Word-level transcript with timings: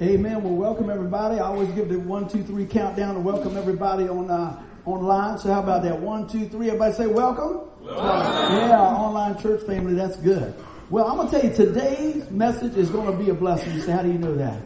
Amen. 0.00 0.44
Well, 0.44 0.54
welcome 0.54 0.90
everybody. 0.90 1.40
I 1.40 1.46
always 1.46 1.68
give 1.70 1.88
the 1.88 1.98
one, 1.98 2.28
two, 2.28 2.44
three 2.44 2.66
countdown 2.66 3.16
to 3.16 3.20
welcome 3.20 3.56
everybody 3.56 4.06
on 4.06 4.30
uh, 4.30 4.62
online. 4.84 5.38
So 5.38 5.52
how 5.52 5.58
about 5.58 5.82
that? 5.82 5.98
One, 5.98 6.28
two, 6.28 6.48
three. 6.48 6.68
Everybody 6.68 6.94
say 6.94 7.06
welcome. 7.08 7.68
welcome. 7.80 8.58
Yeah, 8.58 8.80
online 8.80 9.42
church 9.42 9.66
family. 9.66 9.94
That's 9.94 10.14
good. 10.18 10.54
Well, 10.88 11.08
I'm 11.08 11.16
gonna 11.16 11.32
tell 11.32 11.42
you 11.42 11.52
today's 11.52 12.30
message 12.30 12.76
is 12.76 12.90
going 12.90 13.10
to 13.10 13.24
be 13.24 13.30
a 13.30 13.34
blessing. 13.34 13.74
You 13.74 13.80
say, 13.80 13.90
how 13.90 14.02
do 14.02 14.12
you 14.12 14.18
know 14.18 14.36
that? 14.36 14.60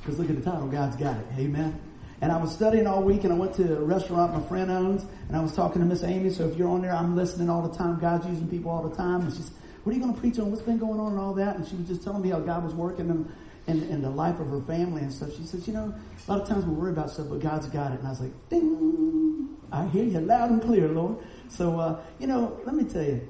Because 0.00 0.18
look 0.18 0.30
at 0.30 0.34
the 0.34 0.42
title. 0.42 0.66
God's 0.66 0.96
got 0.96 1.16
it. 1.16 1.26
Amen. 1.38 1.80
And 2.20 2.32
I 2.32 2.36
was 2.36 2.52
studying 2.52 2.88
all 2.88 3.04
week 3.04 3.22
and 3.22 3.32
I 3.32 3.36
went 3.36 3.54
to 3.54 3.78
a 3.78 3.80
restaurant 3.84 4.34
my 4.34 4.48
friend 4.48 4.68
owns 4.68 5.06
and 5.28 5.36
I 5.36 5.40
was 5.42 5.54
talking 5.54 5.80
to 5.80 5.86
Miss 5.86 6.02
Amy. 6.02 6.30
So 6.30 6.48
if 6.48 6.56
you're 6.56 6.68
on 6.68 6.82
there, 6.82 6.92
I'm 6.92 7.14
listening 7.14 7.48
all 7.48 7.62
the 7.62 7.76
time. 7.76 8.00
God's 8.00 8.26
using 8.26 8.48
people 8.48 8.72
all 8.72 8.82
the 8.82 8.96
time. 8.96 9.20
And 9.20 9.32
she's, 9.32 9.52
what 9.84 9.92
are 9.92 9.94
you 9.94 10.02
going 10.02 10.14
to 10.14 10.20
preach 10.20 10.40
on? 10.40 10.50
What's 10.50 10.62
been 10.62 10.78
going 10.78 10.98
on 10.98 11.12
and 11.12 11.20
all 11.20 11.34
that? 11.34 11.54
And 11.54 11.68
she 11.68 11.76
was 11.76 11.86
just 11.86 12.02
telling 12.02 12.22
me 12.22 12.30
how 12.30 12.40
God 12.40 12.64
was 12.64 12.74
working 12.74 13.10
and 13.10 13.30
in, 13.66 13.82
in 13.84 14.02
the 14.02 14.10
life 14.10 14.38
of 14.40 14.48
her 14.48 14.60
family 14.62 15.02
and 15.02 15.12
stuff. 15.12 15.34
She 15.36 15.44
says, 15.44 15.66
you 15.66 15.74
know, 15.74 15.94
a 16.26 16.30
lot 16.30 16.42
of 16.42 16.48
times 16.48 16.64
we 16.64 16.72
worry 16.72 16.92
about 16.92 17.10
stuff, 17.10 17.26
but 17.28 17.40
God's 17.40 17.68
got 17.68 17.92
it. 17.92 17.98
And 17.98 18.06
I 18.06 18.10
was 18.10 18.20
like, 18.20 18.48
ding, 18.48 19.56
I 19.72 19.86
hear 19.88 20.04
you 20.04 20.20
loud 20.20 20.50
and 20.50 20.62
clear, 20.62 20.88
Lord. 20.88 21.18
So, 21.48 21.78
uh, 21.78 22.00
you 22.18 22.26
know, 22.26 22.60
let 22.64 22.74
me 22.74 22.84
tell 22.84 23.02
you, 23.02 23.28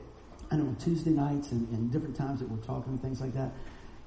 I 0.51 0.57
know 0.57 0.77
Tuesday 0.79 1.10
nights 1.10 1.52
and, 1.52 1.69
and 1.70 1.91
different 1.91 2.16
times 2.16 2.41
that 2.41 2.48
we're 2.48 2.59
talking 2.59 2.93
and 2.93 3.02
things 3.02 3.20
like 3.20 3.33
that. 3.34 3.52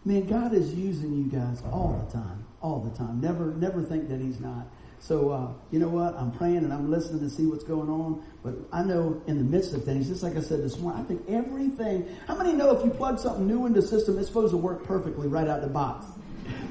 Man, 0.06 0.26
God 0.28 0.54
is 0.54 0.74
using 0.74 1.14
you 1.14 1.26
guys 1.26 1.62
all 1.72 2.02
the 2.06 2.14
time, 2.14 2.46
all 2.62 2.80
the 2.80 2.96
time. 2.98 3.20
Never, 3.20 3.48
never 3.56 3.82
think 3.84 4.08
that 4.10 4.22
He's 4.22 4.40
not. 4.40 4.68
So, 5.00 5.30
uh, 5.30 5.48
you 5.72 5.80
know 5.80 5.88
what? 5.88 6.16
I'm 6.16 6.32
praying 6.32 6.58
and 6.58 6.74
I'm 6.74 6.92
listening 6.92 7.22
to 7.22 7.30
see 7.30 7.46
what's 7.46 7.64
going 7.64 7.90
on. 7.90 8.24
But 8.44 8.56
I 8.72 8.84
know 8.84 9.22
in 9.28 9.38
the 9.38 9.44
midst 9.44 9.74
of 9.74 9.84
things, 9.84 10.08
just 10.08 10.24
like 10.24 10.36
I 10.36 10.42
said 10.42 10.62
this 10.62 10.78
morning, 10.78 11.02
I 11.02 11.06
think 11.06 11.24
everything, 11.30 12.08
how 12.28 12.36
many 12.36 12.54
know 12.54 12.76
if 12.76 12.84
you 12.84 12.92
plug 12.92 13.20
something 13.20 13.48
new 13.48 13.66
into 13.66 13.82
the 13.82 13.88
system, 13.88 14.18
it's 14.18 14.28
supposed 14.28 14.52
to 14.52 14.58
work 14.58 14.84
perfectly 14.84 15.28
right 15.28 15.48
out 15.48 15.60
of 15.60 15.64
the 15.64 15.70
box? 15.70 16.06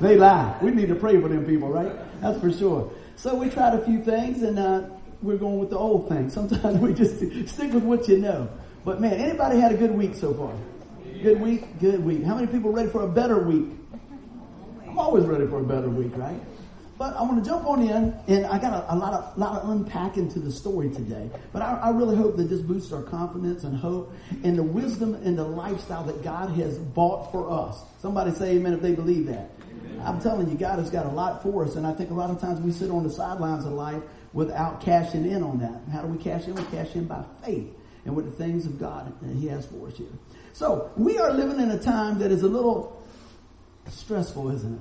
They 0.00 0.16
lie. 0.16 0.56
We 0.62 0.70
need 0.70 0.88
to 0.88 0.94
pray 0.94 1.20
for 1.20 1.28
them 1.28 1.44
people, 1.44 1.68
right? 1.68 1.92
That's 2.20 2.40
for 2.40 2.52
sure. 2.52 2.92
So 3.16 3.34
we 3.34 3.50
tried 3.50 3.74
a 3.74 3.84
few 3.84 4.02
things 4.02 4.42
and, 4.42 4.58
uh, 4.58 4.82
we're 5.22 5.36
going 5.36 5.58
with 5.58 5.70
the 5.70 5.78
old 5.78 6.08
thing. 6.08 6.30
Sometimes 6.30 6.78
we 6.80 6.94
just 6.94 7.18
stick 7.48 7.72
with 7.72 7.82
what 7.82 8.08
you 8.08 8.18
know. 8.18 8.48
But 8.84 9.00
man, 9.00 9.14
anybody 9.14 9.58
had 9.58 9.72
a 9.72 9.76
good 9.76 9.90
week 9.90 10.14
so 10.14 10.32
far? 10.32 10.54
Good 11.22 11.40
week? 11.40 11.80
Good 11.80 12.04
week. 12.04 12.22
How 12.22 12.34
many 12.34 12.46
people 12.46 12.70
ready 12.70 12.88
for 12.88 13.02
a 13.02 13.08
better 13.08 13.40
week? 13.40 13.66
I'm 14.86 14.98
always 14.98 15.24
ready 15.24 15.46
for 15.46 15.60
a 15.60 15.64
better 15.64 15.88
week, 15.88 16.16
right? 16.16 16.40
But 16.96 17.14
I 17.14 17.22
want 17.22 17.42
to 17.42 17.48
jump 17.48 17.64
on 17.64 17.82
in, 17.82 18.14
and 18.26 18.46
I 18.46 18.58
got 18.58 18.72
a, 18.72 18.92
a, 18.92 18.96
lot 18.96 19.12
of 19.12 19.38
lot 19.38 19.62
of 19.62 19.68
unpacking 19.70 20.28
to 20.30 20.40
the 20.40 20.50
story 20.50 20.90
today. 20.90 21.30
But 21.52 21.62
I, 21.62 21.74
I, 21.76 21.90
really 21.90 22.16
hope 22.16 22.36
that 22.36 22.44
this 22.44 22.60
boosts 22.60 22.92
our 22.92 23.04
confidence 23.04 23.62
and 23.62 23.76
hope 23.76 24.12
and 24.42 24.58
the 24.58 24.64
wisdom 24.64 25.14
and 25.14 25.38
the 25.38 25.44
lifestyle 25.44 26.02
that 26.04 26.24
God 26.24 26.50
has 26.56 26.76
bought 26.76 27.30
for 27.30 27.48
us. 27.50 27.84
Somebody 28.00 28.32
say 28.32 28.56
amen 28.56 28.74
if 28.74 28.82
they 28.82 28.94
believe 28.94 29.26
that. 29.26 29.50
I'm 30.02 30.20
telling 30.20 30.48
you, 30.50 30.56
God 30.56 30.78
has 30.78 30.90
got 30.90 31.06
a 31.06 31.10
lot 31.10 31.42
for 31.42 31.64
us, 31.64 31.76
and 31.76 31.86
I 31.86 31.92
think 31.92 32.10
a 32.10 32.14
lot 32.14 32.30
of 32.30 32.40
times 32.40 32.60
we 32.60 32.72
sit 32.72 32.90
on 32.90 33.02
the 33.02 33.10
sidelines 33.10 33.64
of 33.64 33.72
life 33.72 34.02
without 34.32 34.80
cashing 34.80 35.30
in 35.30 35.42
on 35.42 35.58
that. 35.58 35.80
How 35.92 36.02
do 36.02 36.08
we 36.08 36.22
cash 36.22 36.46
in? 36.46 36.54
We 36.54 36.62
cash 36.64 36.94
in 36.94 37.06
by 37.06 37.24
faith 37.44 37.68
and 38.04 38.14
with 38.14 38.26
the 38.26 38.32
things 38.32 38.66
of 38.66 38.78
God 38.78 39.12
that 39.20 39.36
He 39.36 39.46
has 39.48 39.66
for 39.66 39.88
us 39.88 39.96
here. 39.96 40.06
So 40.52 40.90
we 40.96 41.18
are 41.18 41.32
living 41.32 41.60
in 41.60 41.70
a 41.70 41.78
time 41.78 42.18
that 42.18 42.30
is 42.30 42.42
a 42.42 42.48
little 42.48 43.02
stressful, 43.88 44.50
isn't 44.50 44.74
it? 44.74 44.80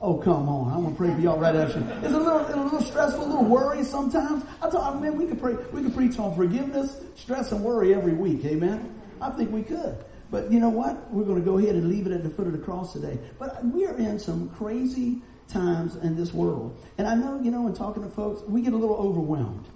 Oh, 0.00 0.18
come 0.18 0.48
on. 0.48 0.72
I'm 0.72 0.82
going 0.82 0.92
to 0.94 0.98
pray 0.98 1.14
for 1.14 1.20
y'all 1.20 1.38
right 1.38 1.56
after. 1.56 1.78
It's 2.02 2.12
a 2.12 2.18
little, 2.18 2.40
a 2.40 2.62
little 2.62 2.82
stressful, 2.82 3.24
a 3.24 3.26
little 3.26 3.44
worry 3.44 3.82
sometimes. 3.84 4.44
I 4.60 4.68
thought, 4.68 5.00
man, 5.00 5.16
we 5.16 5.26
could 5.26 5.40
pray, 5.40 5.54
we 5.72 5.82
could 5.82 5.94
preach 5.94 6.18
on 6.18 6.34
forgiveness, 6.36 7.00
stress, 7.16 7.52
and 7.52 7.64
worry 7.64 7.94
every 7.94 8.12
week. 8.12 8.44
Amen. 8.44 9.00
I 9.20 9.30
think 9.30 9.50
we 9.50 9.62
could. 9.62 10.04
But 10.34 10.50
you 10.50 10.58
know 10.58 10.68
what? 10.68 11.12
We're 11.12 11.22
going 11.22 11.38
to 11.38 11.44
go 11.48 11.58
ahead 11.58 11.76
and 11.76 11.88
leave 11.88 12.08
it 12.08 12.12
at 12.12 12.24
the 12.24 12.28
foot 12.28 12.48
of 12.48 12.52
the 12.52 12.58
cross 12.58 12.92
today. 12.92 13.20
But 13.38 13.64
we 13.66 13.86
are 13.86 13.96
in 13.96 14.18
some 14.18 14.48
crazy 14.48 15.22
times 15.46 15.94
in 15.94 16.16
this 16.16 16.34
world. 16.34 16.76
And 16.98 17.06
I 17.06 17.14
know, 17.14 17.40
you 17.40 17.52
know, 17.52 17.68
in 17.68 17.72
talking 17.72 18.02
to 18.02 18.08
folks, 18.08 18.42
we 18.48 18.60
get 18.60 18.72
a 18.72 18.76
little 18.76 18.96
overwhelmed. 18.96 19.68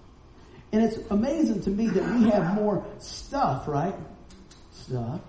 And 0.72 0.82
it's 0.82 0.98
amazing 1.10 1.62
to 1.62 1.70
me 1.70 1.86
that 1.86 2.02
we 2.16 2.28
have 2.30 2.56
more 2.56 2.84
stuff, 2.98 3.68
right? 3.68 3.94
Stuff. 4.72 5.20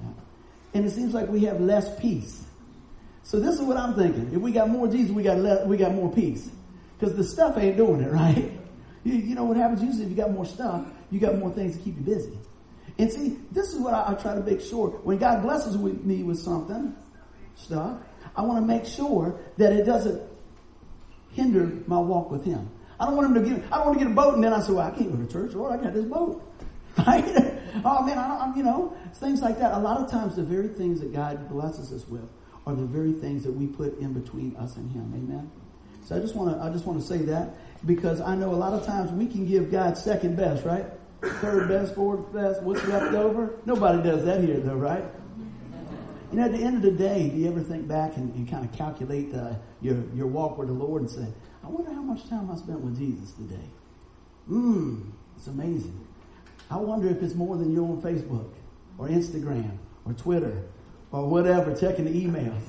Yeah. 0.00 0.10
And 0.74 0.84
it 0.86 0.90
seems 0.90 1.12
like 1.12 1.28
we 1.28 1.40
have 1.46 1.60
less 1.60 1.98
peace. 2.00 2.44
So 3.24 3.40
this 3.40 3.56
is 3.56 3.62
what 3.62 3.76
I'm 3.76 3.96
thinking. 3.96 4.30
If 4.32 4.40
we 4.40 4.52
got 4.52 4.68
more 4.68 4.86
Jesus, 4.86 5.10
we 5.10 5.24
got 5.24 5.38
less, 5.38 5.66
we 5.66 5.76
got 5.76 5.92
more 5.92 6.12
peace. 6.12 6.48
Because 7.00 7.16
the 7.16 7.24
stuff 7.24 7.58
ain't 7.58 7.76
doing 7.76 8.00
it, 8.00 8.12
right? 8.12 8.52
You, 9.02 9.14
you, 9.14 9.34
know 9.34 9.42
what 9.42 9.56
happens 9.56 9.82
usually 9.82 10.04
if 10.04 10.10
you 10.10 10.16
got 10.16 10.30
more 10.30 10.46
stuff, 10.46 10.86
you 11.10 11.18
got 11.18 11.36
more 11.36 11.50
things 11.50 11.76
to 11.76 11.82
keep 11.82 11.96
you 11.96 12.04
busy. 12.04 12.38
And 12.98 13.10
see, 13.10 13.38
this 13.50 13.72
is 13.72 13.78
what 13.78 13.94
I, 13.94 14.12
I 14.12 14.14
try 14.14 14.34
to 14.34 14.42
make 14.42 14.60
sure. 14.60 14.88
When 14.88 15.18
God 15.18 15.42
blesses 15.42 15.76
with 15.76 16.04
me 16.04 16.22
with 16.22 16.38
something, 16.38 16.94
stuff, 17.56 17.98
I 18.36 18.42
want 18.42 18.60
to 18.60 18.66
make 18.66 18.86
sure 18.86 19.38
that 19.58 19.72
it 19.72 19.84
doesn't 19.84 20.22
hinder 21.32 21.72
my 21.86 21.98
walk 21.98 22.30
with 22.30 22.44
Him. 22.44 22.68
I 22.98 23.06
don't 23.06 23.16
want 23.16 23.34
him 23.34 23.42
to 23.42 23.50
get. 23.50 23.72
I 23.72 23.78
don't 23.78 23.86
want 23.86 23.98
to 23.98 24.04
get 24.04 24.12
a 24.12 24.14
boat 24.14 24.34
and 24.34 24.44
then 24.44 24.52
I 24.52 24.60
say, 24.60 24.72
"Well, 24.72 24.86
I 24.86 24.90
can't 24.96 25.10
go 25.10 25.16
to 25.16 25.32
church. 25.32 25.54
Lord, 25.54 25.78
I 25.78 25.82
got 25.82 25.94
this 25.94 26.04
boat." 26.04 26.48
Right? 27.06 27.24
oh 27.86 28.02
man, 28.02 28.18
I, 28.18 28.44
am 28.44 28.54
you 28.54 28.62
know, 28.62 28.94
things 29.14 29.40
like 29.40 29.58
that. 29.60 29.72
A 29.72 29.78
lot 29.78 29.98
of 29.98 30.10
times, 30.10 30.36
the 30.36 30.42
very 30.42 30.68
things 30.68 31.00
that 31.00 31.10
God 31.10 31.48
blesses 31.48 31.90
us 31.90 32.06
with 32.06 32.28
are 32.66 32.74
the 32.74 32.84
very 32.84 33.12
things 33.12 33.44
that 33.44 33.50
we 33.50 33.66
put 33.66 33.98
in 33.98 34.12
between 34.12 34.54
us 34.56 34.76
and 34.76 34.92
Him. 34.92 35.10
Amen. 35.16 35.50
So 36.04 36.14
I 36.14 36.20
just 36.20 36.36
want 36.36 36.54
to 36.54 36.62
I 36.62 36.70
just 36.70 36.84
want 36.84 37.00
to 37.00 37.06
say 37.06 37.18
that 37.24 37.54
because 37.86 38.20
I 38.20 38.36
know 38.36 38.50
a 38.50 38.60
lot 38.60 38.74
of 38.74 38.84
times 38.84 39.10
we 39.10 39.26
can 39.26 39.46
give 39.46 39.72
God 39.72 39.96
second 39.96 40.36
best, 40.36 40.66
right? 40.66 40.84
Third 41.22 41.68
best, 41.68 41.94
fourth 41.94 42.32
best, 42.32 42.62
what's 42.62 42.84
left 42.86 43.14
over? 43.14 43.54
Nobody 43.64 44.02
does 44.02 44.24
that 44.24 44.42
here, 44.42 44.58
though, 44.58 44.74
right? 44.74 45.04
You 46.32 46.38
know, 46.38 46.46
at 46.46 46.52
the 46.52 46.58
end 46.58 46.76
of 46.76 46.82
the 46.82 46.90
day, 46.90 47.28
do 47.28 47.36
you 47.36 47.48
ever 47.48 47.60
think 47.60 47.86
back 47.86 48.16
and, 48.16 48.34
and 48.34 48.50
kind 48.50 48.64
of 48.64 48.72
calculate 48.72 49.32
uh, 49.34 49.54
your 49.80 50.02
your 50.14 50.26
walk 50.26 50.58
with 50.58 50.68
the 50.68 50.74
Lord 50.74 51.02
and 51.02 51.10
say, 51.10 51.26
"I 51.62 51.68
wonder 51.68 51.92
how 51.92 52.02
much 52.02 52.28
time 52.28 52.50
I 52.50 52.56
spent 52.56 52.80
with 52.80 52.98
Jesus 52.98 53.32
today." 53.32 53.68
Mmm, 54.50 55.12
it's 55.36 55.46
amazing. 55.46 56.06
I 56.70 56.76
wonder 56.76 57.08
if 57.08 57.22
it's 57.22 57.34
more 57.34 57.56
than 57.56 57.72
you're 57.72 57.84
on 57.84 58.00
Facebook 58.00 58.50
or 58.98 59.08
Instagram 59.08 59.76
or 60.06 60.14
Twitter 60.14 60.64
or 61.12 61.28
whatever, 61.28 61.76
checking 61.76 62.06
the 62.06 62.24
emails. 62.24 62.62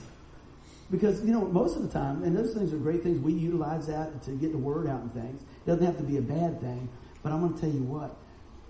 Because, 0.91 1.23
you 1.23 1.31
know, 1.31 1.45
most 1.45 1.75
of 1.75 1.81
the 1.81 1.87
time, 1.87 2.23
and 2.23 2.37
those 2.37 2.53
things 2.53 2.73
are 2.73 2.77
great 2.77 3.01
things, 3.01 3.17
we 3.19 3.33
utilize 3.33 3.87
that 3.87 4.21
to 4.23 4.31
get 4.31 4.51
the 4.51 4.57
word 4.57 4.87
out 4.87 5.01
and 5.01 5.13
things. 5.13 5.41
It 5.41 5.65
doesn't 5.65 5.85
have 5.85 5.97
to 5.97 6.03
be 6.03 6.17
a 6.17 6.21
bad 6.21 6.59
thing. 6.59 6.89
But 7.23 7.31
I'm 7.31 7.39
going 7.39 7.53
to 7.53 7.61
tell 7.61 7.71
you 7.71 7.83
what, 7.83 8.15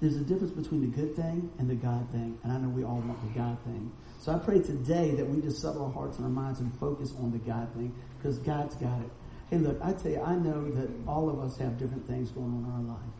there's 0.04 0.18
a 0.18 0.20
difference 0.26 0.52
between 0.52 0.82
the 0.82 0.88
good 0.88 1.16
thing 1.16 1.50
and 1.60 1.70
the 1.70 1.76
God 1.76 2.10
thing. 2.12 2.38
And 2.44 2.52
I 2.52 2.58
know 2.58 2.68
we 2.68 2.84
all 2.84 3.00
want 3.00 3.22
the 3.22 3.40
God 3.40 3.58
thing. 3.64 3.90
So 4.20 4.34
I 4.34 4.38
pray 4.38 4.60
today 4.60 5.12
that 5.12 5.26
we 5.26 5.42
just 5.42 5.62
settle 5.62 5.86
our 5.86 5.92
hearts 5.92 6.18
and 6.18 6.26
our 6.26 6.32
minds 6.32 6.60
and 6.60 6.78
focus 6.78 7.14
on 7.20 7.32
the 7.32 7.38
God 7.38 7.74
thing 7.74 7.96
because 8.18 8.38
God's 8.40 8.76
got 8.76 9.00
it. 9.00 9.10
Hey, 9.50 9.60
look, 9.60 9.80
I 9.82 9.94
tell 9.94 10.12
you, 10.12 10.22
I 10.22 10.36
know 10.36 10.70
that 10.72 10.90
all 11.08 11.30
of 11.30 11.40
us 11.40 11.58
have 11.58 11.80
different 11.80 12.06
things 12.06 12.32
going 12.32 12.48
on 12.48 12.66
in 12.66 12.90
our 12.90 12.96
life, 12.96 13.12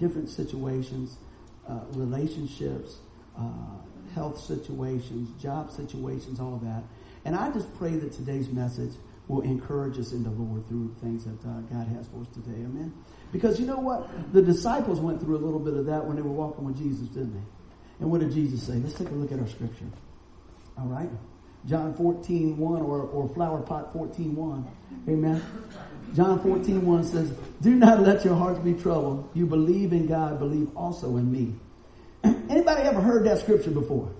different 0.00 0.28
situations, 0.28 1.18
uh, 1.68 1.82
relationships, 1.92 2.96
uh, 3.38 3.42
health 4.16 4.40
situations, 4.40 5.40
job 5.40 5.70
situations, 5.70 6.40
all 6.40 6.56
of 6.56 6.62
that. 6.62 6.82
And 7.24 7.36
I 7.36 7.52
just 7.52 7.72
pray 7.78 7.94
that 7.94 8.12
today's 8.12 8.48
message 8.48 8.94
will 9.28 9.42
encourage 9.42 10.00
us 10.00 10.10
in 10.10 10.24
the 10.24 10.30
Lord 10.30 10.66
through 10.66 10.96
things 11.00 11.26
that 11.26 11.48
uh, 11.48 11.60
God 11.72 11.86
has 11.94 12.08
for 12.08 12.22
us 12.22 12.28
today. 12.34 12.58
Amen. 12.58 12.92
Because 13.34 13.58
you 13.58 13.66
know 13.66 13.80
what? 13.80 14.08
The 14.32 14.40
disciples 14.40 15.00
went 15.00 15.20
through 15.20 15.36
a 15.36 15.42
little 15.44 15.58
bit 15.58 15.74
of 15.74 15.86
that 15.86 16.06
when 16.06 16.14
they 16.14 16.22
were 16.22 16.30
walking 16.30 16.64
with 16.64 16.78
Jesus, 16.78 17.08
didn't 17.08 17.34
they? 17.34 17.42
And 17.98 18.08
what 18.08 18.20
did 18.20 18.30
Jesus 18.30 18.62
say? 18.62 18.74
Let's 18.74 18.94
take 18.94 19.08
a 19.08 19.12
look 19.12 19.32
at 19.32 19.40
our 19.40 19.48
scripture. 19.48 19.86
All 20.78 20.86
right. 20.86 21.10
John 21.66 21.94
14, 21.94 22.56
1 22.56 22.82
or, 22.82 23.02
or 23.02 23.28
flower 23.30 23.60
pot 23.60 23.92
14, 23.92 24.36
1. 24.36 24.70
Amen. 25.08 25.42
John 26.14 26.38
14, 26.44 26.86
1 26.86 27.04
says, 27.04 27.32
Do 27.60 27.74
not 27.74 28.02
let 28.02 28.24
your 28.24 28.36
hearts 28.36 28.60
be 28.60 28.72
troubled. 28.72 29.28
You 29.34 29.46
believe 29.46 29.92
in 29.92 30.06
God, 30.06 30.38
believe 30.38 30.68
also 30.76 31.16
in 31.16 31.32
me. 31.32 31.56
Anybody 32.48 32.82
ever 32.82 33.00
heard 33.00 33.24
that 33.24 33.40
scripture 33.40 33.72
before? 33.72 34.12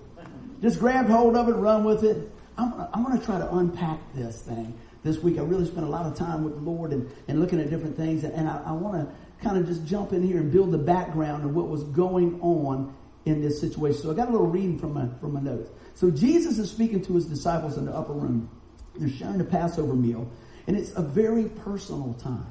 Just 0.61 0.77
grabbed 0.77 1.09
hold 1.09 1.37
of 1.37 1.47
it, 1.47 1.53
run 1.53 1.85
with 1.85 2.03
it. 2.03 2.29
I'm, 2.57 2.73
I'm 2.93 3.05
going 3.05 3.17
to 3.17 3.25
try 3.25 3.37
to 3.37 3.55
unpack 3.55 3.99
this 4.13 4.41
thing 4.41 4.77
this 5.05 5.19
week. 5.19 5.37
I 5.37 5.43
really 5.43 5.65
spent 5.65 5.85
a 5.85 5.89
lot 5.89 6.05
of 6.05 6.15
time 6.15 6.43
with 6.43 6.55
the 6.55 6.69
Lord 6.69 6.91
and, 6.91 7.09
and 7.29 7.39
looking 7.39 7.61
at 7.61 7.69
different 7.69 7.95
things. 7.95 8.25
And, 8.25 8.49
I, 8.49 8.61
I 8.65 8.71
want 8.73 8.95
to 8.95 9.15
kind 9.43 9.57
of 9.57 9.67
just 9.67 9.85
jump 9.85 10.11
in 10.11 10.23
here 10.23 10.37
and 10.37 10.51
build 10.51 10.71
the 10.71 10.79
background 10.79 11.45
of 11.45 11.55
what 11.55 11.69
was 11.69 11.83
going 11.83 12.41
on 12.41 12.93
in 13.25 13.41
this 13.41 13.61
situation. 13.61 14.01
So 14.01 14.11
I 14.11 14.15
got 14.15 14.27
a 14.27 14.31
little 14.31 14.47
reading 14.47 14.77
from 14.77 14.93
my, 14.93 15.07
from 15.21 15.33
my 15.33 15.39
notes. 15.39 15.69
So 15.93 16.09
Jesus 16.09 16.57
is 16.57 16.69
speaking 16.69 17.01
to 17.03 17.13
his 17.13 17.25
disciples 17.27 17.77
in 17.77 17.85
the 17.85 17.93
upper 17.93 18.13
room. 18.13 18.49
They're 18.95 19.07
sharing 19.09 19.37
the 19.37 19.45
Passover 19.45 19.93
meal. 19.93 20.29
And 20.67 20.75
it's 20.75 20.91
a 20.95 21.01
very 21.01 21.45
personal 21.45 22.15
time. 22.15 22.47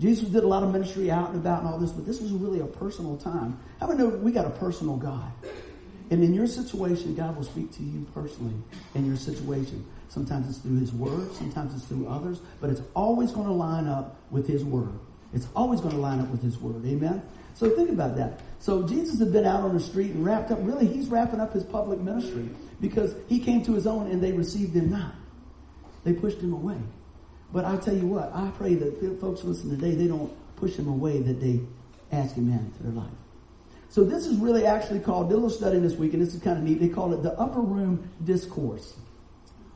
Jesus 0.00 0.28
did 0.28 0.42
a 0.42 0.48
lot 0.48 0.64
of 0.64 0.72
ministry 0.72 1.12
out 1.12 1.30
and 1.30 1.38
about 1.38 1.60
and 1.60 1.68
all 1.68 1.78
this, 1.78 1.92
but 1.92 2.04
this 2.04 2.20
was 2.20 2.32
really 2.32 2.58
a 2.58 2.66
personal 2.66 3.16
time. 3.16 3.60
How 3.78 3.86
many 3.86 4.00
know 4.00 4.08
we 4.08 4.32
got 4.32 4.46
a 4.46 4.50
personal 4.50 4.96
God? 4.96 5.30
And 6.10 6.24
in 6.24 6.34
your 6.34 6.48
situation, 6.48 7.14
God 7.14 7.36
will 7.36 7.44
speak 7.44 7.70
to 7.72 7.82
you 7.82 8.04
personally 8.12 8.54
in 8.96 9.06
your 9.06 9.16
situation. 9.16 9.86
Sometimes 10.12 10.46
it's 10.46 10.58
through 10.58 10.78
His 10.78 10.92
Word, 10.92 11.32
sometimes 11.32 11.74
it's 11.74 11.86
through 11.86 12.06
others, 12.06 12.40
but 12.60 12.68
it's 12.68 12.82
always 12.94 13.32
going 13.32 13.46
to 13.46 13.52
line 13.52 13.86
up 13.86 14.20
with 14.30 14.46
His 14.46 14.62
Word. 14.62 14.92
It's 15.32 15.46
always 15.56 15.80
going 15.80 15.94
to 15.94 16.00
line 16.00 16.20
up 16.20 16.28
with 16.28 16.42
His 16.42 16.58
Word. 16.58 16.84
Amen? 16.84 17.22
So 17.54 17.70
think 17.70 17.88
about 17.88 18.16
that. 18.16 18.40
So 18.58 18.86
Jesus 18.86 19.18
had 19.18 19.32
been 19.32 19.46
out 19.46 19.62
on 19.62 19.72
the 19.72 19.80
street 19.80 20.10
and 20.10 20.22
wrapped 20.22 20.50
up, 20.50 20.58
really, 20.60 20.86
he's 20.86 21.08
wrapping 21.08 21.40
up 21.40 21.54
his 21.54 21.64
public 21.64 21.98
ministry 21.98 22.50
because 22.78 23.14
he 23.26 23.40
came 23.40 23.64
to 23.64 23.72
his 23.72 23.86
own 23.86 24.10
and 24.10 24.22
they 24.22 24.32
received 24.32 24.74
him 24.74 24.90
not. 24.90 25.14
They 26.04 26.12
pushed 26.12 26.40
him 26.40 26.52
away. 26.52 26.78
But 27.50 27.64
I 27.64 27.76
tell 27.78 27.96
you 27.96 28.06
what, 28.06 28.30
I 28.34 28.50
pray 28.56 28.74
that 28.74 29.18
folks 29.18 29.44
listen 29.44 29.70
today, 29.70 29.94
they 29.94 30.08
don't 30.08 30.30
push 30.56 30.76
him 30.76 30.88
away, 30.88 31.20
that 31.20 31.40
they 31.40 31.60
ask 32.10 32.34
him 32.34 32.52
into 32.52 32.82
their 32.82 32.92
life. 32.92 33.10
So 33.88 34.04
this 34.04 34.26
is 34.26 34.36
really 34.38 34.66
actually 34.66 35.00
called, 35.00 35.28
did 35.28 35.34
a 35.34 35.36
little 35.36 35.50
study 35.50 35.78
this 35.78 35.94
week, 35.94 36.12
and 36.14 36.22
this 36.22 36.34
is 36.34 36.42
kind 36.42 36.58
of 36.58 36.64
neat. 36.64 36.80
They 36.80 36.88
call 36.88 37.12
it 37.12 37.22
the 37.22 37.32
upper 37.38 37.60
room 37.60 38.10
discourse, 38.24 38.94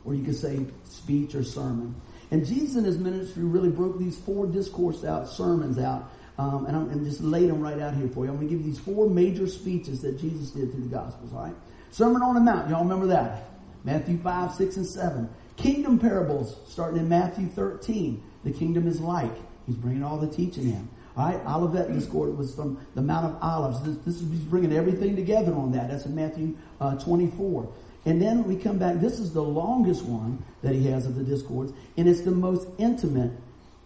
or 0.07 0.15
you 0.15 0.25
could 0.25 0.37
say 0.37 0.65
speech 0.85 1.35
or 1.35 1.45
sermon. 1.45 1.95
And 2.31 2.47
Jesus 2.47 2.77
in 2.77 2.85
his 2.85 2.99
ministry 2.99 3.43
really 3.43 3.69
broke 3.69 3.99
these 3.99 4.19
four 4.19 4.47
discourse 4.47 5.05
out, 5.05 5.29
sermons 5.29 5.79
out, 5.79 6.11
um, 6.39 6.67
and, 6.67 6.77
I'm, 6.77 6.91
and 6.91 7.05
just 7.05 7.21
laid 7.21 7.49
them 7.49 7.61
right 7.61 7.79
out 7.79 7.95
here 7.95 8.09
for 8.09 8.25
you. 8.25 8.31
I'm 8.31 8.37
going 8.37 8.49
to 8.49 8.55
give 8.55 8.65
you 8.65 8.73
these 8.73 8.81
four 8.81 9.09
major 9.09 9.47
speeches 9.47 10.01
that 10.03 10.19
Jesus 10.21 10.51
did 10.51 10.73
through 10.73 10.83
the 10.83 10.95
Gospels, 10.95 11.33
all 11.33 11.45
right? 11.45 11.55
Sermon 11.91 12.23
on 12.23 12.35
the 12.35 12.41
Mount, 12.41 12.69
y'all 12.69 12.83
remember 12.83 13.07
that? 13.07 13.51
Matthew 13.85 14.19
5, 14.19 14.55
6, 14.55 14.77
and 14.77 14.87
7. 14.87 15.31
Kingdom 15.57 15.99
parables, 15.99 16.57
starting 16.69 16.99
in 17.01 17.09
Matthew 17.09 17.47
13. 17.49 18.23
The 18.45 18.53
kingdom 18.53 18.87
is 18.87 19.01
like. 19.01 19.33
He's 19.67 19.77
bringing 19.77 20.03
all 20.03 20.19
the 20.19 20.29
teaching 20.29 20.65
in. 20.65 20.89
All 21.17 21.29
right, 21.29 21.41
Olivet 21.47 21.93
discourse 21.95 22.37
was 22.37 22.55
from 22.55 22.85
the 22.95 23.01
Mount 23.01 23.25
of 23.25 23.39
Olives. 23.43 23.83
This, 23.83 23.97
this 24.05 24.15
is 24.17 24.31
he's 24.31 24.41
bringing 24.41 24.73
everything 24.73 25.17
together 25.17 25.55
on 25.55 25.73
that. 25.73 25.89
That's 25.89 26.05
in 26.05 26.15
Matthew 26.15 26.57
uh, 26.79 26.97
24. 26.97 27.73
And 28.07 28.23
then 28.23 28.45
we 28.45 28.57
come 28.57 28.79
back. 28.79 29.01
This 29.01 29.19
is 29.19 29.33
the 29.33 29.43
longest 29.43 30.05
one 30.05 30.43
that 30.63 30.75
he 30.75 30.87
has 30.87 31.07
of 31.07 31.17
the 31.17 31.25
discords, 31.25 31.73
and 31.97 32.09
it's 32.09 32.21
the 32.21 32.31
most 32.31 32.69
intimate 32.79 33.33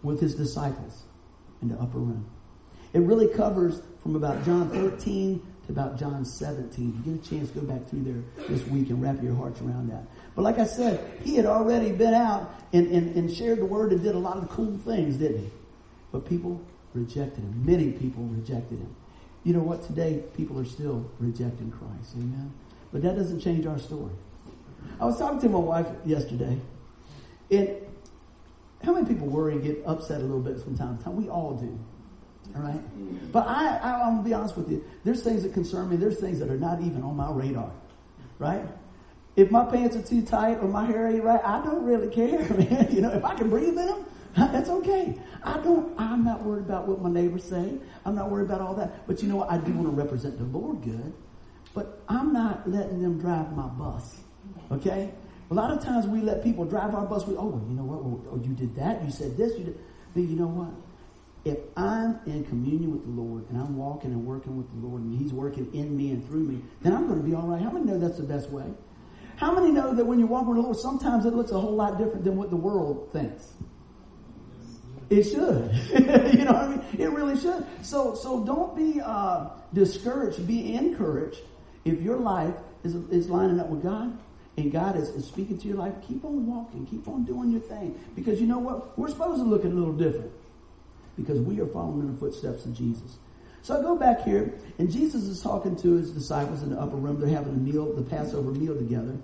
with 0.03 0.21
his 0.21 0.35
disciples 0.35 1.03
in 1.61 1.69
the 1.69 1.75
upper 1.75 1.97
room. 1.97 2.25
It 2.93 2.99
really 2.99 3.27
covers 3.27 3.81
from 4.03 4.15
about 4.15 4.45
John 4.45 4.69
13 4.69 5.41
to 5.65 5.71
about 5.71 5.97
John 5.97 6.23
17. 6.23 7.03
You 7.05 7.13
get 7.13 7.25
a 7.25 7.29
chance 7.29 7.49
go 7.49 7.61
back 7.61 7.87
through 7.89 8.03
there 8.03 8.47
this 8.47 8.65
week 8.67 8.89
and 8.89 9.01
wrap 9.01 9.21
your 9.23 9.35
hearts 9.35 9.59
around 9.61 9.89
that. 9.89 10.03
But 10.35 10.43
like 10.43 10.59
I 10.59 10.65
said, 10.65 11.19
he 11.23 11.35
had 11.35 11.45
already 11.45 11.91
been 11.91 12.13
out 12.13 12.53
and, 12.73 12.87
and, 12.91 13.15
and 13.15 13.33
shared 13.33 13.59
the 13.59 13.65
word 13.65 13.91
and 13.91 14.03
did 14.03 14.15
a 14.15 14.19
lot 14.19 14.37
of 14.37 14.49
cool 14.49 14.77
things, 14.85 15.17
didn't 15.17 15.39
he? 15.39 15.49
But 16.11 16.27
people 16.27 16.61
rejected 16.93 17.39
him. 17.43 17.65
Many 17.65 17.91
people 17.91 18.23
rejected 18.25 18.79
him. 18.79 18.95
You 19.43 19.53
know 19.53 19.63
what? 19.63 19.81
Today, 19.83 20.23
people 20.37 20.59
are 20.59 20.65
still 20.65 21.09
rejecting 21.19 21.71
Christ. 21.71 22.15
Amen? 22.15 22.53
But 22.91 23.01
that 23.03 23.15
doesn't 23.15 23.39
change 23.39 23.65
our 23.65 23.79
story. 23.79 24.11
I 24.99 25.05
was 25.05 25.17
talking 25.17 25.39
to 25.41 25.49
my 25.49 25.59
wife 25.59 25.87
yesterday, 26.05 26.59
and 27.49 27.69
how 28.83 28.93
many 28.93 29.05
people 29.05 29.27
worry 29.27 29.53
and 29.53 29.63
get 29.63 29.81
upset 29.85 30.21
a 30.21 30.23
little 30.23 30.39
bit 30.39 30.61
from 30.61 30.77
time 30.77 30.97
to 30.97 31.03
time? 31.03 31.15
We 31.15 31.29
all 31.29 31.53
do. 31.53 31.79
All 32.55 32.61
right? 32.61 33.31
But 33.31 33.47
I, 33.47 33.77
I, 33.77 34.01
I'm 34.01 34.13
going 34.13 34.23
to 34.23 34.29
be 34.29 34.33
honest 34.33 34.57
with 34.57 34.69
you. 34.69 34.83
There's 35.03 35.23
things 35.23 35.43
that 35.43 35.53
concern 35.53 35.89
me. 35.89 35.95
There's 35.95 36.19
things 36.19 36.39
that 36.39 36.49
are 36.49 36.57
not 36.57 36.81
even 36.81 37.03
on 37.03 37.15
my 37.15 37.31
radar. 37.31 37.71
Right? 38.39 38.65
If 39.35 39.51
my 39.51 39.63
pants 39.65 39.95
are 39.95 40.01
too 40.01 40.23
tight 40.23 40.57
or 40.61 40.67
my 40.67 40.85
hair 40.85 41.07
ain't 41.07 41.23
right, 41.23 41.41
I 41.43 41.63
don't 41.63 41.83
really 41.83 42.09
care, 42.09 42.39
man. 42.57 42.87
You 42.91 43.01
know, 43.01 43.11
if 43.11 43.23
I 43.23 43.35
can 43.35 43.49
breathe 43.49 43.69
in 43.69 43.75
them, 43.75 44.05
that's 44.35 44.69
okay. 44.69 45.17
I 45.43 45.57
don't, 45.59 45.97
I'm 45.99 46.23
not 46.23 46.43
worried 46.43 46.65
about 46.65 46.87
what 46.87 47.01
my 47.01 47.09
neighbors 47.09 47.43
say. 47.43 47.77
I'm 48.05 48.15
not 48.15 48.29
worried 48.29 48.45
about 48.45 48.61
all 48.61 48.73
that. 48.75 49.07
But 49.07 49.21
you 49.21 49.29
know 49.29 49.37
what? 49.37 49.51
I 49.51 49.57
do 49.57 49.71
want 49.73 49.87
to 49.87 49.93
represent 49.93 50.37
the 50.37 50.45
Lord 50.45 50.81
good. 50.81 51.13
But 51.73 52.01
I'm 52.07 52.33
not 52.33 52.69
letting 52.69 53.01
them 53.01 53.19
drive 53.19 53.55
my 53.55 53.67
bus. 53.67 54.17
Okay? 54.71 55.11
A 55.49 55.53
lot 55.53 55.71
of 55.71 55.83
times 55.83 56.07
we 56.07 56.21
let 56.21 56.43
people 56.43 56.65
drive 56.65 56.95
our 56.95 57.05
bus. 57.05 57.27
We, 57.27 57.35
oh, 57.35 57.61
you 57.67 57.75
know 57.75 57.83
what? 57.83 58.31
Oh, 58.31 58.41
you 58.43 58.53
did 58.53 58.75
that. 58.75 59.03
You 59.03 59.11
said 59.11 59.37
this. 59.37 59.57
You 59.57 59.65
did. 59.65 59.79
But 60.13 60.23
you 60.23 60.35
know 60.35 60.47
what? 60.47 60.71
If 61.43 61.57
I'm 61.75 62.19
in 62.25 62.43
communion 62.45 62.91
with 62.91 63.03
the 63.03 63.11
Lord 63.11 63.49
and 63.49 63.59
I'm 63.59 63.75
walking 63.75 64.11
and 64.11 64.25
working 64.25 64.57
with 64.57 64.69
the 64.69 64.87
Lord 64.87 65.01
and 65.01 65.19
He's 65.19 65.33
working 65.33 65.73
in 65.73 65.95
me 65.97 66.11
and 66.11 66.25
through 66.27 66.43
me, 66.43 66.61
then 66.81 66.93
I'm 66.93 67.07
going 67.07 67.21
to 67.21 67.27
be 67.27 67.33
all 67.33 67.47
right. 67.47 67.61
How 67.61 67.71
many 67.71 67.85
know 67.85 67.97
that's 67.97 68.17
the 68.17 68.23
best 68.23 68.49
way? 68.49 68.65
How 69.37 69.53
many 69.55 69.71
know 69.71 69.93
that 69.93 70.05
when 70.05 70.19
you 70.19 70.27
walk 70.27 70.45
with 70.45 70.57
the 70.57 70.61
Lord, 70.61 70.77
sometimes 70.77 71.25
it 71.25 71.33
looks 71.33 71.51
a 71.51 71.59
whole 71.59 71.75
lot 71.75 71.97
different 71.97 72.23
than 72.23 72.37
what 72.37 72.49
the 72.49 72.55
world 72.55 73.09
thinks? 73.11 73.53
It 75.09 75.23
should. 75.23 75.73
you 76.37 76.45
know 76.45 76.53
what 76.53 76.63
I 76.63 76.67
mean? 76.69 76.85
It 76.97 77.09
really 77.11 77.37
should. 77.37 77.65
So, 77.81 78.15
so 78.15 78.45
don't 78.45 78.75
be 78.75 79.01
uh, 79.01 79.49
discouraged. 79.73 80.47
Be 80.47 80.75
encouraged. 80.75 81.41
If 81.85 82.01
your 82.01 82.17
life 82.17 82.55
is, 82.83 82.95
is 82.95 83.29
lining 83.29 83.59
up 83.59 83.69
with 83.69 83.83
God 83.83 84.17
and 84.57 84.71
God 84.71 84.97
is, 84.97 85.09
is 85.09 85.25
speaking 85.25 85.57
to 85.57 85.67
your 85.67 85.77
life, 85.77 85.93
keep 86.07 86.23
on 86.25 86.45
walking. 86.45 86.85
Keep 86.85 87.07
on 87.07 87.23
doing 87.23 87.51
your 87.51 87.61
thing. 87.61 87.99
Because 88.15 88.39
you 88.39 88.47
know 88.47 88.59
what? 88.59 88.97
We're 88.97 89.09
supposed 89.09 89.39
to 89.39 89.43
look 89.43 89.63
a 89.63 89.67
little 89.67 89.93
different 89.93 90.31
because 91.17 91.39
we 91.39 91.59
are 91.59 91.67
following 91.67 92.01
in 92.01 92.13
the 92.13 92.19
footsteps 92.19 92.65
of 92.65 92.75
Jesus. 92.75 93.17
So 93.63 93.77
I 93.77 93.81
go 93.81 93.95
back 93.95 94.21
here, 94.23 94.57
and 94.79 94.91
Jesus 94.91 95.23
is 95.25 95.41
talking 95.41 95.75
to 95.77 95.95
his 95.97 96.11
disciples 96.11 96.63
in 96.63 96.71
the 96.71 96.79
upper 96.79 96.95
room. 96.95 97.19
They're 97.19 97.29
having 97.29 97.53
a 97.53 97.57
meal, 97.57 97.93
the 97.93 98.01
Passover 98.01 98.49
meal 98.51 98.75
together. 98.75 99.15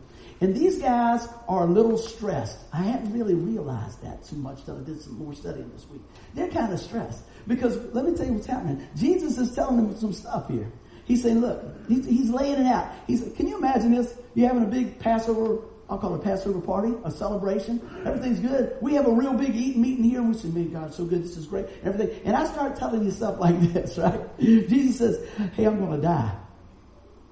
And 0.41 0.55
these 0.55 0.77
guys 0.77 1.27
are 1.47 1.63
a 1.63 1.67
little 1.67 1.97
stressed. 1.97 2.59
I 2.71 2.83
hadn't 2.83 3.11
really 3.11 3.33
realized 3.33 4.03
that 4.03 4.23
too 4.23 4.35
much 4.35 4.59
until 4.59 4.77
I 4.77 4.83
did 4.83 5.01
some 5.01 5.17
more 5.17 5.33
studying 5.33 5.71
this 5.71 5.87
week. 5.89 6.01
They're 6.35 6.49
kind 6.49 6.71
of 6.71 6.79
stressed 6.79 7.23
because 7.47 7.77
let 7.95 8.05
me 8.05 8.15
tell 8.15 8.27
you 8.27 8.33
what's 8.33 8.45
happening. 8.45 8.85
Jesus 8.95 9.39
is 9.39 9.55
telling 9.55 9.77
them 9.77 9.97
some 9.97 10.13
stuff 10.13 10.47
here. 10.47 10.71
He's 11.07 11.23
saying, 11.23 11.41
look, 11.41 11.63
he's, 11.87 12.05
he's 12.05 12.29
laying 12.29 12.59
it 12.59 12.67
out. 12.67 12.93
He's, 13.07 13.23
can 13.35 13.47
you 13.47 13.57
imagine 13.57 13.95
this? 13.95 14.13
You're 14.35 14.49
having 14.49 14.63
a 14.63 14.67
big 14.67 14.99
Passover 14.99 15.59
I'll 15.89 15.97
call 15.97 16.15
it 16.15 16.17
a 16.17 16.23
Passover 16.23 16.59
party, 16.59 16.93
a 17.05 17.11
celebration. 17.11 17.79
Everything's 18.05 18.39
good. 18.39 18.75
We 18.81 18.93
have 18.95 19.07
a 19.07 19.11
real 19.11 19.33
big 19.33 19.55
eating 19.55 19.81
meeting 19.81 20.03
here, 20.03 20.21
we 20.21 20.33
say, 20.33 20.49
man, 20.49 20.71
God, 20.73 20.93
so 20.93 21.05
good. 21.05 21.23
This 21.23 21.37
is 21.37 21.45
great. 21.45 21.65
Everything. 21.83 22.19
And 22.25 22.35
I 22.35 22.45
start 22.45 22.75
telling 22.75 23.05
you 23.05 23.11
stuff 23.11 23.39
like 23.39 23.57
this, 23.73 23.97
right? 23.97 24.19
Jesus 24.39 24.97
says, 24.97 25.29
hey, 25.53 25.65
I'm 25.65 25.79
going 25.79 25.95
to 25.95 26.01
die. 26.01 26.35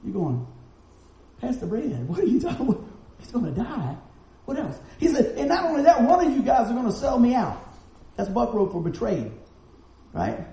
You're 0.03 0.13
going, 0.13 0.47
pass 1.41 1.57
the 1.57 1.65
bread. 1.65 2.07
What 2.07 2.19
are 2.19 2.25
you 2.25 2.39
talking 2.39 2.69
about? 2.69 2.87
He's 3.19 3.31
going 3.31 3.45
to 3.45 3.51
die. 3.51 3.97
What 4.45 4.57
else? 4.57 4.77
He 4.99 5.09
said, 5.09 5.37
and 5.37 5.49
not 5.49 5.65
only 5.65 5.83
that, 5.83 6.01
one 6.01 6.25
of 6.25 6.33
you 6.33 6.41
guys 6.41 6.69
are 6.69 6.73
going 6.73 6.85
to 6.85 6.93
sell 6.93 7.19
me 7.19 7.33
out. 7.33 7.61
That's 8.15 8.29
Buckroe 8.29 8.71
for 8.71 8.81
betrayed. 8.81 9.31
Right? 10.13 10.47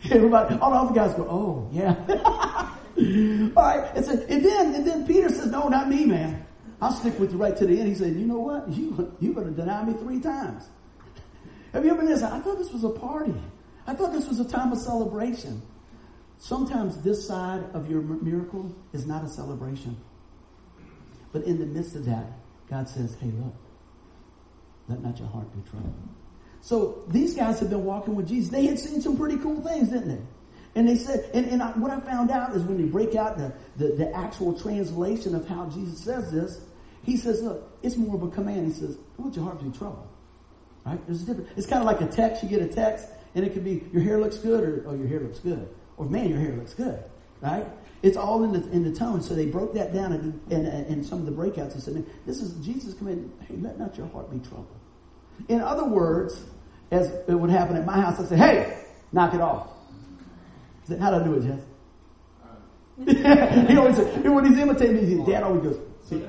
Everybody, 0.10 0.56
all 0.56 0.70
the 0.70 0.76
other 0.76 0.94
guys 0.94 1.14
go, 1.14 1.26
oh, 1.28 1.68
yeah. 1.72 1.96
all 3.56 3.62
right. 3.62 3.90
And, 3.94 4.04
so, 4.04 4.12
and 4.12 4.44
then, 4.44 4.74
and 4.74 4.86
then 4.86 5.06
Peter 5.06 5.28
says, 5.28 5.46
no, 5.46 5.68
not 5.68 5.88
me, 5.88 6.04
man. 6.04 6.46
I'll 6.80 6.92
stick 6.92 7.18
with 7.18 7.32
you 7.32 7.38
right 7.38 7.56
to 7.56 7.66
the 7.66 7.78
end. 7.78 7.88
He 7.88 7.94
said, 7.94 8.14
you 8.14 8.26
know 8.26 8.38
what? 8.38 8.68
You, 8.68 9.12
you're 9.20 9.34
going 9.34 9.48
to 9.48 9.52
deny 9.52 9.84
me 9.84 9.94
three 9.94 10.20
times. 10.20 10.68
Have 11.72 11.84
you 11.84 11.90
ever 11.90 12.06
there? 12.06 12.16
I 12.16 12.38
thought 12.40 12.58
this 12.58 12.72
was 12.72 12.84
a 12.84 12.90
party. 12.90 13.34
I 13.86 13.94
thought 13.94 14.12
this 14.12 14.28
was 14.28 14.38
a 14.38 14.48
time 14.48 14.70
of 14.70 14.78
celebration. 14.78 15.62
Sometimes 16.38 17.02
this 17.02 17.26
side 17.26 17.64
of 17.74 17.90
your 17.90 18.00
miracle 18.02 18.72
is 18.92 19.06
not 19.06 19.24
a 19.24 19.28
celebration. 19.28 19.96
But 21.32 21.42
in 21.42 21.58
the 21.58 21.66
midst 21.66 21.96
of 21.96 22.04
that, 22.04 22.26
God 22.70 22.88
says, 22.88 23.16
hey, 23.20 23.30
look, 23.32 23.54
let 24.86 25.02
not 25.02 25.18
your 25.18 25.28
heart 25.28 25.52
be 25.52 25.68
troubled. 25.68 25.94
So 26.60 27.04
these 27.08 27.34
guys 27.34 27.60
have 27.60 27.70
been 27.70 27.84
walking 27.84 28.14
with 28.14 28.28
Jesus. 28.28 28.50
They 28.50 28.66
had 28.66 28.78
seen 28.78 29.00
some 29.00 29.16
pretty 29.16 29.38
cool 29.38 29.60
things, 29.62 29.88
didn't 29.90 30.08
they? 30.08 30.22
And 30.74 30.88
they 30.88 30.96
said, 30.96 31.30
and, 31.34 31.46
and 31.46 31.62
I, 31.62 31.70
what 31.72 31.90
I 31.90 31.98
found 32.00 32.30
out 32.30 32.54
is 32.54 32.62
when 32.62 32.76
they 32.76 32.88
break 32.88 33.14
out 33.14 33.38
the, 33.38 33.52
the, 33.76 33.94
the 33.94 34.14
actual 34.14 34.58
translation 34.58 35.34
of 35.34 35.48
how 35.48 35.66
Jesus 35.66 36.00
says 36.00 36.30
this, 36.30 36.60
he 37.02 37.16
says, 37.16 37.42
look, 37.42 37.70
it's 37.82 37.96
more 37.96 38.16
of 38.16 38.22
a 38.22 38.28
command. 38.28 38.66
He 38.66 38.72
says, 38.72 38.96
don't 39.16 39.26
let 39.26 39.36
your 39.36 39.44
heart 39.44 39.60
be 39.60 39.66
in 39.66 39.72
trouble. 39.72 40.06
Right? 40.84 41.00
There's 41.06 41.22
a 41.22 41.26
difference. 41.26 41.50
It's 41.56 41.66
kind 41.66 41.80
of 41.80 41.86
like 41.86 42.00
a 42.00 42.06
text. 42.06 42.42
You 42.42 42.48
get 42.48 42.62
a 42.62 42.68
text, 42.68 43.06
and 43.34 43.44
it 43.44 43.54
could 43.54 43.64
be, 43.64 43.82
your 43.92 44.02
hair 44.02 44.20
looks 44.20 44.36
good, 44.38 44.62
or, 44.62 44.84
oh, 44.86 44.94
your 44.94 45.08
hair 45.08 45.20
looks 45.20 45.38
good. 45.38 45.68
Or, 45.96 46.06
man, 46.06 46.28
your 46.28 46.38
hair 46.38 46.52
looks 46.52 46.74
good. 46.74 47.02
Right? 47.40 47.66
It's 48.02 48.16
all 48.16 48.44
in 48.44 48.52
the, 48.52 48.68
in 48.70 48.84
the 48.84 48.92
tone. 48.92 49.22
So 49.22 49.34
they 49.34 49.46
broke 49.46 49.74
that 49.74 49.92
down 49.92 50.12
in, 50.12 50.40
in, 50.50 50.66
in 50.66 51.04
some 51.04 51.20
of 51.20 51.26
the 51.26 51.32
breakouts. 51.32 51.74
He 51.74 51.80
said, 51.80 51.94
man, 51.94 52.06
this 52.26 52.40
is 52.40 52.52
Jesus 52.64 52.94
commanded, 52.94 53.30
hey, 53.48 53.56
let 53.56 53.78
not 53.78 53.96
your 53.96 54.08
heart 54.08 54.30
be 54.30 54.38
troubled. 54.38 54.77
In 55.48 55.60
other 55.60 55.84
words, 55.84 56.42
as 56.90 57.10
it 57.28 57.34
would 57.34 57.50
happen 57.50 57.76
at 57.76 57.86
my 57.86 58.00
house, 58.00 58.18
I 58.18 58.24
say, 58.24 58.36
hey, 58.36 58.84
knock 59.12 59.34
it 59.34 59.40
off. 59.40 59.68
I 60.84 60.88
said, 60.88 61.00
How 61.00 61.10
do 61.10 61.16
I 61.16 61.24
do 61.24 61.34
it, 61.34 61.42
Jess? 61.42 61.60
he 63.68 63.76
always 63.76 63.96
says, 63.96 64.24
when 64.24 64.44
he's 64.44 64.58
imitating 64.58 65.18
me, 65.18 65.24
dad 65.24 65.44
always 65.44 65.62
goes, 65.62 65.80
see, 66.02 66.20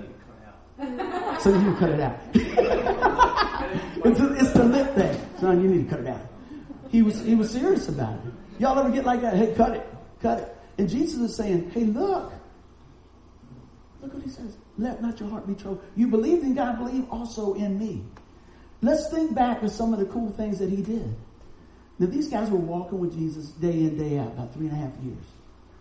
so 1.39 1.57
you 1.57 1.75
cut 1.75 1.89
it 1.89 1.99
out. 1.99 2.17
it's, 2.33 4.19
a, 4.19 4.33
it's 4.35 4.51
the 4.51 4.63
lip 4.63 4.95
thing. 4.95 5.19
Son, 5.39 5.61
you 5.61 5.67
need 5.67 5.89
to 5.89 5.95
cut 5.95 6.05
it 6.05 6.07
out. 6.07 6.21
He 6.89 7.01
was, 7.01 7.19
he 7.21 7.35
was 7.35 7.49
serious 7.49 7.89
about 7.89 8.13
it. 8.13 8.33
Y'all 8.59 8.77
ever 8.77 8.89
get 8.89 9.05
like 9.05 9.21
that? 9.21 9.35
Hey, 9.35 9.53
cut 9.55 9.75
it. 9.75 9.87
Cut 10.21 10.39
it. 10.39 10.55
And 10.77 10.89
Jesus 10.89 11.19
is 11.19 11.35
saying, 11.35 11.71
hey, 11.71 11.85
look. 11.85 12.31
Look 14.01 14.13
what 14.13 14.23
he 14.23 14.29
says. 14.29 14.57
Let 14.77 15.01
not 15.01 15.19
your 15.19 15.29
heart 15.29 15.47
be 15.47 15.55
troubled. 15.55 15.83
You 15.95 16.07
believed 16.07 16.43
in 16.43 16.55
God, 16.55 16.77
believe 16.77 17.05
also 17.09 17.53
in 17.55 17.77
me. 17.77 18.03
Let's 18.81 19.09
think 19.09 19.35
back 19.35 19.61
to 19.61 19.69
some 19.69 19.93
of 19.93 19.99
the 19.99 20.05
cool 20.05 20.31
things 20.31 20.59
that 20.59 20.69
he 20.69 20.81
did. 20.81 21.13
Now, 21.97 22.05
these 22.07 22.29
guys 22.29 22.49
were 22.49 22.57
walking 22.57 22.99
with 22.99 23.13
Jesus 23.13 23.47
day 23.49 23.71
in, 23.71 23.97
day 23.97 24.17
out, 24.17 24.27
about 24.27 24.53
three 24.53 24.67
and 24.67 24.75
a 24.75 24.79
half 24.79 24.93
years. 25.03 25.25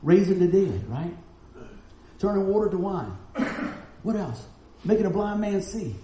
Raising 0.02 0.40
the 0.40 0.48
dead, 0.48 0.88
right? 0.88 1.14
Turning 2.18 2.46
water 2.48 2.70
to 2.70 2.78
wine. 2.78 3.16
What 4.04 4.14
else? 4.14 4.46
making 4.84 5.06
a 5.06 5.10
blind 5.10 5.40
man 5.40 5.62
see. 5.62 5.94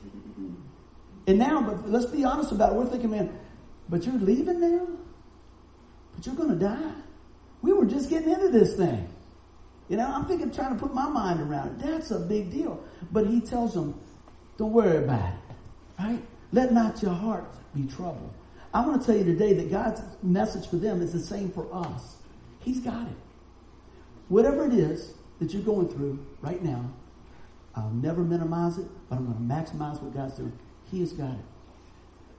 And 1.26 1.38
now, 1.38 1.62
but 1.62 1.88
let's 1.88 2.06
be 2.06 2.24
honest 2.24 2.52
about 2.52 2.72
it. 2.72 2.76
We're 2.76 2.86
thinking, 2.86 3.10
man, 3.10 3.38
but 3.88 4.04
you're 4.04 4.18
leaving 4.18 4.60
now? 4.60 4.86
But 6.14 6.26
you're 6.26 6.34
going 6.34 6.50
to 6.50 6.56
die? 6.56 6.92
We 7.62 7.72
were 7.72 7.86
just 7.86 8.10
getting 8.10 8.30
into 8.30 8.48
this 8.48 8.76
thing. 8.76 9.08
You 9.88 9.96
know, 9.96 10.06
I'm 10.06 10.26
thinking, 10.26 10.50
trying 10.50 10.74
to 10.74 10.80
put 10.80 10.94
my 10.94 11.08
mind 11.08 11.40
around 11.40 11.68
it. 11.68 11.86
That's 11.86 12.10
a 12.10 12.18
big 12.18 12.50
deal. 12.50 12.82
But 13.10 13.26
he 13.26 13.40
tells 13.40 13.74
them, 13.74 13.98
don't 14.58 14.72
worry 14.72 14.98
about 14.98 15.28
it. 15.28 15.54
Right? 15.98 16.22
Let 16.54 16.72
not 16.72 17.02
your 17.02 17.12
heart 17.12 17.52
be 17.74 17.84
troubled. 17.84 18.32
I 18.72 18.86
want 18.86 19.00
to 19.00 19.06
tell 19.06 19.16
you 19.16 19.24
today 19.24 19.54
that 19.54 19.72
God's 19.72 20.00
message 20.22 20.68
for 20.70 20.76
them 20.76 21.02
is 21.02 21.12
the 21.12 21.18
same 21.18 21.50
for 21.50 21.66
us. 21.74 22.14
He's 22.60 22.78
got 22.78 23.08
it. 23.08 23.16
Whatever 24.28 24.64
it 24.64 24.72
is 24.72 25.14
that 25.40 25.52
you're 25.52 25.62
going 25.62 25.88
through 25.88 26.24
right 26.42 26.62
now, 26.62 26.88
I'll 27.74 27.90
never 27.90 28.22
minimize 28.22 28.78
it, 28.78 28.86
but 29.08 29.16
I'm 29.16 29.24
going 29.24 29.36
to 29.36 29.52
maximize 29.52 30.00
what 30.00 30.14
God's 30.14 30.34
doing. 30.34 30.56
He 30.92 31.00
has 31.00 31.12
got 31.12 31.32
it. 31.32 31.44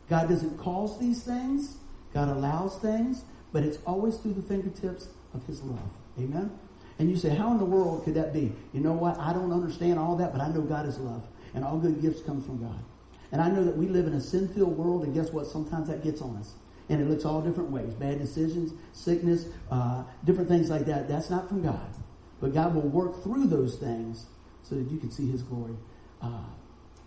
God 0.09 0.29
doesn't 0.29 0.57
cause 0.59 0.97
these 0.97 1.21
things. 1.21 1.75
God 2.13 2.29
allows 2.29 2.77
things, 2.77 3.25
but 3.51 3.63
it's 3.63 3.79
always 3.85 4.15
through 4.15 4.35
the 4.35 4.41
fingertips 4.43 5.09
of 5.33 5.45
His 5.45 5.61
love. 5.61 5.91
Amen? 6.17 6.57
And 6.99 7.11
you 7.11 7.17
say, 7.17 7.35
how 7.35 7.51
in 7.51 7.57
the 7.57 7.65
world 7.65 8.05
could 8.05 8.13
that 8.13 8.31
be? 8.31 8.53
You 8.71 8.79
know 8.79 8.93
what? 8.93 9.19
I 9.19 9.33
don't 9.33 9.51
understand 9.51 9.99
all 9.99 10.15
that, 10.15 10.31
but 10.31 10.39
I 10.39 10.47
know 10.47 10.61
God 10.61 10.87
is 10.87 10.97
love. 10.99 11.23
And 11.53 11.65
all 11.65 11.77
good 11.77 12.01
gifts 12.01 12.21
come 12.21 12.41
from 12.41 12.61
God. 12.61 12.79
And 13.35 13.41
I 13.41 13.49
know 13.49 13.65
that 13.65 13.75
we 13.75 13.89
live 13.89 14.07
in 14.07 14.13
a 14.13 14.21
sin-filled 14.21 14.77
world, 14.77 15.03
and 15.03 15.13
guess 15.13 15.29
what? 15.33 15.45
Sometimes 15.45 15.89
that 15.89 16.01
gets 16.01 16.21
on 16.21 16.37
us. 16.37 16.53
And 16.87 17.01
it 17.01 17.09
looks 17.09 17.25
all 17.25 17.41
different 17.41 17.69
ways. 17.69 17.93
Bad 17.93 18.17
decisions, 18.17 18.71
sickness, 18.93 19.47
uh, 19.69 20.05
different 20.23 20.47
things 20.47 20.69
like 20.69 20.85
that. 20.85 21.09
That's 21.09 21.29
not 21.29 21.49
from 21.49 21.61
God. 21.61 21.85
But 22.39 22.53
God 22.53 22.73
will 22.73 22.87
work 22.87 23.21
through 23.23 23.47
those 23.47 23.75
things 23.75 24.27
so 24.63 24.75
that 24.75 24.89
you 24.89 24.97
can 24.97 25.11
see 25.11 25.29
His 25.29 25.43
glory 25.43 25.75
uh, 26.21 26.45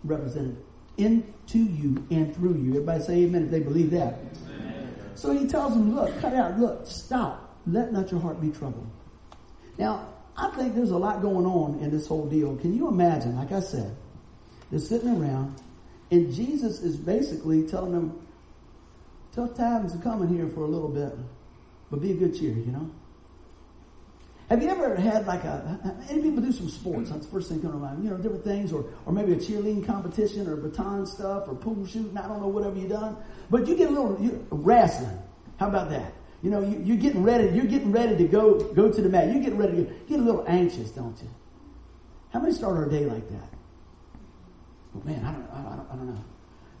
represented 0.03 0.57
into 0.97 1.57
you 1.57 2.05
and 2.11 2.35
through 2.35 2.57
you. 2.57 2.73
Everybody 2.73 3.03
say 3.03 3.13
amen 3.23 3.45
if 3.45 3.49
they 3.49 3.61
believe 3.61 3.89
that. 3.89 4.19
Amen. 4.51 4.93
So 5.15 5.31
he 5.31 5.47
tells 5.47 5.73
them, 5.73 5.95
look, 5.95 6.15
cut 6.21 6.35
out, 6.35 6.59
look, 6.59 6.85
stop. 6.85 7.57
Let 7.65 7.91
not 7.91 8.11
your 8.11 8.19
heart 8.19 8.39
be 8.39 8.51
troubled. 8.51 8.87
Now, 9.79 10.13
I 10.37 10.51
think 10.51 10.75
there's 10.75 10.91
a 10.91 10.97
lot 10.97 11.23
going 11.23 11.47
on 11.47 11.79
in 11.79 11.89
this 11.89 12.05
whole 12.05 12.27
deal. 12.27 12.55
Can 12.57 12.75
you 12.75 12.87
imagine, 12.87 13.35
like 13.35 13.51
I 13.51 13.61
said, 13.61 13.97
they're 14.69 14.79
sitting 14.79 15.09
around 15.09 15.59
and 16.11 16.33
Jesus 16.33 16.81
is 16.81 16.95
basically 16.95 17.63
telling 17.67 17.91
them, 17.91 18.27
tough 19.35 19.55
times 19.55 19.93
are 19.93 19.99
coming 19.99 20.29
here 20.29 20.47
for 20.49 20.61
a 20.61 20.67
little 20.67 20.89
bit, 20.89 21.13
but 21.91 22.01
be 22.01 22.11
a 22.11 22.15
good 22.15 22.37
cheer, 22.37 22.51
you 22.51 22.71
know? 22.71 22.89
Have 24.49 24.63
you 24.63 24.69
ever 24.69 24.95
had 24.95 25.27
like 25.27 25.43
a, 25.43 25.95
any 26.09 26.23
people 26.23 26.41
do 26.41 26.51
some 26.51 26.69
sports? 26.69 27.11
That's 27.11 27.27
the 27.27 27.31
first 27.31 27.49
thing 27.49 27.61
coming 27.61 27.79
to 27.79 27.85
mind. 27.85 28.03
You 28.03 28.09
know, 28.09 28.17
different 28.17 28.43
things, 28.43 28.73
or, 28.73 28.83
or 29.05 29.13
maybe 29.13 29.33
a 29.33 29.35
cheerleading 29.35 29.85
competition, 29.85 30.47
or 30.47 30.55
baton 30.55 31.05
stuff, 31.05 31.47
or 31.47 31.53
pool 31.53 31.85
shooting. 31.85 32.17
I 32.17 32.27
don't 32.27 32.41
know 32.41 32.47
whatever 32.47 32.75
you've 32.75 32.89
done, 32.89 33.15
but 33.51 33.67
you 33.67 33.75
get 33.75 33.89
a 33.89 33.91
little 33.91 34.17
you, 34.19 34.43
wrestling. 34.49 35.19
How 35.57 35.67
about 35.67 35.91
that? 35.91 36.13
You 36.41 36.49
know, 36.49 36.61
you, 36.61 36.95
are 36.95 36.97
getting 36.97 37.21
ready. 37.21 37.49
You're 37.55 37.65
getting 37.65 37.91
ready 37.91 38.17
to 38.17 38.23
go 38.23 38.59
go 38.73 38.91
to 38.91 39.01
the 39.01 39.09
mat. 39.09 39.27
You're 39.27 39.43
getting 39.43 39.59
ready 39.59 39.85
to 39.85 39.93
get 40.07 40.19
a 40.19 40.23
little 40.23 40.43
anxious, 40.47 40.89
don't 40.89 41.15
you? 41.21 41.29
How 42.33 42.39
many 42.39 42.51
start 42.51 42.75
our 42.75 42.89
day 42.89 43.05
like 43.05 43.29
that? 43.29 43.53
Man, 45.03 45.23
I 45.23 45.31
don't, 45.31 45.49
I 45.51 45.75
don't, 45.75 45.87
I 45.91 45.95
don't 45.95 46.07
know. 46.07 46.23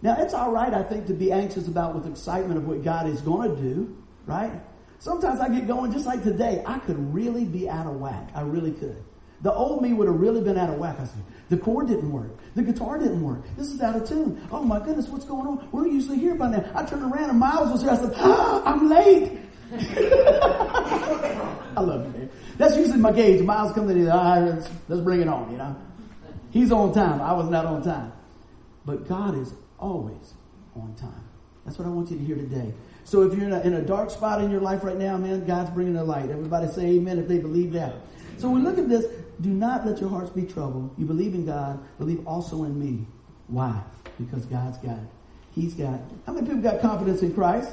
Now 0.01 0.15
it's 0.19 0.33
all 0.33 0.51
right, 0.51 0.73
I 0.73 0.83
think, 0.83 1.07
to 1.07 1.13
be 1.13 1.31
anxious 1.31 1.67
about 1.67 1.93
with 1.93 2.07
excitement 2.07 2.57
of 2.57 2.67
what 2.67 2.83
God 2.83 3.07
is 3.09 3.21
going 3.21 3.55
to 3.55 3.61
do, 3.61 3.97
right? 4.25 4.51
Sometimes 4.99 5.39
I 5.39 5.49
get 5.49 5.67
going 5.67 5.91
just 5.91 6.05
like 6.05 6.23
today. 6.23 6.63
I 6.65 6.79
could 6.79 7.13
really 7.13 7.45
be 7.45 7.69
out 7.69 7.85
of 7.85 7.95
whack. 7.99 8.29
I 8.33 8.41
really 8.41 8.71
could. 8.71 9.03
The 9.41 9.53
old 9.53 9.81
me 9.81 9.93
would 9.93 10.07
have 10.07 10.19
really 10.19 10.41
been 10.41 10.57
out 10.57 10.69
of 10.69 10.77
whack. 10.77 10.99
I 10.99 11.05
said, 11.05 11.23
the 11.47 11.57
chord 11.57 11.87
didn't 11.87 12.11
work. 12.11 12.31
The 12.55 12.63
guitar 12.63 12.97
didn't 12.99 13.23
work. 13.23 13.43
This 13.55 13.69
is 13.69 13.81
out 13.81 13.95
of 13.95 14.07
tune. 14.07 14.45
Oh 14.51 14.63
my 14.63 14.79
goodness, 14.79 15.07
what's 15.07 15.23
going 15.23 15.47
on? 15.47 15.69
We're 15.71 15.87
usually 15.87 16.19
here 16.19 16.35
by 16.35 16.49
now. 16.49 16.69
I 16.75 16.83
turned 16.83 17.03
around 17.03 17.29
and 17.29 17.39
Miles 17.39 17.71
was 17.71 17.81
here. 17.81 17.91
I 17.91 17.95
said, 17.95 18.13
ah, 18.17 18.63
I'm 18.65 18.89
late. 18.89 19.39
I 21.77 21.81
love 21.81 22.05
you, 22.05 22.19
man. 22.19 22.29
That's 22.57 22.75
usually 22.75 22.97
my 22.99 23.13
gauge. 23.13 23.41
Miles 23.41 23.71
comes 23.71 23.89
in, 23.91 24.09
ah, 24.09 24.39
let's, 24.39 24.69
let's 24.89 25.01
bring 25.01 25.21
it 25.21 25.29
on, 25.29 25.49
you 25.51 25.57
know. 25.57 25.75
He's 26.51 26.71
on 26.71 26.93
time. 26.93 27.21
I 27.21 27.33
was 27.33 27.49
not 27.49 27.65
on 27.65 27.83
time. 27.83 28.11
But 28.85 29.07
God 29.07 29.37
is 29.37 29.53
always 29.77 30.33
on 30.75 30.95
time. 30.95 31.23
That's 31.65 31.77
what 31.77 31.87
I 31.87 31.91
want 31.91 32.09
you 32.09 32.17
to 32.17 32.23
hear 32.23 32.35
today. 32.35 32.73
So 33.03 33.23
if 33.23 33.37
you're 33.37 33.45
in 33.45 33.53
a, 33.53 33.59
in 33.61 33.73
a 33.73 33.81
dark 33.81 34.09
spot 34.11 34.41
in 34.41 34.51
your 34.51 34.61
life 34.61 34.83
right 34.83 34.97
now, 34.97 35.17
man, 35.17 35.45
God's 35.45 35.69
bringing 35.71 35.93
the 35.93 36.03
light. 36.03 36.29
Everybody 36.29 36.67
say 36.67 36.85
amen 36.85 37.19
if 37.19 37.27
they 37.27 37.39
believe 37.39 37.73
that. 37.73 37.95
So 38.37 38.49
we 38.49 38.61
look 38.61 38.77
at 38.77 38.87
this. 38.89 39.05
Do 39.41 39.49
not 39.49 39.85
let 39.85 39.99
your 39.99 40.09
hearts 40.09 40.29
be 40.29 40.43
troubled. 40.43 40.93
You 40.97 41.05
believe 41.05 41.33
in 41.33 41.45
God, 41.45 41.79
believe 41.97 42.25
also 42.27 42.63
in 42.63 42.79
me. 42.79 43.05
Why? 43.47 43.81
Because 44.19 44.45
God's 44.45 44.77
got 44.77 44.97
it. 44.97 45.07
He's 45.51 45.73
got 45.73 45.95
it. 45.95 46.01
How 46.25 46.33
many 46.33 46.47
people 46.47 46.61
got 46.61 46.81
confidence 46.81 47.21
in 47.21 47.33
Christ? 47.33 47.71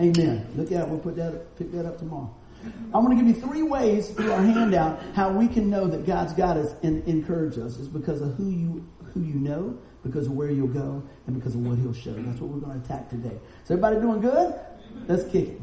Amen. 0.00 0.46
Look 0.56 0.72
at 0.72 0.82
it. 0.82 0.88
We'll 0.88 0.98
put 0.98 1.16
that, 1.16 1.56
pick 1.56 1.72
that 1.72 1.84
up 1.84 1.98
tomorrow. 1.98 2.34
I'm 2.64 3.04
going 3.04 3.16
to 3.16 3.24
give 3.24 3.36
you 3.36 3.40
three 3.40 3.62
ways 3.62 4.08
through 4.10 4.32
our 4.32 4.42
handout 4.42 5.00
how 5.14 5.30
we 5.30 5.48
can 5.48 5.68
know 5.68 5.86
that 5.86 6.06
God's 6.06 6.32
got 6.32 6.56
us 6.56 6.74
and 6.82 7.06
encourage 7.06 7.58
us. 7.58 7.76
is 7.76 7.88
because 7.88 8.20
of 8.20 8.34
who 8.34 8.50
you 8.50 8.86
who 9.14 9.22
you 9.22 9.34
know, 9.34 9.76
because 10.02 10.26
of 10.26 10.32
where 10.32 10.50
you'll 10.50 10.68
go, 10.68 11.02
and 11.26 11.36
because 11.36 11.54
of 11.54 11.66
what 11.66 11.78
He'll 11.78 11.94
show. 11.94 12.12
That's 12.12 12.40
what 12.40 12.50
we're 12.50 12.60
going 12.60 12.80
to 12.80 12.84
attack 12.84 13.08
today. 13.08 13.36
So 13.64 13.74
everybody 13.74 14.00
doing 14.00 14.20
good? 14.20 14.54
Let's 15.06 15.24
kick 15.24 15.48
it. 15.48 15.60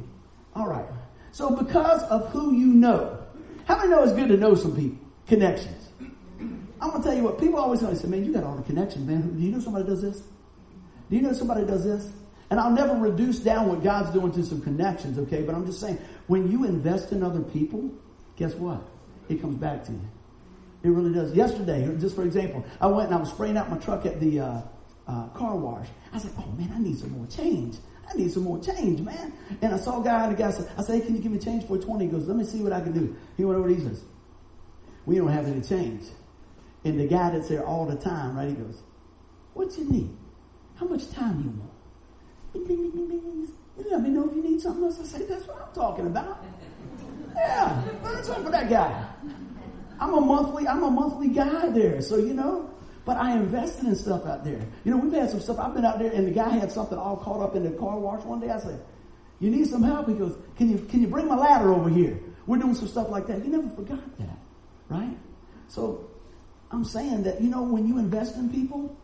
All 0.56 0.68
right. 0.68 0.86
So 1.32 1.50
because 1.56 2.02
of 2.04 2.30
who 2.30 2.56
you 2.56 2.68
know, 2.68 3.20
how 3.66 3.78
many 3.78 3.90
know 3.90 4.04
it's 4.04 4.14
good 4.14 4.30
to 4.30 4.38
know 4.38 4.56
some 4.56 4.76
people? 4.76 4.98
Connections. 5.28 5.90
I'm 6.80 6.92
gonna 6.92 7.04
tell 7.04 7.14
you 7.16 7.24
what, 7.24 7.40
people 7.40 7.60
always 7.60 7.80
say, 7.80 8.08
man, 8.08 8.24
you 8.24 8.32
got 8.32 8.44
all 8.44 8.56
the 8.56 8.64
connections, 8.64 9.08
man. 9.08 9.36
Do 9.36 9.42
you 9.42 9.52
know 9.52 9.60
somebody 9.60 9.86
does 9.86 10.02
this? 10.02 10.22
Do 11.10 11.16
you 11.16 11.22
know 11.22 11.34
somebody 11.34 11.66
does 11.66 11.84
this? 11.84 12.12
And 12.50 12.60
I'll 12.60 12.72
never 12.72 12.94
reduce 12.94 13.40
down 13.40 13.70
what 13.70 13.84
God's 13.84 14.12
doing 14.12 14.32
to 14.34 14.44
some 14.44 14.62
connections, 14.62 15.18
okay? 15.18 15.42
But 15.42 15.56
I'm 15.56 15.66
just 15.66 15.80
saying, 15.80 15.98
when 16.28 16.52
you 16.52 16.64
invest 16.66 17.12
in 17.12 17.24
other 17.24 17.42
people, 17.42 17.90
guess 18.36 18.54
what? 18.56 18.82
It 19.30 19.42
comes 19.42 19.58
back 19.58 19.84
to 19.86 19.92
you. 19.92 20.02
It 20.84 20.90
really 20.90 21.14
does. 21.14 21.34
Yesterday, 21.34 21.96
just 22.00 22.16
for 22.16 22.24
example, 22.24 22.64
I 22.80 22.88
went 22.88 23.08
and 23.08 23.16
I 23.16 23.20
was 23.20 23.30
spraying 23.30 23.58
out 23.58 23.70
my 23.70 23.78
truck 23.78 24.06
at 24.06 24.20
the 24.20 24.40
uh, 24.40 24.62
uh, 25.08 25.28
car 25.30 25.56
wash. 25.56 25.88
I 26.14 26.20
said, 26.20 26.32
"Oh 26.38 26.52
man, 26.52 26.72
I 26.74 26.80
need 26.80 26.98
some 26.98 27.12
more 27.12 27.26
change. 27.28 27.78
I 28.08 28.16
need 28.16 28.32
some 28.32 28.44
more 28.44 28.60
change, 28.60 29.02
man." 29.02 29.34
And 29.62 29.74
I 29.74 29.78
saw 29.78 30.02
a 30.02 30.04
guy, 30.04 30.26
and 30.26 30.34
the 30.34 30.38
guy 30.38 30.52
said, 30.52 30.70
"I 30.78 30.84
said, 30.84 31.02
hey, 31.02 31.06
can 31.08 31.16
you 31.16 31.22
give 31.22 31.32
me 31.32 31.40
change 31.40 31.66
for 31.66 31.78
20? 31.78 32.06
He 32.06 32.12
goes, 32.12 32.28
"Let 32.28 32.38
me 32.38 32.44
see 32.44 32.62
what 32.62 32.72
I 32.72 32.82
can 32.82 32.92
do." 32.92 33.16
He 33.36 33.46
went 33.46 33.60
over. 33.60 33.68
He 33.70 33.80
says, 33.80 34.04
"We 35.06 35.16
don't 35.18 35.30
have 35.30 35.48
any 35.48 35.62
change." 35.62 36.04
And 36.84 37.00
the 37.00 37.08
guy 37.08 37.32
that's 37.32 37.50
there 37.50 37.66
all 37.66 37.88
the 37.88 37.96
time, 37.96 38.36
right? 38.38 38.48
He 38.48 38.54
goes, 38.54 38.84
"What 39.56 39.76
you 39.78 39.86
need? 39.86 40.16
How 40.76 40.86
much 40.86 41.10
time 41.10 41.42
you 41.42 41.50
want?" 41.50 41.72
You 43.78 43.86
let 43.92 44.02
me 44.02 44.10
know 44.10 44.30
if 44.30 44.36
you 44.36 44.44
need 44.44 44.62
something 44.62 44.84
else. 44.84 45.00
I 45.00 45.04
say, 45.04 45.26
"That's 45.26 45.48
what 45.48 45.62
I'm 45.62 45.74
talking 45.74 46.08
about." 46.08 46.44
Yeah, 47.36 47.82
what's 48.02 48.30
up 48.30 48.44
for 48.44 48.52
that 48.52 48.70
guy? 48.70 49.06
I'm 50.00 50.14
a 50.14 50.22
monthly, 50.22 50.68
I'm 50.68 50.84
a 50.84 50.92
monthly 50.92 51.30
guy 51.30 51.70
there. 51.70 52.02
So, 52.02 52.18
you 52.18 52.34
know, 52.34 52.70
but 53.06 53.18
I 53.18 53.34
invested 53.34 53.86
in 53.86 53.96
stuff 53.96 54.26
out 54.26 54.44
there. 54.44 54.60
You 54.84 54.92
know, 54.92 54.98
we've 54.98 55.14
had 55.14 55.30
some 55.30 55.40
stuff. 55.40 55.60
I've 55.60 55.74
been 55.74 55.86
out 55.86 56.00
there 56.00 56.12
and 56.12 56.28
the 56.28 56.32
guy 56.32 56.50
had 56.50 56.72
something 56.72 56.98
all 56.98 57.18
caught 57.18 57.42
up 57.42 57.56
in 57.56 57.64
the 57.64 57.72
car 57.72 57.98
wash 57.98 58.24
one 58.24 58.40
day. 58.40 58.50
I 58.50 58.60
said, 58.60 58.82
you 59.40 59.50
need 59.50 59.68
some 59.68 59.84
help? 59.84 60.08
He 60.08 60.16
goes, 60.16 60.38
can 60.58 60.70
you, 60.70 60.80
can 60.90 61.02
you 61.02 61.08
bring 61.08 61.28
my 61.28 61.36
ladder 61.36 61.74
over 61.74 61.90
here? 61.90 62.20
We're 62.48 62.58
doing 62.58 62.76
some 62.76 62.88
stuff 62.88 63.10
like 63.10 63.28
that. 63.28 63.42
He 63.42 63.50
never 63.50 63.70
forgot 63.70 64.18
that, 64.20 64.38
right? 64.90 65.18
So 65.68 66.10
I'm 66.72 66.84
saying 66.84 67.24
that, 67.24 67.42
you 67.42 67.50
know, 67.50 67.64
when 67.64 67.88
you 67.88 67.98
invest 67.98 68.36
in 68.36 68.50
people, 68.50 68.96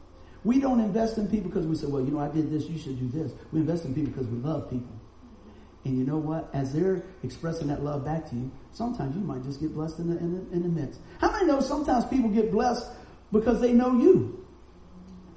we 0.44 0.60
don't 0.60 0.80
invest 0.80 1.18
in 1.18 1.28
people 1.28 1.50
because 1.50 1.68
we 1.68 1.76
say, 1.76 1.88
well, 1.88 2.04
you 2.04 2.12
know, 2.12 2.20
I 2.20 2.30
did 2.30 2.52
this, 2.52 2.66
you 2.66 2.80
should 2.80 3.00
do 3.00 3.08
this. 3.18 3.32
We 3.52 3.60
invest 3.60 3.86
in 3.86 3.94
people 3.94 4.12
because 4.12 4.28
we 4.28 4.38
love 4.38 4.70
people. 4.70 4.96
And 5.84 5.98
you 5.98 6.06
know 6.06 6.18
what? 6.18 6.50
As 6.54 6.74
they're 6.74 7.04
expressing 7.24 7.68
that 7.68 7.84
love 7.84 8.06
back 8.06 8.30
to 8.30 8.36
you, 8.36 8.52
sometimes 8.72 9.16
you 9.16 9.22
might 9.22 9.44
just 9.44 9.60
get 9.60 9.74
blessed 9.74 10.00
in 10.00 10.10
the, 10.10 10.18
in 10.18 10.34
the, 10.34 10.56
in 10.56 10.64
the 10.64 10.70
midst. 10.70 11.00
How 11.20 11.32
many 11.32 11.46
know 11.46 11.60
sometimes 11.60 12.06
people 12.06 12.30
get 12.30 12.52
blessed 12.52 12.86
because 13.32 13.62
they 13.62 13.74
know 13.74 13.98
you? 14.00 14.46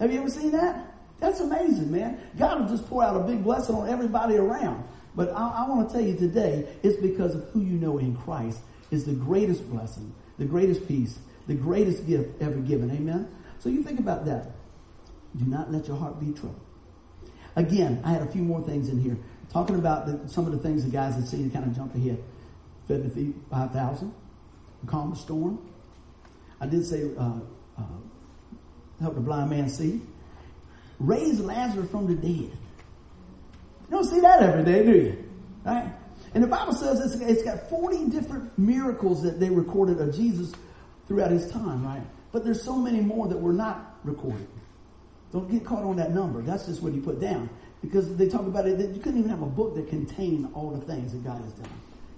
Have 0.00 0.12
you 0.12 0.20
ever 0.20 0.30
seen 0.30 0.50
that? 0.52 0.94
That's 1.20 1.40
amazing, 1.40 1.90
man. 1.90 2.20
God 2.36 2.60
will 2.60 2.68
just 2.68 2.88
pour 2.88 3.02
out 3.02 3.16
a 3.16 3.20
big 3.20 3.42
blessing 3.42 3.74
on 3.74 3.88
everybody 3.88 4.36
around. 4.36 4.84
But 5.14 5.30
I, 5.30 5.64
I 5.64 5.68
want 5.68 5.88
to 5.88 5.94
tell 5.94 6.04
you 6.04 6.16
today, 6.16 6.68
it's 6.82 7.00
because 7.00 7.34
of 7.34 7.44
who 7.50 7.60
you 7.60 7.78
know 7.78 7.98
in 7.98 8.16
Christ 8.16 8.58
is 8.90 9.04
the 9.04 9.12
greatest 9.12 9.68
blessing, 9.70 10.12
the 10.38 10.44
greatest 10.44 10.86
peace, 10.86 11.18
the 11.46 11.54
greatest 11.54 12.06
gift 12.06 12.42
ever 12.42 12.56
given. 12.56 12.90
Amen? 12.90 13.28
So 13.60 13.68
you 13.68 13.82
think 13.82 14.00
about 14.00 14.26
that. 14.26 14.50
Do 15.36 15.44
not 15.46 15.72
let 15.72 15.88
your 15.88 15.96
heart 15.96 16.20
be 16.20 16.32
troubled. 16.32 16.60
Again, 17.56 18.00
I 18.04 18.10
had 18.12 18.22
a 18.22 18.26
few 18.26 18.42
more 18.42 18.62
things 18.62 18.88
in 18.88 19.00
here 19.00 19.16
talking 19.52 19.76
about 19.76 20.06
the, 20.06 20.28
some 20.28 20.46
of 20.46 20.52
the 20.52 20.58
things 20.58 20.84
the 20.84 20.90
guys 20.90 21.14
had 21.14 21.26
seen 21.26 21.50
kind 21.50 21.64
of 21.64 21.74
jump 21.74 21.94
ahead. 21.94 22.22
Fed 22.88 23.14
the 23.14 23.32
5,000, 23.50 24.12
calmed 24.86 25.14
the 25.14 25.18
storm. 25.18 25.58
I 26.60 26.66
did 26.66 26.84
say, 26.84 27.10
uh, 27.16 27.38
uh, 27.78 27.82
help 29.00 29.14
the 29.14 29.20
blind 29.20 29.50
man 29.50 29.68
see. 29.68 30.00
Raise 30.98 31.40
Lazarus 31.40 31.90
from 31.90 32.06
the 32.06 32.14
dead. 32.14 32.50
You 32.50 33.90
don't 33.90 34.04
see 34.04 34.20
that 34.20 34.42
every 34.42 34.64
day, 34.64 34.84
do 34.84 34.92
you? 34.92 35.24
Right? 35.64 35.92
And 36.34 36.42
the 36.42 36.48
Bible 36.48 36.72
says 36.72 37.00
it's, 37.00 37.22
it's 37.22 37.42
got 37.42 37.68
40 37.70 38.08
different 38.08 38.58
miracles 38.58 39.22
that 39.22 39.38
they 39.38 39.50
recorded 39.50 40.00
of 40.00 40.14
Jesus 40.14 40.52
throughout 41.06 41.30
his 41.30 41.50
time, 41.50 41.84
right? 41.84 42.02
But 42.32 42.44
there's 42.44 42.62
so 42.62 42.76
many 42.76 43.00
more 43.00 43.28
that 43.28 43.36
were 43.36 43.52
not 43.52 43.98
recorded. 44.02 44.48
Don't 45.34 45.50
get 45.50 45.64
caught 45.64 45.82
on 45.82 45.96
that 45.96 46.14
number. 46.14 46.40
That's 46.42 46.66
just 46.66 46.80
what 46.80 46.92
he 46.92 47.00
put 47.00 47.20
down 47.20 47.50
because 47.82 48.16
they 48.16 48.28
talk 48.28 48.42
about 48.42 48.68
it 48.68 48.78
you 48.78 49.00
couldn't 49.00 49.18
even 49.18 49.30
have 49.30 49.42
a 49.42 49.46
book 49.46 49.74
that 49.74 49.88
contained 49.88 50.48
all 50.54 50.70
the 50.70 50.80
things 50.86 51.10
that 51.10 51.24
God 51.24 51.42
has 51.42 51.52
done. 51.54 51.68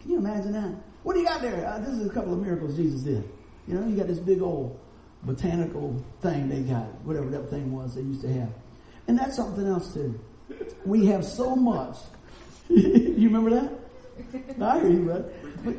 Can 0.02 0.10
you 0.10 0.18
imagine 0.18 0.52
that? 0.52 0.74
What 1.02 1.14
do 1.14 1.20
you 1.20 1.26
got 1.26 1.40
there? 1.40 1.66
Uh, 1.66 1.78
this 1.78 1.88
is 1.88 2.06
a 2.06 2.10
couple 2.10 2.34
of 2.34 2.42
miracles 2.42 2.76
Jesus 2.76 3.00
did. 3.00 3.26
You 3.66 3.74
know, 3.74 3.88
you 3.88 3.96
got 3.96 4.06
this 4.06 4.18
big 4.18 4.42
old 4.42 4.78
botanical 5.22 5.96
thing 6.20 6.50
they 6.50 6.60
got, 6.60 6.84
whatever 7.06 7.30
that 7.30 7.48
thing 7.48 7.72
was 7.72 7.94
they 7.94 8.02
used 8.02 8.20
to 8.20 8.32
have. 8.34 8.50
And 9.08 9.18
that's 9.18 9.34
something 9.34 9.66
else 9.66 9.94
too. 9.94 10.20
We 10.84 11.06
have 11.06 11.24
so 11.24 11.56
much. 11.56 11.96
you 12.68 13.30
remember 13.30 13.48
that? 13.48 13.72
I 14.60 14.80
hear 14.80 14.90
you, 14.90 15.06
bud. 15.06 15.32
But 15.64 15.76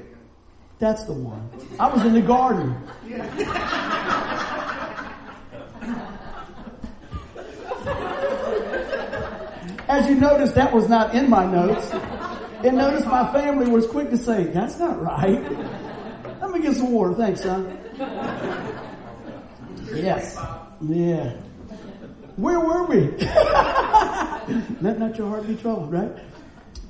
that's 0.80 1.04
the 1.04 1.14
one. 1.14 1.52
I 1.80 1.88
was 1.88 2.04
in 2.04 2.14
the 2.14 2.22
garden. 2.22 2.76
As 9.88 10.08
you 10.10 10.16
notice, 10.16 10.52
that 10.54 10.74
was 10.74 10.90
not 10.90 11.16
in 11.16 11.30
my 11.30 11.46
notes. 11.46 11.90
And 12.64 12.78
notice 12.78 13.06
my 13.06 13.32
family 13.32 13.70
was 13.70 13.88
quick 13.88 14.10
to 14.10 14.18
say, 14.18 14.46
that's 14.46 14.80
not 14.80 15.02
right. 15.02 15.42
Let 16.42 16.52
me 16.52 16.60
get 16.60 16.76
some 16.76 16.92
water. 16.92 17.14
Thanks, 17.14 17.42
son. 17.42 17.78
Yes. 19.94 20.38
Yeah. 20.82 21.38
Where 22.36 22.60
were 22.60 22.86
we? 22.86 22.98
Let 24.82 25.00
not 25.00 25.18
your 25.18 25.30
heart 25.30 25.48
be 25.48 25.56
troubled, 25.56 25.92
right? 25.92 26.12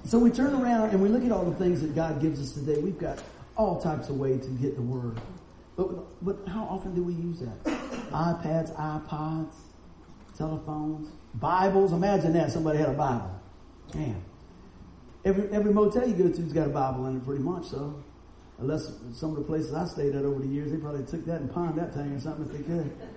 So 0.05 0.17
we 0.17 0.31
turn 0.31 0.53
around 0.55 0.89
and 0.89 1.01
we 1.01 1.09
look 1.09 1.23
at 1.23 1.31
all 1.31 1.45
the 1.45 1.55
things 1.55 1.81
that 1.81 1.93
God 1.95 2.21
gives 2.21 2.41
us 2.41 2.51
today. 2.51 2.79
We've 2.79 2.97
got 2.97 3.21
all 3.55 3.79
types 3.79 4.09
of 4.09 4.17
ways 4.17 4.45
to 4.45 4.51
get 4.51 4.75
the 4.75 4.81
word. 4.81 5.19
But, 5.75 6.23
but 6.23 6.37
how 6.47 6.63
often 6.63 6.95
do 6.95 7.03
we 7.03 7.13
use 7.13 7.39
that? 7.39 7.63
iPads, 8.11 8.75
iPods, 8.75 9.53
telephones, 10.37 11.09
Bibles. 11.35 11.93
Imagine 11.93 12.33
that 12.33 12.51
somebody 12.51 12.79
had 12.79 12.89
a 12.89 12.93
Bible. 12.93 13.39
Man. 13.93 14.23
Every, 15.25 15.49
every 15.51 15.73
motel 15.73 16.07
you 16.07 16.15
go 16.15 16.29
to's 16.29 16.53
got 16.53 16.67
a 16.67 16.69
Bible 16.69 17.07
in 17.07 17.17
it 17.17 17.25
pretty 17.25 17.43
much, 17.43 17.65
so. 17.65 18.03
Unless 18.59 18.91
some 19.13 19.31
of 19.31 19.37
the 19.37 19.43
places 19.43 19.73
I 19.73 19.85
stayed 19.85 20.15
at 20.15 20.25
over 20.25 20.39
the 20.39 20.47
years, 20.47 20.71
they 20.71 20.77
probably 20.77 21.05
took 21.05 21.25
that 21.25 21.41
and 21.41 21.51
pawned 21.51 21.77
that 21.77 21.93
thing 21.93 22.13
or 22.13 22.19
something 22.19 22.45
if 22.45 22.51
they 22.51 22.63
could. 22.63 22.91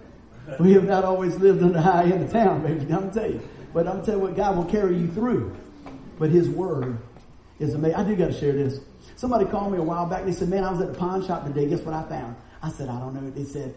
We 0.58 0.72
have 0.72 0.84
not 0.84 1.04
always 1.04 1.36
lived 1.36 1.62
on 1.62 1.72
the 1.72 1.82
high 1.82 2.04
end 2.04 2.24
of 2.24 2.32
town, 2.32 2.62
baby. 2.62 2.80
I'm 2.80 2.88
gonna 2.88 3.12
tell 3.12 3.30
you. 3.30 3.40
But 3.72 3.86
I'm 3.86 3.96
gonna 3.96 4.06
tell 4.06 4.14
you 4.16 4.20
what, 4.22 4.34
God 4.34 4.56
will 4.56 4.64
carry 4.64 4.96
you 4.96 5.06
through. 5.08 5.54
But 6.18 6.30
His 6.30 6.48
Word 6.48 6.98
is 7.60 7.74
amazing. 7.74 7.96
I 7.96 8.04
do 8.04 8.16
gotta 8.16 8.32
share 8.32 8.52
this. 8.52 8.80
Somebody 9.16 9.44
called 9.44 9.70
me 9.70 9.78
a 9.78 9.82
while 9.82 10.06
back. 10.06 10.24
They 10.24 10.32
said, 10.32 10.48
man, 10.48 10.64
I 10.64 10.72
was 10.72 10.80
at 10.80 10.94
the 10.94 10.98
pawn 10.98 11.24
shop 11.24 11.46
today. 11.46 11.68
Guess 11.68 11.82
what 11.82 11.94
I 11.94 12.02
found? 12.08 12.34
I 12.62 12.70
said, 12.70 12.88
I 12.88 12.98
don't 12.98 13.14
know. 13.14 13.30
They 13.30 13.44
said, 13.44 13.74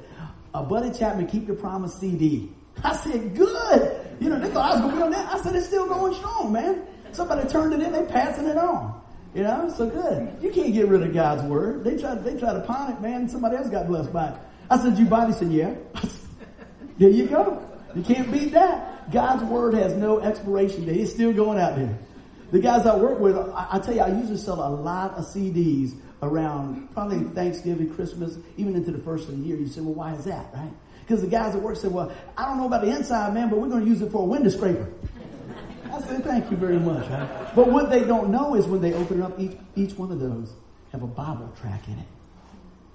a 0.53 0.63
Buddy 0.63 0.97
Chapman 0.97 1.27
Keep 1.27 1.47
Your 1.47 1.57
Promise 1.57 1.95
CD. 1.95 2.50
I 2.84 2.96
said, 2.96 3.36
good. 3.36 4.08
You 4.20 4.30
know, 4.30 4.39
they 4.39 4.50
thought 4.50 4.72
I 4.72 4.74
was 4.75 4.82
going 4.82 4.92
to 4.92 4.98
be 4.98 5.03
on 5.03 5.12
that. 5.12 5.34
I 5.34 5.42
said, 5.42 5.56
it's 5.56 5.68
still 5.68 5.88
going 5.88 6.13
strong, 6.13 6.51
man. 6.51 6.84
Somebody 7.12 7.48
turned 7.48 7.74
it 7.74 7.82
in. 7.82 7.92
They 7.92 8.06
passing 8.06 8.48
it 8.48 8.58
on. 8.58 9.01
You 9.36 9.44
know, 9.44 9.74
so 9.75 9.89
good. 9.89 10.38
You 10.42 10.51
can't 10.51 10.74
get 10.74 10.88
rid 10.88 11.01
of 11.01 11.13
God's 11.13 11.44
word. 11.44 11.84
They 11.84 11.98
tried, 11.98 12.24
they 12.24 12.38
tried 12.38 12.53
to 12.53 12.62
pawn 12.62 12.92
it, 12.92 13.01
man. 13.01 13.27
Somebody 13.27 13.58
else 13.58 13.70
got 13.70 13.88
blessed 13.88 14.13
by 14.13 14.30
it. 14.30 14.36
I 14.70 14.77
said, 14.77 14.98
you 14.98 15.06
it? 15.06 15.27
He 15.27 15.34
said, 15.34 15.51
yeah. 15.51 15.75
there 17.00 17.10
you 17.10 17.27
go. 17.27 17.62
You 17.96 18.03
can't 18.03 18.32
beat 18.32 18.51
that. 18.53 19.12
God's 19.12 19.44
word 19.44 19.74
has 19.74 19.94
no 19.94 20.20
expiration 20.20 20.86
date. 20.86 21.00
It's 21.00 21.12
still 21.12 21.34
going 21.34 21.60
out 21.60 21.75
there. 21.75 21.98
The 22.51 22.60
guys 22.60 22.86
I 22.86 22.96
work 22.96 23.20
with, 23.20 23.36
I, 23.38 23.68
I 23.72 23.80
tell 23.80 23.96
you, 23.96 24.01
I 24.01 24.15
usually 24.15 24.38
sell 24.38 24.65
a 24.65 24.70
lot 24.70 25.15
of 25.15 25.25
CDs 25.25 25.96
around 26.22 26.94
probably 26.94 27.24
Thanksgiving, 27.34 27.94
Christmas, 27.94 28.38
even 28.58 28.75
into 28.75 28.92
the 28.92 29.00
first 29.00 29.27
of 29.27 29.38
the 29.38 29.44
year. 29.44 29.58
You 29.58 29.68
say, 29.68 29.82
well, 29.82 29.96
why 29.96 30.13
is 30.13 30.25
that, 30.25 30.46
right? 30.53 30.72
Because 31.05 31.22
the 31.22 31.27
guys 31.27 31.55
at 31.55 31.62
work 31.62 31.75
said, 31.75 31.91
well, 31.91 32.12
I 32.38 32.45
don't 32.45 32.57
know 32.57 32.67
about 32.67 32.81
the 32.81 32.89
inside, 32.89 33.33
man, 33.33 33.50
but 33.50 33.60
we're 33.60 33.67
going 33.67 33.83
to 33.83 33.89
use 33.89 34.01
it 34.01 34.12
for 34.12 34.22
a 34.22 34.25
window 34.25 34.50
scraper. 34.50 34.88
I 35.91 36.01
said, 36.01 36.24
thank 36.24 36.50
you 36.50 36.57
very 36.57 36.79
much. 36.79 37.07
But 37.55 37.69
what 37.69 37.89
they 37.89 38.03
don't 38.03 38.29
know 38.29 38.55
is 38.55 38.65
when 38.65 38.81
they 38.81 38.93
open 38.93 39.22
it 39.22 39.24
up, 39.24 39.39
each, 39.39 39.57
each 39.75 39.93
one 39.98 40.12
of 40.12 40.19
those 40.19 40.53
have 40.91 41.03
a 41.03 41.07
Bible 41.07 41.51
tract 41.60 41.88
in 41.88 42.00
it. 42.00 42.07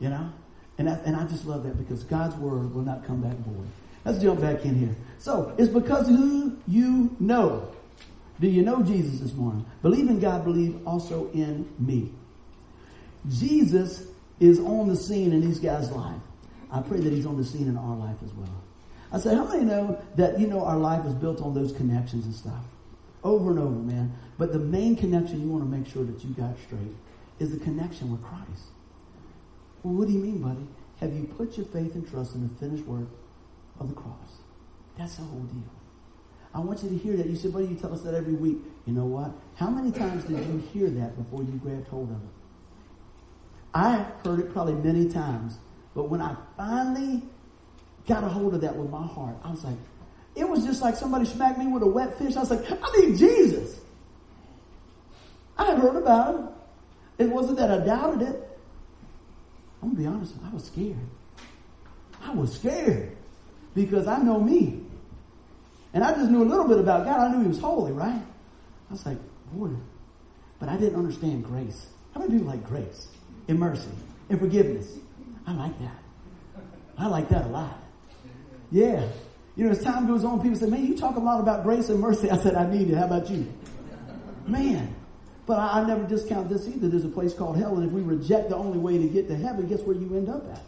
You 0.01 0.09
know? 0.09 0.33
And, 0.79 0.89
and 0.89 1.15
I 1.15 1.25
just 1.25 1.45
love 1.45 1.65
that 1.65 1.77
because 1.77 2.05
God's 2.05 2.35
word 2.37 2.75
will 2.75 2.83
not 2.83 3.05
come 3.05 3.21
back 3.21 3.37
void. 3.39 3.69
Let's 4.05 4.19
jump 4.19 4.41
back 4.41 4.65
in 4.65 4.75
here. 4.75 4.97
So, 5.19 5.55
it's 5.59 5.69
because 5.69 6.09
who 6.09 6.57
you 6.67 7.15
know. 7.21 7.71
Do 8.41 8.49
you 8.49 8.63
know 8.63 8.83
Jesus 8.83 9.19
this 9.19 9.35
morning? 9.35 9.67
Believe 9.83 10.09
in 10.09 10.21
God, 10.21 10.45
believe 10.45 10.87
also 10.87 11.29
in 11.33 11.69
me. 11.79 12.13
Jesus 13.29 14.05
is 14.39 14.61
on 14.61 14.89
the 14.89 14.97
scene 14.97 15.33
in 15.33 15.41
these 15.41 15.59
guys' 15.59 15.91
life. 15.91 16.21
I 16.71 16.81
pray 16.81 17.01
that 17.01 17.13
he's 17.13 17.27
on 17.27 17.37
the 17.37 17.45
scene 17.45 17.69
in 17.69 17.77
our 17.77 17.97
life 17.97 18.17
as 18.25 18.33
well. 18.35 18.63
I 19.11 19.19
say, 19.19 19.35
how 19.35 19.45
many 19.45 19.65
know 19.65 20.01
that, 20.17 20.39
you 20.39 20.47
know, 20.47 20.63
our 20.65 20.77
life 20.77 21.05
is 21.07 21.15
built 21.15 21.41
on 21.41 21.55
those 21.55 21.73
connections 21.73 22.27
and 22.27 22.35
stuff? 22.35 22.63
Over 23.25 23.51
and 23.51 23.59
over, 23.59 23.71
man. 23.71 24.13
But 24.37 24.53
the 24.53 24.59
main 24.59 24.97
connection 24.97 25.41
you 25.41 25.49
want 25.49 25.65
to 25.65 25.71
make 25.71 25.89
sure 25.89 26.05
that 26.05 26.23
you 26.23 26.31
got 26.35 26.59
straight 26.67 26.95
is 27.39 27.51
the 27.51 27.59
connection 27.59 28.13
with 28.13 28.23
Christ. 28.23 28.69
Well, 29.83 29.95
what 29.95 30.09
do 30.09 30.15
you 30.15 30.21
mean, 30.21 30.39
buddy? 30.43 30.67
Have 31.01 31.15
you 31.15 31.25
put 31.25 31.57
your 31.57 31.67
faith 31.67 31.95
and 31.95 32.09
trust 32.09 32.35
in 32.35 32.47
the 32.47 32.55
finished 32.57 32.85
work 32.85 33.09
of 33.81 33.89
the 33.89 33.95
cross? 33.95 34.43
That's 34.99 35.17
the 35.17 35.23
whole 35.23 35.41
deal. 35.41 35.63
I 36.55 36.61
want 36.61 36.83
you 36.83 36.89
to 36.89 36.97
hear 36.97 37.17
that. 37.17 37.27
You 37.27 37.37
said, 37.37 37.53
buddy, 37.53 37.67
you 37.67 37.77
tell 37.77 37.93
us 37.93 38.03
that 38.03 38.15
every 38.15 38.35
week. 38.35 38.59
You 38.87 38.93
know 38.93 39.05
what? 39.05 39.33
How 39.55 39.71
many 39.71 39.93
times 39.93 40.25
did 40.25 40.39
you 40.47 40.59
hear 40.73 40.91
that 40.91 41.17
before 41.17 41.43
you 41.43 41.53
grabbed 41.63 41.89
hold 41.89 42.11
of 42.11 42.17
it? 42.17 42.31
I 43.75 44.07
heard 44.25 44.41
it 44.41 44.53
probably 44.53 44.75
many 44.75 45.09
times, 45.09 45.59
but 45.95 46.09
when 46.09 46.21
I 46.21 46.37
finally 46.57 47.23
got 48.07 48.25
a 48.25 48.29
hold 48.29 48.55
of 48.55 48.61
that 48.63 48.77
with 48.77 48.91
my 48.91 49.07
heart, 49.07 49.37
I 49.45 49.51
was 49.51 49.65
like, 49.65 49.77
it 50.35 50.49
was 50.49 50.65
just 50.65 50.81
like 50.83 50.95
somebody 50.97 51.25
smacked 51.25 51.59
me 51.59 51.67
with 51.67 51.83
a 51.83 51.87
wet 51.87 52.19
fish. 52.19 52.37
I 52.37 52.41
was 52.41 52.51
like, 52.51 52.65
I 52.71 53.01
need 53.01 53.19
Jesus. 53.19 53.81
I 55.57 55.67
had 55.67 55.79
heard 55.79 55.97
about 55.97 56.35
him. 56.35 56.49
It 57.19 57.29
wasn't 57.29 57.59
that 57.59 57.71
I 57.71 57.85
doubted 57.85 58.29
it. 58.29 58.59
I'm 59.83 59.91
gonna 59.91 60.01
be 60.01 60.07
honest, 60.07 60.35
I 60.45 60.55
was 60.55 60.65
scared. 60.65 60.97
I 62.23 62.33
was 62.33 62.55
scared 62.55 63.17
because 63.75 64.07
I 64.07 64.19
know 64.19 64.41
me. 64.41 64.85
And 65.95 66.05
I 66.05 66.13
just 66.15 66.31
knew 66.31 66.43
a 66.43 66.45
little 66.45 66.69
bit 66.69 66.79
about 66.79 67.05
God. 67.05 67.21
I 67.21 67.33
knew 67.33 67.43
He 67.43 67.49
was 67.49 67.59
holy, 67.59 67.93
right? 67.93 68.21
I 68.21 68.93
was 68.93 69.05
like, 69.07 69.19
boy, 69.53 69.71
but 70.59 70.69
I 70.69 70.77
didn't 70.77 70.97
understand 70.97 71.45
grace. 71.45 71.87
How 72.13 72.21
many 72.21 72.33
people 72.33 72.47
like 72.47 72.65
grace 72.67 73.09
and 73.49 73.59
mercy 73.59 73.91
and 74.29 74.39
forgiveness? 74.39 74.99
I 75.49 75.53
like 75.55 75.79
that. 75.79 75.99
I 76.99 77.07
like 77.07 77.29
that 77.31 77.47
a 77.47 77.49
lot. 77.49 77.79
Yeah. 78.71 79.09
You 79.57 79.65
know, 79.65 79.71
as 79.71 79.83
time 79.83 80.07
goes 80.07 80.23
on, 80.23 80.43
people 80.43 80.59
say, 80.59 80.67
man, 80.67 80.85
you 80.85 80.95
talk 80.95 81.17
a 81.17 81.21
lot 81.21 81.41
about 81.41 81.63
grace 81.63 81.89
and 81.89 81.99
mercy. 82.01 82.31
I 82.31 82.37
said, 82.37 82.55
I 82.55 82.71
need 82.71 82.91
it. 82.91 82.97
How 82.97 83.07
about 83.07 83.31
you? 83.31 83.51
Man. 84.47 84.95
But 85.47 85.59
I, 85.59 85.81
I 85.81 85.87
never 85.87 86.05
discount 86.05 86.51
this 86.51 86.69
either. 86.69 86.89
There's 86.89 87.07
a 87.07 87.09
place 87.09 87.33
called 87.33 87.57
hell, 87.57 87.77
and 87.77 87.87
if 87.87 87.93
we 87.93 88.03
reject 88.03 88.51
the 88.51 88.57
only 88.57 88.77
way 88.77 88.99
to 88.99 89.09
get 89.09 89.27
to 89.29 89.37
heaven, 89.37 89.67
guess 89.67 89.81
where 89.81 89.97
you 89.97 90.15
end 90.15 90.29
up 90.29 90.45
at? 90.53 90.61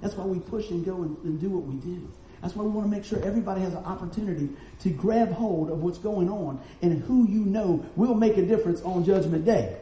That's 0.00 0.16
why 0.16 0.24
we 0.24 0.40
push 0.40 0.70
and 0.70 0.84
go 0.84 0.96
and, 0.96 1.16
and 1.18 1.40
do 1.40 1.50
what 1.50 1.62
we 1.62 1.76
do. 1.76 2.10
That's 2.42 2.56
why 2.56 2.64
we 2.64 2.70
want 2.70 2.90
to 2.90 2.90
make 2.90 3.04
sure 3.04 3.22
everybody 3.22 3.60
has 3.60 3.72
an 3.74 3.84
opportunity 3.84 4.50
to 4.80 4.90
grab 4.90 5.30
hold 5.30 5.70
of 5.70 5.80
what's 5.80 5.98
going 5.98 6.28
on 6.28 6.60
and 6.82 7.00
who 7.04 7.28
you 7.28 7.44
know 7.44 7.86
will 7.94 8.14
make 8.14 8.36
a 8.36 8.42
difference 8.44 8.82
on 8.82 9.04
Judgment 9.04 9.44
Day. 9.44 9.76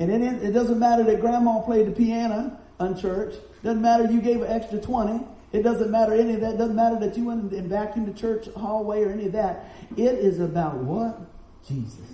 And 0.00 0.10
it, 0.10 0.42
it 0.42 0.50
doesn't 0.50 0.80
matter 0.80 1.04
that 1.04 1.20
grandma 1.20 1.60
played 1.60 1.86
the 1.86 1.92
piano 1.92 2.58
in 2.80 2.98
church. 2.98 3.34
Doesn't 3.62 3.82
matter 3.82 4.10
you 4.10 4.20
gave 4.20 4.42
an 4.42 4.50
extra 4.50 4.80
20. 4.80 5.24
It 5.52 5.62
doesn't 5.62 5.90
matter 5.90 6.12
any 6.12 6.34
of 6.34 6.40
that. 6.42 6.58
Doesn't 6.58 6.76
matter 6.76 6.98
that 7.00 7.16
you 7.16 7.24
went 7.24 7.52
and 7.52 7.70
vacuumed 7.70 8.06
the 8.06 8.18
church 8.18 8.48
hallway 8.54 9.02
or 9.02 9.10
any 9.10 9.26
of 9.26 9.32
that. 9.32 9.72
It 9.96 10.14
is 10.14 10.40
about 10.40 10.76
what? 10.76 11.20
Jesus. 11.66 12.12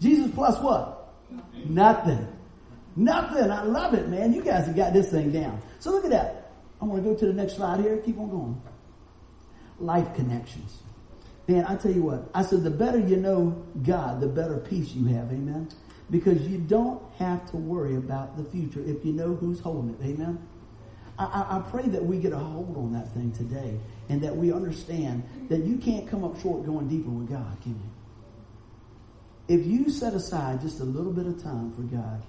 Jesus 0.00 0.30
plus 0.34 0.60
what? 0.60 1.14
Nothing. 1.66 2.26
Nothing. 2.96 3.50
I 3.50 3.62
love 3.62 3.94
it, 3.94 4.08
man. 4.08 4.32
You 4.32 4.42
guys 4.42 4.66
have 4.66 4.76
got 4.76 4.92
this 4.92 5.10
thing 5.10 5.32
down. 5.32 5.62
So 5.78 5.90
look 5.90 6.04
at 6.04 6.10
that. 6.10 6.52
I 6.80 6.84
want 6.84 7.02
to 7.02 7.10
go 7.10 7.16
to 7.16 7.26
the 7.26 7.32
next 7.32 7.56
slide 7.56 7.80
here. 7.80 7.96
Keep 7.98 8.18
on 8.18 8.30
going. 8.30 8.62
Life 9.78 10.14
connections. 10.14 10.78
Man, 11.46 11.64
I 11.66 11.76
tell 11.76 11.92
you 11.92 12.02
what. 12.02 12.30
I 12.34 12.42
said 12.42 12.62
the 12.62 12.70
better 12.70 12.98
you 12.98 13.16
know 13.16 13.64
God, 13.82 14.20
the 14.20 14.26
better 14.26 14.58
peace 14.58 14.90
you 14.92 15.06
have. 15.14 15.30
Amen. 15.30 15.68
Because 16.10 16.46
you 16.46 16.58
don't 16.58 17.02
have 17.18 17.50
to 17.50 17.56
worry 17.56 17.96
about 17.96 18.36
the 18.36 18.44
future 18.44 18.82
if 18.86 19.04
you 19.04 19.12
know 19.12 19.34
who's 19.34 19.60
holding 19.60 19.94
it. 19.94 20.04
Amen. 20.04 20.46
I, 21.18 21.24
I, 21.58 21.70
pray 21.70 21.84
that 21.88 22.04
we 22.04 22.18
get 22.18 22.32
a 22.32 22.38
hold 22.38 22.76
on 22.76 22.92
that 22.94 23.12
thing 23.14 23.30
today 23.30 23.78
and 24.08 24.20
that 24.22 24.36
we 24.36 24.52
understand 24.52 25.22
that 25.48 25.60
you 25.60 25.78
can't 25.78 26.08
come 26.08 26.24
up 26.24 26.40
short 26.40 26.66
going 26.66 26.88
deeper 26.88 27.08
with 27.08 27.30
God, 27.30 27.56
can 27.62 27.72
you? 27.72 29.56
If 29.56 29.64
you 29.64 29.90
set 29.90 30.14
aside 30.14 30.60
just 30.60 30.80
a 30.80 30.84
little 30.84 31.12
bit 31.12 31.26
of 31.26 31.40
time 31.40 31.72
for 31.72 31.82
God, 31.82 32.24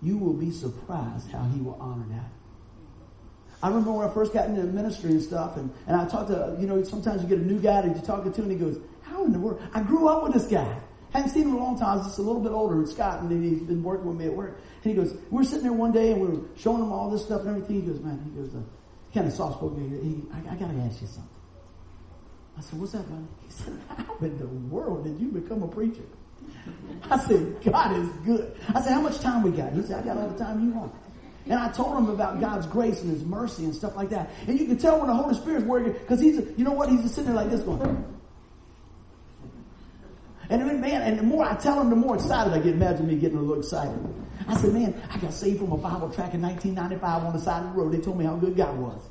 you 0.00 0.16
will 0.16 0.34
be 0.34 0.52
surprised 0.52 1.28
how 1.30 1.42
He 1.52 1.60
will 1.60 1.76
honor 1.80 2.06
that. 2.10 2.30
I 3.62 3.68
remember 3.68 3.92
when 3.92 4.08
I 4.08 4.14
first 4.14 4.32
got 4.32 4.48
into 4.48 4.62
ministry 4.62 5.10
and 5.10 5.22
stuff, 5.22 5.56
and, 5.56 5.72
and 5.88 5.96
I 5.96 6.06
talked 6.06 6.28
to, 6.28 6.56
you 6.60 6.68
know, 6.68 6.82
sometimes 6.84 7.22
you 7.22 7.28
get 7.28 7.38
a 7.38 7.44
new 7.44 7.58
guy 7.58 7.82
that 7.82 7.90
you're 7.96 8.04
talking 8.04 8.32
to, 8.32 8.42
and 8.42 8.50
he 8.50 8.56
goes, 8.56 8.78
How 9.02 9.24
in 9.24 9.32
the 9.32 9.38
world? 9.40 9.60
I 9.74 9.82
grew 9.82 10.08
up 10.08 10.22
with 10.22 10.32
this 10.32 10.46
guy. 10.46 10.78
Hadn't 11.12 11.30
seen 11.30 11.44
him 11.44 11.50
in 11.50 11.54
a 11.56 11.58
long 11.58 11.78
time. 11.78 11.98
Was 11.98 12.06
just 12.06 12.18
a 12.18 12.22
little 12.22 12.40
bit 12.40 12.52
older. 12.52 12.82
It's 12.82 12.92
Scott, 12.92 13.22
and 13.22 13.44
he's 13.44 13.62
been 13.62 13.82
working 13.82 14.06
with 14.06 14.16
me 14.16 14.26
at 14.26 14.34
work. 14.34 14.60
And 14.82 14.92
he 14.92 14.94
goes, 14.94 15.14
we 15.30 15.38
were 15.38 15.44
sitting 15.44 15.64
there 15.64 15.72
one 15.72 15.92
day, 15.92 16.12
and 16.12 16.20
we 16.20 16.28
were 16.28 16.44
showing 16.56 16.82
him 16.82 16.92
all 16.92 17.10
this 17.10 17.24
stuff 17.24 17.40
and 17.42 17.50
everything. 17.50 17.82
He 17.82 17.82
goes, 17.82 18.00
man, 18.00 18.20
he 18.24 18.30
goes, 18.40 18.50
kind 19.14 19.26
of 19.26 19.32
soft 19.32 19.58
spoken. 19.58 19.88
He, 20.02 20.22
I, 20.36 20.54
I 20.54 20.56
got 20.56 20.70
to 20.70 20.80
ask 20.80 21.00
you 21.00 21.06
something. 21.06 21.34
I 22.56 22.60
said, 22.60 22.78
what's 22.78 22.92
that, 22.92 23.08
buddy? 23.08 23.22
He 23.46 23.52
said, 23.52 23.80
how 23.88 24.16
in 24.20 24.38
the 24.38 24.46
world 24.46 25.04
did 25.04 25.18
you 25.20 25.28
become 25.28 25.62
a 25.62 25.68
preacher? 25.68 26.02
I 27.10 27.18
said, 27.18 27.62
God 27.64 27.96
is 27.96 28.08
good. 28.24 28.56
I 28.68 28.80
said, 28.82 28.92
how 28.92 29.00
much 29.00 29.20
time 29.20 29.42
we 29.42 29.50
got? 29.50 29.72
He 29.72 29.82
said, 29.82 30.02
I 30.02 30.06
got 30.06 30.16
all 30.16 30.28
the 30.28 30.38
time 30.38 30.64
you 30.64 30.70
want. 30.72 30.92
And 31.46 31.54
I 31.54 31.70
told 31.70 31.96
him 31.96 32.10
about 32.10 32.40
God's 32.40 32.66
grace 32.66 33.00
and 33.00 33.10
His 33.10 33.24
mercy 33.24 33.64
and 33.64 33.74
stuff 33.74 33.96
like 33.96 34.10
that. 34.10 34.30
And 34.46 34.58
you 34.60 34.66
can 34.66 34.76
tell 34.76 34.98
when 34.98 35.06
the 35.06 35.14
Holy 35.14 35.34
Spirit's 35.34 35.64
working 35.64 35.92
because 35.92 36.20
he's, 36.20 36.36
you 36.36 36.64
know 36.64 36.72
what? 36.72 36.90
He's 36.90 37.00
just 37.00 37.14
sitting 37.14 37.32
there 37.32 37.42
like 37.42 37.50
this 37.50 37.62
going. 37.62 38.17
And 40.50 40.80
man, 40.80 41.02
and 41.02 41.18
the 41.18 41.22
more 41.22 41.44
I 41.44 41.54
tell 41.56 41.76
them, 41.76 41.90
the 41.90 41.96
more 41.96 42.14
excited 42.14 42.52
I 42.52 42.58
get. 42.58 42.74
Imagine 42.74 43.06
me 43.06 43.16
getting 43.16 43.36
a 43.36 43.42
little 43.42 43.62
excited. 43.62 43.98
I 44.46 44.56
said, 44.56 44.72
man, 44.72 45.00
I 45.10 45.18
got 45.18 45.34
saved 45.34 45.58
from 45.58 45.72
a 45.72 45.76
Bible 45.76 46.08
tract 46.10 46.34
in 46.34 46.40
1995 46.40 47.24
on 47.24 47.32
the 47.34 47.40
side 47.40 47.64
of 47.64 47.74
the 47.74 47.80
road. 47.80 47.92
They 47.92 47.98
told 47.98 48.18
me 48.18 48.24
how 48.24 48.36
good 48.36 48.56
God 48.56 48.78
was. 48.78 49.02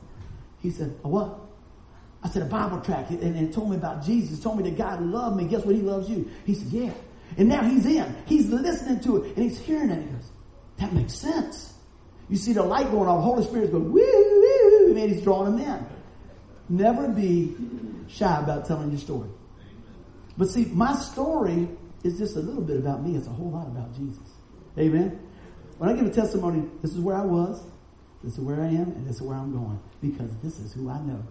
He 0.59 0.71
said, 0.71 0.97
a 1.03 1.07
what? 1.07 1.39
I 2.23 2.29
said, 2.29 2.41
a 2.41 2.45
Bible 2.45 2.81
tract. 2.81 3.11
And 3.11 3.37
it 3.37 3.53
told 3.53 3.69
me 3.69 3.75
about 3.75 4.03
Jesus. 4.03 4.39
Told 4.39 4.57
me 4.57 4.63
that 4.69 4.77
God 4.77 5.01
loved 5.03 5.37
me. 5.37 5.45
Guess 5.45 5.63
what? 5.63 5.75
He 5.75 5.81
loves 5.81 6.09
you. 6.09 6.27
He 6.45 6.55
said, 6.55 6.67
yeah. 6.69 6.93
And 7.37 7.49
now 7.49 7.61
he's 7.61 7.85
in. 7.85 8.15
He's 8.25 8.49
listening 8.49 8.99
to 9.01 9.17
it 9.17 9.35
and 9.35 9.43
he's 9.43 9.59
hearing 9.59 9.91
it. 9.91 10.01
He 10.01 10.11
goes, 10.11 10.31
that 10.77 10.93
makes 10.93 11.13
sense. 11.13 11.73
You 12.29 12.37
see 12.37 12.53
the 12.53 12.63
light 12.63 12.89
going 12.91 13.07
off. 13.07 13.23
Holy 13.23 13.43
Spirit's 13.43 13.71
going, 13.71 13.91
woo, 13.91 14.01
woo, 14.01 14.95
and 14.95 15.11
he's 15.11 15.21
drawing 15.21 15.57
them 15.57 15.67
in. 15.67 15.85
Never 16.77 17.07
be 17.09 17.55
shy 18.07 18.39
about 18.39 18.65
telling 18.65 18.89
your 18.89 18.99
story. 18.99 19.29
But 20.37 20.49
see, 20.49 20.65
my 20.65 20.93
story 20.95 21.67
is 22.03 22.17
just 22.17 22.35
a 22.35 22.39
little 22.39 22.61
bit 22.61 22.77
about 22.77 23.03
me. 23.03 23.15
It's 23.15 23.27
a 23.27 23.31
whole 23.31 23.51
lot 23.51 23.67
about 23.67 23.95
Jesus. 23.95 24.23
Amen. 24.77 25.19
When 25.77 25.89
I 25.89 25.93
give 25.93 26.05
a 26.05 26.11
testimony, 26.11 26.67
this 26.81 26.91
is 26.91 26.99
where 26.99 27.15
I 27.15 27.25
was, 27.25 27.63
this 28.23 28.33
is 28.33 28.39
where 28.39 28.61
I 28.61 28.67
am, 28.67 28.91
and 28.91 29.07
this 29.07 29.17
is 29.17 29.21
where 29.21 29.37
I'm 29.37 29.51
going. 29.51 29.79
Because 30.01 30.31
this 30.43 30.59
is 30.59 30.73
who 30.73 30.89
I 30.89 30.99
know. 31.01 31.23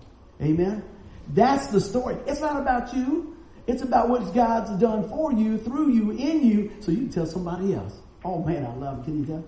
Amen. 0.42 0.85
That's 1.29 1.69
the 1.69 1.81
story. 1.81 2.16
It's 2.27 2.40
not 2.40 2.61
about 2.61 2.95
you. 2.95 3.37
It's 3.66 3.83
about 3.83 4.09
what 4.09 4.33
God's 4.33 4.81
done 4.81 5.09
for 5.09 5.33
you, 5.33 5.59
through 5.59 5.92
you, 5.92 6.12
in 6.12 6.47
you, 6.47 6.71
so 6.81 6.92
you 6.92 6.99
can 6.99 7.11
tell 7.11 7.27
somebody 7.27 7.75
else. 7.75 7.95
Oh 8.25 8.42
man, 8.45 8.64
I 8.64 8.75
love 8.75 9.01
it. 9.01 9.05
Can 9.05 9.19
you 9.19 9.27
tell? 9.27 9.45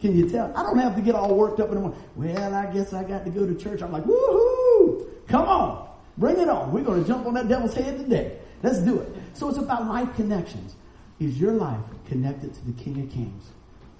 Can 0.00 0.16
you 0.16 0.28
tell? 0.28 0.52
I 0.56 0.62
don't 0.62 0.78
have 0.78 0.96
to 0.96 1.02
get 1.02 1.14
all 1.14 1.34
worked 1.34 1.60
up 1.60 1.68
in 1.68 1.74
the 1.74 1.80
morning. 1.80 2.00
Well, 2.16 2.54
I 2.54 2.72
guess 2.72 2.92
I 2.92 3.04
got 3.04 3.24
to 3.24 3.30
go 3.30 3.46
to 3.46 3.54
church. 3.54 3.82
I'm 3.82 3.92
like, 3.92 4.04
woohoo! 4.04 5.06
Come 5.28 5.46
on. 5.46 5.88
Bring 6.18 6.38
it 6.38 6.48
on. 6.48 6.72
We're 6.72 6.82
going 6.82 7.02
to 7.02 7.08
jump 7.08 7.26
on 7.26 7.34
that 7.34 7.48
devil's 7.48 7.74
head 7.74 7.98
today. 7.98 8.39
Let's 8.62 8.78
do 8.78 8.98
it. 9.00 9.08
So 9.34 9.48
it's 9.48 9.58
about 9.58 9.86
life 9.86 10.14
connections. 10.16 10.74
Is 11.18 11.38
your 11.38 11.52
life 11.52 11.80
connected 12.06 12.54
to 12.54 12.66
the 12.66 12.72
King 12.72 13.02
of 13.02 13.10
Kings 13.10 13.50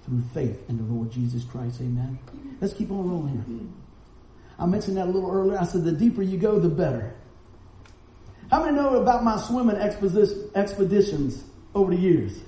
through 0.05 0.21
faith 0.33 0.69
in 0.69 0.77
the 0.77 0.83
Lord 0.83 1.11
Jesus 1.11 1.43
Christ? 1.43 1.81
Amen. 1.81 2.19
Let's 2.59 2.73
keep 2.73 2.91
on 2.91 3.09
rolling 3.09 3.43
here. 3.47 3.67
I 4.59 4.65
mentioned 4.65 4.97
that 4.97 5.07
a 5.07 5.11
little 5.11 5.31
earlier. 5.31 5.57
I 5.57 5.65
said 5.65 5.83
the 5.83 5.91
deeper 5.91 6.21
you 6.21 6.37
go, 6.37 6.59
the 6.59 6.69
better. 6.69 7.15
How 8.51 8.63
many 8.63 8.75
know 8.75 9.01
about 9.01 9.23
my 9.23 9.37
swimming 9.37 9.77
expeditions 9.77 11.43
over 11.73 11.95
the 11.95 11.99
years? 11.99 12.39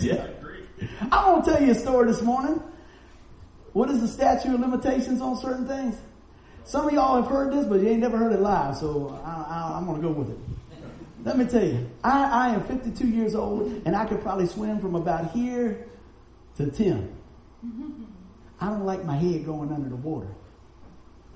yeah. 0.00 0.26
I 1.12 1.30
want 1.30 1.44
to 1.44 1.52
tell 1.52 1.62
you 1.62 1.70
a 1.72 1.74
story 1.74 2.06
this 2.06 2.22
morning. 2.22 2.62
What 3.72 3.90
is 3.90 4.00
the 4.00 4.08
statute 4.08 4.54
of 4.54 4.60
limitations 4.60 5.20
on 5.20 5.36
certain 5.36 5.66
things? 5.66 5.96
Some 6.64 6.88
of 6.88 6.94
y'all 6.94 7.20
have 7.20 7.30
heard 7.30 7.52
this, 7.52 7.66
but 7.66 7.80
you 7.80 7.88
ain't 7.88 8.00
never 8.00 8.16
heard 8.16 8.32
it 8.32 8.40
live, 8.40 8.76
so 8.76 9.20
I, 9.24 9.76
am 9.76 9.84
going 9.84 10.00
to 10.00 10.08
go 10.08 10.12
with 10.12 10.30
it. 10.30 10.38
Let 11.22 11.38
me 11.38 11.44
tell 11.46 11.64
you, 11.64 11.88
I, 12.02 12.48
I 12.48 12.54
am 12.54 12.64
52 12.64 13.06
years 13.06 13.34
old, 13.34 13.82
and 13.84 13.94
I 13.94 14.06
could 14.06 14.22
probably 14.22 14.46
swim 14.46 14.80
from 14.80 14.94
about 14.94 15.30
here 15.32 15.86
to 16.56 16.70
10. 16.70 17.16
I 18.60 18.68
don't 18.68 18.86
like 18.86 19.04
my 19.04 19.16
head 19.16 19.44
going 19.44 19.72
under 19.72 19.88
the 19.88 19.96
water. 19.96 20.28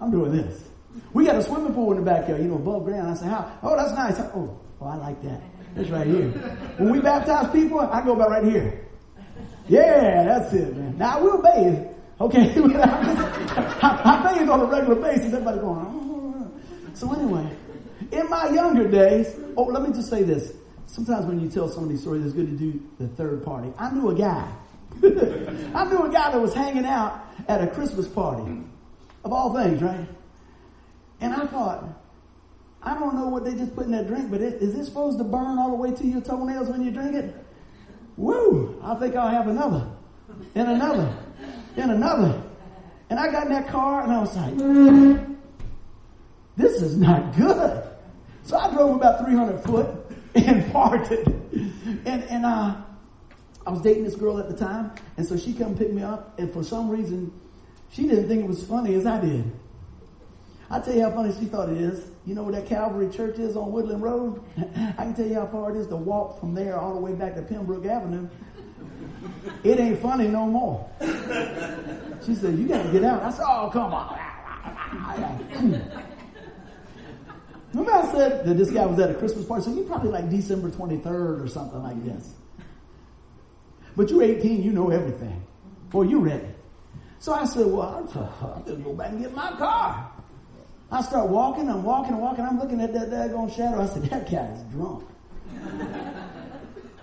I'm 0.01 0.11
doing 0.11 0.33
this. 0.33 0.64
We 1.12 1.27
got 1.27 1.37
a 1.37 1.43
swimming 1.43 1.75
pool 1.75 1.93
in 1.93 1.99
the 1.99 2.05
backyard, 2.05 2.41
you 2.41 2.49
know, 2.49 2.57
above 2.57 2.85
ground. 2.85 3.11
I 3.11 3.14
say, 3.14 3.27
how? 3.27 3.59
Oh, 3.62 3.77
that's 3.77 3.93
nice. 3.93 4.19
Oh, 4.35 4.59
oh, 4.81 4.87
I 4.87 4.97
like 4.97 5.23
that. 5.23 5.43
That's 5.75 5.91
right 5.91 6.07
here. 6.07 6.29
When 6.79 6.91
we 6.91 7.01
baptize 7.01 7.51
people, 7.53 7.81
I 7.81 8.03
go 8.03 8.12
about 8.12 8.31
right 8.31 8.45
here. 8.45 8.87
Yeah, 9.69 10.25
that's 10.25 10.53
it, 10.55 10.75
man. 10.75 10.97
Now 10.97 11.19
I 11.19 11.21
will 11.21 11.43
bathe. 11.43 11.87
Okay, 12.21 12.55
I, 13.83 14.01
I 14.05 14.38
bathe 14.38 14.49
on 14.49 14.61
a 14.61 14.64
regular 14.64 14.97
basis. 14.97 15.33
Everybody 15.33 15.59
going. 15.59 15.87
Oh. 15.87 16.51
So 16.95 17.12
anyway, 17.12 17.49
in 18.12 18.29
my 18.29 18.49
younger 18.51 18.88
days, 18.88 19.38
oh, 19.57 19.64
let 19.64 19.83
me 19.83 19.95
just 19.95 20.11
say 20.11 20.23
this. 20.23 20.53
Sometimes 20.87 21.27
when 21.27 21.41
you 21.41 21.49
tell 21.49 21.69
some 21.69 21.88
of 21.88 21.99
stories, 21.99 22.25
it's 22.25 22.35
good 22.35 22.47
to 22.47 22.57
do 22.57 22.83
the 22.99 23.09
third 23.09 23.45
party. 23.45 23.73
I 23.79 23.91
knew 23.91 24.09
a 24.09 24.14
guy. 24.14 24.51
I 25.03 25.85
knew 25.85 26.03
a 26.03 26.11
guy 26.11 26.33
that 26.33 26.41
was 26.41 26.55
hanging 26.55 26.87
out 26.87 27.25
at 27.47 27.62
a 27.62 27.69
Christmas 27.69 28.09
party, 28.09 28.62
of 29.25 29.33
all 29.33 29.55
things, 29.55 29.83
right? 29.83 30.09
And 31.21 31.35
I 31.35 31.47
thought, 31.47 31.85
I 32.83 32.95
don't 32.95 33.14
know 33.14 33.29
what 33.29 33.45
they 33.45 33.55
just 33.55 33.75
put 33.77 33.87
in 33.87 33.93
that 33.93 34.07
drink, 34.07 34.31
but 34.31 34.41
is 34.41 34.75
it 34.75 34.85
supposed 34.87 35.19
to 35.19 35.25
burn 35.25 35.59
all 35.59 35.71
the 35.71 35.77
way 35.77 35.93
to 35.93 36.07
your 36.07 36.21
toenails 36.21 36.69
when 36.69 36.83
you 36.83 36.91
drink 36.91 37.14
it? 37.14 37.35
Woo! 38.17 38.81
I 38.83 38.95
think 38.97 39.14
I'll 39.14 39.31
have 39.31 39.47
another, 39.47 39.87
and 40.55 40.69
another, 40.69 41.17
and 41.77 41.91
another. 41.93 42.43
And 43.11 43.18
I 43.18 43.31
got 43.31 43.47
in 43.47 43.53
that 43.53 43.68
car 43.68 44.03
and 44.03 44.12
I 44.12 44.21
was 44.21 44.37
like, 44.37 45.27
this 46.57 46.83
is 46.83 46.97
not 46.97 47.37
good. 47.37 47.85
So 48.42 48.59
I 48.59 48.73
drove 48.73 48.97
about 48.97 49.25
300 49.25 49.61
foot 49.61 49.88
and 50.35 50.73
parked. 50.73 51.11
And, 51.11 52.05
and, 52.05 52.44
uh, 52.44 52.77
I 53.68 53.71
was 53.71 53.83
dating 53.83 54.05
this 54.05 54.14
girl 54.14 54.38
at 54.38 54.49
the 54.49 54.57
time, 54.57 54.92
and 55.18 55.27
so 55.29 55.37
she 55.37 55.53
come 55.53 55.77
pick 55.77 55.92
me 55.92 56.03
up, 56.03 56.38
and 56.38 56.51
for 56.51 56.64
some 56.64 56.88
reason, 56.88 57.31
she 57.92 58.05
didn't 58.09 58.27
think 58.27 58.42
it 58.42 58.49
was 58.49 58.64
funny 58.64 58.94
as 58.94 59.05
I 59.05 59.21
did. 59.21 59.53
I 60.71 60.81
tell 60.81 60.94
you 60.94 61.03
how 61.03 61.11
funny 61.11 61.35
she 61.38 61.44
thought 61.44 61.68
it 61.68 61.77
is. 61.77 62.11
You 62.25 62.35
know 62.35 62.44
where 62.44 62.53
that 62.53 62.66
Calvary 62.66 63.11
Church 63.11 63.38
is 63.38 63.59
on 63.59 63.71
Woodland 63.71 64.03
Road? 64.03 64.42
I 64.59 65.05
can 65.05 65.14
tell 65.14 65.27
you 65.27 65.35
how 65.35 65.49
far 65.49 65.71
it 65.71 65.79
is 65.79 65.87
to 65.88 65.97
walk 65.97 66.40
from 66.40 66.55
there 66.55 66.79
all 66.79 66.94
the 66.94 67.01
way 67.01 67.12
back 67.12 67.35
to 67.35 67.42
Pembroke 67.42 67.85
Avenue. 67.85 68.27
It 69.64 69.80
ain't 69.80 69.98
funny 70.00 70.28
no 70.28 70.46
more. 70.46 70.88
She 72.24 72.34
said, 72.34 72.58
You 72.58 72.68
got 72.68 72.84
to 72.84 72.92
get 72.92 73.04
out. 73.04 73.22
I 73.22 73.30
said, 73.30 73.44
Oh, 73.46 73.70
come 73.72 73.92
on. 73.92 74.18
Remember 77.72 77.92
I 77.92 78.12
said 78.12 78.46
that 78.46 78.56
this 78.56 78.70
guy 78.70 78.87
was 78.87 78.98
at 78.98 79.11
a 79.11 79.14
Christmas 79.14 79.44
party? 79.44 79.64
So 79.64 79.74
you 79.74 79.84
probably 79.84 80.11
like 80.11 80.30
December 80.30 80.70
23rd 80.70 81.44
or 81.44 81.48
something 81.48 81.82
like 81.82 82.02
this. 82.04 82.32
But 83.96 84.11
you're 84.11 84.22
18, 84.22 84.62
you 84.62 84.72
know 84.72 84.90
everything. 84.90 85.42
Boy, 85.90 86.02
you 86.02 86.20
ready. 86.20 86.48
So 87.18 87.34
I 87.34 87.44
said, 87.44 87.66
Well, 87.66 87.82
I'll 87.82 88.62
just 88.64 88.84
go 88.84 88.92
back 88.94 89.11
and 89.11 89.20
get 89.20 89.34
my 89.34 89.50
car. 89.52 90.12
I 90.90 91.02
start 91.02 91.28
walking, 91.28 91.68
I'm 91.68 91.82
walking 91.82 92.14
and 92.14 92.22
walking, 92.22 92.44
I'm 92.44 92.58
looking 92.58 92.80
at 92.80 92.94
that 92.94 93.11
daggone 93.11 93.54
shadow. 93.54 93.82
I 93.82 93.87
said, 93.87 94.04
that 94.04 94.30
guy 94.30 94.46
is 94.46 94.62
drunk. 94.72 95.06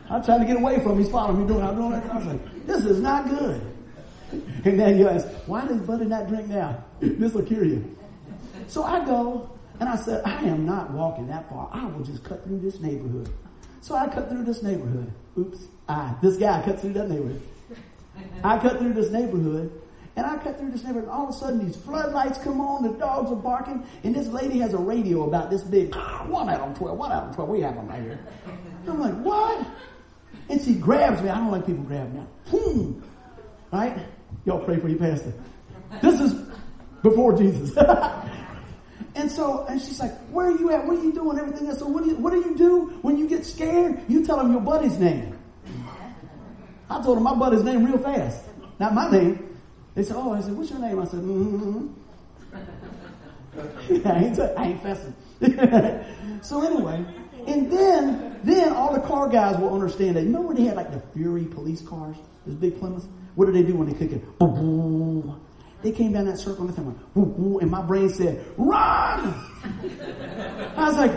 I'm 0.10 0.24
trying 0.24 0.42
to 0.42 0.46
get 0.46 0.58
away 0.58 0.80
from 0.80 0.94
him. 0.94 1.00
He's 1.00 1.10
following 1.10 1.42
me 1.42 1.48
doing, 1.48 1.64
I'm 1.64 1.76
doing 1.76 1.94
it. 1.94 2.10
I 2.10 2.18
was 2.18 2.26
like, 2.26 2.68
this 2.68 2.86
is 2.86 3.00
not 3.02 3.30
good. 3.30 3.62
And 4.66 4.80
then 4.80 4.98
you 4.98 5.08
ask, 5.08 5.28
why 5.46 5.66
does 5.66 5.80
Buddy 5.82 6.06
not 6.06 6.28
drink 6.28 6.48
now? 6.48 6.84
this 7.00 7.32
will 7.34 7.44
cure 7.44 7.64
you. 7.64 7.96
So 8.68 8.84
I 8.84 9.06
go, 9.06 9.50
and 9.80 9.88
I 9.88 9.96
said, 9.96 10.24
I 10.26 10.42
am 10.42 10.66
not 10.66 10.90
walking 10.92 11.28
that 11.28 11.48
far. 11.48 11.70
I 11.72 11.86
will 11.86 12.04
just 12.04 12.24
cut 12.24 12.44
through 12.44 12.60
this 12.60 12.80
neighborhood. 12.80 13.30
So 13.82 13.96
I 13.96 14.08
cut 14.08 14.28
through 14.28 14.44
this 14.44 14.64
neighborhood. 14.64 15.14
Oops. 15.38 15.60
I, 15.88 16.16
this 16.22 16.38
guy 16.38 16.62
cut 16.64 16.82
through 16.82 16.94
that 16.94 17.08
neighborhood. 17.08 17.42
I 18.44 18.58
cut 18.58 18.80
through 18.80 18.94
this 18.94 19.12
neighborhood 19.12 19.72
and 20.16 20.26
I 20.26 20.38
cut 20.38 20.58
through 20.58 20.72
this 20.72 20.84
neighborhood, 20.84 21.04
and 21.04 21.12
all 21.12 21.28
of 21.28 21.36
a 21.36 21.38
sudden 21.38 21.66
these 21.66 21.76
floodlights 21.76 22.38
come 22.38 22.62
on, 22.62 22.84
the 22.84 22.98
dogs 22.98 23.32
are 23.32 23.36
barking, 23.36 23.86
and 24.04 24.16
this 24.16 24.28
lady 24.28 24.60
has 24.60 24.74
a 24.74 24.78
radio 24.78 25.28
about 25.28 25.50
this 25.50 25.62
big. 25.62 25.94
One 26.28 26.50
out 26.50 26.62
of 26.62 26.78
12, 26.78 26.98
one 26.98 27.12
out 27.12 27.24
of 27.24 27.36
12, 27.36 27.50
we 27.50 27.62
have 27.62 27.76
them 27.76 27.88
right 27.88 28.02
here. 28.02 28.20
I'm 28.88 29.00
like, 29.00 29.16
what? 29.16 29.68
And 30.50 30.62
she 30.62 30.76
grabs 30.76 31.22
me. 31.22 31.30
I 31.30 31.36
don't 31.36 31.52
like 31.52 31.66
people 31.66 31.84
grab 31.84 32.14
me. 32.14 32.22
Boom. 32.52 33.04
Right? 33.72 33.98
Y'all 34.46 34.64
pray 34.64 34.78
for 34.78 34.88
your 34.88 35.00
pastor. 35.00 35.34
This 36.02 36.20
is 36.20 36.34
before 37.02 37.38
Jesus. 37.38 37.76
and 39.16 39.32
so, 39.32 39.66
and 39.68 39.82
she's 39.82 40.00
like, 40.00 40.14
where 40.30 40.48
are 40.48 40.58
you 40.58 40.72
at? 40.72 40.86
What 40.86 40.98
are 40.98 41.04
you 41.04 41.14
doing? 41.14 41.40
Everything 41.40 41.68
else. 41.68 41.80
So 41.80 41.88
what 41.88 42.04
do 42.04 42.10
you, 42.10 42.16
what 42.18 42.34
do 42.34 42.40
you 42.40 42.56
do 42.56 43.00
when 43.02 43.18
you 43.18 43.28
get 43.28 43.46
scared? 43.46 44.02
You 44.08 44.26
tell 44.26 44.38
them 44.38 44.52
your 44.52 44.62
buddy's 44.62 44.98
name. 45.00 45.38
I 46.90 47.02
told 47.02 47.18
him 47.18 47.24
my 47.24 47.36
buddy's 47.36 47.64
name 47.64 47.84
real 47.86 47.98
fast. 47.98 48.44
Not 48.80 48.94
my 48.94 49.10
name. 49.10 49.58
They 49.96 50.04
said, 50.04 50.18
oh, 50.18 50.34
I 50.34 50.42
said, 50.42 50.54
what's 50.54 50.70
your 50.70 50.80
name? 50.80 51.00
I 51.00 51.06
said, 51.06 51.22
mm-hmm. 51.22 51.88
I 54.08 54.24
ain't, 54.24 54.40
I 54.40 54.66
ain't 54.66 54.84
fessing. 54.84 55.14
so 56.44 56.62
anyway, 56.62 57.06
and 57.48 57.72
then, 57.72 58.35
then 58.46 58.74
all 58.74 58.94
the 58.94 59.02
car 59.02 59.28
guys 59.28 59.58
will 59.58 59.74
understand 59.74 60.16
that. 60.16 60.24
You 60.24 60.30
know 60.30 60.42
when 60.42 60.56
they 60.56 60.64
had 60.64 60.76
like 60.76 60.92
the 60.92 61.02
Fury 61.14 61.46
police 61.46 61.82
cars, 61.82 62.16
those 62.46 62.56
big 62.56 62.80
Plymouths? 62.80 63.08
What 63.36 63.46
did 63.46 63.56
they 63.56 63.64
do 63.64 63.76
when 63.76 63.90
they 63.90 63.98
kick 63.98 64.12
it? 64.12 64.24
They 65.82 65.92
came 65.92 66.14
down 66.14 66.26
that 66.26 66.40
circle 66.40 66.68
and, 66.68 66.78
went, 66.78 67.14
boom, 67.14 67.34
boom, 67.34 67.60
and 67.62 67.70
my 67.70 67.82
brain 67.82 68.10
said, 68.10 68.44
run! 68.58 69.34
I 70.76 70.88
was 70.88 70.98
like, 70.98 71.12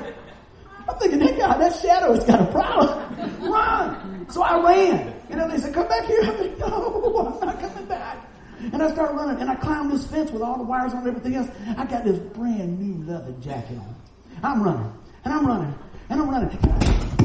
I'm 0.88 0.98
thinking 0.98 1.20
that 1.20 1.38
guy, 1.38 1.58
that 1.58 1.76
shadow 1.76 2.14
has 2.14 2.24
got 2.24 2.40
a 2.40 2.46
problem. 2.46 3.50
run! 3.50 4.26
So 4.30 4.42
I 4.42 4.62
ran. 4.62 5.14
And 5.30 5.40
then 5.40 5.48
they 5.48 5.58
said, 5.58 5.74
come 5.74 5.88
back 5.88 6.04
here. 6.04 6.20
I'm 6.22 6.38
like, 6.38 6.58
no, 6.58 7.40
I'm 7.40 7.46
not 7.46 7.60
coming 7.60 7.86
back. 7.86 8.26
And 8.60 8.82
I 8.82 8.90
start 8.90 9.14
running 9.14 9.40
and 9.40 9.48
I 9.48 9.54
climb 9.54 9.88
this 9.88 10.06
fence 10.06 10.30
with 10.30 10.42
all 10.42 10.58
the 10.58 10.64
wires 10.64 10.92
on 10.92 10.98
and 10.98 11.08
everything 11.08 11.36
else. 11.36 11.48
I 11.76 11.84
got 11.84 12.04
this 12.04 12.18
brand 12.18 12.78
new 12.78 13.10
leather 13.10 13.32
jacket 13.40 13.78
on. 13.78 13.94
I'm 14.42 14.62
running 14.62 14.92
and 15.24 15.32
I'm 15.32 15.46
running 15.46 15.74
and 16.10 16.20
I'm 16.20 16.28
running. 16.28 17.16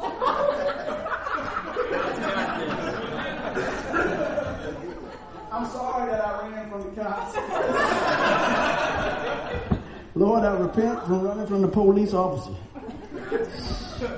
I'm 5.52 5.66
sorry 5.70 6.10
that 6.10 6.24
I 6.24 6.48
ran 6.48 6.70
from 6.70 6.82
the 6.82 7.02
cops. 7.02 7.36
Lord, 10.14 10.44
I 10.44 10.56
repent 10.56 11.02
from 11.04 11.20
running 11.22 11.46
from 11.46 11.62
the 11.62 11.68
police 11.68 12.12
officer. 12.14 12.54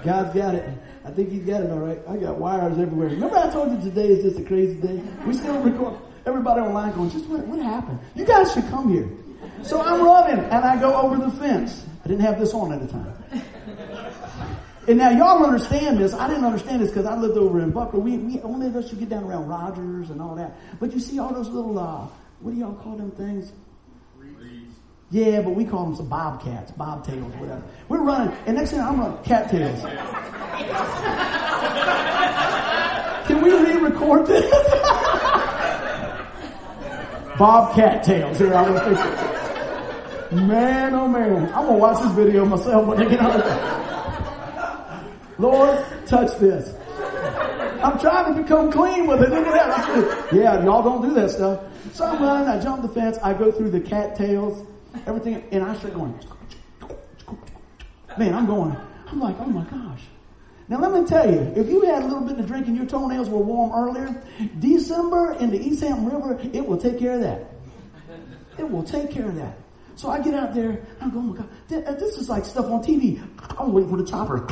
God's 0.05 0.35
got 0.35 0.55
it. 0.55 0.69
I 1.05 1.11
think 1.11 1.31
he's 1.31 1.45
got 1.45 1.63
it 1.63 1.71
all 1.71 1.79
right. 1.79 1.99
I 2.09 2.17
got 2.17 2.39
wires 2.39 2.79
everywhere. 2.79 3.09
Remember 3.09 3.37
I 3.37 3.51
told 3.51 3.73
you 3.73 3.81
today 3.81 4.09
is 4.09 4.23
just 4.23 4.39
a 4.39 4.45
crazy 4.45 4.75
day? 4.75 5.03
We 5.27 5.35
still 5.35 5.59
record. 5.61 5.95
Everybody 6.25 6.61
online 6.61 6.93
going, 6.93 7.11
just 7.11 7.27
what, 7.27 7.45
what 7.47 7.61
happened? 7.61 7.99
You 8.15 8.25
guys 8.25 8.53
should 8.53 8.69
come 8.69 8.93
here. 8.93 9.09
So 9.63 9.81
I'm 9.81 10.05
running 10.05 10.45
and 10.45 10.65
I 10.65 10.79
go 10.81 10.95
over 10.95 11.17
the 11.17 11.31
fence. 11.33 11.85
I 12.05 12.09
didn't 12.09 12.23
have 12.23 12.39
this 12.39 12.55
on 12.55 12.73
at 12.73 12.81
the 12.81 12.89
time. 12.89 13.15
And 14.89 14.99
now 14.99 15.11
y'all 15.11 15.45
understand 15.45 15.99
this. 15.99 16.13
I 16.13 16.29
didn't 16.29 16.45
understand 16.45 16.83
this 16.83 16.89
because 16.89 17.07
I 17.07 17.17
lived 17.17 17.37
over 17.37 17.61
in 17.61 17.73
Buckroe. 17.73 18.03
We, 18.03 18.19
we 18.19 18.41
only 18.41 18.67
of 18.67 18.75
us 18.75 18.89
should 18.89 18.99
get 18.99 19.11
down 19.11 19.23
around 19.25 19.47
Rogers 19.47 20.11
and 20.11 20.21
all 20.21 20.35
that. 20.35 20.57
But 20.81 20.93
you 20.93 20.99
see 20.99 21.21
all 21.21 21.33
those 21.33 21.49
little, 21.49 21.79
uh, 21.79 22.09
what 22.41 22.53
do 22.53 22.59
y'all 22.59 22.75
call 22.75 22.97
them 22.97 23.13
things? 23.13 23.53
Reeds. 24.17 24.75
Yeah, 25.11 25.41
but 25.43 25.51
we 25.51 25.65
call 25.65 25.85
them 25.85 25.95
some 25.95 26.09
bobcats, 26.09 26.73
bobtails, 26.73 27.39
whatever. 27.39 27.63
We're 27.89 28.03
running, 28.03 28.37
and 28.47 28.57
next 28.57 28.71
thing 28.71 28.81
I'm 28.81 28.99
running 28.99 29.23
cattails. 29.23 29.83
Can 33.29 33.41
we 33.41 33.53
re-record 33.53 34.27
this? 34.27 34.51
Bobcat 37.39 38.03
tails. 38.03 38.39
Here, 38.39 38.53
I'm 38.55 38.75
gonna 38.75 40.47
Man, 40.47 40.95
oh 40.95 41.09
man, 41.09 41.47
I'm 41.47 41.67
gonna 41.67 41.79
watch 41.79 42.03
this 42.03 42.13
video 42.13 42.45
myself 42.45 42.87
when 42.87 43.03
I 43.03 43.09
get 43.09 43.21
out. 43.21 44.02
Lord, 45.39 45.85
touch 46.07 46.39
this. 46.39 46.75
I'm 47.83 47.99
trying 47.99 48.35
to 48.35 48.43
become 48.43 48.71
clean 48.71 49.07
with 49.07 49.23
it. 49.23 49.31
Look 49.31 49.47
at 49.47 49.55
that. 49.55 50.31
Said, 50.31 50.39
yeah, 50.39 50.65
y'all 50.65 50.83
don't 50.83 51.03
do 51.03 51.15
that 51.15 51.31
stuff. 51.31 51.61
So 51.93 52.07
I'm 52.07 52.23
running, 52.23 52.49
I 52.49 52.61
jump 52.61 52.83
the 52.83 52.89
fence, 52.89 53.19
I 53.23 53.35
go 53.35 53.51
through 53.51 53.71
the 53.71 53.81
cattails, 53.81 54.67
everything, 55.07 55.45
and 55.51 55.65
I 55.65 55.77
start 55.77 55.95
going, 55.95 56.19
man, 58.17 58.35
I'm 58.35 58.47
going, 58.47 58.77
I'm 59.09 59.21
like, 59.21 59.37
oh 59.41 59.47
my 59.47 59.65
gosh. 59.65 60.01
Now 60.69 60.79
let 60.79 60.93
me 60.93 61.07
tell 61.07 61.31
you, 61.31 61.53
if 61.55 61.69
you 61.69 61.83
had 61.83 62.03
a 62.03 62.07
little 62.07 62.23
bit 62.23 62.39
to 62.39 62.45
drink 62.45 62.67
and 62.69 62.77
your 62.77 62.87
toenails 62.87 63.29
were 63.29 63.43
warm 63.43 63.73
earlier, 63.73 64.23
December 64.59 65.33
in 65.35 65.51
the 65.51 65.59
East 65.59 65.83
Hampton 65.83 66.07
River, 66.09 66.41
it 66.53 66.65
will 66.67 66.79
take 66.79 66.99
care 66.99 67.15
of 67.15 67.21
that. 67.21 67.47
It 68.59 68.71
will 68.71 68.85
take 68.85 69.11
care 69.11 69.27
of 69.27 69.35
that. 69.37 69.59
So 69.97 70.09
I 70.09 70.21
get 70.21 70.35
out 70.35 70.55
there, 70.55 70.81
I'm 71.01 71.11
going, 71.11 71.27
oh 71.27 71.33
my 71.33 71.37
God, 71.37 71.89
uh, 71.89 71.93
this 71.97 72.17
is 72.17 72.29
like 72.29 72.45
stuff 72.45 72.67
on 72.67 72.83
TV. 72.83 73.23
I 73.59 73.65
was 73.65 73.73
waiting 73.73 73.91
for 73.91 73.97
the 73.99 74.09
chopper. 74.09 74.47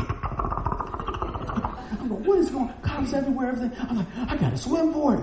What 2.10 2.38
is 2.38 2.50
going 2.50 2.68
on? 2.68 2.80
Cops 2.82 3.12
everywhere, 3.12 3.48
everything. 3.48 3.76
I'm 3.88 3.96
like, 3.98 4.06
I 4.28 4.36
gotta 4.36 4.58
swim 4.58 4.92
for 4.92 5.14
it. 5.14 5.20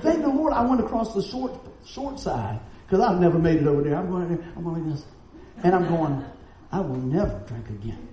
Thank 0.00 0.22
the 0.22 0.28
Lord 0.28 0.52
I 0.52 0.62
went 0.62 0.80
across 0.80 1.14
the 1.14 1.22
short, 1.22 1.52
short 1.86 2.18
side. 2.18 2.60
Cause 2.90 3.00
I've 3.00 3.20
never 3.20 3.38
made 3.38 3.56
it 3.56 3.66
over 3.66 3.82
there. 3.82 3.96
I'm 3.96 4.08
going 4.08 4.28
there, 4.28 4.52
I'm 4.56 4.62
going 4.62 4.88
this. 4.90 5.04
And 5.64 5.74
I'm 5.74 5.88
going, 5.88 6.24
I 6.70 6.80
will 6.80 6.96
never 6.96 7.42
drink 7.48 7.68
again. 7.68 8.08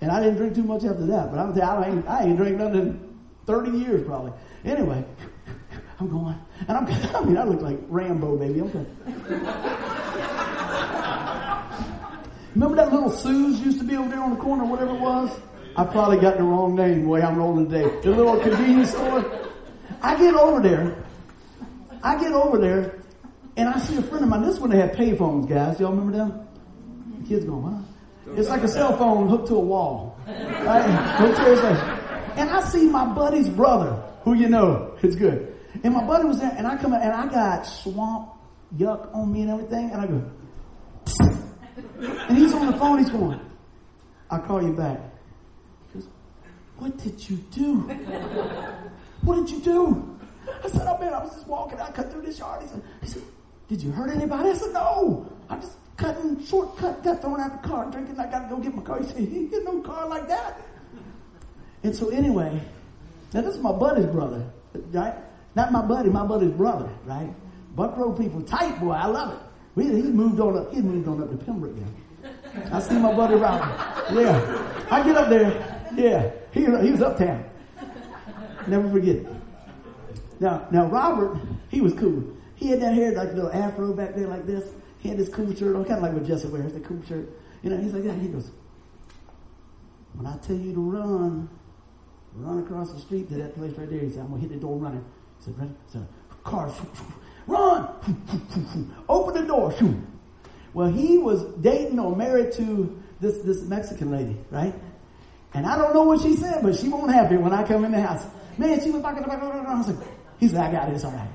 And 0.00 0.10
I 0.10 0.20
didn't 0.20 0.36
drink 0.36 0.54
too 0.54 0.62
much 0.62 0.84
after 0.84 1.06
that, 1.06 1.30
but 1.30 1.38
I'm 1.38 1.54
telling 1.54 1.62
you, 1.62 1.62
I 1.62 1.88
ain't, 1.88 2.08
I 2.08 2.24
ain't 2.24 2.36
drank 2.36 2.56
nothing 2.56 2.80
in 2.80 3.18
30 3.46 3.70
years 3.72 4.06
probably. 4.06 4.32
Anyway, 4.64 5.04
I'm 5.98 6.08
going, 6.08 6.38
and 6.68 6.76
I'm, 6.76 6.86
I 7.16 7.24
mean, 7.24 7.36
I 7.36 7.44
look 7.44 7.60
like 7.60 7.78
Rambo, 7.88 8.36
baby. 8.36 8.60
I'm 8.60 8.70
going. 8.70 8.86
Remember 12.54 12.76
that 12.76 12.92
little 12.92 13.10
Sue's 13.10 13.60
used 13.60 13.78
to 13.78 13.84
be 13.84 13.96
over 13.96 14.08
there 14.08 14.20
on 14.20 14.30
the 14.30 14.36
corner, 14.36 14.64
whatever 14.64 14.94
it 14.94 15.00
was? 15.00 15.30
I 15.80 15.84
probably 15.84 16.18
got 16.18 16.36
the 16.36 16.42
wrong 16.42 16.74
name 16.74 17.04
the 17.04 17.08
way 17.08 17.22
I'm 17.22 17.36
rolling 17.38 17.70
today. 17.70 17.88
The 18.02 18.10
little 18.10 18.38
convenience 18.38 18.90
store. 18.90 19.48
I 20.02 20.14
get 20.18 20.34
over 20.34 20.60
there. 20.60 20.94
I 22.02 22.20
get 22.20 22.32
over 22.32 22.58
there 22.58 23.00
and 23.56 23.66
I 23.66 23.78
see 23.78 23.96
a 23.96 24.02
friend 24.02 24.22
of 24.22 24.28
mine. 24.28 24.42
This 24.42 24.58
one 24.58 24.68
they 24.68 24.76
had 24.76 24.92
payphones, 24.92 25.48
guys. 25.48 25.80
Y'all 25.80 25.92
remember 25.92 26.12
them? 26.12 26.46
The 27.22 27.28
kids 27.28 27.46
going, 27.46 27.72
huh? 27.72 28.32
It's 28.36 28.50
like 28.50 28.62
a 28.62 28.68
cell 28.68 28.94
phone 28.98 29.30
hooked 29.30 29.48
to 29.48 29.54
a 29.54 29.60
wall. 29.60 30.20
Right? 30.26 30.84
and 32.36 32.50
I 32.50 32.60
see 32.68 32.86
my 32.86 33.06
buddy's 33.14 33.48
brother, 33.48 34.02
who 34.22 34.34
you 34.34 34.50
know, 34.50 34.98
it's 35.02 35.16
good. 35.16 35.56
And 35.82 35.94
my 35.94 36.04
buddy 36.04 36.26
was 36.26 36.40
there, 36.40 36.54
and 36.58 36.66
I 36.66 36.76
come 36.76 36.92
in, 36.92 37.00
and 37.00 37.12
I 37.12 37.26
got 37.26 37.62
swamp 37.62 38.32
yuck 38.76 39.14
on 39.14 39.32
me 39.32 39.42
and 39.42 39.50
everything, 39.50 39.90
and 39.92 40.00
I 40.02 40.06
go, 40.06 40.30
Psst. 41.06 41.42
and 42.28 42.36
he's 42.36 42.52
on 42.52 42.66
the 42.66 42.76
phone, 42.76 42.98
he's 42.98 43.08
going, 43.08 43.40
I'll 44.30 44.42
call 44.42 44.62
you 44.62 44.74
back. 44.74 45.09
What 46.80 46.96
did 46.96 47.28
you 47.28 47.36
do? 47.52 47.76
what 49.22 49.36
did 49.36 49.50
you 49.50 49.60
do? 49.60 50.18
I 50.64 50.68
said, 50.68 50.82
Oh 50.86 50.98
man, 50.98 51.12
I 51.12 51.22
was 51.22 51.34
just 51.34 51.46
walking. 51.46 51.78
I 51.78 51.90
cut 51.90 52.10
through 52.10 52.22
this 52.22 52.38
yard. 52.38 52.62
He 52.62 52.68
said, 52.68 52.82
he 53.02 53.06
said 53.06 53.22
Did 53.68 53.82
you 53.82 53.92
hurt 53.92 54.10
anybody? 54.10 54.48
I 54.48 54.54
said, 54.54 54.72
No. 54.72 55.30
I 55.50 55.56
just 55.56 55.76
cutting 55.98 56.42
shortcut, 56.46 57.04
got 57.04 57.20
thrown 57.20 57.38
out 57.38 57.60
the 57.60 57.68
car, 57.68 57.90
drinking. 57.90 58.18
I 58.18 58.30
got 58.30 58.48
to 58.48 58.54
go 58.54 58.62
get 58.62 58.74
my 58.74 58.82
car. 58.82 58.98
He 58.98 59.06
said, 59.06 59.20
You 59.20 59.48
get 59.48 59.62
no 59.62 59.82
car 59.82 60.08
like 60.08 60.26
that. 60.28 60.58
And 61.82 61.94
so 61.94 62.08
anyway, 62.08 62.58
now 63.34 63.42
this 63.42 63.56
is 63.56 63.60
my 63.60 63.72
buddy's 63.72 64.06
brother, 64.06 64.50
right? 64.92 65.14
Not 65.54 65.72
my 65.72 65.82
buddy, 65.82 66.08
my 66.08 66.26
buddy's 66.26 66.52
brother, 66.52 66.88
right? 67.04 67.28
Buckroe 67.76 68.18
people, 68.18 68.42
tight 68.42 68.80
boy, 68.80 68.92
I 68.92 69.06
love 69.06 69.34
it. 69.34 69.40
We, 69.74 69.84
he 69.84 70.02
moved 70.10 70.40
on 70.40 70.56
up, 70.56 70.72
he 70.72 70.80
moved 70.80 71.08
on 71.08 71.22
up 71.22 71.30
to 71.30 71.36
Pembroke 71.36 71.76
again. 71.76 71.94
I 72.72 72.80
see 72.80 72.98
my 72.98 73.14
buddy 73.14 73.34
Robert. 73.34 74.12
Yeah. 74.12 74.86
I 74.90 75.02
get 75.04 75.16
up 75.16 75.28
there, 75.28 75.90
yeah. 75.94 76.30
He, 76.52 76.60
he 76.60 76.90
was 76.90 77.02
uptown. 77.02 77.44
Never 78.66 78.90
forget 78.90 79.16
it. 79.16 79.26
Now, 80.40 80.66
now 80.70 80.86
Robert, 80.86 81.38
he 81.68 81.80
was 81.80 81.92
cool. 81.94 82.24
He 82.54 82.68
had 82.68 82.80
that 82.82 82.94
hair 82.94 83.12
like 83.12 83.30
a 83.30 83.32
little 83.32 83.52
afro 83.52 83.92
back 83.92 84.14
there 84.14 84.26
like 84.26 84.46
this. 84.46 84.68
He 84.98 85.08
had 85.08 85.18
this 85.18 85.28
cool 85.28 85.54
shirt 85.54 85.76
on, 85.76 85.84
kind 85.84 85.96
of 85.96 86.02
like 86.02 86.12
what 86.12 86.26
Jesse 86.26 86.48
wears, 86.48 86.72
the 86.72 86.80
cool 86.80 87.00
shirt. 87.08 87.28
You 87.62 87.70
know, 87.70 87.78
he's 87.78 87.92
like 87.92 88.04
that. 88.04 88.18
He 88.18 88.28
goes, 88.28 88.50
when 90.14 90.26
I 90.26 90.36
tell 90.38 90.56
you 90.56 90.74
to 90.74 90.80
run, 90.80 91.48
run 92.34 92.58
across 92.58 92.92
the 92.92 93.00
street 93.00 93.28
to 93.30 93.34
that 93.36 93.54
place 93.54 93.76
right 93.76 93.88
there. 93.88 94.00
He 94.00 94.10
said, 94.10 94.20
I'm 94.20 94.28
going 94.28 94.42
to 94.42 94.48
hit 94.48 94.54
the 94.54 94.60
door 94.60 94.76
running. 94.76 95.04
He 95.38 95.44
said, 95.44 95.58
ready? 95.58 95.72
So, 95.90 96.06
car, 96.44 96.72
run! 97.46 97.88
Open 99.08 99.34
the 99.34 99.46
door. 99.46 99.74
Well, 100.74 100.88
he 100.88 101.18
was 101.18 101.44
dating 101.60 101.98
or 101.98 102.14
married 102.14 102.52
to 102.52 103.02
this, 103.20 103.38
this 103.38 103.62
Mexican 103.62 104.10
lady, 104.10 104.36
right? 104.50 104.74
And 105.54 105.66
I 105.66 105.76
don't 105.76 105.94
know 105.94 106.04
what 106.04 106.20
she 106.20 106.36
said, 106.36 106.62
but 106.62 106.76
she 106.76 106.88
won't 106.88 107.12
have 107.12 107.32
it 107.32 107.40
when 107.40 107.52
I 107.52 107.64
come 107.66 107.84
in 107.84 107.92
the 107.92 108.00
house. 108.00 108.24
Man, 108.56 108.80
she 108.80 108.90
was 108.90 109.02
the 109.02 109.08
back. 109.08 109.16
I 109.18 109.74
was 109.74 109.88
like, 109.88 110.08
he 110.38 110.48
said, 110.48 110.60
I 110.60 110.72
got 110.72 110.88
it. 110.88 110.94
It's 110.94 111.04
all 111.04 111.12
right. 111.12 111.30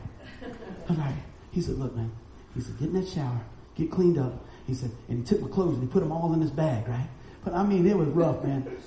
All 0.90 0.96
right. 0.96 1.16
He 1.52 1.62
said, 1.62 1.76
look, 1.76 1.96
man. 1.96 2.12
He 2.54 2.62
said, 2.62 2.78
get 2.80 2.90
in 2.90 2.94
that 2.94 3.08
shower. 3.08 3.42
Get 3.76 3.92
cleaned 3.92 4.18
up. 4.18 4.46
He 4.68 4.74
said, 4.74 4.92
and 5.10 5.20
he 5.20 5.24
took 5.26 5.42
my 5.42 5.50
clothes 5.50 5.76
and 5.76 5.84
he 5.84 5.90
put 5.90 6.00
them 6.00 6.12
all 6.12 6.34
in 6.34 6.42
his 6.42 6.52
bag, 6.52 6.88
right? 6.88 7.08
But 7.44 7.54
I 7.54 7.64
mean, 7.64 7.86
it 7.86 7.98
was 7.98 8.08
rough, 8.10 8.44
man. 8.44 8.78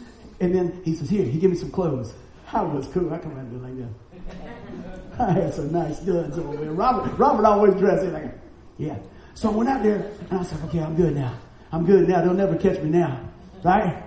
And 0.41 0.55
then 0.55 0.83
he 0.85 0.95
says, 0.95 1.11
here, 1.11 1.25
he 1.25 1.39
gave 1.39 1.51
me 1.51 1.57
some 1.57 1.71
clothes. 1.71 2.15
I 2.53 2.63
was 2.63 2.87
cool. 2.89 3.13
I 3.13 3.19
come 3.19 3.39
out 3.39 3.51
there 3.51 3.61
like 3.61 3.77
that. 3.77 5.21
I 5.21 5.33
had 5.33 5.55
some 5.55 5.73
nice 5.73 6.01
goods 6.01 6.39
over 6.39 6.57
there. 6.57 6.73
Robert, 6.73 7.19
Robert 7.19 7.45
always 7.45 7.75
dressed 7.75 8.05
in 8.05 8.13
like, 8.13 8.33
yeah. 8.79 8.99
So 9.35 9.51
I 9.51 9.55
went 9.55 9.69
out 9.69 9.83
there 9.83 10.11
and 10.31 10.41
I 10.41 10.43
said, 10.43 10.59
okay, 10.65 10.81
I'm 10.81 10.97
good 10.97 11.15
now. 11.15 11.35
I'm 11.71 11.85
good 11.85 12.09
now. 12.09 12.23
They'll 12.23 12.35
never 12.35 12.57
catch 12.57 12.81
me 12.81 12.91
now. 12.91 13.29
Right? 13.63 14.03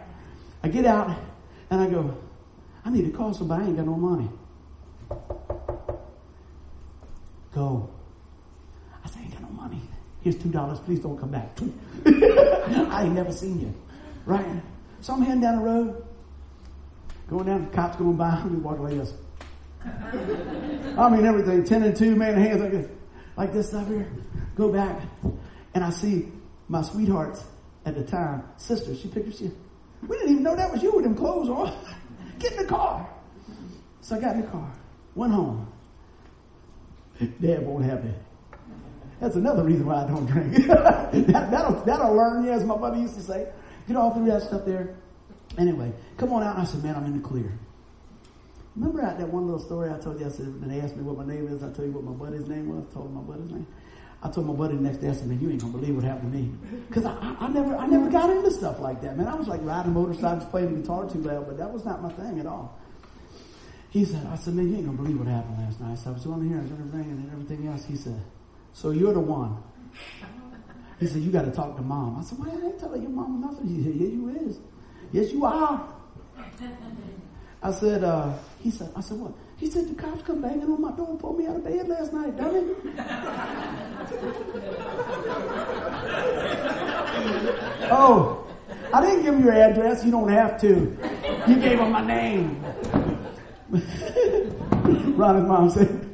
I 0.63 0.67
get 0.67 0.86
out 0.86 1.17
and 1.69 1.82
I 1.82 1.88
go, 1.88 2.15
I 2.86 2.89
need 2.89 3.06
to 3.06 3.12
call 3.12 3.34
somebody. 3.34 3.63
I 3.63 3.67
ain't 3.67 3.78
got 3.78 3.86
no 3.86 3.95
money. 3.95 4.30
Go. 7.54 7.89
I 9.04 9.10
say, 9.10 9.19
I 9.19 9.24
ain't 9.24 9.34
got 9.34 9.41
no 9.41 9.50
money. 9.50 9.82
Here's 10.21 10.38
two 10.38 10.50
dollars. 10.50 10.80
Please 10.80 11.00
don't 11.00 11.17
come 11.17 11.32
back. 11.32 11.58
I 12.06 13.04
ain't 13.06 13.13
never 13.13 13.32
seen 13.32 13.60
you. 13.60 13.74
Right? 14.26 14.45
So 15.02 15.13
I'm 15.13 15.21
heading 15.21 15.41
down 15.41 15.58
the 15.58 15.63
road. 15.63 16.06
Going 17.28 17.45
down, 17.45 17.65
the 17.65 17.71
cops 17.71 17.97
going 17.97 18.17
by. 18.17 18.41
We 18.50 18.58
walk 18.58 18.80
like 18.80 18.93
this. 18.93 19.13
I 19.84 21.10
mean 21.10 21.26
everything. 21.26 21.63
Ten 21.63 21.84
and 21.84 21.95
two, 21.95 22.15
man, 22.15 22.36
hands 22.36 22.62
like 22.62 22.71
this. 22.71 22.89
Like 23.36 23.54
this 23.54 23.74
up 23.74 23.88
here. 23.88 24.08
Go 24.56 24.71
back. 24.71 25.02
And 25.74 25.84
I 25.84 25.89
see 25.89 26.32
my 26.67 26.82
sweetheart's 26.82 27.43
at 27.86 27.95
the 27.95 28.04
time, 28.04 28.43
sister. 28.58 28.95
She 28.95 29.08
picked 29.08 29.39
her. 29.39 29.52
We 30.08 30.18
didn't 30.18 30.32
even 30.32 30.44
know 30.44 30.56
that 30.56 30.72
was 30.72 30.82
you 30.82 30.92
with 30.94 31.04
them 31.04 31.16
clothes 31.16 31.50
on. 31.50 31.74
Get 32.40 32.54
in 32.54 32.58
the 32.60 32.66
car. 32.66 33.08
So 34.02 34.16
I 34.16 34.20
got 34.20 34.36
in 34.36 34.42
the 34.42 34.48
car, 34.48 34.72
went 35.16 35.32
home. 35.32 35.72
Dad 37.40 37.66
won't 37.66 37.86
have 37.86 38.04
it. 38.04 38.16
That's 39.20 39.36
another 39.36 39.64
reason 39.64 39.86
why 39.86 40.04
I 40.04 40.08
don't 40.08 40.26
drink. 40.26 40.54
that, 40.68 41.52
that'll, 41.52 41.76
that'll 41.86 42.16
learn 42.16 42.44
you, 42.44 42.52
as 42.52 42.64
my 42.64 42.76
buddy 42.76 43.02
used 43.02 43.14
to 43.16 43.22
say. 43.22 43.48
Get 43.88 43.96
all 43.96 44.12
through 44.12 44.26
that 44.26 44.42
stuff 44.42 44.66
there. 44.66 44.96
Anyway, 45.60 45.94
come 46.18 46.34
on 46.34 46.42
out. 46.42 46.58
I 46.58 46.64
said, 46.64 46.84
man, 46.84 46.96
I'm 46.96 47.06
in 47.06 47.22
the 47.22 47.28
clear. 47.28 47.52
Remember 48.76 49.02
that 49.02 49.28
one 49.28 49.46
little 49.46 49.60
story 49.60 49.92
I 49.92 50.00
told 50.00 50.20
you? 50.20 50.26
I 50.26 50.30
said, 50.30 50.48
when 50.60 50.70
they 50.70 50.80
asked 50.80 50.96
me 50.96 51.04
what 51.04 51.18
my 51.18 51.32
name 51.32 51.48
is, 51.48 51.62
I 51.62 51.72
told 51.72 51.90
you 51.90 51.92
what 51.92 52.04
my 52.04 52.14
buddy's 52.14 52.48
name 52.48 52.70
was. 52.70 52.86
I 52.90 52.94
told 52.94 53.06
them 53.08 53.16
my 53.16 53.22
buddy's 53.22 53.52
name. 53.52 53.68
I 54.23 54.29
told 54.29 54.47
my 54.47 54.53
buddy 54.53 54.75
the 54.75 54.84
next 54.84 54.97
day, 54.97 55.10
I 55.10 55.13
said, 55.13 55.27
man, 55.27 55.39
you 55.41 55.49
ain't 55.49 55.62
gonna 55.62 55.73
believe 55.73 55.95
what 55.95 56.03
happened 56.03 56.31
to 56.31 56.38
me. 56.38 56.51
Cause 56.91 57.05
I, 57.05 57.13
I, 57.13 57.45
I, 57.45 57.47
never, 57.49 57.75
I 57.75 57.88
never 57.88 58.10
got 58.10 58.29
into 58.29 58.51
stuff 58.51 58.79
like 58.79 59.01
that, 59.01 59.17
man. 59.17 59.27
I 59.27 59.36
was 59.36 59.47
like 59.47 59.62
riding 59.63 59.93
motorcycles, 59.93 60.45
playing 60.49 60.79
guitar 60.79 61.10
too 61.10 61.21
loud, 61.21 61.47
but 61.47 61.57
that 61.57 61.71
was 61.71 61.86
not 61.86 62.03
my 62.03 62.12
thing 62.13 62.39
at 62.39 62.45
all. 62.45 62.79
He 63.89 64.05
said, 64.05 64.25
I 64.27 64.36
said, 64.36 64.53
man, 64.53 64.69
you 64.69 64.77
ain't 64.77 64.86
gonna 64.86 64.97
believe 64.97 65.17
what 65.17 65.27
happened 65.27 65.57
last 65.57 65.81
night. 65.81 65.97
So 65.97 66.12
I 66.12 66.13
was 66.13 66.25
on 66.25 66.47
here 66.47 66.57
and 66.57 66.71
everything 66.71 67.12
and 67.12 67.31
everything 67.31 67.67
else. 67.67 67.84
He 67.84 67.95
said, 67.95 68.21
so 68.73 68.91
you're 68.91 69.13
the 69.13 69.19
one. 69.19 69.57
He 70.99 71.07
said, 71.07 71.23
you 71.23 71.31
got 71.31 71.45
to 71.45 71.51
talk 71.51 71.75
to 71.75 71.81
mom. 71.81 72.19
I 72.19 72.23
said, 72.23 72.38
well, 72.38 72.51
I 72.51 72.67
ain't 72.67 72.79
telling 72.79 73.01
your 73.01 73.12
mom 73.12 73.41
nothing. 73.41 73.67
He 73.67 73.84
said, 73.84 73.95
yeah, 73.95 74.07
you 74.07 74.29
is. 74.47 74.60
Yes, 75.12 75.34
you 75.34 75.43
are. 75.45 75.93
I 77.63 77.71
said, 77.71 78.03
uh, 78.03 78.34
he 78.60 78.69
said, 78.69 78.91
I 78.95 79.01
said, 79.01 79.17
what? 79.17 79.34
He 79.62 79.69
said, 79.69 79.88
the 79.88 79.93
cops 79.93 80.24
come 80.24 80.41
banging 80.41 80.63
on 80.63 80.82
my 80.82 80.91
door 80.93 81.12
and 81.12 81.19
pulled 81.19 81.38
me 81.38 81.45
out 81.45 81.58
of 81.58 81.63
bed 81.63 81.88
last 81.88 82.12
night, 82.13 82.36
dummy. 82.36 82.74
oh, 87.91 88.47
I 88.91 89.02
didn't 89.02 89.24
give 89.24 89.36
him 89.36 89.43
your 89.43 89.54
address. 89.54 90.04
You 90.04 90.10
don't 90.10 90.30
have 90.30 90.60
to. 90.62 90.97
You 91.47 91.56
gave 91.60 91.78
him 91.78 91.91
my 91.91 92.04
name. 92.04 92.60
Ronnie's 95.15 95.47
mom 95.47 95.69
said, 95.69 96.10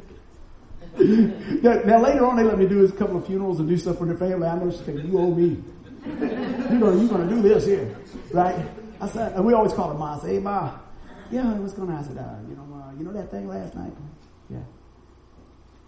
now, 1.00 2.02
later 2.04 2.26
on 2.26 2.36
they 2.36 2.44
let 2.44 2.60
me 2.60 2.68
do 2.68 2.84
a 2.84 2.92
couple 2.92 3.16
of 3.16 3.26
funerals 3.28 3.62
and 3.62 3.70
do 3.70 3.78
stuff 3.78 3.98
for 4.00 4.06
their 4.06 4.18
family. 4.18 4.46
I 4.46 4.58
know 4.58 4.70
she 4.72 4.80
said, 4.80 5.00
you 5.06 5.18
owe 5.18 5.34
me. 5.34 5.64
You 6.06 6.80
know 6.80 6.92
you're 6.92 7.08
gonna 7.08 7.30
do 7.30 7.42
this 7.42 7.66
here, 7.66 7.96
right? 8.34 8.68
I 9.00 9.08
said, 9.08 9.32
and 9.38 9.46
we 9.46 9.54
always 9.54 9.72
call 9.72 9.94
her 9.94 9.98
Ma. 9.98 10.18
I 10.18 10.20
say, 10.20 10.34
hey 10.34 10.40
Ma, 10.40 10.80
yeah, 11.32 11.54
what's 11.56 11.74
going 11.74 11.90
to 11.90 12.04
said, 12.04 12.18
uh, 12.18 12.36
you 12.50 12.56
know, 12.56 12.64
you 12.98 13.04
know 13.06 13.14
that 13.14 13.32
thing 13.32 13.48
last 13.48 13.76
night? 13.76 13.94
Yeah. 14.50 14.64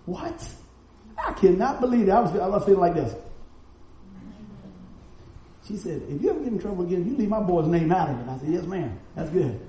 What? 0.05 0.47
I 1.17 1.33
cannot 1.33 1.81
believe 1.81 2.07
it. 2.07 2.11
I 2.11 2.19
was, 2.19 2.35
I 2.35 2.47
was 2.47 2.63
feeling 2.65 2.79
like 2.81 2.95
this. 2.95 3.13
She 5.67 5.77
said, 5.77 6.01
if 6.09 6.21
you 6.21 6.29
ever 6.31 6.39
get 6.39 6.53
in 6.53 6.59
trouble 6.59 6.85
again, 6.85 7.05
you 7.05 7.15
leave 7.15 7.29
my 7.29 7.41
boy's 7.41 7.67
name 7.67 7.91
out 7.91 8.09
of 8.09 8.19
it. 8.19 8.27
I 8.27 8.37
said, 8.39 8.49
yes, 8.49 8.63
ma'am. 8.63 8.99
That's 9.15 9.29
good. 9.29 9.59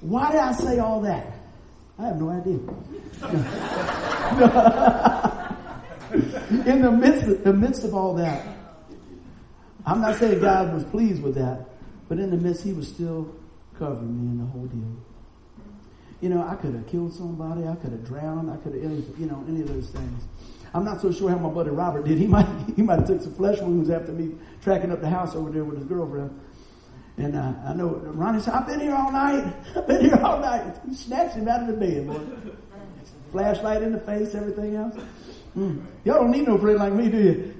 Why 0.00 0.32
did 0.32 0.40
I 0.40 0.52
say 0.52 0.78
all 0.80 1.00
that? 1.02 1.32
I 1.98 2.06
have 2.06 2.20
no 2.20 2.30
idea. 2.30 2.58
in 6.72 6.82
the 6.82 6.90
midst, 6.90 7.28
of, 7.28 7.44
the 7.44 7.52
midst 7.52 7.84
of 7.84 7.94
all 7.94 8.14
that, 8.16 8.44
I'm 9.86 10.00
not 10.00 10.16
saying 10.16 10.40
God 10.40 10.74
was 10.74 10.82
pleased 10.84 11.22
with 11.22 11.36
that, 11.36 11.68
but 12.08 12.18
in 12.18 12.30
the 12.30 12.36
midst, 12.36 12.64
He 12.64 12.72
was 12.72 12.88
still 12.88 13.32
covering 13.78 14.20
me 14.20 14.32
in 14.32 14.38
the 14.38 14.46
whole 14.46 14.66
deal. 14.66 14.96
You 16.24 16.30
know, 16.30 16.42
I 16.42 16.54
could 16.54 16.74
have 16.74 16.86
killed 16.86 17.12
somebody, 17.12 17.68
I 17.68 17.74
could 17.74 17.92
have 17.92 18.02
drowned, 18.02 18.50
I 18.50 18.56
could 18.56 18.72
have, 18.72 19.20
you 19.20 19.26
know, 19.26 19.44
any 19.46 19.60
of 19.60 19.68
those 19.68 19.90
things. 19.90 20.24
I'm 20.72 20.82
not 20.82 21.02
so 21.02 21.12
sure 21.12 21.28
how 21.28 21.36
my 21.36 21.50
buddy 21.50 21.68
Robert 21.68 22.06
did. 22.06 22.16
He 22.16 22.26
might, 22.26 22.46
he 22.76 22.80
might 22.80 23.00
have 23.00 23.06
took 23.06 23.20
some 23.20 23.34
flesh 23.34 23.60
wounds 23.60 23.90
after 23.90 24.10
me 24.10 24.34
tracking 24.62 24.90
up 24.90 25.02
the 25.02 25.10
house 25.10 25.34
over 25.34 25.50
there 25.50 25.64
with 25.64 25.76
his 25.76 25.86
girlfriend. 25.86 26.40
And 27.18 27.36
uh, 27.36 27.52
I 27.66 27.74
know 27.74 27.88
Ronnie 27.88 28.40
said, 28.40 28.54
I've 28.54 28.66
been 28.66 28.80
here 28.80 28.94
all 28.94 29.12
night. 29.12 29.54
I've 29.76 29.86
been 29.86 30.00
here 30.00 30.18
all 30.24 30.40
night. 30.40 30.74
He 30.88 30.94
snatched 30.94 31.34
him 31.34 31.46
out 31.46 31.60
of 31.60 31.66
the 31.66 31.74
bed, 31.74 32.06
boy. 32.06 32.20
Flashlight 33.30 33.82
in 33.82 33.92
the 33.92 34.00
face, 34.00 34.34
everything 34.34 34.76
else. 34.76 34.94
Mm. 35.54 35.84
Y'all 36.06 36.22
don't 36.22 36.30
need 36.30 36.48
no 36.48 36.56
friend 36.56 36.78
like 36.78 36.94
me, 36.94 37.10
do 37.10 37.18
you? 37.18 37.54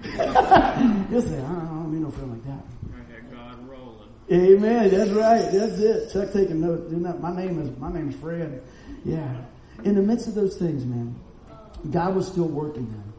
You'll 1.10 1.20
say, 1.20 1.38
I 1.38 1.52
don't 1.68 1.92
need 1.92 2.00
no 2.00 2.10
friend 2.10 2.30
like 2.30 2.44
that. 2.46 3.30
God 3.30 3.68
rolling. 3.68 4.08
Amen. 4.32 4.90
That's 4.90 5.10
right. 5.10 5.52
That's 5.52 5.78
it. 5.78 6.12
Chuck 6.12 6.32
taking 6.32 6.60
notes. 6.60 6.90
My 7.20 7.34
name 7.34 7.60
is 7.60 7.76
my 7.78 7.92
name 7.92 8.08
is 8.08 8.16
Fred. 8.16 8.62
Yeah. 9.04 9.42
In 9.84 9.94
the 9.94 10.02
midst 10.02 10.28
of 10.28 10.34
those 10.34 10.56
things, 10.56 10.84
man, 10.86 11.14
God 11.90 12.14
was 12.14 12.26
still 12.26 12.48
working 12.48 12.90
them. 12.90 13.12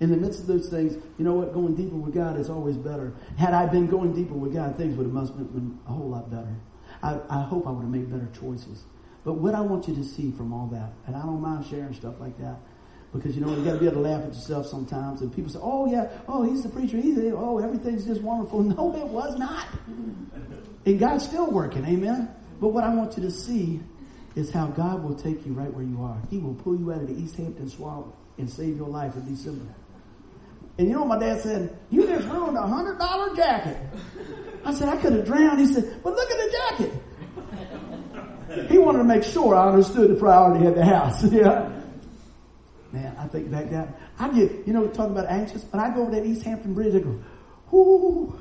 In 0.00 0.10
the 0.10 0.16
midst 0.16 0.40
of 0.40 0.46
those 0.46 0.68
things, 0.68 0.96
you 1.18 1.24
know 1.24 1.34
what? 1.34 1.52
Going 1.52 1.74
deeper 1.74 1.96
with 1.96 2.14
God 2.14 2.38
is 2.38 2.50
always 2.50 2.76
better. 2.76 3.14
Had 3.38 3.54
I 3.54 3.66
been 3.66 3.86
going 3.86 4.12
deeper 4.12 4.34
with 4.34 4.52
God, 4.52 4.76
things 4.76 4.96
would 4.96 5.06
have 5.06 5.14
must 5.14 5.32
have 5.34 5.52
been 5.52 5.78
a 5.86 5.92
whole 5.92 6.10
lot 6.10 6.30
better. 6.30 6.54
I, 7.02 7.18
I 7.28 7.42
hope 7.42 7.66
I 7.66 7.70
would 7.70 7.82
have 7.82 7.90
made 7.90 8.10
better 8.10 8.28
choices. 8.38 8.84
But 9.24 9.34
what 9.34 9.54
I 9.54 9.60
want 9.60 9.88
you 9.88 9.94
to 9.94 10.04
see 10.04 10.30
from 10.32 10.52
all 10.52 10.66
that, 10.68 10.92
and 11.06 11.16
I 11.16 11.22
don't 11.22 11.40
mind 11.40 11.66
sharing 11.66 11.94
stuff 11.94 12.14
like 12.20 12.36
that, 12.38 12.56
because 13.14 13.36
you 13.36 13.44
know 13.44 13.56
you 13.56 13.64
got 13.64 13.74
to 13.74 13.78
be 13.78 13.86
able 13.86 14.02
to 14.02 14.08
laugh 14.08 14.22
at 14.22 14.34
yourself 14.34 14.66
sometimes. 14.66 15.20
And 15.20 15.34
people 15.34 15.50
say, 15.50 15.60
"Oh 15.62 15.90
yeah, 15.90 16.08
oh 16.28 16.42
he's 16.42 16.62
the 16.62 16.68
preacher. 16.68 16.96
He's 16.96 17.16
oh 17.32 17.58
everything's 17.58 18.04
just 18.04 18.20
wonderful." 18.20 18.62
No, 18.74 18.94
it 18.96 19.06
was 19.06 19.38
not. 19.38 19.68
And 20.86 20.98
God's 20.98 21.24
still 21.24 21.50
working, 21.50 21.84
amen. 21.84 22.28
But 22.60 22.68
what 22.68 22.82
I 22.82 22.92
want 22.92 23.16
you 23.16 23.22
to 23.22 23.30
see 23.30 23.80
is 24.34 24.50
how 24.50 24.66
God 24.66 25.04
will 25.04 25.14
take 25.14 25.46
you 25.46 25.52
right 25.52 25.72
where 25.72 25.84
you 25.84 26.02
are. 26.02 26.20
He 26.28 26.38
will 26.38 26.54
pull 26.54 26.76
you 26.76 26.92
out 26.92 27.02
of 27.02 27.08
the 27.08 27.14
East 27.14 27.36
Hampton 27.36 27.68
swamp 27.68 28.14
and 28.36 28.50
save 28.50 28.76
your 28.76 28.88
life 28.88 29.14
in 29.14 29.32
December. 29.32 29.72
And 30.76 30.88
you 30.88 30.94
know 30.94 31.04
my 31.04 31.18
dad 31.18 31.40
said? 31.40 31.78
You 31.90 32.06
just 32.06 32.26
ruined 32.26 32.56
a 32.56 32.66
hundred 32.66 32.98
dollar 32.98 33.34
jacket. 33.36 33.76
I 34.64 34.74
said, 34.74 34.88
I 34.88 34.96
could 34.96 35.12
have 35.12 35.24
drowned. 35.24 35.60
He 35.60 35.66
said, 35.66 36.00
but 36.02 36.14
look 36.14 36.30
at 36.30 36.36
the 36.36 36.58
jacket. 36.58 36.92
He 38.70 38.78
wanted 38.78 38.98
to 38.98 39.04
make 39.04 39.22
sure 39.22 39.54
I 39.54 39.68
understood 39.68 40.10
the 40.10 40.14
priority 40.14 40.66
of 40.66 40.74
the 40.74 40.84
house. 40.84 41.22
yeah. 41.32 41.70
Man, 42.94 43.16
I 43.18 43.26
think 43.26 43.50
back 43.50 43.70
that. 43.70 43.98
I 44.20 44.28
get, 44.28 44.68
you 44.68 44.72
know, 44.72 44.86
talking 44.86 45.10
about 45.10 45.26
anxious, 45.28 45.64
but 45.64 45.80
I 45.80 45.92
go 45.92 46.02
over 46.02 46.12
that 46.12 46.24
East 46.24 46.42
Hampton 46.42 46.74
Bridge, 46.74 46.94
I 46.94 47.00
go, 47.00 47.20
whoo. 47.72 48.38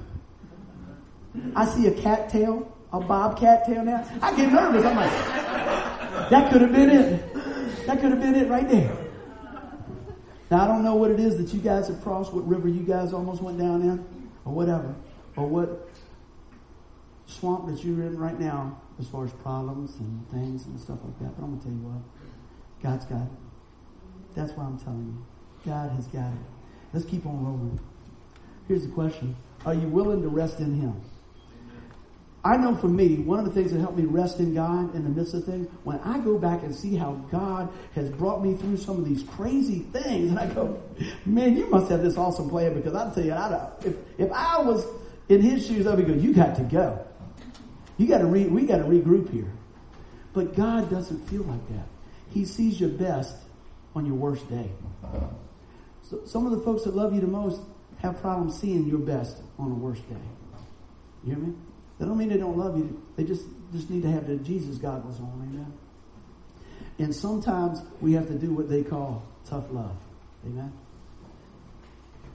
I 1.56 1.66
see 1.66 1.88
a 1.88 1.92
cattail, 1.92 2.72
a 2.92 3.00
bobcat 3.00 3.66
tail 3.66 3.84
now. 3.84 4.08
I 4.22 4.36
get 4.36 4.54
nervous. 4.54 4.86
I'm 4.86 4.96
like, 4.96 6.30
that 6.30 6.52
could 6.52 6.62
have 6.62 6.72
been 6.72 6.92
it. 6.92 7.34
That 7.88 8.00
could 8.00 8.12
have 8.12 8.22
been 8.22 8.36
it 8.36 8.48
right 8.48 8.70
there. 8.70 8.96
Now 10.52 10.66
I 10.66 10.68
don't 10.68 10.84
know 10.84 10.94
what 10.94 11.10
it 11.10 11.20
is 11.20 11.36
that 11.38 11.52
you 11.52 11.60
guys 11.60 11.88
have 11.88 12.00
crossed, 12.04 12.32
what 12.32 12.48
river 12.48 12.68
you 12.68 12.84
guys 12.84 13.12
almost 13.12 13.42
went 13.42 13.58
down 13.58 13.82
in, 13.82 14.06
or 14.46 14.54
whatever, 14.54 14.94
or 15.36 15.48
what 15.48 15.90
swamp 17.26 17.66
that 17.66 17.84
you're 17.84 18.04
in 18.04 18.20
right 18.20 18.40
now 18.40 18.80
as 19.00 19.08
far 19.08 19.26
as 19.26 19.34
problems 19.34 19.96
and 20.00 20.30
things 20.30 20.68
and 20.68 20.80
stuff 20.80 21.00
like 21.04 21.18
that. 21.18 21.36
But 21.36 21.44
I'm 21.44 21.58
gonna 21.58 21.64
tell 21.64 21.72
you 21.72 21.80
what, 21.80 22.84
God's 22.84 23.06
got 23.06 23.24
it. 23.24 23.43
That's 24.36 24.52
why 24.54 24.64
I'm 24.64 24.80
telling 24.80 25.06
you, 25.06 25.72
God 25.72 25.92
has 25.92 26.08
got 26.08 26.32
it. 26.32 26.40
Let's 26.94 27.06
keep 27.06 27.26
on 27.26 27.44
rolling. 27.44 27.80
Here's 28.68 28.84
the 28.84 28.92
question: 28.92 29.36
Are 29.66 29.74
you 29.74 29.88
willing 29.88 30.22
to 30.22 30.28
rest 30.28 30.60
in 30.60 30.80
Him? 30.80 31.02
I 32.46 32.58
know 32.58 32.76
for 32.76 32.90
me, 32.90 33.20
one 33.20 33.40
of 33.40 33.46
the 33.46 33.52
things 33.52 33.72
that 33.72 33.80
helped 33.80 33.98
me 33.98 34.04
rest 34.04 34.40
in 34.40 34.54
God 34.54 34.94
in 34.96 35.04
the 35.04 35.10
midst 35.10 35.34
of 35.34 35.46
things, 35.46 35.70
when 35.86 35.98
I 36.00 36.20
go 36.20 36.38
back 36.38 36.62
and 36.64 36.76
see 36.76 36.94
how 36.94 37.14
God 37.32 37.70
has 37.96 38.10
brought 38.10 38.44
me 38.44 38.56
through 38.56 38.76
some 38.78 38.98
of 38.98 39.06
these 39.06 39.24
crazy 39.24 39.80
things, 39.80 40.30
and 40.30 40.38
I 40.38 40.48
go, 40.54 40.82
man, 41.26 41.56
you 41.56 41.68
must 41.68 41.90
have 41.90 42.04
this 42.04 42.18
awesome 42.18 42.50
plan 42.50 42.74
because 42.74 42.96
I'll 42.96 43.14
tell 43.14 43.24
you, 43.24 43.32
I 43.32 43.72
if, 43.86 43.96
if 44.18 44.30
I 44.34 44.62
was 44.62 44.86
in 45.30 45.42
his 45.42 45.66
shoes, 45.66 45.88
I'd 45.88 45.98
be 45.98 46.04
going, 46.04 46.20
you 46.20 46.34
got 46.34 46.58
to 46.58 46.64
go. 46.64 47.06
You 47.98 48.08
got 48.08 48.18
to 48.18 48.26
re, 48.26 48.46
we 48.46 48.66
got 48.66 48.80
to 48.80 48.84
regroup 48.84 49.32
here. 49.32 49.52
But 50.34 50.54
God 50.54 50.90
doesn't 50.90 51.26
feel 51.30 51.44
like 51.44 51.66
that. 51.70 51.88
He 52.32 52.44
sees 52.44 52.78
your 52.78 52.90
best 52.90 53.38
on 53.96 54.06
your 54.06 54.16
worst 54.16 54.50
day. 54.50 54.70
So 56.04 56.22
some 56.26 56.46
of 56.46 56.52
the 56.52 56.60
folks 56.60 56.84
that 56.84 56.96
love 56.96 57.14
you 57.14 57.22
the 57.22 57.28
most 57.28 57.62
have 58.02 58.20
problems 58.22 58.60
seeing 58.60 58.86
your 58.86 59.00
best 59.00 59.38
on 59.58 59.70
the 59.70 59.76
worst 59.76 60.08
day. 60.10 60.16
You 61.24 61.36
hear 61.36 61.44
me? 61.44 61.54
That 62.00 62.06
don't 62.06 62.18
mean 62.18 62.30
they 62.30 62.38
don't 62.38 62.58
love 62.58 62.78
you. 62.78 63.02
They 63.16 63.24
just, 63.24 63.46
just 63.72 63.90
need 63.90 64.04
to 64.04 64.12
have 64.12 64.28
the 64.28 64.36
Jesus 64.38 64.78
goggles 64.78 65.20
on. 65.20 65.50
Amen. 65.50 65.74
And 67.00 67.16
sometimes 67.16 67.82
we 68.02 68.14
have 68.14 68.28
to 68.28 68.36
do 68.36 68.54
what 68.54 68.70
they 68.70 68.84
call 68.84 69.24
tough 69.46 69.66
love. 69.72 69.96
Amen. 70.46 70.72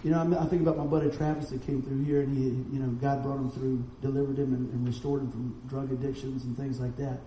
You 0.05 0.13
know, 0.13 0.39
I 0.39 0.47
think 0.47 0.63
about 0.63 0.79
my 0.79 0.87
buddy 0.87 1.11
Travis 1.11 1.51
that 1.51 1.67
came 1.67 1.83
through 1.83 2.05
here, 2.05 2.21
and 2.21 2.37
he, 2.37 2.45
you 2.75 2.81
know, 2.81 2.89
God 3.01 3.23
brought 3.23 3.39
him 3.39 3.51
through, 3.51 3.85
delivered 4.01 4.39
him, 4.39 4.55
and, 4.55 4.73
and 4.73 4.87
restored 4.87 5.23
him 5.23 5.31
from 5.33 5.63
drug 5.67 5.93
addictions 5.93 6.45
and 6.45 6.57
things 6.57 6.79
like 6.79 6.97
that. 6.97 7.19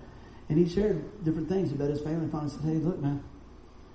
And 0.48 0.58
he 0.58 0.74
shared 0.74 1.24
different 1.26 1.50
things 1.50 1.72
about 1.74 1.90
his 1.90 2.02
family. 2.02 2.30
Finally 2.32 2.52
said, 2.52 2.62
"Hey, 2.62 2.76
look, 2.76 3.00
man, 3.00 3.22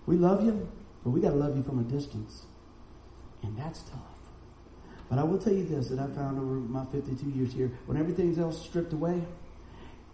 we 0.07 0.17
love 0.17 0.45
you, 0.45 0.69
but 1.05 1.11
we 1.11 1.21
got 1.21 1.31
to 1.31 1.37
love 1.37 1.57
you 1.57 1.63
from 1.63 1.79
a 1.79 1.83
distance, 1.83 2.47
and 3.43 3.57
that's 3.57 3.83
tough." 3.83 4.01
But 5.09 5.19
I 5.19 5.23
will 5.25 5.39
tell 5.39 5.53
you 5.53 5.65
this 5.65 5.89
that 5.89 5.99
I 5.99 6.07
found 6.09 6.39
over 6.39 6.55
my 6.55 6.85
52 6.87 7.31
years 7.31 7.53
here 7.53 7.71
when 7.87 7.97
everything's 7.97 8.39
else 8.39 8.61
stripped 8.61 8.93
away, 8.93 9.23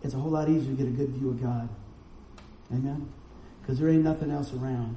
it's 0.02 0.14
a 0.14 0.18
whole 0.18 0.32
lot 0.32 0.48
easier 0.48 0.70
to 0.70 0.76
get 0.76 0.86
a 0.86 0.90
good 0.90 1.10
view 1.10 1.30
of 1.30 1.42
God. 1.42 1.68
Amen? 2.72 3.10
Because 3.60 3.78
there 3.78 3.88
ain't 3.88 4.04
nothing 4.04 4.30
else 4.30 4.52
around. 4.52 4.96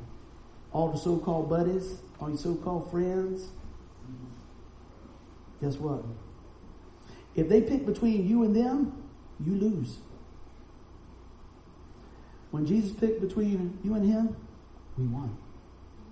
All 0.71 0.89
the 0.89 0.97
so 0.97 1.17
called 1.17 1.49
buddies, 1.49 1.99
all 2.19 2.29
your 2.29 2.37
so 2.37 2.55
called 2.55 2.91
friends, 2.91 3.47
guess 5.61 5.77
what? 5.77 6.03
If 7.35 7.47
they 7.49 7.61
pick 7.61 7.85
between 7.85 8.27
you 8.27 8.43
and 8.43 8.55
them, 8.55 9.03
you 9.39 9.53
lose. 9.53 9.97
When 12.51 12.65
Jesus 12.65 12.91
picked 12.91 13.21
between 13.21 13.77
you 13.83 13.93
and 13.93 14.05
him, 14.05 14.35
we 14.97 15.05
won. 15.05 15.35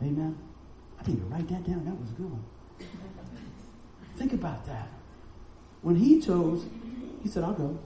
Amen? 0.02 0.38
I 1.00 1.08
need 1.08 1.20
to 1.20 1.26
write 1.26 1.48
that 1.50 1.66
down. 1.66 1.86
That 1.86 2.00
was 2.00 2.10
a 2.10 2.14
good 2.14 2.32
one. 2.32 2.44
Think 4.18 4.34
about 4.34 4.66
that. 4.66 4.88
When 5.82 5.96
he 5.96 6.22
chose, 6.22 6.66
he 7.22 7.30
said, 7.30 7.44
I'll 7.44 7.54
go. 7.54 7.78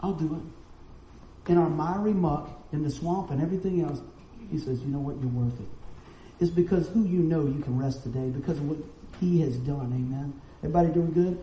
I'll 0.00 0.12
do 0.12 0.34
it. 0.34 1.50
In 1.50 1.58
our 1.58 1.68
miry 1.68 2.12
muck, 2.12 2.50
in 2.72 2.82
the 2.82 2.90
swamp 2.90 3.30
and 3.30 3.42
everything 3.42 3.82
else, 3.82 4.00
he 4.50 4.58
says, 4.58 4.80
you 4.80 4.88
know 4.88 4.98
what? 4.98 5.16
You're 5.20 5.28
worth 5.28 5.58
it. 5.60 5.68
It's 6.40 6.50
because 6.50 6.88
who 6.88 7.04
you 7.04 7.18
know 7.20 7.42
you 7.42 7.60
can 7.60 7.78
rest 7.78 8.02
today 8.02 8.30
because 8.30 8.58
of 8.58 8.68
what 8.68 8.78
he 9.20 9.40
has 9.42 9.56
done. 9.58 9.92
Amen. 9.92 10.40
Everybody 10.58 10.88
doing 10.88 11.12
good? 11.12 11.38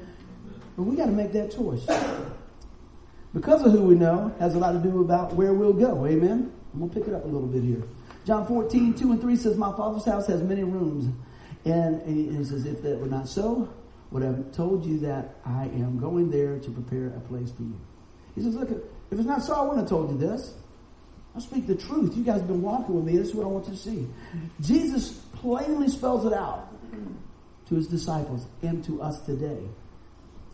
But 0.76 0.84
we 0.84 0.96
got 0.96 1.06
to 1.06 1.12
make 1.12 1.32
that 1.34 1.52
choice. 1.52 1.86
Because 3.34 3.62
of 3.64 3.72
who 3.72 3.84
we 3.84 3.96
know 3.96 4.34
has 4.40 4.56
a 4.56 4.58
lot 4.58 4.72
to 4.72 4.80
do 4.80 5.02
about 5.02 5.34
where 5.34 5.54
we'll 5.54 5.74
go. 5.74 6.06
Amen. 6.06 6.52
I'm 6.74 6.80
going 6.80 6.90
to 6.92 7.00
pick 7.00 7.08
it 7.08 7.14
up 7.14 7.24
a 7.24 7.28
little 7.28 7.48
bit 7.48 7.64
here. 7.64 7.84
John 8.28 8.46
14, 8.46 8.94
2 8.94 9.12
and 9.14 9.22
3 9.22 9.36
says, 9.38 9.56
My 9.56 9.72
father's 9.72 10.04
house 10.04 10.28
has 10.28 10.44
many 10.44 10.66
rooms. 10.66 11.16
And 11.64 12.02
he 12.06 12.44
says, 12.44 12.66
if 12.66 12.82
that 12.82 13.00
were 13.00 13.08
not 13.08 13.30
so, 13.30 13.74
would 14.12 14.22
have 14.22 14.52
told 14.52 14.86
you 14.86 15.00
that 15.00 15.36
I 15.46 15.64
am 15.64 15.98
going 15.98 16.30
there 16.30 16.60
to 16.60 16.70
prepare 16.70 17.08
a 17.08 17.22
place 17.22 17.52
for 17.52 17.64
you. 17.64 17.80
He 18.36 18.42
says, 18.42 18.54
look, 18.56 18.70
if 18.70 19.18
it's 19.18 19.24
not 19.24 19.44
so, 19.44 19.54
I 19.54 19.62
wouldn't 19.62 19.80
have 19.80 19.90
told 19.90 20.12
you 20.12 20.18
this. 20.18 20.54
I 21.38 21.40
speak 21.40 21.68
the 21.68 21.76
truth. 21.76 22.18
You 22.18 22.24
guys 22.24 22.40
have 22.40 22.48
been 22.48 22.62
walking 22.62 22.96
with 22.96 23.06
me. 23.06 23.18
This 23.18 23.30
is 23.30 23.36
what 23.36 23.46
I 23.46 23.48
want 23.48 23.66
you 23.68 23.74
to 23.74 23.80
see. 23.80 24.08
Jesus 24.60 25.14
plainly 25.34 25.88
spells 25.88 26.26
it 26.26 26.34
out 26.34 26.68
to 27.70 27.76
his 27.76 27.88
disciples 27.88 28.46
and 28.62 28.84
to 28.86 29.02
us 29.02 29.22
today 29.22 29.60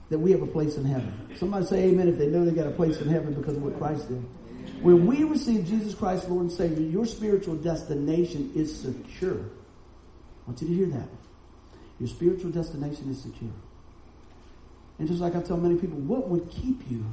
that 0.09 0.19
we 0.19 0.31
have 0.31 0.43
a 0.43 0.47
place 0.47 0.77
in 0.77 0.85
heaven. 0.85 1.11
Somebody 1.37 1.65
say 1.65 1.83
amen 1.85 2.07
if 2.07 2.19
they 2.19 2.27
know 2.27 2.45
they 2.45 2.51
got 2.51 2.67
a 2.67 2.71
place 2.71 2.99
in 3.01 3.07
heaven 3.07 3.33
because 3.33 3.57
of 3.57 3.63
what 3.63 3.77
Christ 3.79 4.09
did. 4.09 4.23
When 4.83 5.05
we 5.05 5.23
receive 5.23 5.65
Jesus 5.65 5.95
Christ, 5.95 6.27
Lord 6.27 6.41
and 6.41 6.51
Savior, 6.51 6.85
your 6.85 7.05
spiritual 7.05 7.55
destination 7.55 8.51
is 8.53 8.81
secure. 8.81 9.39
I 9.39 10.49
want 10.49 10.61
you 10.61 10.67
to 10.67 10.73
hear 10.73 10.87
that. 10.87 11.07
Your 12.01 12.09
spiritual 12.09 12.51
destination 12.51 13.09
is 13.09 13.21
secure. 13.21 13.53
And 14.99 15.07
just 15.07 15.21
like 15.21 15.37
I 15.37 15.41
tell 15.41 15.55
many 15.55 15.75
people, 15.75 15.99
what 15.99 16.27
would 16.27 16.49
keep 16.51 16.81
you 16.91 17.05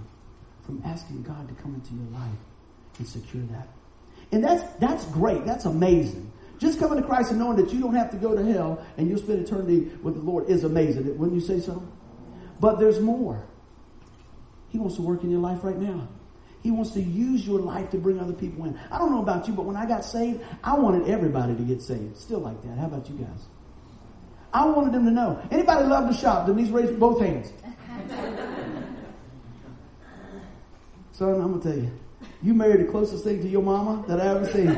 from 0.67 0.83
asking 0.85 1.23
God 1.23 1.49
to 1.49 1.55
come 1.63 1.77
into 1.77 1.95
your 1.95 2.11
life 2.11 2.39
and 2.99 3.07
secure 3.07 3.45
that? 3.53 3.69
And 4.33 4.43
that's 4.43 4.65
that's 4.81 5.05
great. 5.07 5.47
That's 5.47 5.65
amazing. 5.65 6.31
Just 6.59 6.81
coming 6.81 7.01
to 7.01 7.07
Christ 7.07 7.31
and 7.31 7.39
knowing 7.39 7.57
that 7.59 7.73
you 7.73 7.81
don't 7.81 7.95
have 7.95 8.11
to 8.11 8.17
go 8.17 8.35
to 8.35 8.53
hell 8.53 8.85
and 8.97 9.09
you'll 9.09 9.19
spend 9.19 9.47
eternity 9.47 9.93
with 10.03 10.15
the 10.15 10.21
Lord 10.21 10.51
is 10.51 10.65
amazing. 10.65 11.17
Wouldn't 11.17 11.41
you 11.41 11.47
say 11.47 11.61
so? 11.61 11.81
But 12.59 12.81
there's 12.81 12.99
more. 12.99 13.47
He 14.71 14.79
wants 14.79 14.97
to 14.97 15.03
work 15.03 15.23
in 15.23 15.31
your 15.31 15.41
life 15.41 15.61
right 15.63 15.79
now. 15.79 16.09
He 16.63 16.71
wants 16.71 16.91
to 16.91 17.01
use 17.01 17.47
your 17.47 17.59
life 17.59 17.91
to 17.91 17.99
bring 17.99 18.21
other 18.21 18.35
people 18.35 18.67
in. 18.67 18.79
I 18.91 18.99
don't 18.99 19.11
know 19.11 19.23
about 19.23 19.49
you, 19.49 19.55
but 19.55 19.65
when 19.65 19.77
I 19.77 19.87
got 19.87 20.05
saved, 20.05 20.43
I 20.63 20.75
wanted 20.75 21.09
everybody 21.09 21.55
to 21.55 21.63
get 21.63 21.81
saved. 21.81 22.19
Still 22.19 22.41
like 22.41 22.63
that. 22.63 22.77
How 22.77 22.87
about 22.87 23.09
you 23.09 23.17
guys? 23.17 23.47
I 24.53 24.67
wanted 24.67 24.93
them 24.93 25.05
to 25.07 25.11
know. 25.11 25.41
Anybody 25.51 25.87
love 25.87 26.09
to 26.11 26.17
shop? 26.17 26.47
Then 26.47 26.57
these 26.57 26.71
raise 26.71 26.91
both 26.91 27.21
hands. 27.21 27.53
Son, 31.13 31.41
I'm 31.41 31.59
gonna 31.59 31.63
tell 31.63 31.79
you, 31.79 31.91
you 32.43 32.55
married 32.55 32.87
the 32.87 32.91
closest 32.91 33.25
thing 33.25 33.41
to 33.41 33.49
your 33.49 33.63
mama 33.63 34.05
that 34.09 34.21
I 34.21 34.27
ever 34.29 34.47
seen. 34.47 34.73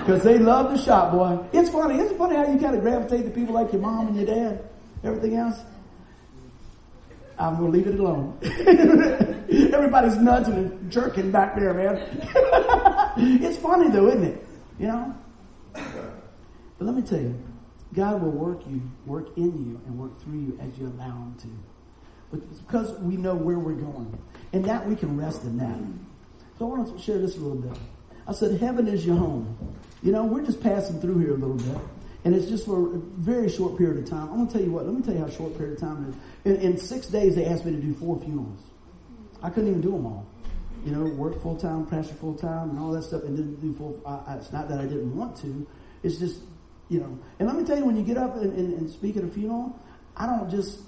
Because 0.00 0.22
they 0.22 0.38
love 0.38 0.72
to 0.72 0.78
shop, 0.80 1.12
boy. 1.12 1.44
It's 1.52 1.70
funny. 1.70 1.98
It's 1.98 2.16
funny 2.16 2.36
how 2.36 2.46
you 2.46 2.60
kind 2.60 2.76
of 2.76 2.82
gravitate 2.82 3.24
to 3.24 3.30
people 3.30 3.54
like 3.54 3.72
your 3.72 3.82
mom 3.82 4.08
and 4.08 4.16
your 4.16 4.26
dad, 4.26 4.68
everything 5.02 5.36
else. 5.36 5.58
I'm 7.38 7.56
gonna 7.56 7.68
leave 7.68 7.86
it 7.86 7.98
alone. 7.98 8.38
Everybody's 9.72 10.16
nudging 10.16 10.54
and 10.54 10.90
jerking 10.90 11.30
back 11.30 11.56
there, 11.56 11.74
man. 11.74 11.96
it's 13.16 13.58
funny 13.58 13.90
though, 13.90 14.08
isn't 14.08 14.24
it? 14.24 14.46
You 14.78 14.86
know? 14.88 15.14
But 15.72 16.84
let 16.84 16.94
me 16.94 17.02
tell 17.02 17.20
you, 17.20 17.38
God 17.94 18.22
will 18.22 18.30
work 18.30 18.60
you, 18.68 18.82
work 19.06 19.36
in 19.36 19.44
you, 19.44 19.80
and 19.86 19.98
work 19.98 20.20
through 20.22 20.38
you 20.38 20.58
as 20.60 20.78
you 20.78 20.86
allow 20.86 21.10
Him 21.10 21.36
to. 21.40 21.48
But 22.30 22.40
it's 22.50 22.60
because 22.60 22.98
we 23.00 23.16
know 23.16 23.34
where 23.34 23.58
we're 23.58 23.72
going. 23.72 24.18
And 24.52 24.64
that 24.64 24.86
we 24.86 24.96
can 24.96 25.16
rest 25.16 25.42
in 25.44 25.56
that. 25.58 25.78
So 26.58 26.66
I 26.66 26.76
want 26.76 26.96
to 26.96 27.02
share 27.02 27.18
this 27.18 27.36
a 27.36 27.40
little 27.40 27.56
bit. 27.56 27.78
I 28.26 28.32
said, 28.32 28.60
heaven 28.60 28.88
is 28.88 29.06
your 29.06 29.16
home. 29.16 29.56
You 30.02 30.12
know, 30.12 30.24
we're 30.24 30.44
just 30.44 30.60
passing 30.60 31.00
through 31.00 31.18
here 31.18 31.34
a 31.34 31.38
little 31.38 31.56
bit. 31.56 31.78
And 32.26 32.34
it's 32.34 32.46
just 32.46 32.66
for 32.66 32.92
a 32.92 32.98
very 32.98 33.48
short 33.48 33.78
period 33.78 34.02
of 34.02 34.10
time. 34.10 34.28
I'm 34.30 34.34
going 34.34 34.48
to 34.48 34.52
tell 34.52 34.62
you 34.62 34.72
what, 34.72 34.84
let 34.84 34.92
me 34.92 35.00
tell 35.00 35.14
you 35.14 35.20
how 35.20 35.30
short 35.30 35.56
period 35.56 35.74
of 35.74 35.80
time 35.80 36.12
it 36.44 36.50
is. 36.50 36.58
In, 36.58 36.72
in 36.72 36.76
six 36.76 37.06
days, 37.06 37.36
they 37.36 37.46
asked 37.46 37.64
me 37.64 37.70
to 37.70 37.78
do 37.78 37.94
four 37.94 38.18
funerals. 38.18 38.58
I 39.44 39.48
couldn't 39.48 39.68
even 39.68 39.80
do 39.80 39.92
them 39.92 40.06
all. 40.06 40.26
You 40.84 40.90
know, 40.90 41.04
work 41.04 41.40
full 41.40 41.54
time, 41.54 41.86
pastor 41.86 42.14
full 42.14 42.34
time, 42.34 42.70
and 42.70 42.80
all 42.80 42.90
that 42.90 43.04
stuff, 43.04 43.22
and 43.22 43.36
didn't 43.36 43.60
do 43.60 43.72
full. 43.74 44.02
I, 44.04 44.32
I, 44.32 44.34
it's 44.38 44.50
not 44.50 44.68
that 44.70 44.80
I 44.80 44.86
didn't 44.86 45.16
want 45.16 45.36
to. 45.42 45.68
It's 46.02 46.16
just, 46.16 46.40
you 46.88 46.98
know. 46.98 47.16
And 47.38 47.46
let 47.46 47.56
me 47.56 47.62
tell 47.62 47.78
you, 47.78 47.84
when 47.84 47.96
you 47.96 48.02
get 48.02 48.16
up 48.16 48.34
and, 48.34 48.52
and, 48.54 48.74
and 48.74 48.90
speak 48.90 49.16
at 49.16 49.22
a 49.22 49.28
funeral, 49.28 49.80
I 50.16 50.26
don't 50.26 50.50
just. 50.50 50.80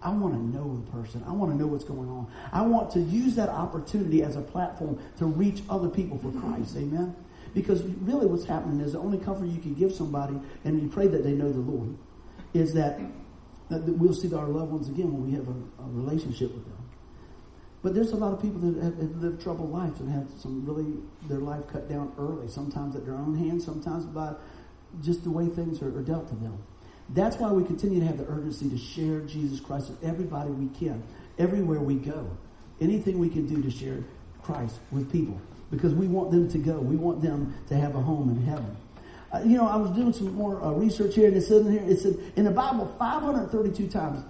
I 0.00 0.08
want 0.08 0.32
to 0.32 0.40
know 0.40 0.82
the 0.86 0.90
person. 0.90 1.22
I 1.28 1.32
want 1.32 1.52
to 1.52 1.58
know 1.58 1.66
what's 1.66 1.84
going 1.84 2.08
on. 2.08 2.28
I 2.50 2.62
want 2.62 2.92
to 2.92 3.00
use 3.00 3.34
that 3.34 3.50
opportunity 3.50 4.22
as 4.22 4.36
a 4.36 4.40
platform 4.40 4.98
to 5.18 5.26
reach 5.26 5.60
other 5.68 5.90
people 5.90 6.16
for 6.16 6.32
Christ. 6.40 6.76
Amen. 6.78 7.14
Because 7.54 7.82
really, 7.82 8.26
what's 8.26 8.44
happening 8.44 8.80
is 8.80 8.92
the 8.92 8.98
only 8.98 9.18
comfort 9.18 9.46
you 9.46 9.60
can 9.60 9.74
give 9.74 9.94
somebody, 9.94 10.38
and 10.64 10.80
you 10.80 10.88
pray 10.88 11.06
that 11.06 11.24
they 11.24 11.32
know 11.32 11.50
the 11.50 11.60
Lord, 11.60 11.96
is 12.54 12.74
that, 12.74 13.00
that 13.68 13.82
we'll 13.84 14.14
see 14.14 14.32
our 14.34 14.46
loved 14.46 14.72
ones 14.72 14.88
again 14.88 15.12
when 15.12 15.26
we 15.26 15.32
have 15.32 15.48
a, 15.48 15.82
a 15.82 15.88
relationship 15.88 16.54
with 16.54 16.64
them. 16.64 16.78
But 17.82 17.94
there's 17.94 18.10
a 18.10 18.16
lot 18.16 18.32
of 18.32 18.42
people 18.42 18.60
that 18.60 18.82
have, 18.82 18.98
have, 18.98 19.16
lived 19.22 19.40
troubled 19.42 19.70
lives 19.70 20.00
and 20.00 20.10
have 20.10 20.26
some 20.38 20.64
really 20.66 20.94
their 21.28 21.38
life 21.38 21.68
cut 21.68 21.88
down 21.88 22.12
early. 22.18 22.48
Sometimes 22.48 22.96
at 22.96 23.04
their 23.04 23.14
own 23.14 23.36
hands, 23.36 23.64
sometimes 23.64 24.04
by 24.04 24.34
just 25.00 25.22
the 25.22 25.30
way 25.30 25.46
things 25.46 25.80
are, 25.80 25.96
are 25.96 26.02
dealt 26.02 26.28
to 26.28 26.34
them. 26.36 26.58
That's 27.10 27.36
why 27.36 27.52
we 27.52 27.64
continue 27.64 28.00
to 28.00 28.06
have 28.06 28.18
the 28.18 28.26
urgency 28.26 28.68
to 28.68 28.76
share 28.76 29.20
Jesus 29.20 29.60
Christ 29.60 29.90
with 29.90 30.04
everybody 30.04 30.50
we 30.50 30.68
can, 30.78 31.02
everywhere 31.38 31.80
we 31.80 31.94
go. 31.94 32.28
Anything 32.80 33.18
we 33.18 33.28
can 33.28 33.46
do 33.46 33.62
to 33.62 33.70
share 33.70 34.04
Christ 34.42 34.78
with 34.90 35.10
people 35.10 35.40
because 35.70 35.94
we 35.94 36.06
want 36.06 36.30
them 36.30 36.48
to 36.50 36.58
go. 36.58 36.78
We 36.78 36.96
want 36.96 37.22
them 37.22 37.54
to 37.68 37.76
have 37.76 37.94
a 37.94 38.00
home 38.00 38.30
in 38.30 38.42
heaven. 38.44 38.76
Uh, 39.32 39.40
you 39.44 39.58
know, 39.58 39.66
I 39.66 39.76
was 39.76 39.90
doing 39.90 40.12
some 40.12 40.34
more 40.34 40.62
uh, 40.62 40.72
research 40.72 41.14
here, 41.14 41.28
and 41.28 41.36
it 41.36 41.42
said 41.42 41.66
in 41.66 41.72
here, 41.72 41.84
it 41.86 42.00
said 42.00 42.16
in 42.36 42.44
the 42.44 42.50
Bible, 42.50 42.86
532 42.98 43.88
times 43.88 44.24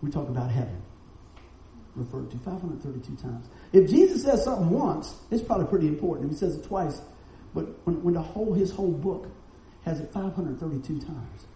we 0.00 0.10
talk 0.10 0.28
about 0.28 0.50
heaven 0.50 0.80
referred 1.96 2.30
to 2.30 2.38
532 2.38 3.22
times. 3.22 3.46
If 3.72 3.88
Jesus 3.88 4.22
says 4.22 4.44
something 4.44 4.70
once, 4.70 5.14
it's 5.30 5.42
probably 5.42 5.66
pretty 5.66 5.86
important. 5.86 6.26
If 6.26 6.32
he 6.32 6.38
says 6.38 6.56
it 6.56 6.66
twice, 6.66 7.00
but 7.54 7.66
when, 7.86 8.02
when 8.02 8.14
the 8.14 8.22
whole 8.22 8.52
his 8.52 8.70
whole 8.70 8.90
book 8.90 9.28
has 9.84 10.00
it 10.00 10.12
532 10.12 11.00
times, 11.00 11.46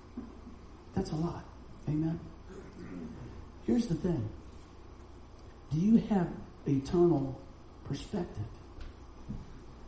that's 0.95 1.11
a 1.11 1.17
lot. 1.17 1.45
Amen. 1.89 2.21
Here's 3.67 3.87
the 3.87 3.95
thing. 3.95 4.29
Do 5.73 5.79
you 5.79 5.99
have 6.09 6.29
eternal 6.67 7.39
perspective? 7.85 8.45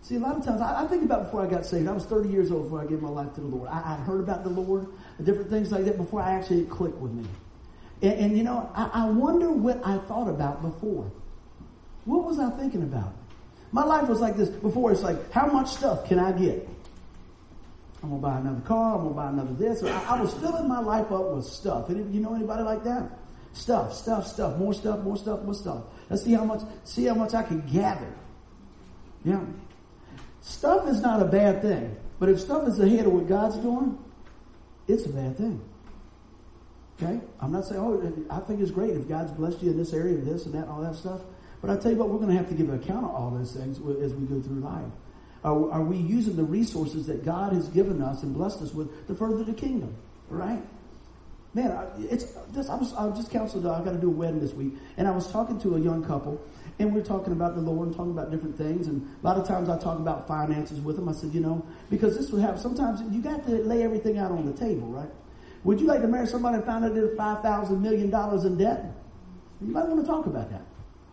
See, 0.03 0.17
a 0.17 0.19
lot 0.19 0.37
of 0.37 0.45
times, 0.45 0.61
I, 0.61 0.85
I, 0.85 0.87
think 0.87 1.05
about 1.05 1.25
before 1.25 1.43
I 1.43 1.47
got 1.47 1.67
saved. 1.67 1.87
I 1.87 1.93
was 1.93 2.05
30 2.05 2.31
years 2.31 2.51
old 2.51 2.65
before 2.65 2.81
I 2.81 2.87
gave 2.87 3.03
my 3.03 3.11
life 3.11 3.35
to 3.35 3.41
the 3.41 3.47
Lord. 3.47 3.69
I, 3.69 3.95
I 3.95 3.97
heard 3.97 4.21
about 4.21 4.45
the 4.45 4.51
Lord, 4.51 4.87
different 5.23 5.51
things 5.51 5.71
like 5.71 5.85
that 5.85 5.99
before 5.99 6.23
I 6.23 6.33
actually 6.33 6.65
clicked 6.65 6.97
with 6.97 7.13
me. 7.13 7.27
And, 8.03 8.13
and 8.15 8.37
you 8.37 8.43
know, 8.43 8.71
I, 8.75 8.91
I 8.93 9.11
wonder 9.11 9.51
what 9.51 9.81
I 9.87 9.99
thought 9.99 10.29
about 10.29 10.63
before. 10.63 11.11
What 12.07 12.25
was 12.25 12.39
I 12.39 12.51
thinking 12.51 12.83
about? 12.83 13.13
My 13.73 13.85
life 13.85 14.09
was 14.09 14.21
like 14.21 14.37
this 14.37 14.49
before. 14.49 14.91
It's 14.91 15.03
like, 15.03 15.31
how 15.33 15.47
much 15.47 15.69
stuff 15.69 16.09
can 16.09 16.19
I 16.19 16.33
get? 16.33 16.67
I'm 18.03 18.09
gonna 18.09 18.23
buy 18.23 18.39
another 18.39 18.61
car. 18.63 18.97
I'm 18.97 19.03
gonna 19.03 19.15
buy 19.15 19.29
another 19.29 19.53
this. 19.53 19.83
I, 19.83 20.17
I 20.17 20.21
was 20.21 20.33
filling 20.35 20.67
my 20.67 20.81
life 20.81 21.13
up 21.13 21.31
with 21.33 21.45
stuff. 21.45 21.91
Any, 21.91 22.03
you 22.05 22.21
know 22.21 22.35
anybody 22.35 22.63
like 22.63 22.83
that? 22.85 23.19
Stuff, 23.53 23.95
stuff, 23.95 24.27
stuff, 24.27 24.57
more 24.57 24.73
stuff, 24.73 25.01
more 25.01 25.17
stuff, 25.17 25.43
more 25.43 25.55
stuff. 25.55 25.83
Let's 26.09 26.25
see 26.25 26.33
how 26.33 26.45
much. 26.45 26.63
See 26.85 27.05
how 27.05 27.15
much 27.15 27.35
I 27.35 27.43
can 27.43 27.61
gather. 27.71 28.13
Yeah. 29.25 29.41
Stuff 30.41 30.89
is 30.89 31.01
not 31.01 31.21
a 31.21 31.27
bad 31.27 31.63
thing, 31.63 31.97
but 32.19 32.29
if 32.29 32.41
stuff 32.41 32.67
is 32.67 32.79
ahead 32.81 33.07
of 33.07 33.13
what 33.13 33.29
God's 33.29 33.57
doing, 33.57 33.99
it's 34.89 35.07
a 35.07 35.11
bad 35.11 35.37
thing. 35.37 35.61
Okay? 37.01 37.21
I'm 37.41 37.53
not 37.53 37.65
saying, 37.67 37.81
oh, 37.81 38.27
I 38.31 38.41
think 38.41 38.61
it's 38.61 38.71
great 38.71 38.91
if 38.91 39.09
God's 39.09 39.33
blessed 39.33 39.63
you 39.63 39.71
in 39.71 39.79
this 39.79 39.93
area, 39.93 40.15
and 40.15 40.27
this 40.27 40.47
and 40.47 40.55
that, 40.55 40.65
and 40.65 40.71
all 40.71 40.81
that 40.83 40.95
stuff. 40.95 41.21
But 41.61 41.71
I 41.71 41.77
tell 41.77 41.93
you 41.93 41.99
what, 41.99 42.09
we're 42.09 42.19
going 42.19 42.31
to 42.31 42.37
have 42.37 42.49
to 42.49 42.55
give 42.55 42.69
an 42.69 42.77
account 42.77 43.05
of 43.05 43.11
all 43.11 43.31
those 43.31 43.55
things 43.55 43.79
as 44.03 44.15
we 44.15 44.27
go 44.27 44.41
through 44.41 44.61
life. 44.61 44.91
Are, 45.45 45.71
are 45.73 45.83
we 45.83 45.97
using 45.97 46.37
the 46.37 46.45
resources 46.45 47.07
that 47.07 47.25
God 47.25 47.53
has 47.53 47.69
given 47.69 48.03
us 48.03 48.23
and 48.23 48.35
blessed 48.35 48.63
us 48.63 48.73
with 48.75 49.07
to 49.07 49.15
further 49.15 49.43
the 49.45 49.55
kingdom? 49.55 49.95
Right? 50.29 50.63
Man, 51.55 51.87
it's 51.99 52.25
this. 52.53 52.69
I 52.69 52.77
was 52.77 52.93
I 52.95 53.07
was 53.07 53.19
just 53.19 53.33
counseled. 53.33 53.67
I 53.67 53.83
got 53.83 53.93
to 53.93 53.99
do 53.99 54.07
a 54.07 54.11
wedding 54.11 54.39
this 54.39 54.53
week, 54.53 54.75
and 54.97 55.09
I 55.09 55.11
was 55.11 55.31
talking 55.33 55.61
to 55.63 55.75
a 55.75 55.81
young 55.81 56.05
couple, 56.05 56.41
and 56.81 56.95
we 56.95 57.01
are 57.01 57.05
talking 57.05 57.33
about 57.35 57.55
the 57.55 57.61
Lord 57.61 57.89
and 57.89 57.97
talking 57.97 58.13
about 58.13 58.31
different 58.31 58.57
things. 58.57 58.87
And 58.87 59.07
a 59.23 59.27
lot 59.27 59.37
of 59.37 59.47
times 59.47 59.69
I 59.69 59.79
talk 59.79 59.99
about 59.99 60.27
finances 60.27 60.81
with 60.81 60.97
them. 60.97 61.09
I 61.09 61.13
said, 61.13 61.35
you 61.35 61.41
know, 61.41 61.65
because 61.91 62.17
this 62.17 62.31
would 62.31 62.41
happen. 62.41 62.59
Sometimes 62.59 63.03
you 63.15 63.21
got 63.21 63.45
to 63.47 63.53
lay 63.53 63.83
everything 63.83 64.17
out 64.17 64.33
on 64.33 64.47
the 64.47 64.53
table, 64.53 64.87
right? 64.89 65.11
Would 65.65 65.79
you 65.79 65.87
like 65.87 66.01
to 66.01 66.09
marry 66.09 66.27
somebody 66.27 66.57
and 66.57 66.65
find 66.65 66.85
out 66.85 66.95
they're 66.95 67.15
five 67.17 67.43
thousand 67.43 67.83
million 67.83 68.09
dollars 68.09 68.45
in 68.47 68.57
debt? 68.57 68.95
You 69.61 69.73
might 69.73 69.87
want 69.87 70.01
to 70.01 70.07
talk 70.07 70.25
about 70.25 70.51
that, 70.51 70.63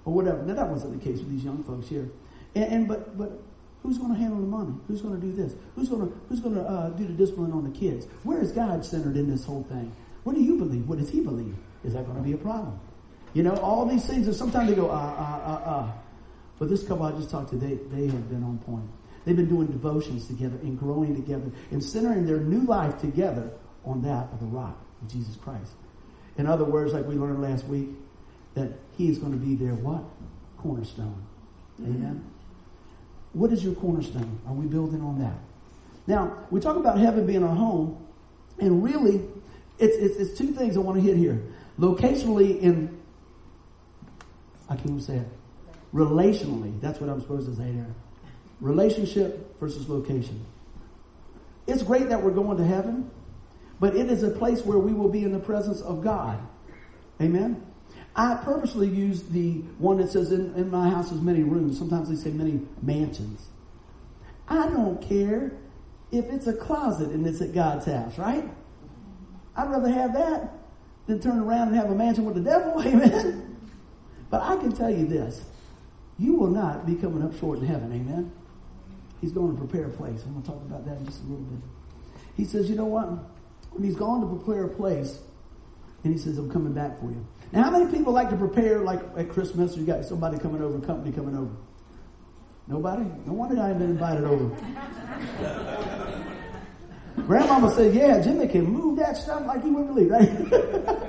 or 0.05 0.13
whatever. 0.13 0.41
Now 0.43 0.53
that 0.53 0.69
wasn't 0.69 0.97
the 0.97 1.03
case 1.03 1.19
with 1.19 1.29
these 1.29 1.43
young 1.43 1.65
folks 1.65 1.89
here, 1.89 2.09
and, 2.55 2.63
and 2.71 2.87
but 2.87 3.17
but 3.17 3.43
who's 3.83 3.97
going 3.97 4.13
to 4.13 4.17
handle 4.17 4.39
the 4.39 4.47
money? 4.47 4.73
Who's 4.87 5.01
going 5.01 5.19
to 5.19 5.21
do 5.21 5.33
this? 5.33 5.53
Who's 5.75 5.89
going 5.89 6.07
to 6.07 6.17
who's 6.29 6.39
going 6.39 6.55
to 6.55 6.61
uh, 6.61 6.89
do 6.91 7.05
the 7.05 7.11
discipline 7.11 7.51
on 7.51 7.69
the 7.69 7.77
kids? 7.77 8.07
Where 8.23 8.41
is 8.41 8.53
God 8.53 8.85
centered 8.85 9.17
in 9.17 9.29
this 9.29 9.43
whole 9.43 9.63
thing? 9.63 9.91
What 10.23 10.33
do 10.33 10.41
you 10.41 10.55
believe? 10.55 10.87
What 10.87 10.99
does 10.99 11.09
He 11.09 11.19
believe? 11.19 11.57
Is 11.83 11.91
that 11.91 12.05
going 12.05 12.15
to 12.17 12.23
be 12.23 12.31
a 12.31 12.37
problem? 12.37 12.79
You 13.33 13.43
know, 13.43 13.55
all 13.57 13.85
these 13.85 14.05
things. 14.05 14.27
And 14.27 14.35
sometimes 14.35 14.69
they 14.69 14.75
go 14.75 14.89
ah 14.89 15.15
ah 15.17 15.41
ah 15.43 15.61
ah. 15.65 15.93
But 16.59 16.69
this 16.69 16.83
couple 16.87 17.05
I 17.05 17.11
just 17.11 17.29
talked 17.29 17.49
to, 17.51 17.55
they 17.55 17.75
they 17.75 18.07
have 18.07 18.29
been 18.29 18.43
on 18.43 18.57
point. 18.59 18.89
They've 19.25 19.35
been 19.35 19.49
doing 19.49 19.67
devotions 19.67 20.27
together 20.27 20.57
and 20.61 20.79
growing 20.79 21.15
together 21.15 21.51
and 21.71 21.83
centering 21.83 22.25
their 22.25 22.39
new 22.39 22.61
life 22.61 22.99
together 22.99 23.51
on 23.83 24.01
that 24.03 24.31
of 24.31 24.39
the 24.39 24.45
rock 24.45 24.77
of 25.01 25.11
Jesus 25.11 25.35
Christ. 25.35 25.73
In 26.37 26.47
other 26.47 26.63
words, 26.63 26.93
like 26.93 27.05
we 27.05 27.15
learned 27.15 27.41
last 27.41 27.65
week, 27.65 27.89
that 28.53 28.71
He 28.97 29.09
is 29.09 29.17
going 29.17 29.33
to 29.33 29.37
be 29.37 29.55
their 29.55 29.75
what? 29.75 30.03
Cornerstone. 30.57 31.23
Mm-hmm. 31.81 31.95
Amen. 31.95 32.31
What 33.33 33.51
is 33.51 33.63
your 33.63 33.75
cornerstone? 33.75 34.39
Are 34.47 34.53
we 34.53 34.65
building 34.65 35.01
on 35.01 35.19
that? 35.19 35.37
Now, 36.07 36.37
we 36.49 36.59
talk 36.59 36.77
about 36.77 36.97
heaven 36.97 37.27
being 37.27 37.43
our 37.43 37.55
home. 37.55 38.03
And 38.59 38.83
really, 38.83 39.21
it's, 39.77 39.95
it's, 39.97 40.15
it's 40.17 40.37
two 40.37 40.53
things 40.53 40.77
I 40.77 40.79
want 40.79 40.97
to 40.97 41.03
hit 41.03 41.17
here. 41.17 41.43
Locationally 41.77 42.63
and, 42.63 42.96
I 44.69 44.75
can't 44.75 44.87
even 44.87 45.01
say 45.01 45.17
it. 45.17 45.27
Relationally, 45.93 46.79
that's 46.81 46.99
what 46.99 47.09
I'm 47.09 47.21
supposed 47.21 47.47
to 47.47 47.55
say 47.55 47.71
there. 47.71 47.95
Relationship 48.59 49.59
versus 49.59 49.87
location. 49.87 50.45
It's 51.67 51.83
great 51.83 52.09
that 52.09 52.21
we're 52.21 52.31
going 52.31 52.57
to 52.57 52.65
heaven, 52.65 53.09
but 53.79 53.95
it 53.95 54.09
is 54.09 54.23
a 54.23 54.29
place 54.29 54.63
where 54.65 54.79
we 54.79 54.93
will 54.93 55.09
be 55.09 55.23
in 55.23 55.31
the 55.31 55.39
presence 55.39 55.81
of 55.81 56.03
God. 56.03 56.39
Amen? 57.21 57.63
I 58.15 58.35
purposely 58.43 58.87
use 58.87 59.23
the 59.23 59.59
one 59.77 59.97
that 59.97 60.09
says, 60.09 60.31
in, 60.31 60.53
in 60.55 60.71
my 60.71 60.89
house 60.89 61.11
is 61.11 61.21
many 61.21 61.43
rooms. 61.43 61.77
Sometimes 61.77 62.09
they 62.09 62.15
say 62.15 62.31
many 62.31 62.61
mansions. 62.81 63.47
I 64.47 64.67
don't 64.69 65.01
care 65.01 65.51
if 66.11 66.25
it's 66.25 66.47
a 66.47 66.53
closet 66.53 67.09
and 67.09 67.27
it's 67.27 67.41
at 67.41 67.53
God's 67.53 67.85
house, 67.85 68.17
right? 68.17 68.49
I'd 69.55 69.69
rather 69.69 69.89
have 69.89 70.13
that 70.13 70.53
than 71.05 71.19
turn 71.19 71.39
around 71.39 71.69
and 71.69 71.77
have 71.77 71.91
a 71.91 71.95
mansion 71.95 72.25
with 72.25 72.35
the 72.35 72.41
devil. 72.41 72.81
Amen. 72.85 73.46
But 74.29 74.41
I 74.41 74.57
can 74.57 74.71
tell 74.71 74.89
you 74.89 75.07
this. 75.07 75.43
You 76.19 76.33
will 76.33 76.49
not 76.49 76.85
be 76.85 76.95
coming 76.95 77.23
up 77.23 77.37
short 77.39 77.59
in 77.59 77.65
heaven. 77.65 77.93
Amen. 77.93 78.31
He's 79.21 79.31
going 79.31 79.55
to 79.55 79.57
prepare 79.57 79.85
a 79.85 79.89
place. 79.89 80.23
I'm 80.25 80.33
going 80.33 80.43
to 80.43 80.49
talk 80.49 80.61
about 80.61 80.85
that 80.85 80.97
in 80.97 81.05
just 81.05 81.21
a 81.21 81.23
little 81.23 81.45
bit. 81.45 81.59
He 82.35 82.45
says, 82.45 82.69
you 82.69 82.75
know 82.75 82.85
what? 82.85 83.07
When 83.71 83.83
he's 83.83 83.95
gone 83.95 84.21
to 84.21 84.27
prepare 84.27 84.65
a 84.65 84.69
place, 84.69 85.19
and 86.03 86.13
he 86.13 86.19
says, 86.19 86.37
I'm 86.37 86.51
coming 86.51 86.73
back 86.73 86.99
for 86.99 87.07
you. 87.07 87.25
Now, 87.51 87.63
how 87.63 87.71
many 87.71 87.91
people 87.91 88.13
like 88.13 88.29
to 88.29 88.37
prepare, 88.37 88.79
like 88.81 89.01
at 89.17 89.29
Christmas, 89.29 89.75
or 89.75 89.79
you 89.79 89.85
got 89.85 90.05
somebody 90.05 90.37
coming 90.37 90.61
over, 90.61 90.79
company 90.85 91.11
coming 91.11 91.35
over? 91.35 91.51
Nobody? 92.67 93.03
No 93.25 93.33
wonder 93.33 93.61
I 93.61 93.69
ain't 93.69 93.79
been 93.79 93.91
invited 93.91 94.25
over. 94.25 94.55
Grandmama 97.25 97.71
said, 97.73 97.95
yeah, 97.95 98.21
Jimmy 98.21 98.47
can 98.47 98.65
move 98.65 98.97
that 98.99 99.17
stuff 99.17 99.45
like 99.45 99.63
he 99.63 99.69
wouldn't 99.71 99.93
believe, 99.93 100.11
right? 100.11 100.29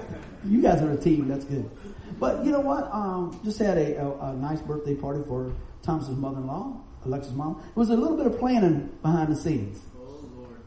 you 0.45 0.63
guys 0.63 0.83
are 0.83 0.93
a 0.93 0.97
team. 0.97 1.29
That's 1.29 1.45
good. 1.45 1.71
But 2.19 2.45
you 2.45 2.51
know 2.51 2.61
what? 2.61 2.91
Um, 2.93 3.39
just 3.45 3.59
had 3.59 3.79
a, 3.79 4.01
a, 4.01 4.31
a, 4.31 4.35
nice 4.35 4.61
birthday 4.61 4.95
party 4.95 5.23
for 5.27 5.53
Thomas's 5.83 6.17
mother-in-law, 6.17 6.81
Alexa's 7.05 7.35
mom. 7.35 7.63
It 7.69 7.77
was 7.77 7.91
a 7.91 7.97
little 7.97 8.17
bit 8.17 8.27
of 8.27 8.39
planning 8.39 8.91
behind 9.03 9.31
the 9.31 9.37
scenes. 9.37 9.81
Oh, 9.97 10.25
Lord. 10.37 10.61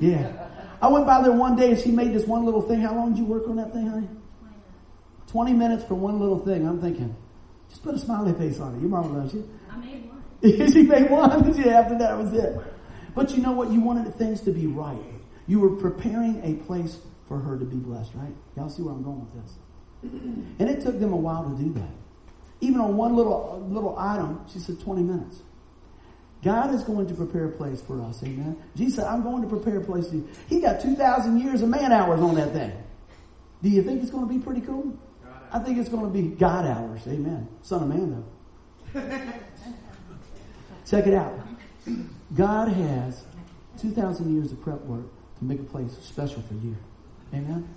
yeah. 0.00 0.48
I 0.82 0.88
went 0.88 1.06
by 1.06 1.22
there 1.22 1.32
one 1.32 1.56
day 1.56 1.70
and 1.70 1.80
she 1.80 1.90
made 1.90 2.12
this 2.12 2.26
one 2.26 2.44
little 2.44 2.60
thing. 2.60 2.80
How 2.80 2.94
long 2.94 3.10
did 3.10 3.18
you 3.18 3.24
work 3.24 3.48
on 3.48 3.56
that 3.56 3.72
thing, 3.72 3.86
honey? 3.86 4.08
20 5.28 5.52
minutes 5.54 5.84
for 5.84 5.94
one 5.94 6.20
little 6.20 6.38
thing. 6.38 6.66
I'm 6.66 6.80
thinking, 6.80 7.14
just 7.70 7.82
put 7.82 7.94
a 7.94 7.98
smiley 7.98 8.34
face 8.34 8.60
on 8.60 8.74
it. 8.74 8.80
Your 8.80 8.90
mom 8.90 9.16
loves 9.16 9.32
you. 9.32 9.48
I 9.70 9.76
made 9.76 10.10
one. 10.10 10.72
she 10.72 10.82
made 10.82 11.10
one. 11.10 11.54
yeah, 11.58 11.80
after 11.80 11.96
that 11.98 12.18
was 12.18 12.34
it. 12.34 12.60
But 13.14 13.30
you 13.30 13.42
know 13.42 13.52
what? 13.52 13.70
You 13.70 13.80
wanted 13.80 14.14
things 14.16 14.42
to 14.42 14.50
be 14.50 14.66
right. 14.66 14.98
You 15.46 15.60
were 15.60 15.76
preparing 15.76 16.40
a 16.44 16.62
place 16.64 16.98
for 17.32 17.38
her 17.38 17.56
to 17.56 17.64
be 17.64 17.76
blessed, 17.76 18.12
right? 18.14 18.34
Y'all 18.56 18.68
see 18.68 18.82
where 18.82 18.92
I'm 18.92 19.02
going 19.02 19.20
with 19.20 19.42
this? 19.42 19.54
And 20.58 20.68
it 20.68 20.82
took 20.82 21.00
them 21.00 21.14
a 21.14 21.16
while 21.16 21.44
to 21.44 21.56
do 21.56 21.72
that. 21.72 21.88
Even 22.60 22.78
on 22.80 22.94
one 22.96 23.16
little 23.16 23.66
little 23.70 23.98
item, 23.98 24.44
she 24.52 24.58
said 24.58 24.78
20 24.80 25.02
minutes. 25.02 25.38
God 26.44 26.74
is 26.74 26.84
going 26.84 27.06
to 27.06 27.14
prepare 27.14 27.46
a 27.46 27.52
place 27.52 27.80
for 27.80 28.02
us. 28.02 28.22
Amen. 28.22 28.56
Jesus 28.76 28.96
said, 28.96 29.06
I'm 29.06 29.22
going 29.22 29.42
to 29.42 29.48
prepare 29.48 29.78
a 29.78 29.84
place 29.84 30.08
for 30.08 30.16
you. 30.16 30.28
He 30.48 30.60
got 30.60 30.80
2,000 30.80 31.38
years 31.40 31.62
of 31.62 31.68
man 31.68 31.92
hours 31.92 32.20
on 32.20 32.34
that 32.34 32.52
thing. 32.52 32.72
Do 33.62 33.70
you 33.70 33.82
think 33.82 34.02
it's 34.02 34.10
going 34.10 34.28
to 34.28 34.32
be 34.32 34.40
pretty 34.40 34.60
cool? 34.60 34.92
I 35.52 35.60
think 35.60 35.78
it's 35.78 35.88
going 35.88 36.04
to 36.04 36.10
be 36.10 36.34
God 36.36 36.66
hours. 36.66 37.06
Amen. 37.06 37.48
Son 37.62 37.82
of 37.82 37.88
man, 37.88 38.24
though. 38.92 39.00
Check 40.90 41.06
it 41.06 41.14
out. 41.14 41.32
God 42.34 42.68
has 42.68 43.24
2,000 43.80 44.34
years 44.36 44.52
of 44.52 44.60
prep 44.60 44.80
work 44.82 45.06
to 45.38 45.44
make 45.44 45.60
a 45.60 45.64
place 45.64 45.96
special 46.02 46.42
for 46.42 46.54
you. 46.54 46.76
Amen? 47.32 47.68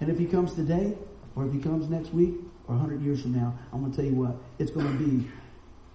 And 0.00 0.10
if 0.10 0.18
he 0.18 0.26
comes 0.26 0.54
today, 0.54 0.96
or 1.34 1.46
if 1.46 1.52
he 1.52 1.58
comes 1.58 1.88
next 1.88 2.12
week, 2.12 2.34
or 2.68 2.74
100 2.74 3.00
years 3.02 3.22
from 3.22 3.34
now, 3.34 3.56
I'm 3.72 3.80
going 3.80 3.92
to 3.92 3.96
tell 3.96 4.06
you 4.06 4.14
what, 4.16 4.36
it's 4.58 4.70
going 4.70 4.86
to 4.86 5.04
be 5.04 5.28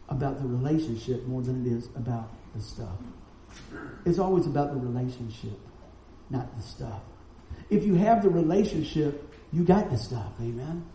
about 0.10 0.42
the 0.42 0.48
relationship 0.48 1.26
more 1.26 1.42
than 1.42 1.66
it 1.66 1.72
is 1.72 1.88
about 1.96 2.30
the 2.56 2.62
stuff. 2.62 2.98
It's 4.06 4.20
always 4.20 4.46
about 4.46 4.74
the 4.74 4.80
relationship, 4.80 5.60
not 6.30 6.56
the 6.56 6.64
stuff. 6.64 7.02
If 7.70 7.86
you 7.86 7.96
have 7.96 8.24
the 8.24 8.30
relationship, 8.30 9.34
you 9.52 9.64
got 9.64 9.90
the 9.90 9.98
stuff. 9.98 10.32
Amen? 10.42 10.86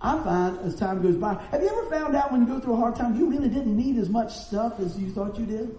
I 0.00 0.22
find 0.22 0.58
as 0.60 0.74
time 0.74 1.02
goes 1.02 1.16
by, 1.16 1.34
have 1.34 1.62
you 1.62 1.68
ever 1.68 1.88
found 1.90 2.16
out 2.16 2.32
when 2.32 2.42
you 2.42 2.46
go 2.46 2.58
through 2.58 2.74
a 2.74 2.76
hard 2.76 2.96
time, 2.96 3.16
you 3.16 3.30
really 3.30 3.48
didn't 3.48 3.76
need 3.76 3.98
as 3.98 4.08
much 4.08 4.34
stuff 4.34 4.80
as 4.80 4.98
you 4.98 5.10
thought 5.10 5.38
you 5.38 5.46
did? 5.46 5.78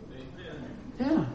Yeah. 1.00 1.26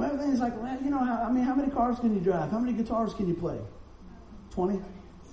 Well, 0.00 0.10
everything's 0.10 0.40
like, 0.40 0.58
well, 0.62 0.78
you 0.82 0.88
know, 0.88 1.04
how, 1.04 1.24
I 1.24 1.30
mean, 1.30 1.44
how 1.44 1.54
many 1.54 1.70
cars 1.70 1.98
can 1.98 2.14
you 2.14 2.20
drive? 2.20 2.50
How 2.50 2.58
many 2.58 2.72
guitars 2.72 3.12
can 3.12 3.28
you 3.28 3.34
play? 3.34 3.58
20? 4.52 4.80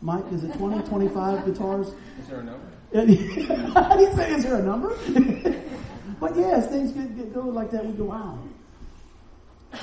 Mike, 0.01 0.25
is 0.33 0.43
it 0.43 0.53
20, 0.57 0.85
25 0.89 1.45
guitars? 1.45 1.87
Is 1.87 2.27
there 2.27 2.41
a 2.41 2.43
number? 2.43 2.67
How 3.73 3.95
do 3.95 4.03
you 4.03 4.13
say, 4.13 4.33
is 4.33 4.43
there 4.43 4.55
a 4.55 4.63
number? 4.63 4.89
but 6.19 6.35
yes, 6.35 6.67
things 6.67 6.91
get, 6.91 7.15
get 7.15 7.33
going 7.33 7.53
like 7.53 7.71
that. 7.71 7.85
We 7.85 7.93
go, 7.93 8.03
wow. 8.03 8.37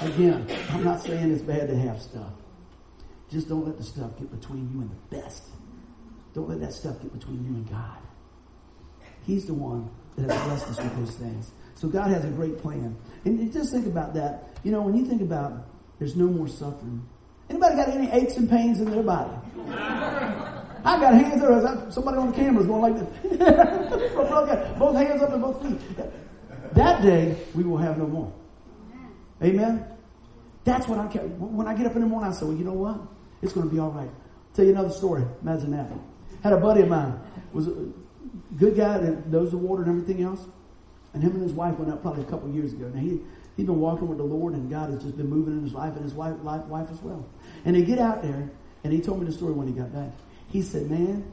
Again, 0.03 0.47
I'm 0.69 0.85
not 0.85 1.03
saying 1.03 1.33
it's 1.33 1.41
bad 1.41 1.69
to 1.69 1.77
have 1.79 2.03
stuff. 2.03 2.33
Just 3.31 3.49
don't 3.49 3.65
let 3.65 3.79
the 3.79 3.85
stuff 3.85 4.19
get 4.19 4.39
between 4.39 4.71
you 4.71 4.83
and 4.83 4.91
the 4.91 5.17
best. 5.17 5.45
Don't 6.35 6.47
let 6.51 6.61
that 6.61 6.75
stuff 6.75 7.01
get 7.01 7.19
between 7.19 7.43
you 7.43 7.55
and 7.55 7.71
God. 7.71 8.03
He's 9.27 9.47
the 9.47 9.55
one 9.55 9.89
that 10.19 10.31
has 10.31 10.45
blessed 10.45 10.67
us 10.73 10.77
with 10.77 10.97
those 10.99 11.15
things. 11.15 11.53
So 11.75 11.89
God 11.89 12.11
has 12.11 12.25
a 12.25 12.29
great 12.29 12.59
plan. 12.59 12.97
And 13.25 13.53
just 13.53 13.73
think 13.73 13.87
about 13.87 14.15
that. 14.15 14.57
You 14.63 14.73
know, 14.73 14.83
when 14.83 14.97
you 14.97 15.05
think 15.05 15.23
about 15.23 15.67
there's 15.99 16.17
no 16.17 16.27
more 16.27 16.49
suffering. 16.49 17.07
Anybody 17.49 17.77
got 17.77 17.89
any 17.89 18.11
aches 18.11 18.37
and 18.37 18.49
pains 18.49 18.81
in 18.81 18.91
their 18.91 19.03
body? 19.03 19.33
I 20.87 21.01
got 21.01 21.15
hands 21.15 21.41
there. 21.41 21.91
Somebody 21.91 22.19
on 22.19 22.31
the 22.31 22.37
camera 22.37 22.63
is 22.63 22.67
going 22.67 22.83
like 22.83 22.95
this. 22.99 23.39
both 24.79 24.97
hands 24.97 25.23
up 25.23 25.33
and 25.33 25.43
both 25.43 25.63
feet. 25.63 25.81
That 26.75 27.03
day, 27.03 27.37
we 27.55 27.63
will 27.63 27.79
have 27.79 27.97
no 27.99 28.07
more. 28.07 28.33
Amen? 29.43 29.87
That's 30.65 30.89
what 30.89 30.99
I 30.99 31.07
care. 31.09 31.23
When 31.23 31.69
I 31.69 31.75
get 31.75 31.87
up 31.87 31.95
in 31.95 32.03
the 32.03 32.07
morning, 32.09 32.31
I 32.31 32.35
say, 32.35 32.47
well, 32.47 32.57
you 32.57 32.65
know 32.65 32.73
what? 32.73 33.01
It's 33.43 33.53
going 33.53 33.69
to 33.69 33.73
be 33.73 33.79
all 33.79 33.91
right. 33.91 34.09
I'll 34.09 34.55
tell 34.55 34.65
you 34.65 34.73
another 34.73 34.91
story. 34.91 35.25
Imagine 35.43 35.71
that. 35.73 35.91
Had 36.43 36.53
a 36.53 36.57
buddy 36.59 36.83
of 36.83 36.89
mine, 36.89 37.21
was 37.53 37.69
a 37.69 37.75
good 38.57 38.77
guy 38.77 38.99
that 38.99 39.27
knows 39.29 39.51
the 39.51 39.59
water 39.59 39.83
and 39.83 39.91
everything 39.91 40.23
else. 40.23 40.41
And 41.15 41.23
him 41.23 41.33
and 41.33 41.43
his 41.43 41.53
wife 41.53 41.79
went 41.79 41.93
out 41.93 42.03
probably 42.03 42.23
a 42.23 42.27
couple 42.27 42.51
years 42.51 42.73
ago. 42.73 42.91
Now 42.93 43.01
he, 43.01 43.21
he'd 43.57 43.67
been 43.67 43.81
walking 43.81 44.09
with 44.09 44.19
the 44.19 44.25
Lord 44.25 44.55
and 44.55 44.69
God 44.69 44.91
has 44.91 45.03
just 45.03 45.17
been 45.17 45.29
moving 45.29 45.57
in 45.57 45.63
his 45.63 45.73
life 45.73 45.95
and 45.95 46.03
his 46.03 46.13
wife, 46.13 46.35
life, 46.43 46.65
wife 46.65 46.89
as 46.91 47.01
well. 47.01 47.25
And 47.65 47.77
they 47.77 47.83
get 47.83 47.99
out 47.99 48.23
there 48.23 48.51
and 48.83 48.93
he 48.93 49.01
told 49.01 49.21
me 49.21 49.27
the 49.27 49.33
story 49.33 49.53
when 49.53 49.67
he 49.67 49.73
got 49.73 49.93
back. 49.93 50.11
He 50.51 50.61
said, 50.61 50.91
man, 50.91 51.25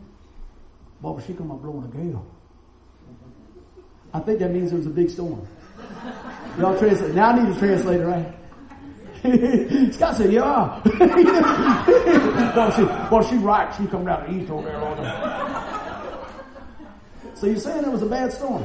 Barbara, 1.02 1.24
she 1.26 1.34
come 1.34 1.52
up 1.52 1.62
blowing 1.62 1.84
a 1.84 1.88
gale. 1.88 2.26
I 4.14 4.20
think 4.20 4.40
that 4.40 4.52
means 4.52 4.70
there 4.70 4.78
was 4.78 4.88
a 4.88 4.92
big 4.92 5.10
storm. 5.10 5.48
Y'all 6.60 6.78
translate. 6.78 7.16
Now 7.16 7.30
I 7.30 7.44
need 7.44 7.56
a 7.56 7.60
translator, 7.60 8.06
right? 8.06 8.36
Scott 9.94 10.18
said, 10.18 10.34
yeah. 10.34 10.82
well, 12.56 12.72
she, 12.72 12.84
well, 12.84 13.24
she 13.24 13.36
right. 13.36 13.74
She 13.76 13.86
come 13.88 14.06
down 14.06 14.26
the 14.26 14.42
east 14.42 14.52
over 14.52 14.68
there 14.68 14.84
all 14.84 14.96
the 14.96 15.04
So 17.36 17.48
you're 17.48 17.58
saying 17.58 17.86
it 17.86 17.92
was 17.92 18.02
a 18.02 18.08
bad 18.08 18.34
storm? 18.34 18.64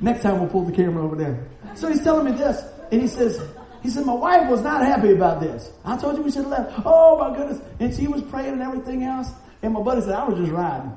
Next 0.00 0.22
time 0.22 0.40
we'll 0.40 0.48
pull 0.48 0.64
the 0.64 0.72
camera 0.72 1.04
over 1.04 1.16
there. 1.16 1.48
So 1.74 1.88
he's 1.88 2.02
telling 2.02 2.24
me 2.26 2.32
this, 2.32 2.62
and 2.92 3.00
he 3.00 3.08
says, 3.08 3.40
he 3.82 3.90
said, 3.90 4.04
my 4.04 4.14
wife 4.14 4.48
was 4.50 4.62
not 4.62 4.84
happy 4.84 5.12
about 5.12 5.40
this. 5.40 5.70
I 5.84 5.96
told 5.96 6.16
you 6.16 6.22
we 6.22 6.30
should 6.30 6.42
have 6.42 6.50
left. 6.50 6.82
Oh 6.84 7.18
my 7.18 7.36
goodness. 7.36 7.60
And 7.78 7.94
she 7.94 8.08
was 8.08 8.22
praying 8.22 8.54
and 8.54 8.62
everything 8.62 9.04
else. 9.04 9.30
And 9.62 9.74
my 9.74 9.80
buddy 9.80 10.00
said, 10.00 10.12
I 10.12 10.24
was 10.24 10.38
just 10.38 10.50
riding. 10.50 10.92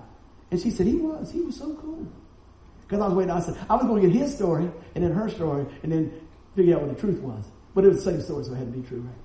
And 0.51 0.59
she 0.59 0.71
said, 0.71 0.87
he 0.87 0.95
was. 0.95 1.31
He 1.31 1.41
was 1.41 1.55
so 1.55 1.73
cool. 1.75 2.07
Because 2.81 3.01
I 3.01 3.05
was 3.05 3.13
waiting. 3.13 3.31
I 3.31 3.39
said, 3.41 3.57
I 3.69 3.75
was 3.75 3.85
going 3.85 4.01
to 4.01 4.09
get 4.09 4.17
his 4.17 4.35
story 4.35 4.69
and 4.95 5.03
then 5.03 5.11
her 5.11 5.29
story 5.29 5.65
and 5.83 5.91
then 5.91 6.11
figure 6.55 6.75
out 6.75 6.81
what 6.81 6.95
the 6.95 6.99
truth 6.99 7.19
was. 7.19 7.45
But 7.75 7.85
it 7.85 7.89
was 7.89 8.03
the 8.03 8.11
same 8.11 8.21
story, 8.21 8.43
so 8.43 8.53
it 8.53 8.57
had 8.57 8.73
to 8.73 8.79
be 8.79 8.87
true, 8.87 9.01
right? 9.01 9.15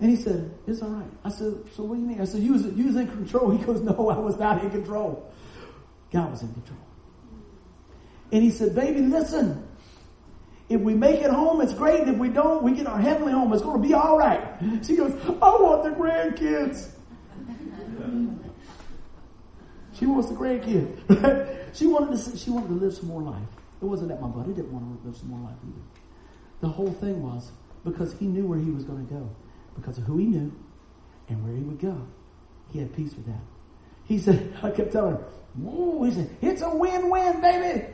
And 0.00 0.10
he 0.10 0.16
said, 0.16 0.52
it's 0.66 0.82
all 0.82 0.90
right. 0.90 1.10
I 1.24 1.30
said, 1.30 1.54
so 1.74 1.84
what 1.84 1.94
do 1.94 2.02
you 2.02 2.06
mean? 2.06 2.20
I 2.20 2.24
said, 2.26 2.42
you 2.42 2.52
was, 2.52 2.66
you 2.66 2.84
was 2.86 2.96
in 2.96 3.08
control. 3.08 3.50
He 3.56 3.64
goes, 3.64 3.80
no, 3.80 4.10
I 4.10 4.18
was 4.18 4.38
not 4.38 4.62
in 4.62 4.70
control. 4.70 5.32
God 6.14 6.30
was 6.30 6.42
in 6.42 6.52
control. 6.54 6.78
And 8.30 8.42
he 8.42 8.50
said, 8.50 8.74
baby, 8.74 9.00
listen. 9.00 9.68
If 10.68 10.80
we 10.80 10.94
make 10.94 11.20
it 11.20 11.30
home, 11.30 11.60
it's 11.60 11.74
great. 11.74 12.00
And 12.00 12.10
if 12.10 12.16
we 12.16 12.28
don't, 12.28 12.62
we 12.62 12.72
get 12.72 12.86
our 12.86 12.98
heavenly 12.98 13.32
home. 13.32 13.52
It's 13.52 13.62
going 13.62 13.82
to 13.82 13.86
be 13.86 13.92
all 13.94 14.16
right. 14.16 14.40
She 14.82 14.96
goes, 14.96 15.12
I 15.42 15.50
want 15.56 15.82
the 15.82 15.90
grandkids. 15.90 16.90
She 19.92 20.06
wants 20.06 20.28
the 20.28 20.34
grandkids. 20.36 21.74
she 21.74 21.86
wanted 21.86 22.16
to. 22.16 22.38
She 22.38 22.50
wanted 22.50 22.68
to 22.68 22.74
live 22.74 22.94
some 22.94 23.08
more 23.08 23.22
life. 23.22 23.48
It 23.82 23.84
wasn't 23.84 24.08
that 24.08 24.20
my 24.20 24.28
buddy 24.28 24.52
didn't 24.54 24.72
want 24.72 25.02
to 25.02 25.06
live 25.06 25.16
some 25.16 25.28
more 25.28 25.50
life 25.50 25.58
either. 25.62 25.82
The 26.60 26.68
whole 26.68 26.92
thing 26.92 27.22
was 27.22 27.50
because 27.84 28.14
he 28.14 28.26
knew 28.26 28.46
where 28.46 28.58
he 28.58 28.70
was 28.70 28.84
going 28.84 29.06
to 29.06 29.12
go, 29.12 29.28
because 29.76 29.98
of 29.98 30.04
who 30.04 30.16
he 30.18 30.26
knew 30.26 30.52
and 31.28 31.44
where 31.44 31.54
he 31.54 31.62
would 31.62 31.78
go. 31.78 32.06
He 32.70 32.78
had 32.78 32.94
peace 32.94 33.14
with 33.14 33.26
that. 33.26 33.42
He 34.04 34.18
said, 34.18 34.56
I 34.62 34.70
kept 34.70 34.92
telling 34.92 35.16
her, 35.16 35.24
Ooh, 35.62 36.02
he 36.04 36.10
said, 36.10 36.36
it's 36.42 36.62
a 36.62 36.74
win-win, 36.74 37.40
baby. 37.40 37.86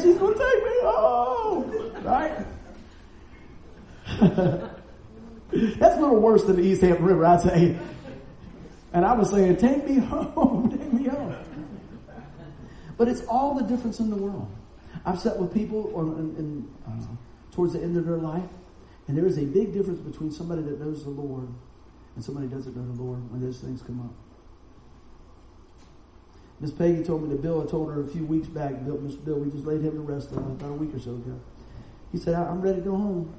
She's 0.00 0.16
going 0.16 0.32
to 0.32 0.38
take 0.38 0.64
me 0.64 0.80
home. 0.82 1.92
Right? 2.02 2.46
That's 5.78 5.96
a 5.96 6.00
little 6.00 6.20
worse 6.20 6.44
than 6.44 6.56
the 6.56 6.62
East 6.62 6.80
Hampton 6.80 7.04
River, 7.04 7.26
I'd 7.26 7.40
say. 7.42 7.78
And 8.92 9.04
I 9.04 9.12
was 9.12 9.30
saying, 9.30 9.56
take 9.58 9.86
me 9.86 9.98
home, 9.98 10.70
take 10.78 10.92
me 10.92 11.08
home. 11.08 11.36
But 12.96 13.08
it's 13.08 13.22
all 13.26 13.54
the 13.54 13.64
difference 13.64 14.00
in 14.00 14.08
the 14.08 14.16
world. 14.16 14.50
I've 15.04 15.20
sat 15.20 15.38
with 15.38 15.52
people 15.52 16.00
in, 16.00 16.36
in, 16.36 16.68
uh, 16.86 17.06
towards 17.52 17.74
the 17.74 17.82
end 17.82 17.98
of 17.98 18.06
their 18.06 18.16
life, 18.16 18.48
and 19.06 19.16
there 19.16 19.26
is 19.26 19.36
a 19.36 19.44
big 19.44 19.74
difference 19.74 20.00
between 20.00 20.32
somebody 20.32 20.62
that 20.62 20.80
knows 20.80 21.04
the 21.04 21.10
Lord 21.10 21.48
and 22.14 22.24
somebody 22.24 22.46
doesn't 22.46 22.74
know 22.74 22.94
the 22.94 23.02
Lord 23.02 23.30
when 23.30 23.42
those 23.42 23.60
things 23.60 23.82
come 23.82 24.00
up. 24.00 24.25
Miss 26.60 26.70
Peggy 26.70 27.04
told 27.04 27.22
me 27.22 27.28
that 27.30 27.42
Bill 27.42 27.60
had 27.60 27.68
told 27.68 27.92
her 27.92 28.02
a 28.02 28.06
few 28.06 28.24
weeks 28.24 28.48
back, 28.48 28.84
Bill, 28.84 28.96
Mr. 28.96 29.22
Bill, 29.24 29.38
we 29.38 29.50
just 29.50 29.66
laid 29.66 29.82
him 29.82 29.92
to 29.92 30.00
rest 30.00 30.32
uh, 30.32 30.36
about 30.36 30.70
a 30.70 30.72
week 30.72 30.94
or 30.94 30.98
so 30.98 31.10
ago. 31.10 31.38
He 32.12 32.18
said, 32.18 32.34
I'm 32.34 32.62
ready 32.62 32.78
to 32.78 32.84
go 32.84 32.96
home. 32.96 33.34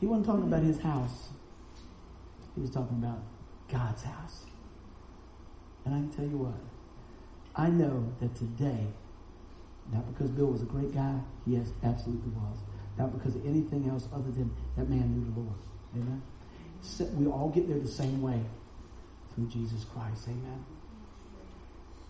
He 0.00 0.06
wasn't 0.06 0.26
talking 0.26 0.42
about 0.42 0.62
his 0.62 0.78
house. 0.78 1.28
He 2.54 2.60
was 2.60 2.70
talking 2.70 2.98
about 2.98 3.18
God's 3.72 4.02
house. 4.02 4.44
And 5.84 5.94
I 5.94 5.98
can 5.98 6.10
tell 6.10 6.24
you 6.26 6.36
what, 6.36 6.54
I 7.56 7.68
know 7.68 8.12
that 8.20 8.34
today, 8.34 8.86
not 9.92 10.06
because 10.12 10.30
Bill 10.30 10.46
was 10.46 10.62
a 10.62 10.66
great 10.66 10.94
guy, 10.94 11.18
he 11.46 11.54
has, 11.54 11.72
absolutely 11.82 12.30
was. 12.32 12.58
Not 12.98 13.12
because 13.16 13.34
of 13.36 13.46
anything 13.46 13.88
else 13.88 14.08
other 14.12 14.30
than 14.30 14.54
that 14.76 14.88
man 14.88 15.14
knew 15.14 15.32
the 15.32 15.40
Lord. 15.40 15.58
Amen. 15.96 16.22
We 17.16 17.26
all 17.26 17.48
get 17.48 17.68
there 17.68 17.78
the 17.78 17.88
same 17.88 18.20
way 18.22 18.40
through 19.34 19.46
Jesus 19.48 19.84
Christ. 19.84 20.28
Amen. 20.28 20.64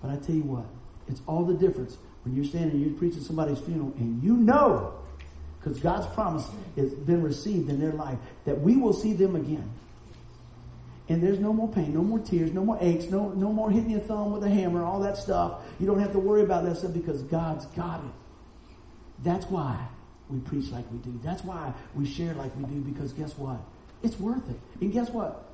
But 0.05 0.13
I 0.13 0.17
tell 0.17 0.35
you 0.35 0.43
what, 0.43 0.67
it's 1.09 1.23
all 1.27 1.45
the 1.45 1.55
difference 1.55 1.97
when 2.25 2.37
you're 2.37 2.45
standing, 2.45 2.73
and 2.73 2.81
you're 2.81 2.99
preaching 2.99 3.23
somebody's 3.23 3.59
funeral, 3.59 3.95
and 3.97 4.23
you 4.23 4.37
know, 4.37 4.93
because 5.59 5.81
God's 5.81 6.07
promise 6.15 6.47
has 6.77 6.93
been 6.93 7.23
received 7.23 7.71
in 7.71 7.81
their 7.81 7.93
life, 7.93 8.19
that 8.45 8.61
we 8.61 8.77
will 8.77 8.93
see 8.93 9.15
them 9.15 9.35
again. 9.35 9.71
And 11.09 11.23
there's 11.23 11.39
no 11.39 11.55
more 11.55 11.69
pain, 11.69 11.95
no 11.95 12.03
more 12.03 12.19
tears, 12.19 12.53
no 12.53 12.65
more 12.65 12.77
aches, 12.83 13.07
no, 13.07 13.31
no 13.31 13.51
more 13.51 13.71
hitting 13.71 13.91
your 13.91 14.01
thumb 14.01 14.33
with 14.33 14.45
a 14.45 14.49
hammer, 14.49 14.85
all 14.85 15.01
that 15.01 15.17
stuff. 15.17 15.61
You 15.81 15.87
don't 15.87 16.01
have 16.01 16.13
to 16.13 16.19
worry 16.19 16.43
about 16.43 16.65
that 16.65 16.77
stuff 16.77 16.93
because 16.93 17.23
God's 17.23 17.65
got 17.67 18.01
it. 18.05 18.11
That's 19.23 19.47
why 19.47 19.87
we 20.29 20.39
preach 20.41 20.71
like 20.71 20.85
we 20.93 20.99
do. 20.99 21.19
That's 21.23 21.45
why 21.45 21.73
we 21.95 22.07
share 22.07 22.35
like 22.35 22.55
we 22.57 22.65
do 22.65 22.81
because 22.81 23.15
guess 23.15 23.37
what? 23.39 23.59
It's 24.03 24.19
worth 24.19 24.51
it. 24.51 24.61
And 24.83 24.93
guess 24.93 25.09
what? 25.09 25.51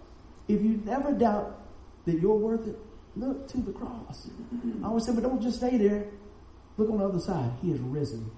If 0.48 0.60
you 0.60 0.82
never 0.84 1.12
doubt 1.12 1.56
that 2.06 2.20
you're 2.20 2.34
worth 2.34 2.66
it, 2.66 2.76
Look 3.16 3.48
to 3.48 3.58
the 3.58 3.72
cross. 3.72 4.28
I 4.82 4.86
always 4.86 5.04
say, 5.04 5.12
but 5.12 5.22
don't 5.22 5.42
just 5.42 5.58
stay 5.58 5.76
there. 5.76 6.06
Look 6.76 6.90
on 6.90 6.98
the 6.98 7.04
other 7.04 7.18
side. 7.18 7.50
He 7.60 7.72
is 7.72 7.80
risen. 7.80 8.30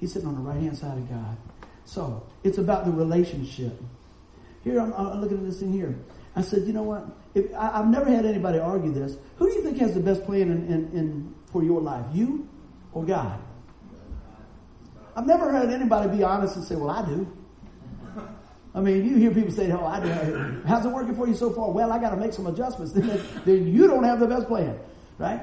He's 0.00 0.12
sitting 0.12 0.28
on 0.28 0.34
the 0.34 0.40
right 0.40 0.60
hand 0.60 0.76
side 0.76 0.96
of 0.96 1.08
God. 1.08 1.36
So 1.84 2.26
it's 2.42 2.58
about 2.58 2.86
the 2.86 2.90
relationship. 2.90 3.80
Here, 4.62 4.80
I'm, 4.80 4.92
I'm 4.94 5.20
looking 5.20 5.38
at 5.38 5.44
this 5.44 5.60
in 5.60 5.72
here. 5.72 5.94
I 6.36 6.40
said, 6.40 6.66
you 6.66 6.72
know 6.72 6.82
what? 6.82 7.06
If, 7.34 7.54
I, 7.54 7.76
have 7.76 7.88
never 7.88 8.10
had 8.10 8.24
anybody 8.24 8.58
argue 8.58 8.92
this. 8.92 9.16
Who 9.36 9.48
do 9.48 9.54
you 9.54 9.62
think 9.62 9.78
has 9.78 9.94
the 9.94 10.00
best 10.00 10.24
plan 10.24 10.42
in, 10.42 10.66
in, 10.66 10.98
in, 10.98 11.34
for 11.52 11.62
your 11.62 11.80
life? 11.80 12.04
You 12.12 12.48
or 12.92 13.04
God? 13.04 13.40
I've 15.16 15.26
never 15.26 15.52
heard 15.52 15.70
anybody 15.70 16.16
be 16.16 16.24
honest 16.24 16.56
and 16.56 16.64
say, 16.64 16.74
well, 16.74 16.90
I 16.90 17.04
do. 17.06 17.30
I 18.74 18.80
mean, 18.80 19.04
you 19.04 19.16
hear 19.16 19.30
people 19.30 19.52
say, 19.52 19.70
"Oh, 19.70 19.84
I, 19.84 20.00
how's 20.66 20.84
it 20.84 20.88
working 20.88 21.14
for 21.14 21.28
you 21.28 21.34
so 21.34 21.50
far?" 21.50 21.70
Well, 21.70 21.92
I 21.92 21.98
got 21.98 22.10
to 22.10 22.16
make 22.16 22.32
some 22.32 22.46
adjustments. 22.46 22.92
then, 22.92 23.22
then 23.44 23.72
you 23.72 23.86
don't 23.86 24.02
have 24.02 24.18
the 24.18 24.26
best 24.26 24.48
plan, 24.48 24.78
right? 25.18 25.40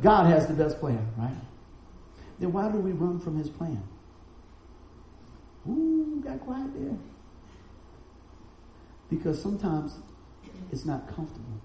God 0.00 0.26
has 0.26 0.46
the 0.46 0.54
best 0.54 0.78
plan, 0.78 1.04
right? 1.18 1.34
Then 2.38 2.52
why 2.52 2.70
do 2.70 2.78
we 2.78 2.92
run 2.92 3.18
from 3.20 3.36
His 3.36 3.48
plan? 3.48 3.82
Ooh, 5.68 6.20
got 6.24 6.40
quiet 6.40 6.72
there. 6.74 6.96
Because 9.10 9.40
sometimes 9.40 9.98
it's 10.70 10.84
not 10.84 11.06
comfortable. 11.06 11.60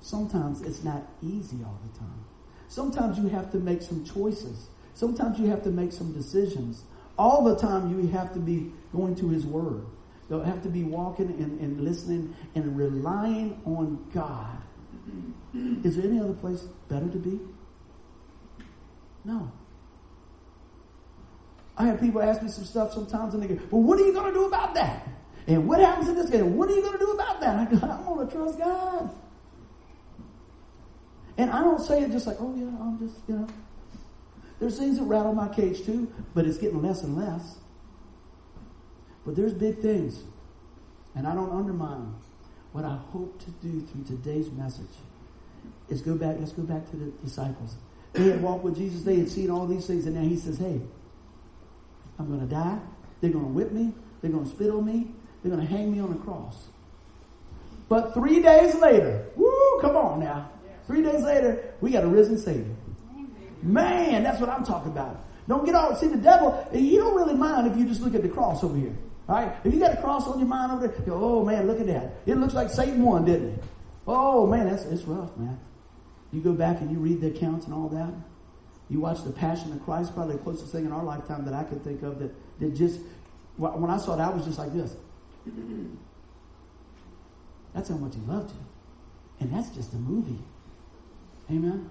Sometimes 0.00 0.62
it's 0.62 0.84
not 0.84 1.02
easy 1.22 1.58
all 1.64 1.78
the 1.92 1.98
time. 1.98 2.24
Sometimes 2.68 3.18
you 3.18 3.28
have 3.28 3.50
to 3.52 3.58
make 3.58 3.82
some 3.82 4.04
choices. 4.04 4.68
Sometimes 4.94 5.38
you 5.38 5.46
have 5.46 5.62
to 5.64 5.70
make 5.70 5.92
some 5.92 6.12
decisions. 6.12 6.84
All 7.18 7.44
the 7.44 7.56
time 7.56 7.90
you 7.90 8.08
have 8.08 8.32
to 8.34 8.38
be 8.38 8.72
going 8.92 9.14
to 9.16 9.28
His 9.28 9.44
Word. 9.44 9.84
They'll 10.30 10.44
have 10.44 10.62
to 10.62 10.68
be 10.68 10.84
walking 10.84 11.26
and, 11.26 11.60
and 11.60 11.80
listening 11.80 12.34
and 12.54 12.78
relying 12.78 13.60
on 13.66 14.08
God. 14.14 14.56
Is 15.84 15.96
there 15.96 16.06
any 16.06 16.20
other 16.20 16.34
place 16.34 16.60
better 16.88 17.08
to 17.08 17.18
be? 17.18 17.40
No. 19.24 19.50
I 21.76 21.86
have 21.86 21.98
people 21.98 22.22
ask 22.22 22.42
me 22.42 22.48
some 22.48 22.64
stuff 22.64 22.92
sometimes 22.92 23.34
and 23.34 23.42
they 23.42 23.48
go, 23.48 23.60
well, 23.72 23.82
what 23.82 23.98
are 23.98 24.06
you 24.06 24.12
going 24.12 24.32
to 24.32 24.38
do 24.38 24.46
about 24.46 24.72
that? 24.74 25.08
And 25.48 25.66
what 25.66 25.80
happens 25.80 26.08
in 26.08 26.14
this 26.14 26.30
case? 26.30 26.42
What 26.42 26.70
are 26.70 26.74
you 26.74 26.82
going 26.82 26.92
to 26.92 27.04
do 27.04 27.10
about 27.10 27.40
that? 27.40 27.56
I 27.56 27.64
go, 27.64 27.86
I'm 27.88 28.04
going 28.04 28.28
to 28.28 28.32
trust 28.32 28.58
God. 28.58 29.10
And 31.38 31.50
I 31.50 31.60
don't 31.62 31.80
say 31.80 32.02
it 32.02 32.12
just 32.12 32.28
like, 32.28 32.36
oh 32.38 32.54
yeah, 32.54 32.66
I'm 32.66 32.98
just, 33.00 33.16
you 33.26 33.34
know. 33.34 33.48
There's 34.60 34.78
things 34.78 34.98
that 34.98 35.04
rattle 35.04 35.34
my 35.34 35.48
cage 35.48 35.84
too, 35.84 36.12
but 36.34 36.46
it's 36.46 36.58
getting 36.58 36.82
less 36.82 37.02
and 37.02 37.16
less. 37.16 37.56
But 39.24 39.36
there's 39.36 39.54
big 39.54 39.78
things, 39.80 40.22
and 41.14 41.26
I 41.26 41.34
don't 41.34 41.50
undermine 41.50 41.98
them. 41.98 42.16
What 42.72 42.84
I 42.84 42.96
hope 43.12 43.38
to 43.40 43.50
do 43.66 43.80
through 43.80 44.04
today's 44.04 44.50
message 44.52 44.96
is 45.88 46.00
go 46.00 46.14
back, 46.14 46.36
let's 46.38 46.52
go 46.52 46.62
back 46.62 46.88
to 46.90 46.96
the 46.96 47.10
disciples. 47.24 47.76
They 48.12 48.30
had 48.30 48.42
walked 48.42 48.64
with 48.64 48.76
Jesus, 48.76 49.02
they 49.02 49.16
had 49.16 49.28
seen 49.28 49.50
all 49.50 49.66
these 49.66 49.86
things, 49.86 50.06
and 50.06 50.14
now 50.14 50.22
he 50.22 50.36
says, 50.36 50.58
Hey, 50.58 50.80
I'm 52.18 52.28
going 52.28 52.40
to 52.40 52.46
die. 52.46 52.78
They're 53.20 53.30
going 53.30 53.44
to 53.44 53.50
whip 53.50 53.72
me. 53.72 53.92
They're 54.20 54.30
going 54.30 54.44
to 54.44 54.50
spit 54.50 54.70
on 54.70 54.84
me. 54.84 55.08
They're 55.42 55.50
going 55.50 55.66
to 55.66 55.72
hang 55.72 55.92
me 55.92 56.00
on 56.00 56.12
a 56.12 56.16
cross. 56.16 56.68
But 57.88 58.14
three 58.14 58.40
days 58.40 58.74
later, 58.76 59.26
woo, 59.36 59.78
come 59.80 59.96
on 59.96 60.20
now. 60.20 60.50
Three 60.86 61.02
days 61.02 61.22
later, 61.22 61.74
we 61.80 61.90
got 61.90 62.04
a 62.04 62.08
risen 62.08 62.38
Savior. 62.38 62.74
Man, 63.62 64.22
that's 64.22 64.40
what 64.40 64.48
I'm 64.48 64.64
talking 64.64 64.92
about. 64.92 65.24
Don't 65.48 65.64
get 65.64 65.74
all, 65.74 65.94
see 65.96 66.06
the 66.06 66.16
devil, 66.16 66.68
he 66.72 66.96
don't 66.96 67.14
really 67.14 67.34
mind 67.34 67.66
if 67.70 67.76
you 67.76 67.84
just 67.84 68.00
look 68.00 68.14
at 68.14 68.22
the 68.22 68.28
cross 68.28 68.62
over 68.62 68.76
here. 68.76 68.94
Right? 69.30 69.54
If 69.62 69.72
you 69.72 69.78
got 69.78 69.94
a 69.96 70.00
cross 70.00 70.26
on 70.26 70.40
your 70.40 70.48
mind 70.48 70.72
over 70.72 70.88
there, 70.88 71.14
oh 71.14 71.44
man, 71.44 71.68
look 71.68 71.78
at 71.78 71.86
that. 71.86 72.14
It 72.26 72.34
looks 72.34 72.52
like 72.52 72.68
Satan 72.68 73.00
won, 73.00 73.24
didn't 73.24 73.50
it? 73.50 73.62
Oh 74.04 74.44
man, 74.44 74.68
that's 74.68 74.82
it's 74.86 75.04
rough, 75.04 75.36
man. 75.36 75.56
You 76.32 76.40
go 76.40 76.52
back 76.52 76.80
and 76.80 76.90
you 76.90 76.98
read 76.98 77.20
the 77.20 77.28
accounts 77.28 77.66
and 77.66 77.72
all 77.72 77.88
that. 77.90 78.12
You 78.88 78.98
watch 78.98 79.22
the 79.22 79.30
Passion 79.30 79.72
of 79.72 79.84
Christ, 79.84 80.16
probably 80.16 80.34
the 80.34 80.42
closest 80.42 80.72
thing 80.72 80.84
in 80.84 80.90
our 80.90 81.04
lifetime 81.04 81.44
that 81.44 81.54
I 81.54 81.62
could 81.62 81.84
think 81.84 82.02
of 82.02 82.18
that, 82.18 82.32
that 82.58 82.74
just, 82.74 82.98
when 83.56 83.88
I 83.88 83.98
saw 83.98 84.14
it, 84.14 84.20
I 84.20 84.30
was 84.30 84.44
just 84.44 84.58
like 84.58 84.74
this. 84.74 84.96
That's 87.72 87.88
how 87.88 87.98
much 87.98 88.16
he 88.16 88.20
loved 88.22 88.50
you. 88.50 88.64
And 89.38 89.52
that's 89.54 89.70
just 89.70 89.92
a 89.92 89.96
movie. 89.96 90.42
Amen. 91.52 91.88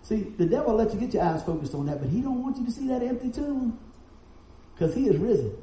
See, 0.00 0.22
the 0.38 0.46
devil 0.46 0.74
let 0.74 0.92
you 0.94 0.98
get 0.98 1.12
your 1.12 1.22
eyes 1.22 1.42
focused 1.42 1.74
on 1.74 1.84
that, 1.86 2.00
but 2.00 2.08
he 2.08 2.22
don't 2.22 2.42
want 2.42 2.56
you 2.56 2.64
to 2.64 2.72
see 2.72 2.88
that 2.88 3.02
empty 3.02 3.30
tomb. 3.30 3.78
Because 4.74 4.94
he 4.94 5.06
is 5.06 5.18
risen. 5.18 5.54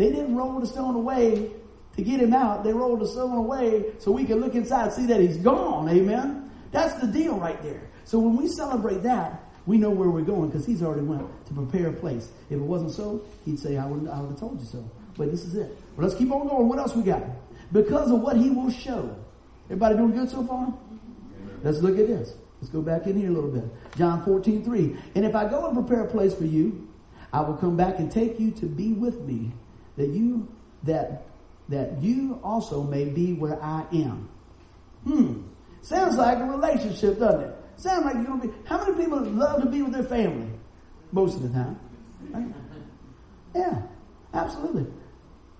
They 0.00 0.08
didn't 0.08 0.34
roll 0.34 0.58
the 0.58 0.66
stone 0.66 0.94
away 0.94 1.50
to 1.94 2.02
get 2.02 2.20
him 2.20 2.32
out. 2.32 2.64
They 2.64 2.72
rolled 2.72 3.00
the 3.00 3.06
stone 3.06 3.36
away 3.36 3.84
so 3.98 4.10
we 4.10 4.24
can 4.24 4.40
look 4.40 4.54
inside 4.54 4.84
and 4.84 4.92
see 4.94 5.04
that 5.04 5.20
he's 5.20 5.36
gone. 5.36 5.90
Amen. 5.90 6.50
That's 6.72 6.94
the 7.02 7.06
deal 7.06 7.36
right 7.36 7.62
there. 7.62 7.82
So 8.06 8.18
when 8.18 8.34
we 8.34 8.48
celebrate 8.48 9.02
that, 9.02 9.42
we 9.66 9.76
know 9.76 9.90
where 9.90 10.08
we're 10.08 10.22
going 10.22 10.48
because 10.48 10.64
he's 10.64 10.82
already 10.82 11.02
went 11.02 11.28
to 11.48 11.52
prepare 11.52 11.88
a 11.88 11.92
place. 11.92 12.30
If 12.48 12.56
it 12.56 12.62
wasn't 12.62 12.92
so, 12.92 13.20
he'd 13.44 13.58
say, 13.58 13.76
I 13.76 13.84
would, 13.84 14.08
I 14.08 14.16
have 14.16 14.40
told 14.40 14.58
you 14.58 14.64
so. 14.64 14.90
But 15.18 15.30
this 15.32 15.44
is 15.44 15.54
it. 15.54 15.76
But 15.96 16.06
let's 16.06 16.14
keep 16.14 16.32
on 16.32 16.48
going. 16.48 16.66
What 16.66 16.78
else 16.78 16.96
we 16.96 17.02
got? 17.02 17.22
Because 17.70 18.10
of 18.10 18.20
what 18.20 18.38
he 18.38 18.48
will 18.48 18.70
show. 18.70 19.14
Everybody 19.66 19.96
doing 19.96 20.12
good 20.12 20.30
so 20.30 20.42
far? 20.44 20.72
Let's 21.62 21.80
look 21.80 21.98
at 21.98 22.06
this. 22.06 22.32
Let's 22.62 22.72
go 22.72 22.80
back 22.80 23.06
in 23.06 23.18
here 23.18 23.28
a 23.28 23.32
little 23.32 23.50
bit. 23.50 23.64
John 23.98 24.24
14, 24.24 24.64
3. 24.64 24.96
And 25.16 25.26
if 25.26 25.34
I 25.34 25.46
go 25.46 25.66
and 25.66 25.74
prepare 25.74 26.06
a 26.06 26.10
place 26.10 26.32
for 26.32 26.46
you, 26.46 26.88
I 27.34 27.42
will 27.42 27.58
come 27.58 27.76
back 27.76 27.98
and 27.98 28.10
take 28.10 28.40
you 28.40 28.50
to 28.52 28.64
be 28.64 28.94
with 28.94 29.20
me 29.20 29.52
that 30.00 30.08
you 30.08 30.48
that 30.84 31.26
that 31.68 32.02
you 32.02 32.40
also 32.42 32.82
may 32.82 33.04
be 33.04 33.34
where 33.34 33.62
I 33.62 33.84
am. 33.92 34.28
Hmm. 35.04 35.42
Sounds 35.82 36.16
like 36.16 36.38
a 36.38 36.44
relationship, 36.44 37.18
doesn't 37.18 37.42
it? 37.42 37.56
Sounds 37.76 38.04
like 38.04 38.14
you're 38.14 38.24
gonna 38.24 38.48
be. 38.48 38.52
How 38.64 38.84
many 38.84 39.02
people 39.02 39.20
love 39.20 39.62
to 39.62 39.68
be 39.68 39.82
with 39.82 39.92
their 39.92 40.04
family? 40.04 40.50
Most 41.12 41.36
of 41.36 41.42
the 41.42 41.48
time. 41.50 41.78
Right? 42.30 42.46
Yeah, 43.54 43.82
absolutely. 44.34 44.86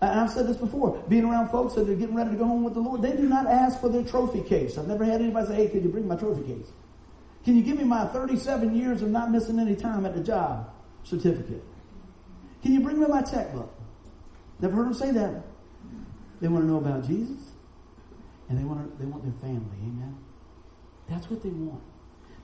I've 0.03 0.30
said 0.30 0.47
this 0.47 0.57
before. 0.57 1.03
Being 1.09 1.24
around 1.24 1.51
folks 1.51 1.74
that 1.74 1.88
are 1.88 1.95
getting 1.95 2.14
ready 2.14 2.30
to 2.30 2.36
go 2.36 2.47
home 2.47 2.64
with 2.64 2.74
the 2.74 2.80
Lord, 2.80 3.03
they 3.03 3.12
do 3.12 3.28
not 3.28 3.47
ask 3.47 3.80
for 3.80 3.88
their 3.91 4.05
trophy 4.05 4.43
case. 4.43 4.78
I've 4.78 4.88
never 4.88 5.05
had 5.05 5.20
anybody 5.20 5.47
say, 5.49 5.55
"Hey, 5.55 5.68
can 5.68 5.82
you 5.82 5.91
bring 5.91 6.09
my 6.09 6.16
trophy 6.16 6.43
case? 6.43 6.70
Can 7.45 7.57
you 7.57 7.62
give 7.62 7.76
me 7.76 7.84
my 7.84 8.07
37 8.07 8.74
years 8.74 9.03
of 9.03 9.11
not 9.11 9.30
missing 9.30 9.59
any 9.59 9.76
time 9.76 10.07
at 10.07 10.14
the 10.14 10.20
job 10.20 10.70
certificate? 11.05 11.62
Can 12.62 12.72
you 12.72 12.80
bring 12.80 12.99
me 13.01 13.07
my 13.07 13.22
checkbook?" 13.22 13.70
Never 14.61 14.77
heard 14.77 14.87
them 14.87 14.95
say 14.95 15.11
that. 15.13 15.43
They 16.41 16.49
want 16.49 16.65
to 16.65 16.69
know 16.71 16.79
about 16.79 17.07
Jesus. 17.07 17.53
and 18.51 18.59
they 18.59 18.65
want 18.65 18.99
they 18.99 19.07
want 19.07 19.23
their 19.23 19.41
family. 19.41 19.79
Amen. 19.83 20.19
That's 21.09 21.31
what 21.31 21.43
they 21.43 21.49
want. 21.51 21.81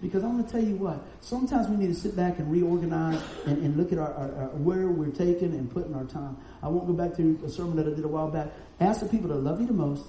Because 0.01 0.23
I'm 0.23 0.33
going 0.33 0.45
to 0.45 0.51
tell 0.51 0.63
you 0.63 0.77
what, 0.77 1.03
sometimes 1.21 1.69
we 1.69 1.77
need 1.77 1.89
to 1.89 1.95
sit 1.95 2.15
back 2.15 2.39
and 2.39 2.53
reorganize 2.53 3.23
and, 3.47 3.59
and 3.65 3.77
look 3.77 3.93
at 3.93 3.99
our, 3.99 4.13
our, 4.13 4.35
our, 4.35 4.49
where 4.51 4.89
we're 4.89 5.11
taking 5.11 5.55
and 5.55 5.71
putting 5.71 5.95
our 5.95 6.05
time. 6.05 6.37
I 6.63 6.69
won't 6.69 6.87
go 6.87 6.93
back 6.93 7.17
to 7.17 7.41
a 7.45 7.49
sermon 7.49 7.77
that 7.77 7.87
I 7.87 7.95
did 7.95 8.05
a 8.05 8.09
while 8.09 8.31
back. 8.31 8.49
Ask 8.79 9.01
the 9.01 9.09
people 9.09 9.31
that 9.31 9.37
love 9.37 9.59
you 9.59 9.67
the 9.67 9.73
most, 9.73 10.05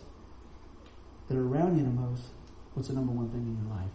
that 1.30 1.38
are 1.38 1.48
around 1.48 1.78
you 1.78 1.86
the 1.86 1.90
most, 1.90 2.24
what's 2.74 2.90
the 2.90 2.96
number 2.96 3.14
one 3.14 3.30
thing 3.30 3.48
in 3.48 3.58
your 3.64 3.78
life? 3.78 3.92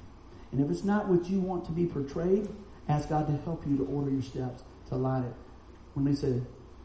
And 0.50 0.64
if 0.64 0.70
it's 0.70 0.82
not 0.82 1.08
what 1.08 1.28
you 1.28 1.40
want 1.40 1.66
to 1.66 1.72
be 1.72 1.84
portrayed, 1.84 2.48
ask 2.88 3.10
God 3.10 3.26
to 3.26 3.36
help 3.44 3.66
you 3.66 3.76
to 3.76 3.84
order 3.84 4.10
your 4.10 4.22
steps, 4.22 4.62
to 4.88 4.96
line 4.96 5.24
it. 5.24 5.34
When 5.92 6.06
they 6.06 6.14
say, 6.14 6.40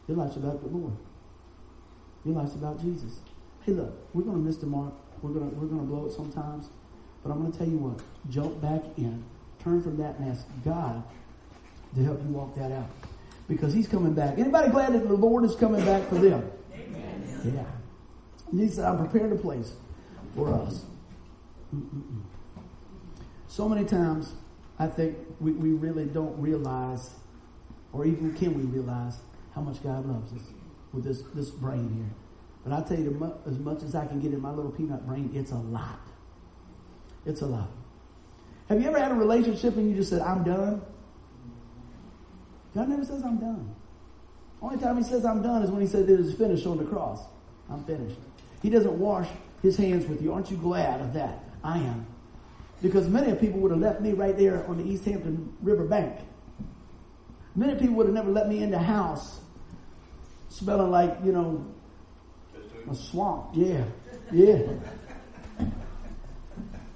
your 0.09 0.17
life's 0.17 0.36
about 0.36 0.61
the 0.61 0.67
Lord. 0.67 0.93
Life's 2.34 2.55
about 2.55 2.82
Jesus. 2.82 3.19
Hey, 3.61 3.73
look, 3.73 3.93
we're 4.13 4.23
going 4.23 4.38
to 4.38 4.43
miss 4.43 4.57
the 4.57 4.65
mark. 4.65 4.93
We're 5.21 5.32
going 5.32 5.49
to, 5.49 5.55
we're 5.55 5.67
going 5.67 5.82
to 5.82 5.88
blow 5.88 6.05
it 6.05 6.13
sometimes. 6.13 6.69
But 7.23 7.32
I'm 7.32 7.39
going 7.39 7.51
to 7.51 7.57
tell 7.57 7.67
you 7.67 7.78
what, 7.78 8.01
jump 8.30 8.61
back 8.61 8.84
in, 8.97 9.23
turn 9.63 9.82
from 9.82 9.97
that 9.97 10.17
and 10.19 10.32
ask 10.32 10.45
God 10.63 11.03
to 11.95 12.03
help 12.03 12.21
you 12.23 12.30
walk 12.30 12.55
that 12.55 12.71
out. 12.71 12.89
Because 13.47 13.73
he's 13.73 13.88
coming 13.88 14.13
back. 14.13 14.38
Anybody 14.38 14.69
glad 14.71 14.93
that 14.93 15.07
the 15.07 15.13
Lord 15.13 15.43
is 15.43 15.55
coming 15.55 15.84
back 15.86 16.07
for 16.09 16.15
them? 16.15 16.49
Amen. 16.73 17.41
Yeah. 17.55 18.57
he 18.57 18.67
said, 18.67 18.86
I'm 18.86 18.97
preparing 18.97 19.32
a 19.32 19.36
place 19.36 19.73
for 20.36 20.53
us. 20.53 20.84
Mm-mm-mm. 21.75 22.21
So 23.47 23.67
many 23.67 23.86
times, 23.86 24.34
I 24.78 24.88
think 24.88 25.17
we, 25.39 25.51
we 25.53 25.71
really 25.71 26.05
don't 26.05 26.39
realize, 26.39 27.09
or 27.93 28.05
even 28.05 28.34
can 28.36 28.53
we 28.53 28.63
realize, 28.63 29.17
how 29.55 29.61
much 29.61 29.82
God 29.82 30.05
loves 30.05 30.32
us 30.34 30.47
with 30.93 31.03
this, 31.03 31.21
this 31.33 31.49
brain 31.49 31.93
here. 31.95 32.15
But 32.63 32.73
I 32.73 32.88
tell 32.88 32.99
you, 32.99 33.33
as 33.45 33.57
much 33.59 33.83
as 33.83 33.95
I 33.95 34.05
can 34.05 34.19
get 34.19 34.33
in 34.33 34.41
my 34.41 34.51
little 34.51 34.71
peanut 34.71 35.05
brain, 35.07 35.31
it's 35.33 35.51
a 35.51 35.57
lot. 35.57 35.99
It's 37.25 37.41
a 37.41 37.45
lot. 37.45 37.69
Have 38.69 38.81
you 38.81 38.88
ever 38.88 38.99
had 38.99 39.11
a 39.11 39.15
relationship 39.15 39.75
and 39.77 39.89
you 39.89 39.95
just 39.95 40.09
said, 40.09 40.21
I'm 40.21 40.43
done? 40.43 40.81
God 42.75 42.89
never 42.89 43.05
says 43.05 43.23
I'm 43.23 43.38
done. 43.38 43.73
Only 44.61 44.77
time 44.77 44.97
he 44.97 45.03
says 45.03 45.25
I'm 45.25 45.41
done 45.41 45.63
is 45.63 45.71
when 45.71 45.81
he 45.81 45.88
said 45.88 46.09
it 46.09 46.19
is 46.19 46.33
finished 46.33 46.65
on 46.65 46.77
the 46.77 46.83
cross. 46.83 47.21
I'm 47.69 47.83
finished. 47.85 48.17
He 48.61 48.69
doesn't 48.69 48.97
wash 48.97 49.27
his 49.61 49.77
hands 49.77 50.07
with 50.07 50.21
you. 50.21 50.33
Aren't 50.33 50.51
you 50.51 50.57
glad 50.57 51.01
of 51.01 51.13
that? 51.13 51.43
I 51.63 51.77
am. 51.77 52.05
Because 52.81 53.07
many 53.07 53.33
people 53.35 53.59
would 53.61 53.71
have 53.71 53.79
left 53.79 54.01
me 54.01 54.13
right 54.13 54.38
there 54.38 54.65
on 54.67 54.77
the 54.77 54.83
East 54.83 55.05
Hampton 55.05 55.53
River 55.61 55.85
bank. 55.85 56.19
Many 57.55 57.75
people 57.75 57.95
would 57.95 58.05
have 58.05 58.15
never 58.15 58.31
let 58.31 58.49
me 58.49 58.61
in 58.61 58.69
the 58.69 58.79
house 58.79 59.39
smelling 60.49 60.91
like, 60.91 61.17
you 61.23 61.31
know, 61.31 61.65
a 62.89 62.95
swamp. 62.95 63.49
Yeah. 63.53 63.83
Yeah. 64.31 64.61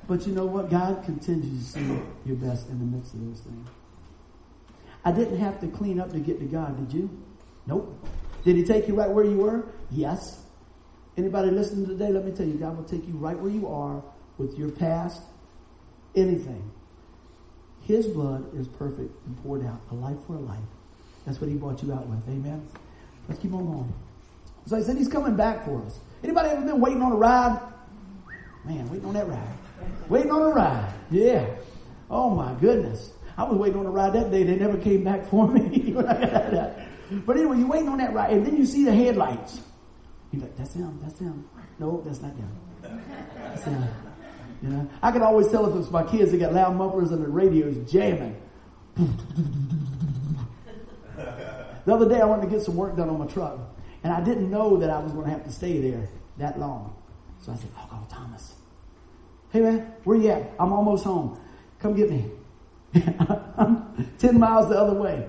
But 0.08 0.28
you 0.28 0.34
know 0.34 0.46
what? 0.46 0.70
God 0.70 1.04
continues 1.06 1.74
to 1.74 1.80
see 1.80 2.00
your 2.26 2.36
best 2.36 2.68
in 2.70 2.80
the 2.80 2.86
midst 2.86 3.14
of 3.14 3.26
those 3.26 3.40
things. 3.40 3.68
I 5.04 5.12
didn't 5.12 5.38
have 5.38 5.60
to 5.62 5.68
clean 5.68 6.00
up 6.00 6.12
to 6.12 6.20
get 6.20 6.40
to 6.40 6.46
God, 6.46 6.78
did 6.78 6.96
you? 6.96 7.10
Nope. 7.66 8.08
Did 8.44 8.56
he 8.56 8.64
take 8.64 8.88
you 8.88 8.96
right 8.96 9.10
where 9.10 9.24
you 9.24 9.38
were? 9.38 9.66
Yes. 9.90 10.44
Anybody 11.18 11.52
listening 11.52 11.86
today, 11.88 12.12
let 12.12 12.26
me 12.26 12.32
tell 12.32 12.46
you, 12.46 12.56
God 12.56 12.78
will 12.78 12.84
take 12.84 13.08
you 13.08 13.14
right 13.14 13.38
where 13.38 13.52
you 13.52 13.68
are 13.68 14.04
with 14.38 14.58
your 14.58 14.70
past, 14.70 15.22
anything. 16.16 16.72
His 17.84 18.08
blood 18.08 18.56
is 18.56 18.68
perfect 18.68 19.14
and 19.26 19.44
poured 19.44 19.66
out, 19.66 19.82
a 19.92 19.96
life 19.96 20.18
for 20.26 20.36
a 20.36 20.40
life. 20.40 20.60
That's 21.26 21.40
what 21.40 21.50
he 21.50 21.56
brought 21.56 21.84
you 21.84 21.94
out 21.94 22.08
with. 22.08 22.28
Amen. 22.28 22.68
Let's 23.28 23.42
keep 23.42 23.54
on 23.54 23.66
going. 23.66 23.94
So 24.66 24.78
I 24.78 24.82
said 24.82 24.98
he's 24.98 25.08
coming 25.08 25.36
back 25.36 25.66
for 25.66 25.84
us. 25.86 26.00
Anybody 26.24 26.50
ever 26.50 26.62
been 26.62 26.80
waiting 26.80 27.02
on 27.02 27.12
a 27.12 27.16
ride? 27.16 27.60
Man, 28.66 28.90
waiting 28.90 29.06
on 29.06 29.14
that 29.14 29.28
ride. 29.28 29.58
Waiting 30.10 30.32
on 30.32 30.42
a 30.42 30.54
ride. 30.54 30.94
Yeah. 31.10 31.48
Oh 32.10 32.30
my 32.30 32.54
goodness. 32.60 33.12
I 33.38 33.44
was 33.44 33.58
waiting 33.58 33.80
on 33.80 33.86
a 33.86 33.92
ride 33.92 34.14
that 34.14 34.30
day. 34.30 34.44
They 34.44 34.56
never 34.56 34.78
came 34.78 35.04
back 35.04 35.26
for 35.28 35.48
me. 35.48 35.92
but 35.96 37.38
anyway, 37.38 37.58
you're 37.58 37.68
waiting 37.68 37.90
on 37.90 37.98
that 37.98 38.14
ride, 38.14 38.32
and 38.32 38.46
then 38.46 38.58
you 38.58 38.66
see 38.66 38.86
the 38.86 38.94
headlights. 38.94 39.62
You're 40.32 40.44
like, 40.44 40.56
that's 40.58 40.74
him, 40.74 41.00
that's 41.02 41.20
him. 41.20 41.48
No, 41.80 42.02
that's 42.06 42.22
not 42.22 42.36
him. 42.36 42.50
That's 42.82 43.64
him. 43.64 43.84
You 44.62 44.70
know, 44.70 44.90
I 45.02 45.12
can 45.12 45.24
always 45.24 45.48
tell 45.48 45.66
if 45.68 45.76
it's 45.76 45.92
my 45.92 46.04
kids, 46.04 46.32
they 46.32 46.38
got 46.38 46.54
loud 46.54 46.76
mufflers 46.76 47.12
and 47.12 47.24
the 47.24 47.28
radio's 47.28 47.92
jamming. 47.92 48.40
The 51.86 51.94
other 51.94 52.08
day 52.08 52.22
I 52.22 52.26
wanted 52.26 52.44
to 52.44 52.48
get 52.50 52.62
some 52.62 52.76
work 52.76 52.96
done 52.96 53.10
on 53.10 53.20
my 53.20 53.28
truck, 53.28 53.60
and 54.04 54.14
I 54.14 54.22
didn't 54.22 54.50
know 54.50 54.78
that 54.78 54.90
I 54.90 55.00
was 55.00 55.12
going 55.12 55.26
to 55.26 55.32
have 55.32 55.44
to 55.46 55.52
stay 55.52 55.80
there 55.80 56.08
that 56.38 56.60
long. 56.60 56.96
So 57.42 57.52
I 57.52 57.56
said, 57.56 57.70
I'll 57.78 57.88
call 57.88 58.08
Thomas. 58.10 58.56
Hey 59.52 59.62
man, 59.62 59.94
where 60.04 60.18
you 60.18 60.30
at? 60.30 60.52
I'm 60.60 60.72
almost 60.72 61.04
home. 61.04 61.40
Come 61.80 61.96
get 61.96 62.10
me. 62.10 62.32
I'm 63.58 64.14
10 64.20 64.40
miles 64.40 64.70
the 64.70 64.78
other 64.78 64.94
way, 64.94 65.28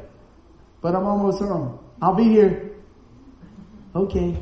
but 0.81 0.95
I'm 0.95 1.07
almost 1.07 1.41
home. 1.41 1.79
I'll 2.01 2.15
be 2.15 2.25
here. 2.25 2.71
Okay. 3.95 4.37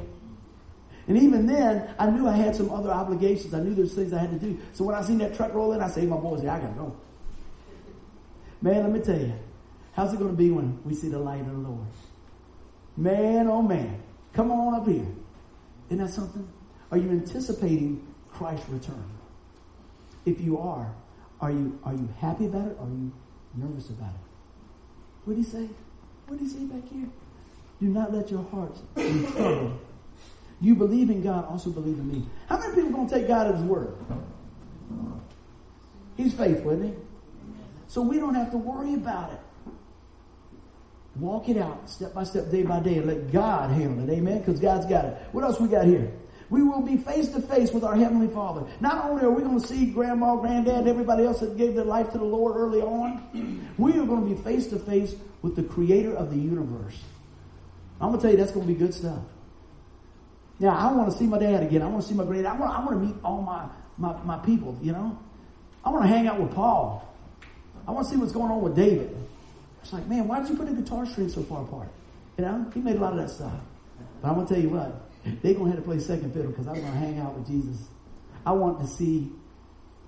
And 1.06 1.18
even 1.18 1.46
then, 1.46 1.92
I 1.98 2.08
knew 2.10 2.28
I 2.28 2.36
had 2.36 2.54
some 2.54 2.70
other 2.70 2.90
obligations. 2.90 3.52
I 3.52 3.60
knew 3.60 3.74
there's 3.74 3.94
things 3.94 4.12
I 4.12 4.18
had 4.18 4.30
to 4.30 4.38
do. 4.38 4.58
So 4.72 4.84
when 4.84 4.94
I 4.94 5.02
seen 5.02 5.18
that 5.18 5.34
truck 5.34 5.52
roll 5.54 5.72
in, 5.72 5.80
I 5.80 5.88
say, 5.88 6.06
my 6.06 6.16
boys, 6.16 6.44
yeah, 6.44 6.54
I 6.54 6.60
gotta 6.60 6.74
go. 6.74 6.96
Man, 8.62 8.82
let 8.82 8.92
me 8.92 9.00
tell 9.00 9.18
you, 9.18 9.32
how's 10.00 10.14
it 10.14 10.18
gonna 10.18 10.32
be 10.32 10.50
when 10.50 10.82
we 10.86 10.94
see 10.94 11.10
the 11.10 11.18
light 11.18 11.42
of 11.42 11.46
the 11.46 11.52
Lord? 11.52 11.86
Man, 12.96 13.48
oh 13.48 13.60
man, 13.60 14.02
come 14.32 14.50
on 14.50 14.74
up 14.74 14.88
here. 14.88 15.06
Isn't 15.90 15.98
that 15.98 16.08
something? 16.08 16.48
Are 16.90 16.96
you 16.96 17.10
anticipating 17.10 18.06
Christ's 18.32 18.66
return? 18.70 19.04
If 20.24 20.40
you 20.40 20.56
are, 20.58 20.90
are 21.42 21.50
you, 21.50 21.78
are 21.84 21.92
you 21.92 22.08
happy 22.18 22.46
about 22.46 22.68
it 22.68 22.78
or 22.80 22.86
are 22.86 22.88
you 22.88 23.12
nervous 23.54 23.90
about 23.90 24.08
it? 24.08 24.20
What 25.26 25.36
did 25.36 25.44
he 25.44 25.50
say? 25.50 25.68
What 26.28 26.38
did 26.38 26.46
he 26.46 26.50
say 26.50 26.64
back 26.64 26.88
here? 26.88 27.08
Do 27.78 27.86
not 27.88 28.10
let 28.10 28.30
your 28.30 28.44
hearts 28.44 28.80
be 28.94 29.26
troubled. 29.32 29.80
You 30.62 30.76
believe 30.76 31.10
in 31.10 31.22
God, 31.22 31.46
also 31.46 31.68
believe 31.68 31.98
in 31.98 32.10
me. 32.10 32.26
How 32.48 32.58
many 32.58 32.74
people 32.74 32.88
are 32.88 32.92
going 32.92 33.08
to 33.08 33.14
take 33.14 33.28
God 33.28 33.48
at 33.48 33.54
his 33.54 33.64
word? 33.64 33.94
He's 36.16 36.32
faithful, 36.32 36.70
isn't 36.70 36.88
he? 36.88 36.94
So 37.88 38.00
we 38.00 38.18
don't 38.18 38.34
have 38.34 38.50
to 38.52 38.56
worry 38.56 38.94
about 38.94 39.34
it. 39.34 39.40
Walk 41.20 41.48
it 41.48 41.58
out 41.58 41.88
step 41.88 42.14
by 42.14 42.24
step, 42.24 42.50
day 42.50 42.62
by 42.62 42.80
day, 42.80 42.96
and 42.96 43.06
let 43.06 43.30
God 43.30 43.70
handle 43.70 44.08
it. 44.08 44.12
Amen? 44.12 44.38
Because 44.38 44.58
God's 44.58 44.86
got 44.86 45.04
it. 45.04 45.16
What 45.32 45.44
else 45.44 45.60
we 45.60 45.68
got 45.68 45.86
here? 45.86 46.10
we 46.50 46.64
will 46.64 46.82
be 46.82 46.96
face 46.96 47.28
to 47.28 47.40
face 47.40 47.70
with 47.70 47.84
our 47.84 47.94
Heavenly 47.94 48.26
Father. 48.26 48.66
Not 48.80 49.04
only 49.04 49.22
are 49.22 49.30
we 49.30 49.42
going 49.42 49.60
to 49.60 49.66
see 49.66 49.86
grandma, 49.86 50.34
granddad, 50.36 50.88
everybody 50.88 51.24
else 51.24 51.38
that 51.40 51.56
gave 51.56 51.76
their 51.76 51.84
life 51.84 52.10
to 52.10 52.18
the 52.18 52.24
Lord 52.24 52.56
early 52.56 52.82
on, 52.82 53.72
we 53.78 53.92
are 53.92 54.04
going 54.04 54.28
to 54.28 54.34
be 54.34 54.42
face 54.42 54.66
to 54.68 54.78
face 54.78 55.14
with 55.42 55.54
the 55.54 55.62
Creator 55.62 56.14
of 56.14 56.30
the 56.30 56.36
universe. 56.36 57.00
I'm 58.00 58.08
going 58.08 58.18
to 58.18 58.22
tell 58.22 58.30
you, 58.32 58.36
that's 58.36 58.50
going 58.50 58.66
to 58.66 58.72
be 58.72 58.78
good 58.78 58.92
stuff. 58.92 59.22
Now, 60.58 60.76
I 60.76 60.92
want 60.92 61.10
to 61.12 61.16
see 61.16 61.24
my 61.24 61.38
dad 61.38 61.62
again. 61.62 61.82
I 61.82 61.86
want 61.86 62.02
to 62.02 62.08
see 62.08 62.14
my 62.14 62.24
granddad. 62.24 62.52
I 62.52 62.56
want, 62.56 62.78
I 62.78 62.84
want 62.84 63.00
to 63.00 63.06
meet 63.06 63.14
all 63.24 63.42
my, 63.42 63.68
my, 63.96 64.20
my 64.24 64.38
people, 64.44 64.76
you 64.82 64.92
know? 64.92 65.16
I 65.84 65.90
want 65.90 66.02
to 66.02 66.08
hang 66.08 66.26
out 66.26 66.40
with 66.40 66.52
Paul. 66.52 67.06
I 67.86 67.92
want 67.92 68.06
to 68.08 68.12
see 68.12 68.18
what's 68.18 68.32
going 68.32 68.50
on 68.50 68.60
with 68.60 68.74
David. 68.74 69.16
It's 69.82 69.92
like, 69.92 70.06
man, 70.06 70.28
why 70.28 70.40
did 70.40 70.50
you 70.50 70.56
put 70.56 70.66
the 70.66 70.74
guitar 70.74 71.06
strings 71.06 71.34
so 71.34 71.42
far 71.42 71.62
apart? 71.62 71.88
You 72.36 72.44
know, 72.44 72.70
he 72.72 72.80
made 72.80 72.96
a 72.96 73.00
lot 73.00 73.12
of 73.12 73.18
that 73.18 73.30
stuff. 73.30 73.52
But 74.20 74.28
I'm 74.28 74.34
going 74.34 74.46
to 74.46 74.54
tell 74.54 74.62
you 74.62 74.70
what, 74.70 75.10
they're 75.42 75.54
going 75.54 75.70
to 75.70 75.76
have 75.76 75.76
to 75.76 75.82
play 75.82 75.98
second 75.98 76.32
fiddle 76.32 76.50
because 76.50 76.66
I'm 76.66 76.74
gonna 76.74 76.90
hang 76.92 77.18
out 77.18 77.36
with 77.36 77.46
Jesus. 77.46 77.88
I 78.44 78.52
want 78.52 78.80
to 78.80 78.86
see 78.86 79.30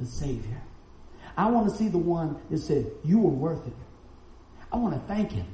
the 0.00 0.06
Savior. 0.06 0.60
I 1.36 1.50
want 1.50 1.68
to 1.70 1.76
see 1.76 1.88
the 1.88 1.98
one 1.98 2.40
that 2.50 2.58
said, 2.58 2.90
You 3.04 3.18
were 3.18 3.30
worth 3.30 3.66
it. 3.66 3.72
I 4.70 4.76
want 4.76 4.94
to 4.94 5.00
thank 5.12 5.32
Him. 5.32 5.46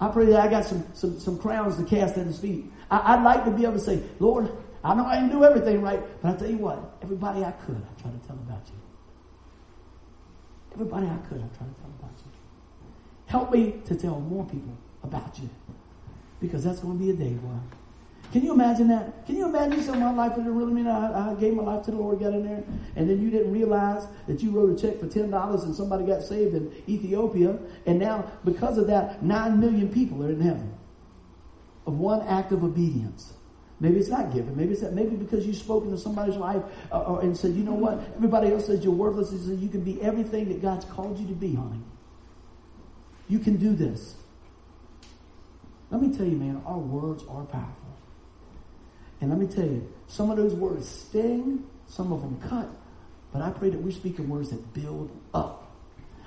I 0.00 0.08
pray 0.08 0.26
that 0.26 0.40
I 0.40 0.48
got 0.48 0.64
some, 0.64 0.84
some, 0.92 1.18
some 1.18 1.38
crowns 1.38 1.76
to 1.76 1.84
cast 1.84 2.16
at 2.16 2.26
His 2.26 2.38
feet. 2.38 2.64
I, 2.90 3.16
would 3.16 3.24
like 3.24 3.44
to 3.44 3.50
be 3.50 3.64
able 3.64 3.74
to 3.74 3.80
say, 3.80 4.02
Lord, 4.20 4.50
I 4.82 4.94
know 4.94 5.06
I 5.06 5.16
didn't 5.16 5.30
do 5.30 5.44
everything 5.44 5.80
right, 5.82 6.00
but 6.20 6.34
I 6.34 6.36
tell 6.36 6.50
you 6.50 6.58
what, 6.58 6.96
everybody 7.02 7.42
I 7.42 7.52
could, 7.52 7.76
I 7.76 8.02
try 8.02 8.10
to 8.10 8.26
tell 8.26 8.36
about 8.36 8.62
you. 8.66 8.83
Everybody 10.74 11.06
I 11.06 11.16
could, 11.28 11.40
I'm 11.40 11.50
trying 11.56 11.72
to 11.72 11.80
tell 11.80 11.90
about 11.98 12.16
you. 12.18 12.32
Help 13.26 13.52
me 13.52 13.80
to 13.86 13.94
tell 13.94 14.20
more 14.20 14.44
people 14.44 14.76
about 15.02 15.38
you 15.38 15.48
because 16.40 16.64
that's 16.64 16.80
going 16.80 16.98
to 16.98 17.04
be 17.04 17.10
a 17.10 17.14
day, 17.14 17.34
boy. 17.34 17.54
Can 18.32 18.42
you 18.42 18.52
imagine 18.52 18.88
that? 18.88 19.24
Can 19.26 19.36
you 19.36 19.46
imagine 19.46 19.80
some 19.82 20.00
my 20.00 20.12
life 20.12 20.34
didn't 20.34 20.56
really 20.56 20.72
mean 20.72 20.88
I, 20.88 21.30
I, 21.30 21.34
gave 21.34 21.54
my 21.54 21.62
life 21.62 21.84
to 21.84 21.92
the 21.92 21.96
Lord, 21.96 22.18
got 22.18 22.32
in 22.32 22.44
there, 22.44 22.64
and 22.96 23.08
then 23.08 23.22
you 23.22 23.30
didn't 23.30 23.52
realize 23.52 24.08
that 24.26 24.42
you 24.42 24.50
wrote 24.50 24.76
a 24.76 24.82
check 24.82 24.98
for 24.98 25.06
ten 25.06 25.30
dollars 25.30 25.62
and 25.62 25.72
somebody 25.72 26.04
got 26.04 26.22
saved 26.22 26.54
in 26.54 26.72
Ethiopia, 26.88 27.56
and 27.86 27.98
now 27.98 28.28
because 28.44 28.76
of 28.76 28.88
that, 28.88 29.22
nine 29.22 29.60
million 29.60 29.88
people 29.88 30.24
are 30.24 30.30
in 30.30 30.40
heaven 30.40 30.74
of 31.86 31.98
one 31.98 32.26
act 32.26 32.50
of 32.50 32.64
obedience. 32.64 33.34
Maybe 33.80 33.98
it's 33.98 34.08
not 34.08 34.32
given. 34.32 34.56
Maybe 34.56 34.72
it's 34.72 34.82
that. 34.82 34.92
Maybe 34.92 35.16
because 35.16 35.46
you've 35.46 35.56
spoken 35.56 35.90
to 35.90 35.98
somebody's 35.98 36.36
life 36.36 36.62
uh, 36.92 37.14
uh, 37.14 37.18
and 37.18 37.36
said, 37.36 37.54
you 37.54 37.64
know 37.64 37.74
what? 37.74 37.98
Everybody 38.16 38.52
else 38.52 38.66
says 38.66 38.84
you're 38.84 38.94
worthless. 38.94 39.32
He 39.32 39.38
said 39.38 39.58
you 39.58 39.68
can 39.68 39.80
be 39.80 40.00
everything 40.00 40.48
that 40.48 40.62
God's 40.62 40.84
called 40.84 41.18
you 41.18 41.26
to 41.26 41.34
be, 41.34 41.54
honey. 41.54 41.80
You 43.28 43.38
can 43.38 43.56
do 43.56 43.74
this. 43.74 44.14
Let 45.90 46.00
me 46.00 46.16
tell 46.16 46.26
you, 46.26 46.36
man, 46.36 46.62
our 46.66 46.78
words 46.78 47.24
are 47.28 47.44
powerful. 47.44 47.84
And 49.20 49.30
let 49.30 49.38
me 49.38 49.46
tell 49.46 49.64
you, 49.64 49.90
some 50.06 50.30
of 50.30 50.36
those 50.36 50.54
words 50.54 50.88
sting, 50.88 51.64
some 51.88 52.12
of 52.12 52.20
them 52.20 52.40
cut, 52.48 52.68
but 53.32 53.42
I 53.42 53.50
pray 53.50 53.70
that 53.70 53.80
we're 53.80 53.92
speaking 53.92 54.28
words 54.28 54.50
that 54.50 54.74
build 54.74 55.10
up. 55.32 55.72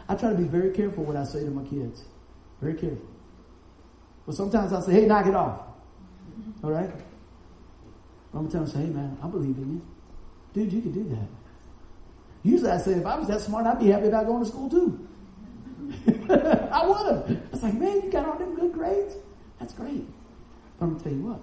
I 0.10 0.16
try 0.16 0.30
to 0.30 0.36
be 0.36 0.44
very 0.44 0.72
careful 0.72 1.04
what 1.04 1.16
I 1.16 1.24
say 1.24 1.40
to 1.42 1.50
my 1.50 1.64
kids. 1.64 2.04
Very 2.62 2.74
careful. 2.74 3.06
But 4.26 4.36
sometimes 4.36 4.74
I 4.74 4.82
say, 4.82 4.94
hey, 4.94 5.06
knock 5.06 5.26
it 5.26 5.36
off. 5.36 5.62
All 6.64 6.72
right? 6.72 6.90
I'm 8.34 8.40
going 8.40 8.48
to 8.48 8.52
tell 8.52 8.66
them, 8.66 8.72
say, 8.72 8.80
hey, 8.80 8.94
man, 8.94 9.18
I 9.22 9.28
believe 9.28 9.58
in 9.58 9.74
you. 9.74 9.82
Dude, 10.54 10.74
you 10.74 10.82
can 10.82 10.92
do 10.92 11.04
that. 11.16 11.28
Usually 12.44 12.72
I 12.72 12.78
say, 12.78 12.94
if 12.94 13.06
I 13.06 13.18
was 13.18 13.28
that 13.28 13.42
smart, 13.42 13.66
I'd 13.66 13.80
be 13.80 13.88
happy 13.88 14.08
about 14.08 14.26
going 14.26 14.44
to 14.44 14.50
school 14.50 14.70
too. 14.70 15.08
I 16.30 16.86
would 16.86 17.12
have. 17.12 17.30
I 17.30 17.52
was 17.52 17.64
like, 17.64 17.74
man, 17.74 18.02
you 18.02 18.12
got 18.12 18.28
all 18.28 18.38
them 18.38 18.56
good 18.56 18.74
grades? 18.74 19.16
That's 19.60 19.74
great. 19.74 20.06
But 20.78 20.86
I'm 20.86 20.92
going 20.92 20.98
to 20.98 21.04
tell 21.04 21.14
you 21.14 21.24
what. 21.24 21.42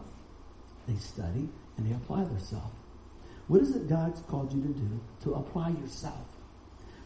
They 0.86 0.96
study 0.96 1.48
and 1.76 1.86
they 1.86 1.94
apply 1.94 2.24
themselves. 2.24 2.74
What 3.48 3.60
is 3.60 3.74
it 3.74 3.88
God's 3.88 4.20
called 4.22 4.52
you 4.52 4.62
to 4.62 4.68
do 4.68 5.00
to 5.24 5.34
apply 5.34 5.70
yourself? 5.70 6.26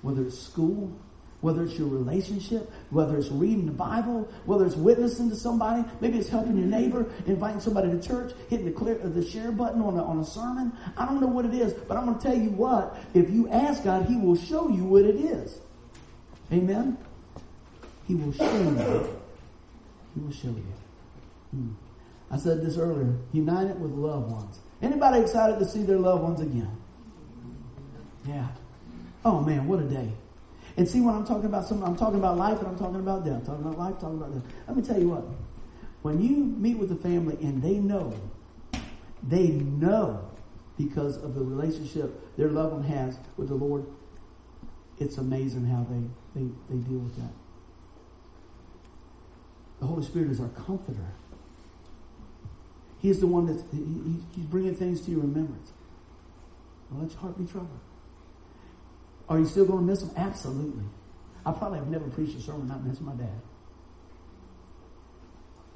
Whether 0.02 0.22
it's 0.22 0.38
school, 0.38 0.92
whether 1.40 1.62
it's 1.62 1.78
your 1.78 1.88
relationship, 1.88 2.70
whether 2.90 3.16
it's 3.16 3.28
reading 3.30 3.66
the 3.66 3.72
Bible, 3.72 4.28
whether 4.44 4.66
it's 4.66 4.74
witnessing 4.74 5.30
to 5.30 5.36
somebody, 5.36 5.84
maybe 6.00 6.18
it's 6.18 6.28
helping 6.28 6.56
your 6.56 6.66
neighbor, 6.66 7.06
inviting 7.26 7.60
somebody 7.60 7.90
to 7.90 8.00
church, 8.00 8.32
hitting 8.48 8.66
the 8.66 8.72
clear, 8.72 8.96
the 8.98 9.24
share 9.24 9.52
button 9.52 9.80
on 9.80 9.96
a, 9.96 10.02
on 10.02 10.18
a 10.18 10.24
sermon. 10.24 10.72
I 10.96 11.06
don't 11.06 11.20
know 11.20 11.28
what 11.28 11.44
it 11.44 11.54
is, 11.54 11.72
but 11.72 11.96
I'm 11.96 12.06
going 12.06 12.18
to 12.18 12.22
tell 12.22 12.36
you 12.36 12.50
what, 12.50 12.98
if 13.14 13.30
you 13.30 13.48
ask 13.50 13.84
God, 13.84 14.06
He 14.06 14.16
will 14.16 14.36
show 14.36 14.68
you 14.68 14.84
what 14.84 15.04
it 15.04 15.16
is. 15.16 15.60
Amen? 16.52 16.98
He 18.06 18.14
will 18.14 18.32
show 18.32 18.52
you. 18.52 19.18
He 20.14 20.20
will 20.20 20.32
show 20.32 20.48
you. 20.48 20.72
Hmm. 21.52 21.70
I 22.30 22.36
said 22.36 22.62
this 22.62 22.76
earlier. 22.76 23.16
Unite 23.32 23.68
it 23.68 23.76
with 23.78 23.92
loved 23.92 24.30
ones. 24.30 24.58
Anybody 24.82 25.20
excited 25.20 25.58
to 25.58 25.64
see 25.64 25.82
their 25.82 25.98
loved 25.98 26.22
ones 26.22 26.40
again? 26.40 26.70
Yeah. 28.26 28.48
Oh 29.24 29.40
man, 29.40 29.66
what 29.66 29.80
a 29.80 29.84
day. 29.84 30.12
And 30.78 30.88
see 30.88 31.00
when 31.00 31.12
I'm 31.12 31.26
talking 31.26 31.46
about 31.46 31.66
something, 31.66 31.84
I'm 31.84 31.96
talking 31.96 32.20
about 32.20 32.38
life 32.38 32.58
and 32.60 32.68
I'm 32.68 32.78
talking 32.78 33.00
about 33.00 33.24
death. 33.24 33.34
I'm 33.34 33.46
talking 33.46 33.64
about 33.66 33.78
life, 33.78 33.94
talking 33.98 34.16
about 34.16 34.32
death. 34.32 34.44
Let 34.68 34.76
me 34.76 34.82
tell 34.84 35.00
you 35.00 35.08
what. 35.08 35.24
When 36.02 36.22
you 36.22 36.36
meet 36.36 36.78
with 36.78 36.92
a 36.92 36.96
family 36.96 37.36
and 37.40 37.60
they 37.60 37.78
know, 37.78 38.14
they 39.24 39.48
know 39.48 40.30
because 40.78 41.16
of 41.16 41.34
the 41.34 41.42
relationship 41.42 42.36
their 42.36 42.50
loved 42.50 42.74
one 42.74 42.84
has 42.84 43.18
with 43.36 43.48
the 43.48 43.56
Lord, 43.56 43.86
it's 45.00 45.18
amazing 45.18 45.66
how 45.66 45.84
they, 45.90 46.40
they, 46.40 46.46
they 46.70 46.76
deal 46.76 47.00
with 47.00 47.16
that. 47.16 47.32
The 49.80 49.86
Holy 49.86 50.04
Spirit 50.04 50.30
is 50.30 50.38
our 50.38 50.48
comforter. 50.50 51.12
He's 53.00 53.18
the 53.18 53.26
one 53.26 53.46
that's 53.46 53.64
he, 53.72 53.78
he's 54.36 54.44
bringing 54.44 54.76
things 54.76 55.00
to 55.06 55.10
your 55.10 55.22
remembrance. 55.22 55.72
Don't 56.88 57.02
let 57.02 57.10
your 57.10 57.20
heart 57.20 57.36
be 57.36 57.46
troubled. 57.46 57.80
Are 59.28 59.38
you 59.38 59.46
still 59.46 59.64
going 59.64 59.80
to 59.80 59.84
miss 59.84 60.02
him? 60.02 60.10
Absolutely. 60.16 60.84
I 61.44 61.52
probably 61.52 61.78
have 61.78 61.88
never 61.88 62.08
preached 62.08 62.36
a 62.36 62.40
sermon 62.40 62.68
not 62.68 62.84
missing 62.84 63.06
my 63.06 63.12
dad. 63.12 63.40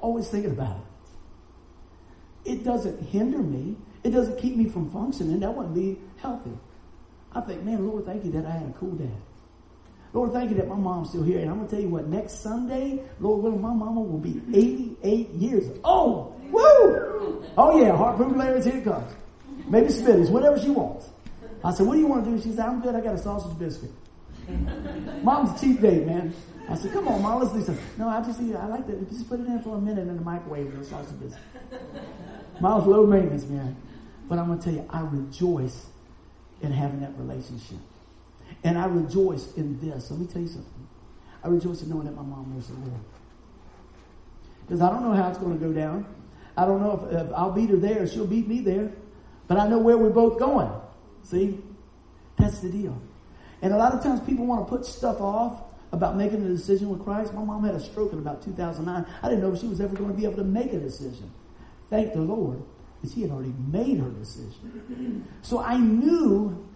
Always 0.00 0.28
thinking 0.28 0.53
about 0.53 0.76
it. 0.76 2.53
It 2.53 2.64
doesn't 2.64 3.00
hinder 3.03 3.38
me. 3.38 3.76
It 4.03 4.11
doesn't 4.11 4.38
keep 4.38 4.57
me 4.57 4.68
from 4.68 4.90
functioning. 4.90 5.40
That 5.40 5.55
wouldn't 5.55 5.74
be 5.74 5.98
healthy. 6.16 6.59
I 7.32 7.40
think, 7.42 7.62
man, 7.62 7.86
Lord, 7.86 8.05
thank 8.05 8.24
you 8.24 8.32
that 8.32 8.44
I 8.46 8.50
had 8.50 8.68
a 8.68 8.72
cool 8.78 8.92
dad. 8.92 9.09
Lord, 10.12 10.32
thank 10.32 10.50
you 10.50 10.57
that 10.57 10.68
my 10.68 10.76
mom's 10.76 11.11
still 11.11 11.22
here. 11.22 11.38
And 11.38 11.48
I'm 11.48 11.57
going 11.57 11.68
to 11.68 11.74
tell 11.74 11.82
you 11.82 11.88
what, 11.88 12.07
next 12.09 12.42
Sunday, 12.42 13.03
Lord 13.20 13.42
willing, 13.42 13.62
my 13.62 13.72
mama 13.72 14.00
will 14.00 14.18
be 14.18 14.42
88 14.53 15.30
years 15.30 15.78
old. 15.84 16.38
Woo! 16.50 17.44
Oh 17.57 17.80
yeah, 17.80 17.96
heart 17.96 18.18
food 18.18 18.36
layers, 18.36 18.64
here 18.64 18.76
it 18.76 18.84
comes. 18.84 19.11
Maybe 19.68 19.86
Smitty's, 19.86 20.30
whatever 20.30 20.59
she 20.59 20.68
wants. 20.70 21.09
I 21.65 21.73
said, 21.73 21.87
what 21.87 21.95
do 21.95 22.01
you 22.01 22.07
want 22.07 22.25
to 22.25 22.31
do? 22.31 22.43
She 22.43 22.51
said, 22.51 22.67
I'm 22.67 22.81
good. 22.81 22.95
I 22.95 23.01
got 23.01 23.15
a 23.15 23.19
sausage 23.19 23.59
biscuit. 23.59 23.91
Mom's 25.23 25.61
cheap 25.61 25.81
date, 25.81 26.07
man. 26.07 26.35
I 26.69 26.75
said, 26.75 26.93
come 26.93 27.09
on, 27.09 27.23
mom, 27.23 27.41
let's 27.41 27.53
do 27.53 27.63
something. 27.63 27.85
No, 27.99 28.09
I 28.09 28.23
just 28.23 28.41
I 28.41 28.67
like 28.67 28.87
that. 28.87 29.09
Just 29.09 29.29
put 29.29 29.41
it 29.41 29.47
in 29.47 29.61
for 29.63 29.77
a 29.77 29.81
minute 29.81 30.09
in 30.09 30.17
the 30.17 30.23
microwave 30.23 30.67
with 30.73 30.83
a 30.83 30.85
sausage 30.85 31.19
biscuit. 31.21 31.43
Mom's 32.61 32.87
low 32.87 33.07
maintenance, 33.07 33.45
man. 33.47 33.77
But 34.29 34.39
I'm 34.39 34.47
going 34.47 34.59
to 34.59 34.65
tell 34.65 34.75
you, 34.75 34.89
I 34.91 35.01
rejoice 35.03 35.87
in 36.63 36.73
having 36.73 37.01
that 37.01 37.13
relationship. 37.17 37.79
And 38.65 38.79
I 38.79 38.87
rejoice 38.87 39.53
in 39.55 39.81
this. 39.81 40.11
Let 40.11 40.21
me 40.21 40.27
tell 40.27 40.43
you 40.43 40.49
something. 40.49 40.89
I 41.45 41.49
rejoice 41.49 41.83
in 41.83 41.91
knowing 41.91 42.05
that 42.05 42.15
my 42.15 42.23
mom 42.23 42.53
knows 42.55 42.69
the 42.69 42.75
Lord. 42.75 43.01
Because 44.67 44.81
I 44.81 44.91
don't 44.91 45.03
know 45.03 45.13
how 45.13 45.29
it's 45.29 45.39
going 45.39 45.59
to 45.59 45.65
go 45.65 45.73
down. 45.73 46.07
I 46.57 46.65
don't 46.65 46.81
know 46.81 47.09
if, 47.11 47.27
if 47.27 47.33
I'll 47.35 47.51
beat 47.51 47.71
her 47.71 47.77
there, 47.77 48.07
she'll 48.07 48.27
beat 48.27 48.47
me 48.47 48.61
there. 48.61 48.93
But 49.49 49.59
I 49.59 49.67
know 49.69 49.79
where 49.79 49.99
we're 49.99 50.11
both 50.11 50.39
going. 50.39 50.71
See? 51.25 51.61
That's 52.39 52.61
the 52.61 52.70
deal. 52.70 53.01
And 53.61 53.73
a 53.73 53.77
lot 53.77 53.93
of 53.93 54.03
times 54.03 54.20
people 54.20 54.47
want 54.47 54.66
to 54.66 54.70
put 54.70 54.85
stuff 54.85 55.20
off 55.20 55.62
about 55.93 56.16
making 56.16 56.45
a 56.45 56.49
decision 56.49 56.89
with 56.89 57.05
Christ. 57.05 57.33
My 57.35 57.45
mom 57.45 57.64
had 57.64 57.75
a 57.75 57.81
stroke 57.81 58.12
in 58.12 58.18
about 58.18 58.43
2009. 58.43 59.07
I 59.23 59.29
didn't 59.29 59.43
know 59.43 59.53
if 59.53 59.61
she 59.61 59.68
was 59.68 59.81
ever 59.81 59.95
going 59.95 60.11
to 60.11 60.16
be 60.16 60.25
able 60.25 60.37
to 60.37 60.45
make 60.45 60.73
a 60.73 60.79
decision. 60.79 61.31
Thank 61.91 62.14
the 62.14 62.23
Lord 62.23 62.62
that 63.03 63.12
she 63.12 63.23
had 63.23 63.31
already 63.31 63.53
made 63.70 63.99
her 63.99 64.11
decision. 64.11 65.29
So 65.43 65.61
I 65.61 65.77
knew, 65.77 66.66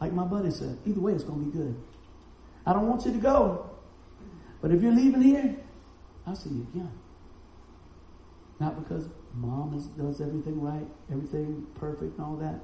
like 0.00 0.12
my 0.12 0.24
buddy 0.24 0.50
said, 0.50 0.78
either 0.86 1.00
way 1.00 1.12
it's 1.12 1.24
going 1.24 1.44
to 1.44 1.50
be 1.50 1.56
good. 1.56 1.76
I 2.66 2.72
don't 2.72 2.88
want 2.88 3.04
you 3.04 3.12
to 3.12 3.18
go. 3.18 3.70
But 4.62 4.72
if 4.72 4.82
you're 4.82 4.94
leaving 4.94 5.22
here, 5.22 5.56
I'll 6.26 6.36
see 6.36 6.50
you 6.50 6.66
again. 6.72 6.92
Not 8.58 8.82
because 8.82 9.08
mom 9.34 9.74
is, 9.74 9.86
does 9.86 10.20
everything 10.20 10.60
right, 10.60 10.86
everything 11.10 11.66
perfect 11.74 12.16
and 12.18 12.26
all 12.26 12.36
that, 12.36 12.60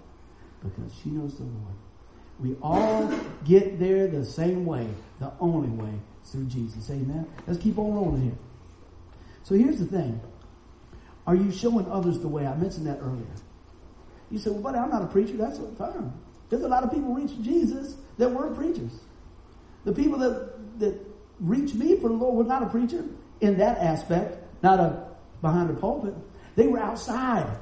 because 0.63 0.93
she 1.03 1.11
knows 1.11 1.37
the 1.37 1.45
Lord. 1.45 1.75
We 2.39 2.57
all 2.63 3.13
get 3.45 3.79
there 3.79 4.09
the 4.09 4.25
same 4.25 4.67
way, 4.67 4.89
the 5.21 5.33
only 5.41 5.69
way, 5.69 5.93
through 6.25 6.47
Jesus. 6.47 6.91
Amen. 6.91 7.27
Let's 7.47 7.59
keep 7.59 7.79
on 7.79 7.95
rolling 7.95 8.23
here. 8.23 8.39
So 9.43 9.55
here's 9.55 9.79
the 9.79 9.87
thing. 9.87 10.21
Are 11.27 11.35
you 11.35 11.51
showing 11.51 11.91
others 11.91 12.19
the 12.21 12.29
way? 12.29 12.47
I 12.47 12.55
mentioned 12.57 12.87
that 12.87 12.99
earlier. 13.01 13.27
You 14.31 14.39
said, 14.39 14.53
well, 14.53 14.63
buddy, 14.63 14.79
I'm 14.79 14.91
not 14.91 15.03
a 15.03 15.07
preacher. 15.07 15.37
That's 15.37 15.59
fine. 15.79 16.13
There's 16.49 16.63
a 16.63 16.69
lot 16.69 16.85
of 16.85 16.93
people 16.93 17.15
reach 17.15 17.33
Jesus 17.43 17.97
that 18.19 18.31
weren't 18.31 18.57
preachers. 18.57 18.93
The 19.85 19.93
people 19.93 20.19
that, 20.19 20.81
that 20.81 21.01
reached 21.41 21.75
me 21.75 21.97
for 22.01 22.09
the 22.09 22.15
Lord 22.15 22.37
were 22.37 22.45
not 22.45 22.63
a 22.63 22.67
preacher 22.67 23.05
in 23.41 23.59
that 23.59 23.79
aspect, 23.79 24.39
not 24.63 24.81
a 24.81 25.07
behind 25.43 25.71
the 25.71 25.75
pulpit. 25.75 26.15
They 26.57 26.67
were 26.67 26.81
outside. 26.81 27.59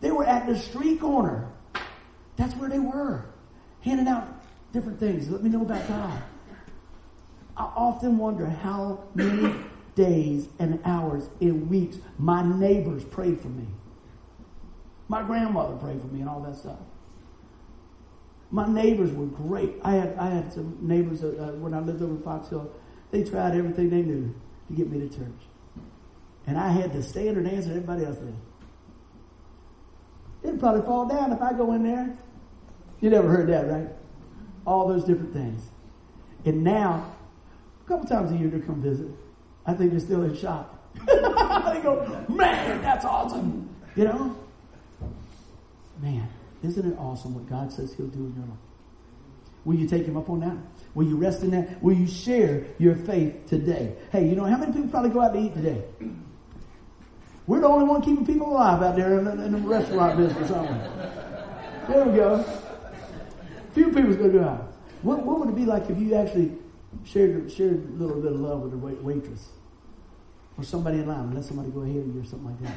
They 0.00 0.10
were 0.10 0.24
at 0.24 0.46
the 0.46 0.58
street 0.58 1.00
corner. 1.00 1.50
That's 2.36 2.54
where 2.56 2.68
they 2.68 2.78
were, 2.78 3.26
handing 3.82 4.08
out 4.08 4.44
different 4.72 4.98
things. 4.98 5.28
Let 5.30 5.42
me 5.42 5.50
know 5.50 5.62
about 5.62 5.86
God. 5.86 6.22
I 7.56 7.62
often 7.76 8.18
wonder 8.18 8.46
how 8.46 9.04
many 9.14 9.54
days 9.94 10.48
and 10.58 10.80
hours 10.84 11.28
and 11.40 11.70
weeks 11.70 11.98
my 12.18 12.42
neighbors 12.42 13.04
prayed 13.04 13.40
for 13.40 13.48
me. 13.48 13.66
My 15.06 15.22
grandmother 15.22 15.76
prayed 15.76 16.00
for 16.00 16.08
me 16.08 16.20
and 16.20 16.28
all 16.28 16.40
that 16.40 16.56
stuff. 16.56 16.78
My 18.50 18.66
neighbors 18.66 19.12
were 19.12 19.26
great. 19.26 19.74
I 19.82 19.92
had 19.92 20.16
I 20.16 20.30
had 20.30 20.52
some 20.52 20.78
neighbors 20.80 21.22
uh, 21.22 21.54
when 21.58 21.74
I 21.74 21.80
lived 21.80 22.02
over 22.02 22.14
in 22.14 22.22
Fox 22.22 22.48
Hill. 22.48 22.70
They 23.10 23.22
tried 23.22 23.54
everything 23.56 23.90
they 23.90 24.02
knew 24.02 24.34
to 24.68 24.74
get 24.74 24.90
me 24.90 25.06
to 25.06 25.08
church. 25.08 25.42
And 26.46 26.58
I 26.58 26.68
had 26.68 26.92
to 26.92 26.98
the 26.98 27.04
standard 27.04 27.46
answer 27.46 27.70
everybody 27.70 28.04
else 28.04 28.18
did. 28.18 28.34
It'd 30.44 30.60
probably 30.60 30.82
fall 30.82 31.06
down 31.06 31.32
if 31.32 31.40
I 31.40 31.52
go 31.54 31.72
in 31.72 31.82
there. 31.82 32.14
You 33.00 33.10
never 33.10 33.28
heard 33.28 33.48
that, 33.48 33.68
right? 33.68 33.88
All 34.66 34.86
those 34.86 35.04
different 35.04 35.32
things. 35.32 35.62
And 36.44 36.62
now, 36.62 37.16
a 37.84 37.88
couple 37.88 38.06
times 38.06 38.30
a 38.30 38.36
year 38.36 38.48
they 38.48 38.60
come 38.60 38.82
visit. 38.82 39.08
I 39.66 39.72
think 39.72 39.90
they're 39.90 40.00
still 40.00 40.22
in 40.24 40.36
shock. 40.36 40.70
they 41.06 41.80
go, 41.82 42.24
man, 42.28 42.82
that's 42.82 43.04
awesome. 43.04 43.74
You 43.96 44.04
know? 44.04 44.36
Man, 46.02 46.28
isn't 46.62 46.92
it 46.92 46.96
awesome 46.98 47.34
what 47.34 47.48
God 47.48 47.72
says 47.72 47.94
He'll 47.94 48.06
do 48.06 48.26
in 48.26 48.34
your 48.34 48.44
life? 48.46 48.58
Will 49.64 49.76
you 49.76 49.88
take 49.88 50.04
Him 50.04 50.18
up 50.18 50.28
on 50.28 50.40
that? 50.40 50.56
Will 50.94 51.06
you 51.06 51.16
rest 51.16 51.42
in 51.42 51.50
that? 51.52 51.82
Will 51.82 51.94
you 51.94 52.06
share 52.06 52.66
your 52.78 52.94
faith 52.94 53.46
today? 53.46 53.96
Hey, 54.12 54.28
you 54.28 54.36
know, 54.36 54.44
how 54.44 54.58
many 54.58 54.72
people 54.72 54.88
probably 54.88 55.10
go 55.10 55.22
out 55.22 55.32
to 55.32 55.40
eat 55.40 55.54
today? 55.54 55.82
We're 57.46 57.60
the 57.60 57.68
only 57.68 57.84
one 57.84 58.00
keeping 58.00 58.24
people 58.24 58.50
alive 58.50 58.82
out 58.82 58.96
there 58.96 59.18
in 59.18 59.24
the, 59.24 59.32
in 59.44 59.52
the 59.52 59.58
restaurant 59.58 60.16
business, 60.16 60.50
aren't 60.50 60.70
we? 60.70 61.92
There 61.92 62.04
we 62.06 62.16
go. 62.16 62.42
Few 63.74 63.86
people's 63.92 64.16
gonna 64.16 64.30
go 64.30 64.44
out. 64.44 64.72
What, 65.02 65.24
what 65.24 65.40
would 65.40 65.50
it 65.50 65.56
be 65.56 65.66
like 65.66 65.90
if 65.90 65.98
you 65.98 66.14
actually 66.14 66.52
shared 67.04 67.52
shared 67.52 67.86
a 67.90 67.92
little 68.02 68.20
bit 68.22 68.32
of 68.32 68.40
love 68.40 68.60
with 68.62 68.72
a 68.72 68.76
wait, 68.76 69.02
waitress 69.02 69.48
or 70.56 70.62
somebody 70.64 70.98
in 71.00 71.08
line 71.08 71.34
let 71.34 71.44
somebody 71.44 71.68
go 71.70 71.80
ahead 71.80 71.96
of 71.96 72.14
you 72.14 72.20
or 72.20 72.24
something 72.24 72.46
like 72.46 72.62
that? 72.62 72.76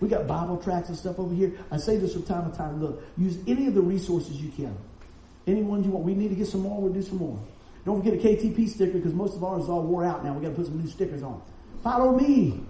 We 0.00 0.08
got 0.08 0.26
Bible 0.26 0.58
tracts 0.58 0.90
and 0.90 0.98
stuff 0.98 1.18
over 1.18 1.34
here. 1.34 1.52
I 1.70 1.78
say 1.78 1.96
this 1.96 2.12
from 2.12 2.24
time 2.24 2.50
to 2.50 2.56
time. 2.56 2.80
Look, 2.80 3.02
use 3.16 3.38
any 3.46 3.66
of 3.66 3.74
the 3.74 3.80
resources 3.80 4.40
you 4.40 4.50
can. 4.50 4.76
Any 5.46 5.62
ones 5.62 5.86
you 5.86 5.92
want. 5.92 6.04
We 6.04 6.14
need 6.14 6.28
to 6.28 6.34
get 6.34 6.46
some 6.46 6.60
more. 6.60 6.80
We'll 6.80 6.92
do 6.92 7.02
some 7.02 7.18
more. 7.18 7.38
Don't 7.84 8.02
forget 8.02 8.14
a 8.14 8.22
KTP 8.22 8.68
sticker 8.68 8.92
because 8.92 9.12
most 9.12 9.36
of 9.36 9.44
ours 9.44 9.64
is 9.64 9.68
all 9.68 9.82
wore 9.82 10.04
out 10.04 10.24
now. 10.24 10.32
We 10.32 10.42
got 10.42 10.50
to 10.50 10.54
put 10.54 10.66
some 10.66 10.80
new 10.80 10.88
stickers 10.88 11.22
on. 11.22 11.42
Follow 11.82 12.16
me. 12.16 12.60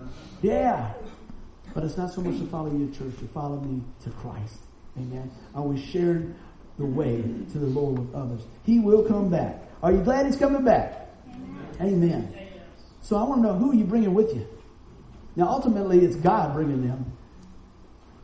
Yeah. 0.42 0.92
But 1.74 1.82
it's 1.82 1.96
not 1.96 2.12
so 2.12 2.20
much 2.20 2.38
to 2.38 2.46
follow 2.46 2.70
you 2.70 2.86
to 2.86 2.98
church, 2.98 3.18
to 3.18 3.26
follow 3.28 3.56
me 3.60 3.82
to 4.04 4.10
Christ. 4.10 4.58
Amen. 4.96 5.30
I 5.54 5.58
always 5.58 5.82
sharing 5.82 6.34
the 6.78 6.86
way 6.86 7.16
to 7.16 7.58
the 7.58 7.66
Lord 7.66 7.98
with 7.98 8.14
others. 8.14 8.42
He 8.64 8.78
will 8.78 9.02
come 9.02 9.28
back. 9.28 9.60
Are 9.82 9.92
you 9.92 10.00
glad 10.00 10.26
he's 10.26 10.36
coming 10.36 10.64
back? 10.64 11.08
Amen. 11.80 12.32
Amen. 12.32 12.44
So 13.02 13.16
I 13.16 13.24
want 13.24 13.42
to 13.42 13.48
know 13.48 13.54
who 13.54 13.72
are 13.72 13.74
you 13.74 13.84
bringing 13.84 14.14
with 14.14 14.34
you? 14.34 14.46
Now 15.36 15.48
ultimately 15.48 16.04
it's 16.04 16.16
God 16.16 16.54
bringing 16.54 16.86
them. 16.86 17.12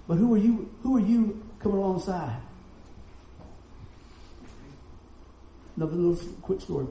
But 0.07 0.16
who 0.16 0.34
are 0.34 0.38
you 0.38 0.70
who 0.82 0.96
are 0.96 1.01
you 1.01 1.42
coming 1.59 1.78
alongside? 1.78 2.40
Another 5.76 5.96
little 5.96 6.32
quick 6.42 6.61
story. 6.61 6.86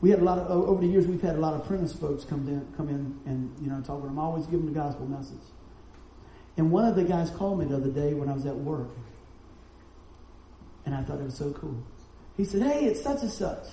We 0.00 0.10
had 0.10 0.20
a 0.20 0.24
lot 0.24 0.38
of 0.38 0.50
over 0.50 0.80
the 0.80 0.86
years 0.86 1.06
we've 1.06 1.22
had 1.22 1.36
a 1.36 1.40
lot 1.40 1.54
of 1.54 1.60
apprentice 1.60 1.92
folks 1.92 2.24
come 2.24 2.48
in 2.48 2.66
come 2.76 2.88
in 2.88 3.18
and 3.26 3.54
you 3.60 3.68
know 3.68 3.80
talk 3.80 3.96
with 3.96 4.10
them. 4.10 4.18
I 4.18 4.22
always 4.22 4.46
them 4.46 4.66
the 4.66 4.72
gospel 4.72 5.06
message. 5.06 5.38
And 6.56 6.70
one 6.70 6.84
of 6.84 6.94
the 6.94 7.04
guys 7.04 7.30
called 7.30 7.58
me 7.58 7.66
the 7.66 7.76
other 7.76 7.90
day 7.90 8.14
when 8.14 8.28
I 8.28 8.32
was 8.32 8.46
at 8.46 8.54
work. 8.54 8.90
And 10.86 10.94
I 10.94 11.02
thought 11.02 11.20
it 11.20 11.24
was 11.24 11.36
so 11.36 11.50
cool. 11.52 11.82
He 12.36 12.44
said, 12.44 12.62
Hey, 12.62 12.86
it's 12.86 13.02
such 13.02 13.22
and 13.22 13.30
such. 13.30 13.64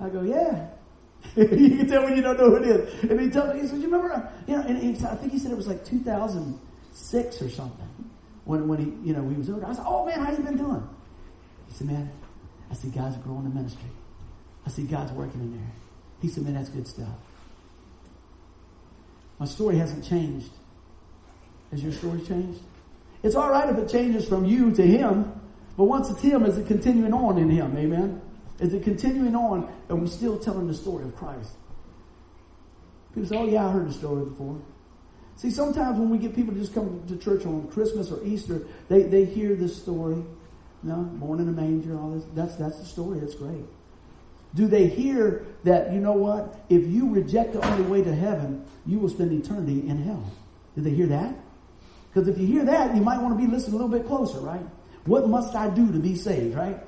I 0.00 0.08
go, 0.08 0.22
Yeah. 0.22 0.68
you 1.36 1.46
can 1.46 1.88
tell 1.88 2.04
when 2.04 2.14
you 2.14 2.22
don't 2.22 2.38
know 2.38 2.50
who 2.50 2.56
it 2.56 2.66
is. 2.66 3.10
And 3.10 3.20
he 3.20 3.28
told 3.30 3.54
me, 3.54 3.60
he 3.60 3.66
said, 3.66 3.78
You 3.78 3.90
remember? 3.90 4.30
You 4.46 4.56
know, 4.56 4.62
and 4.62 4.78
he, 4.78 4.90
I 5.04 5.14
think 5.16 5.32
he 5.32 5.38
said 5.38 5.50
it 5.50 5.56
was 5.56 5.66
like 5.66 5.84
2006 5.84 7.42
or 7.42 7.50
something. 7.50 7.88
When, 8.44 8.68
when 8.68 8.78
he, 8.78 9.08
you 9.08 9.14
know, 9.14 9.28
he 9.28 9.36
was 9.36 9.50
over. 9.50 9.64
I 9.66 9.72
said, 9.72 9.84
Oh 9.86 10.06
man, 10.06 10.20
how 10.20 10.30
you 10.30 10.38
been 10.38 10.56
doing? 10.56 10.86
He 11.68 11.74
said, 11.74 11.86
Man, 11.86 12.10
I 12.70 12.74
see 12.74 12.88
God's 12.88 13.16
growing 13.18 13.44
the 13.44 13.50
ministry. 13.50 13.90
I 14.66 14.70
see 14.70 14.82
God's 14.82 15.12
working 15.12 15.40
in 15.40 15.52
there. 15.52 15.70
He 16.20 16.28
said, 16.28 16.44
Man, 16.44 16.54
that's 16.54 16.68
good 16.68 16.86
stuff. 16.86 17.08
My 19.38 19.46
story 19.46 19.76
hasn't 19.76 20.04
changed. 20.04 20.50
Has 21.70 21.82
your 21.82 21.92
story 21.92 22.20
changed? 22.22 22.60
It's 23.22 23.34
all 23.34 23.50
right 23.50 23.68
if 23.68 23.76
it 23.76 23.88
changes 23.88 24.26
from 24.26 24.44
you 24.44 24.72
to 24.72 24.86
him, 24.86 25.32
but 25.76 25.84
once 25.84 26.08
it's 26.10 26.22
him, 26.22 26.44
is 26.44 26.56
it 26.56 26.66
continuing 26.66 27.12
on 27.12 27.38
in 27.38 27.50
him? 27.50 27.76
Amen? 27.76 28.20
Is 28.60 28.74
it 28.74 28.82
continuing 28.82 29.34
on? 29.34 29.68
and 29.88 30.00
we're 30.00 30.06
still 30.06 30.38
telling 30.38 30.66
the 30.66 30.74
story 30.74 31.04
of 31.04 31.16
Christ? 31.16 31.52
People 33.14 33.28
say, 33.28 33.36
oh 33.36 33.46
yeah, 33.46 33.66
I 33.66 33.72
heard 33.72 33.88
the 33.88 33.92
story 33.92 34.24
before. 34.24 34.60
See, 35.36 35.50
sometimes 35.50 35.98
when 35.98 36.10
we 36.10 36.18
get 36.18 36.34
people 36.34 36.52
to 36.52 36.60
just 36.60 36.74
come 36.74 37.02
to 37.08 37.16
church 37.16 37.46
on 37.46 37.68
Christmas 37.68 38.10
or 38.10 38.22
Easter, 38.24 38.62
they, 38.88 39.02
they 39.02 39.24
hear 39.24 39.54
this 39.54 39.76
story. 39.76 40.22
No, 40.82 40.96
born 40.96 41.40
in 41.40 41.48
a 41.48 41.52
manger, 41.52 41.98
all 41.98 42.10
this. 42.10 42.24
That's, 42.34 42.56
that's 42.56 42.78
the 42.78 42.84
story. 42.84 43.20
That's 43.20 43.34
great. 43.34 43.64
Do 44.54 44.66
they 44.66 44.86
hear 44.86 45.46
that, 45.64 45.92
you 45.92 46.00
know 46.00 46.12
what? 46.12 46.64
If 46.68 46.86
you 46.86 47.12
reject 47.12 47.52
the 47.52 47.64
only 47.66 47.84
way 47.84 48.02
to 48.02 48.14
heaven, 48.14 48.64
you 48.86 48.98
will 48.98 49.08
spend 49.08 49.32
eternity 49.32 49.88
in 49.88 50.02
hell. 50.02 50.30
Did 50.74 50.84
they 50.84 50.90
hear 50.90 51.06
that? 51.06 51.34
Because 52.08 52.28
if 52.28 52.38
you 52.38 52.46
hear 52.46 52.64
that, 52.64 52.94
you 52.94 53.02
might 53.02 53.20
want 53.20 53.38
to 53.38 53.46
be 53.46 53.50
listening 53.50 53.74
a 53.74 53.82
little 53.82 53.96
bit 53.96 54.06
closer, 54.06 54.38
right? 54.40 54.64
What 55.04 55.28
must 55.28 55.54
I 55.54 55.70
do 55.70 55.90
to 55.92 55.98
be 55.98 56.14
saved, 56.14 56.56
right? 56.56 56.78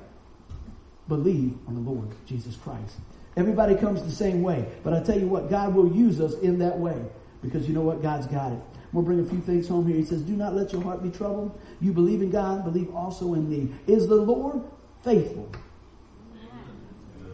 Believe 1.07 1.57
on 1.67 1.75
the 1.75 1.81
Lord 1.81 2.09
Jesus 2.25 2.55
Christ. 2.55 2.97
Everybody 3.37 3.75
comes 3.75 4.03
the 4.03 4.11
same 4.11 4.41
way. 4.41 4.65
But 4.83 4.93
I 4.93 5.01
tell 5.01 5.19
you 5.19 5.27
what, 5.27 5.49
God 5.49 5.73
will 5.73 5.91
use 5.91 6.19
us 6.19 6.33
in 6.39 6.59
that 6.59 6.77
way. 6.77 7.01
Because 7.41 7.67
you 7.67 7.73
know 7.73 7.81
what? 7.81 8.01
God's 8.01 8.27
got 8.27 8.51
it. 8.51 8.59
To 8.93 9.01
bring 9.01 9.21
a 9.21 9.25
few 9.25 9.39
things 9.39 9.67
home 9.67 9.87
here. 9.87 9.95
He 9.95 10.03
says, 10.03 10.21
Do 10.21 10.33
not 10.33 10.53
let 10.53 10.73
your 10.73 10.81
heart 10.81 11.01
be 11.01 11.09
troubled. 11.09 11.59
You 11.79 11.93
believe 11.93 12.21
in 12.21 12.29
God, 12.29 12.65
believe 12.65 12.93
also 12.93 13.33
in 13.35 13.49
me. 13.49 13.73
Is 13.87 14.07
the 14.07 14.15
Lord 14.15 14.61
faithful? 15.03 15.49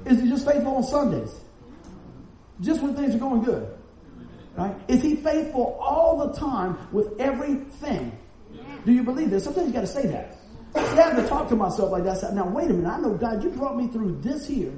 Is 0.06 0.22
he 0.22 0.30
just 0.30 0.46
faithful 0.46 0.76
on 0.76 0.84
Sundays? 0.84 1.42
Just 2.62 2.82
when 2.82 2.96
things 2.96 3.16
are 3.16 3.20
going 3.20 3.44
good? 3.44 3.77
Right? 4.58 4.76
Is 4.88 5.04
he 5.04 5.16
faithful 5.16 5.78
all 5.80 6.28
the 6.28 6.34
time 6.34 6.78
with 6.92 7.20
everything? 7.20 8.18
Do 8.86 8.92
you 8.92 9.04
believe 9.04 9.30
this? 9.30 9.44
Sometimes 9.44 9.68
you 9.68 9.74
got 9.74 9.82
to 9.82 9.88
say 9.88 10.08
that. 10.08 10.36
I 10.76 10.80
have 10.80 11.16
to 11.16 11.28
talk 11.28 11.48
to 11.50 11.56
myself 11.56 11.92
like 11.92 12.04
that. 12.06 12.34
Now, 12.34 12.48
wait 12.50 12.72
a 12.72 12.74
minute. 12.74 12.90
I 12.90 13.00
know, 13.00 13.14
God, 13.14 13.44
you 13.44 13.52
brought 13.52 13.78
me 13.78 13.88
through 13.88 14.20
this 14.22 14.48
here. 14.48 14.74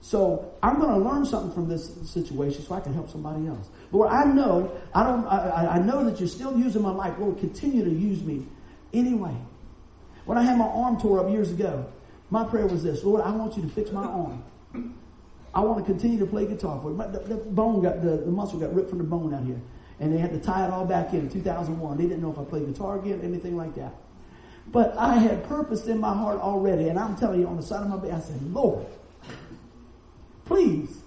So 0.00 0.52
I'm 0.62 0.78
going 0.78 0.90
to 0.90 1.08
learn 1.08 1.24
something 1.24 1.52
from 1.52 1.68
this 1.68 1.92
situation 2.08 2.62
so 2.62 2.74
I 2.74 2.80
can 2.80 2.92
help 2.94 3.10
somebody 3.10 3.46
else. 3.48 3.70
Lord, 3.90 4.10
I 4.10 4.24
know, 4.24 4.70
I 4.94 5.02
don't, 5.02 5.26
I, 5.26 5.66
I 5.72 5.78
know 5.78 6.04
that 6.04 6.20
you're 6.20 6.28
still 6.28 6.56
using 6.56 6.82
my 6.82 6.90
life. 6.90 7.14
Lord, 7.18 7.38
continue 7.38 7.84
to 7.84 7.90
use 7.90 8.22
me 8.22 8.46
anyway. 8.92 9.34
When 10.26 10.38
I 10.38 10.42
had 10.42 10.58
my 10.58 10.66
arm 10.66 11.00
tore 11.00 11.20
up 11.20 11.32
years 11.32 11.50
ago, 11.50 11.90
my 12.30 12.44
prayer 12.44 12.66
was 12.66 12.82
this, 12.82 13.02
Lord, 13.02 13.22
I 13.22 13.30
want 13.30 13.56
you 13.56 13.62
to 13.62 13.68
fix 13.68 13.90
my 13.90 14.04
arm. 14.04 14.44
I 15.54 15.60
want 15.60 15.78
to 15.78 15.84
continue 15.84 16.18
to 16.18 16.26
play 16.26 16.46
guitar 16.46 16.80
for 16.82 16.90
you. 16.90 16.96
But 16.96 17.12
the, 17.12 17.20
the 17.20 17.36
bone 17.36 17.80
got, 17.80 18.02
the, 18.02 18.16
the 18.16 18.30
muscle 18.30 18.58
got 18.58 18.74
ripped 18.74 18.90
from 18.90 18.98
the 18.98 19.04
bone 19.04 19.32
out 19.32 19.44
here. 19.44 19.60
And 20.00 20.12
they 20.12 20.18
had 20.18 20.32
to 20.32 20.40
tie 20.40 20.66
it 20.66 20.72
all 20.72 20.84
back 20.84 21.14
in 21.14 21.28
2001. 21.28 21.96
They 21.96 22.02
didn't 22.02 22.20
know 22.20 22.32
if 22.32 22.38
I 22.38 22.44
played 22.44 22.66
guitar 22.66 22.98
again, 22.98 23.20
anything 23.22 23.56
like 23.56 23.76
that. 23.76 23.94
But 24.66 24.96
I 24.98 25.18
had 25.18 25.44
purpose 25.44 25.86
in 25.86 26.00
my 26.00 26.12
heart 26.12 26.40
already. 26.40 26.88
And 26.88 26.98
I'm 26.98 27.16
telling 27.16 27.40
you, 27.40 27.46
on 27.46 27.56
the 27.56 27.62
side 27.62 27.82
of 27.82 27.88
my 27.88 27.98
bed, 27.98 28.12
I 28.12 28.20
said, 28.20 28.42
Lord, 28.52 28.86
please 30.44 31.00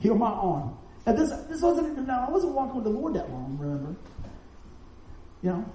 heal 0.00 0.14
my 0.14 0.30
arm. 0.30 0.76
Now 1.06 1.14
this, 1.14 1.30
this 1.48 1.62
wasn't, 1.62 2.06
now 2.06 2.26
I 2.28 2.30
wasn't 2.30 2.54
walking 2.54 2.76
with 2.76 2.84
the 2.84 2.90
Lord 2.90 3.14
that 3.14 3.30
long, 3.30 3.56
remember? 3.58 3.98
You 5.42 5.50
know? 5.50 5.72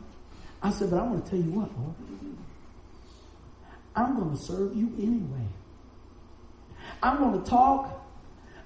I 0.62 0.70
said, 0.70 0.92
but 0.92 1.00
I 1.00 1.04
want 1.04 1.26
to 1.26 1.30
tell 1.30 1.40
you 1.40 1.52
what, 1.52 1.72
Lord. 1.80 1.96
I'm 3.96 4.20
going 4.20 4.38
to 4.38 4.44
serve 4.44 4.76
you 4.76 4.94
anyway. 5.00 5.48
I'm 7.02 7.18
going 7.18 7.42
to 7.42 7.50
talk. 7.50 7.92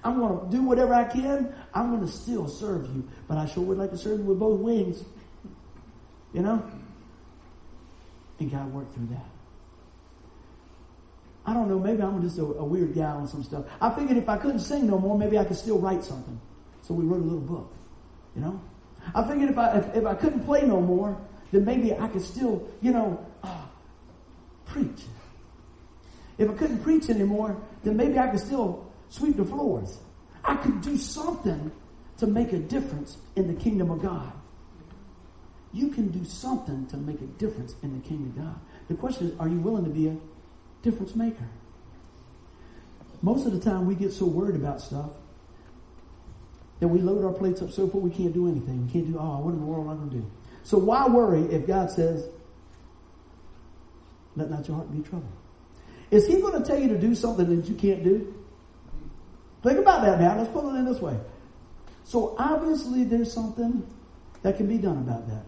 I'm 0.02 0.18
going 0.18 0.40
to 0.40 0.56
do 0.56 0.62
whatever 0.62 0.94
I 0.94 1.04
can. 1.04 1.54
I'm 1.74 1.90
going 1.90 2.06
to 2.06 2.12
still 2.12 2.48
serve 2.48 2.86
you. 2.86 3.08
But 3.28 3.38
I 3.38 3.46
sure 3.46 3.62
would 3.64 3.78
like 3.78 3.90
to 3.90 3.98
serve 3.98 4.20
you 4.20 4.24
with 4.24 4.38
both 4.38 4.60
wings. 4.60 5.04
You 6.32 6.42
know? 6.42 6.62
And 8.38 8.50
God 8.50 8.72
worked 8.72 8.94
through 8.94 9.08
that. 9.08 9.26
I 11.44 11.54
don't 11.54 11.68
know, 11.68 11.78
maybe 11.78 12.02
I'm 12.02 12.22
just 12.22 12.38
a, 12.38 12.44
a, 12.44 12.64
weird 12.64 12.94
guy 12.94 13.10
on 13.10 13.26
some 13.26 13.42
stuff. 13.42 13.64
I 13.80 13.90
figured 13.90 14.16
if 14.16 14.28
I 14.28 14.36
couldn't 14.36 14.60
sing 14.60 14.86
no 14.86 14.98
more, 14.98 15.18
maybe 15.18 15.38
I 15.38 15.44
could 15.44 15.56
still 15.56 15.78
write 15.78 16.04
something. 16.04 16.38
So 16.82 16.94
we 16.94 17.04
wrote 17.04 17.20
a 17.20 17.24
little 17.24 17.40
book. 17.40 17.72
You 18.36 18.42
know? 18.42 18.60
I 19.14 19.26
figured 19.26 19.50
if 19.50 19.58
I 19.58 19.78
if, 19.78 19.96
if 19.96 20.06
I 20.06 20.14
couldn't 20.14 20.44
play 20.44 20.62
no 20.62 20.80
more, 20.80 21.18
then 21.50 21.64
maybe 21.64 21.94
I 21.94 22.08
could 22.08 22.22
still, 22.22 22.68
you 22.80 22.92
know, 22.92 23.26
uh, 23.42 23.64
preach. 24.66 25.02
If 26.40 26.48
I 26.48 26.54
couldn't 26.54 26.82
preach 26.82 27.10
anymore, 27.10 27.54
then 27.84 27.98
maybe 27.98 28.18
I 28.18 28.28
could 28.28 28.40
still 28.40 28.90
sweep 29.10 29.36
the 29.36 29.44
floors. 29.44 29.98
I 30.42 30.56
could 30.56 30.80
do 30.80 30.96
something 30.96 31.70
to 32.16 32.26
make 32.26 32.54
a 32.54 32.58
difference 32.58 33.18
in 33.36 33.46
the 33.46 33.60
kingdom 33.60 33.90
of 33.90 34.00
God. 34.00 34.32
You 35.74 35.90
can 35.90 36.08
do 36.08 36.24
something 36.24 36.86
to 36.86 36.96
make 36.96 37.20
a 37.20 37.26
difference 37.26 37.74
in 37.82 37.92
the 37.92 38.08
kingdom 38.08 38.30
of 38.30 38.36
God. 38.38 38.60
The 38.88 38.94
question 38.94 39.28
is, 39.28 39.38
are 39.38 39.48
you 39.48 39.60
willing 39.60 39.84
to 39.84 39.90
be 39.90 40.08
a 40.08 40.16
difference 40.80 41.14
maker? 41.14 41.46
Most 43.20 43.46
of 43.46 43.52
the 43.52 43.60
time 43.60 43.84
we 43.84 43.94
get 43.94 44.10
so 44.10 44.24
worried 44.24 44.56
about 44.56 44.80
stuff 44.80 45.10
that 46.80 46.88
we 46.88 47.00
load 47.00 47.22
our 47.22 47.34
plates 47.34 47.60
up 47.60 47.70
so 47.70 47.86
full 47.86 48.00
we 48.00 48.10
can't 48.10 48.32
do 48.32 48.48
anything. 48.48 48.86
We 48.86 48.92
can't 48.92 49.12
do, 49.12 49.18
oh, 49.18 49.40
what 49.40 49.52
in 49.52 49.60
the 49.60 49.66
world 49.66 49.86
am 49.86 49.92
I 49.92 49.96
going 49.96 50.08
to 50.08 50.16
do? 50.16 50.30
So 50.62 50.78
why 50.78 51.06
worry 51.06 51.42
if 51.54 51.66
God 51.66 51.90
says, 51.90 52.26
let 54.36 54.48
not 54.48 54.66
your 54.66 54.78
heart 54.78 54.90
be 54.90 55.06
troubled? 55.06 55.30
Is 56.10 56.26
he 56.26 56.40
going 56.40 56.60
to 56.60 56.66
tell 56.66 56.78
you 56.78 56.88
to 56.88 56.98
do 56.98 57.14
something 57.14 57.56
that 57.56 57.68
you 57.68 57.74
can't 57.74 58.02
do? 58.02 58.34
Think 59.62 59.78
about 59.78 60.02
that 60.02 60.20
now. 60.20 60.36
Let's 60.36 60.50
put 60.50 60.64
it 60.64 60.78
in 60.78 60.84
this 60.84 61.00
way. 61.00 61.18
So 62.04 62.34
obviously 62.38 63.04
there's 63.04 63.32
something 63.32 63.86
that 64.42 64.56
can 64.56 64.66
be 64.66 64.78
done 64.78 64.98
about 64.98 65.28
that. 65.28 65.44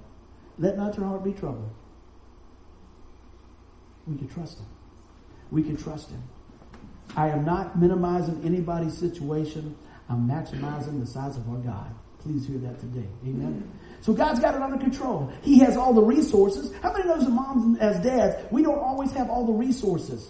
Let 0.59 0.77
not 0.77 0.97
your 0.97 1.07
heart 1.07 1.25
be 1.25 1.33
troubled. 1.33 1.71
We 4.07 4.17
can 4.17 4.29
trust 4.29 4.59
him. 4.59 4.67
We 5.51 5.63
can 5.63 5.77
trust 5.77 6.11
him. 6.11 6.23
I 7.17 7.29
am 7.29 7.45
not 7.45 7.79
minimizing 7.79 8.43
anybody's 8.45 8.97
situation. 8.97 9.77
I'm 10.09 10.29
maximizing 10.29 11.01
the 11.01 11.07
size 11.07 11.37
of 11.37 11.49
our 11.49 11.59
God. 11.59 11.95
Please 12.21 12.47
hear 12.47 12.59
that 12.59 12.79
today. 12.79 13.09
Amen. 13.25 13.69
So 14.01 14.13
God's 14.13 14.41
got 14.41 14.55
it 14.55 14.63
under 14.63 14.79
control. 14.79 15.33
He 15.43 15.59
has 15.61 15.77
all 15.77 15.93
the 15.93 16.03
resources. 16.03 16.73
How 16.83 16.93
many 16.93 17.07
knows 17.07 17.23
as 17.23 17.29
moms 17.29 17.79
as 17.79 18.01
dads, 18.03 18.37
we 18.51 18.63
don't 18.63 18.79
always 18.79 19.13
have 19.13 19.31
all 19.31 19.47
the 19.47 19.53
resources. 19.53 20.29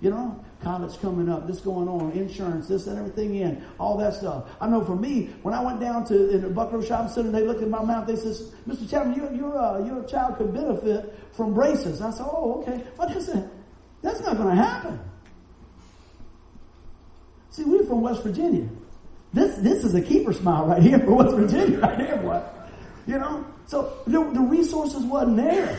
You 0.00 0.10
know, 0.10 0.44
college 0.62 0.98
coming 1.00 1.28
up, 1.28 1.46
this 1.46 1.60
going 1.60 1.88
on, 1.88 2.12
insurance, 2.12 2.68
this 2.68 2.86
and 2.86 2.98
everything 2.98 3.34
in, 3.34 3.62
all 3.78 3.98
that 3.98 4.14
stuff. 4.14 4.48
I 4.60 4.66
know 4.66 4.82
for 4.82 4.96
me, 4.96 5.30
when 5.42 5.52
I 5.52 5.62
went 5.62 5.78
down 5.78 6.06
to 6.06 6.30
in 6.30 6.40
the 6.40 6.48
Buckroe 6.48 6.86
Shopping 6.86 7.12
Center, 7.12 7.30
they 7.30 7.42
looked 7.42 7.62
at 7.62 7.68
my 7.68 7.84
mouth. 7.84 8.06
They 8.06 8.16
says, 8.16 8.50
"Mr. 8.66 8.88
Chapman, 8.88 9.14
your 9.14 9.32
your 9.32 9.58
uh, 9.58 9.84
your 9.84 10.04
child 10.04 10.38
could 10.38 10.54
benefit 10.54 11.14
from 11.32 11.52
braces." 11.52 12.00
I 12.00 12.10
said, 12.10 12.26
"Oh, 12.28 12.62
okay. 12.62 12.82
What 12.96 13.14
is 13.14 13.26
that? 13.26 13.50
That's 14.00 14.20
not 14.20 14.36
going 14.38 14.56
to 14.56 14.62
happen." 14.62 15.00
See, 17.50 17.64
we're 17.64 17.84
from 17.84 18.00
West 18.00 18.22
Virginia. 18.22 18.68
This 19.32 19.56
this 19.58 19.84
is 19.84 19.94
a 19.94 20.00
keeper 20.00 20.32
smile 20.32 20.66
right 20.66 20.82
here 20.82 20.98
for 20.98 21.14
West 21.14 21.36
Virginia, 21.36 21.78
right 21.78 21.98
here. 21.98 22.16
What, 22.22 22.70
you 23.06 23.18
know? 23.18 23.44
So 23.66 23.98
the, 24.06 24.18
the 24.32 24.40
resources 24.40 25.04
wasn't 25.04 25.36
there. 25.36 25.78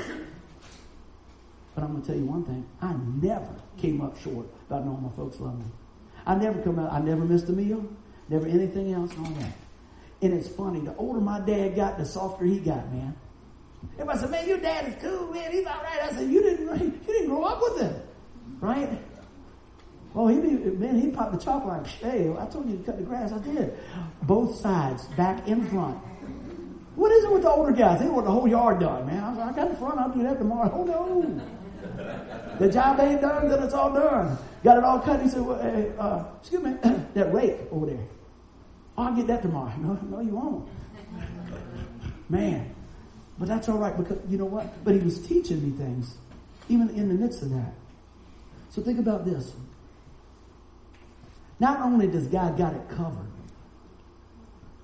But 1.76 1.84
I'm 1.84 1.92
going 1.92 2.02
to 2.02 2.08
tell 2.08 2.18
you 2.18 2.26
one 2.26 2.44
thing. 2.46 2.66
I 2.82 2.94
never 3.22 3.54
came 3.82 4.02
up 4.02 4.20
short 4.22 4.46
about 4.68 4.86
knowing 4.86 5.04
my 5.04 5.10
folks 5.16 5.40
love 5.40 5.58
me. 5.58 5.66
I 6.26 6.36
never 6.36 6.62
come 6.62 6.80
out, 6.80 6.94
I 6.94 7.00
never 7.00 7.26
missed 7.26 7.50
a 7.50 7.52
meal, 7.52 7.84
never 8.30 8.48
anything 8.48 8.94
else, 8.94 9.12
all 9.18 9.26
that. 9.26 9.54
And 10.22 10.34
it's 10.34 10.48
funny, 10.50 10.80
the 10.80 10.96
older 10.96 11.20
my 11.20 11.40
dad 11.40 11.76
got, 11.76 11.98
the 11.98 12.06
softer 12.06 12.46
he 12.46 12.60
got, 12.60 12.92
man. 12.92 13.16
Everybody 13.94 14.20
said, 14.20 14.30
man, 14.32 14.48
your 14.48 14.60
dad 14.60 14.88
is 14.88 14.96
cool, 15.02 15.34
man. 15.34 15.52
He's 15.52 15.66
all 15.66 15.82
right. 15.82 16.04
I 16.04 16.12
said, 16.12 16.30
you 16.30 16.44
didn't, 16.44 16.82
you 16.82 17.14
didn't 17.14 17.30
grow 17.30 17.44
up 17.44 17.60
with 17.62 17.82
him. 17.82 18.02
Right? 18.60 18.90
Well, 20.14 20.28
he 20.28 20.38
man, 20.38 21.00
he 21.00 21.10
popped 21.10 21.32
the 21.32 21.40
chocolate 21.40 21.84
like, 21.84 21.88
hey, 21.88 22.32
I 22.38 22.46
told 22.48 22.70
you 22.70 22.78
to 22.78 22.84
cut 22.84 22.98
the 22.98 23.04
grass. 23.04 23.32
I 23.32 23.40
did. 23.40 23.74
Both 24.24 24.58
sides, 24.58 25.06
back 25.16 25.48
and 25.48 25.68
front. 25.70 25.98
What 26.96 27.12
is 27.14 27.24
it 27.24 27.32
with 27.32 27.44
the 27.44 27.50
older 27.50 27.72
guys? 27.72 28.02
They 28.02 28.10
want 28.10 28.26
the 28.26 28.32
whole 28.32 28.48
yard 28.48 28.82
done, 28.82 29.08
man. 29.08 29.24
I 29.24 29.30
was 29.30 29.40
like, 29.40 29.54
I 29.54 29.56
got 29.56 29.72
the 29.72 29.78
front. 29.78 30.00
I'll 30.00 30.10
do 30.12 30.24
that 30.24 30.38
tomorrow. 30.38 30.70
Hold 30.76 30.90
on. 30.90 31.61
The 32.60 32.70
job 32.70 33.00
ain't 33.00 33.22
done 33.22 33.50
till 33.50 33.64
it's 33.64 33.74
all 33.74 33.94
done. 33.94 34.38
Got 34.64 34.78
it 34.78 34.84
all 34.84 35.00
cut. 35.00 35.22
He 35.22 35.30
said, 35.30 35.42
well, 35.42 35.62
hey, 35.62 35.92
uh, 35.98 36.24
excuse 36.40 36.62
me, 36.62 36.74
that 37.14 37.34
rake 37.34 37.58
over 37.72 37.88
there. 37.88 38.06
I'll 38.98 39.16
get 39.16 39.28
that 39.28 39.42
tomorrow. 39.42 39.74
No, 39.80 39.98
no, 40.10 40.20
you 40.20 40.36
won't. 40.36 40.68
Man. 42.30 42.76
But 43.40 43.48
that's 43.48 43.68
all 43.70 43.80
right 43.80 43.98
because, 43.98 44.20
you 44.30 44.38
know 44.38 44.46
what? 44.46 44.84
But 44.84 44.94
he 44.94 45.00
was 45.00 45.26
teaching 45.26 45.64
me 45.64 45.76
things, 45.76 46.16
even 46.70 46.90
in 46.92 47.08
the 47.08 47.16
midst 47.16 47.42
of 47.42 47.50
that. 47.50 47.74
So 48.70 48.84
think 48.84 49.00
about 49.00 49.26
this. 49.26 49.54
Not 51.60 51.82
only 51.82 52.08
does 52.08 52.28
God 52.28 52.58
got 52.58 52.74
it 52.74 52.88
covered, 52.90 53.32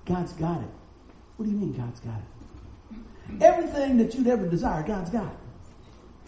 God's 0.04 0.32
got 0.32 0.60
it. 0.60 0.70
What 1.36 1.46
do 1.46 1.52
you 1.52 1.56
mean 1.56 1.72
God's 1.72 2.00
got 2.00 2.16
it? 2.16 3.42
Everything 3.42 3.96
that 3.98 4.14
you'd 4.14 4.26
ever 4.26 4.46
desire, 4.48 4.82
God's 4.82 5.10
got 5.10 5.26
it. 5.26 5.38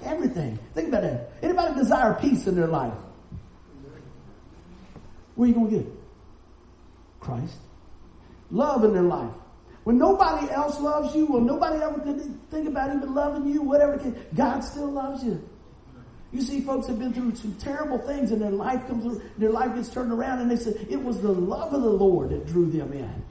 Everything. 0.05 0.59
Think 0.75 0.89
about 0.89 1.03
that. 1.03 1.33
Anybody 1.43 1.75
desire 1.75 2.15
peace 2.15 2.47
in 2.47 2.55
their 2.55 2.67
life? 2.67 2.95
Where 5.35 5.47
are 5.47 5.49
you 5.49 5.55
going 5.55 5.71
to 5.71 5.77
get 5.79 5.87
it? 5.87 5.93
Christ. 7.21 7.57
Love 8.51 8.85
in 8.85 8.93
their 8.93 9.03
life. 9.03 9.33
When 9.85 9.99
nobody 9.99 10.51
else 10.51 10.79
loves 10.81 11.15
you, 11.15 11.27
when 11.27 11.47
nobody 11.47 11.83
ever 11.83 11.99
could 12.01 12.51
think 12.51 12.69
about 12.69 12.95
even 12.95 13.15
loving 13.15 13.47
you, 13.47 13.63
whatever, 13.63 13.99
God 14.35 14.61
still 14.61 14.91
loves 14.91 15.25
you. 15.25 15.43
You 16.33 16.43
see, 16.43 16.61
folks 16.61 16.87
have 16.87 16.99
been 16.99 17.13
through 17.13 17.35
some 17.35 17.55
terrible 17.55 17.99
things 17.99 18.31
and 18.31 18.41
their 18.41 18.51
life 18.51 18.87
comes 18.87 19.21
their 19.37 19.51
life 19.51 19.75
gets 19.75 19.89
turned 19.89 20.13
around 20.13 20.39
and 20.41 20.51
they 20.51 20.57
said 20.57 20.87
it 20.89 21.03
was 21.03 21.21
the 21.21 21.33
love 21.33 21.75
of 21.75 21.83
the 21.83 21.91
Lord 21.91 22.31
that 22.31 22.47
drew 22.47 22.71
them 22.71 22.93
in. 22.93 23.25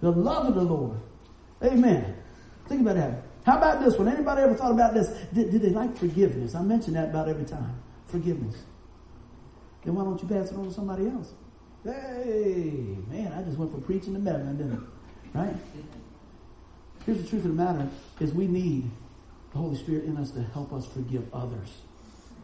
The 0.00 0.10
love 0.10 0.46
of 0.46 0.54
the 0.54 0.62
Lord. 0.62 0.98
Amen. 1.62 2.16
Think 2.68 2.80
about 2.82 2.96
that. 2.96 3.22
How 3.46 3.58
about 3.58 3.80
this 3.80 3.96
one? 3.96 4.08
Anybody 4.08 4.42
ever 4.42 4.54
thought 4.54 4.72
about 4.72 4.92
this? 4.92 5.06
Did, 5.32 5.52
did 5.52 5.62
they 5.62 5.70
like 5.70 5.96
forgiveness? 5.96 6.56
I 6.56 6.62
mention 6.62 6.94
that 6.94 7.10
about 7.10 7.28
every 7.28 7.44
time. 7.44 7.80
Forgiveness. 8.08 8.56
Then 9.84 9.94
why 9.94 10.02
don't 10.02 10.20
you 10.20 10.28
pass 10.28 10.50
it 10.50 10.56
on 10.56 10.64
to 10.64 10.72
somebody 10.72 11.06
else? 11.06 11.32
Hey, 11.84 12.96
man, 13.08 13.32
I 13.32 13.44
just 13.44 13.56
went 13.56 13.70
from 13.70 13.82
preaching 13.82 14.14
to 14.14 14.18
meddling, 14.18 14.56
didn't 14.56 14.84
I? 15.32 15.38
Right? 15.38 15.56
Here's 17.04 17.22
the 17.22 17.28
truth 17.28 17.44
of 17.44 17.56
the 17.56 17.62
matter 17.62 17.88
is 18.18 18.34
we 18.34 18.48
need 18.48 18.90
the 19.52 19.58
Holy 19.58 19.76
Spirit 19.76 20.06
in 20.06 20.16
us 20.16 20.32
to 20.32 20.42
help 20.42 20.72
us 20.72 20.84
forgive 20.88 21.32
others. 21.32 21.82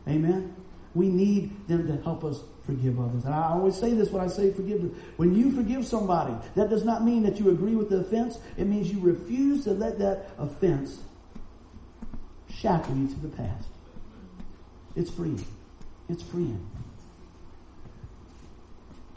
Amen? 0.06 0.54
We 0.94 1.08
need 1.08 1.66
them 1.66 1.88
to 1.88 2.00
help 2.04 2.22
us 2.22 2.42
forgive 2.64 2.98
others. 3.00 3.24
And 3.24 3.34
I 3.34 3.50
always 3.50 3.76
say 3.76 3.92
this 3.92 4.10
when 4.10 4.22
I 4.22 4.28
say 4.28 4.52
forgiveness. 4.52 4.92
When 5.16 5.34
you 5.34 5.52
forgive 5.52 5.86
somebody, 5.86 6.34
that 6.54 6.70
does 6.70 6.84
not 6.84 7.04
mean 7.04 7.22
that 7.24 7.38
you 7.38 7.50
agree 7.50 7.74
with 7.74 7.90
the 7.90 7.98
offense. 7.98 8.38
It 8.56 8.66
means 8.66 8.90
you 8.92 9.00
refuse 9.00 9.64
to 9.64 9.72
let 9.72 9.98
that 9.98 10.30
offense 10.38 11.00
shackle 12.50 12.96
you 12.96 13.08
to 13.08 13.20
the 13.20 13.28
past. 13.28 13.68
It's 14.94 15.10
freeing. 15.10 15.44
It's 16.08 16.22
freeing. 16.22 16.64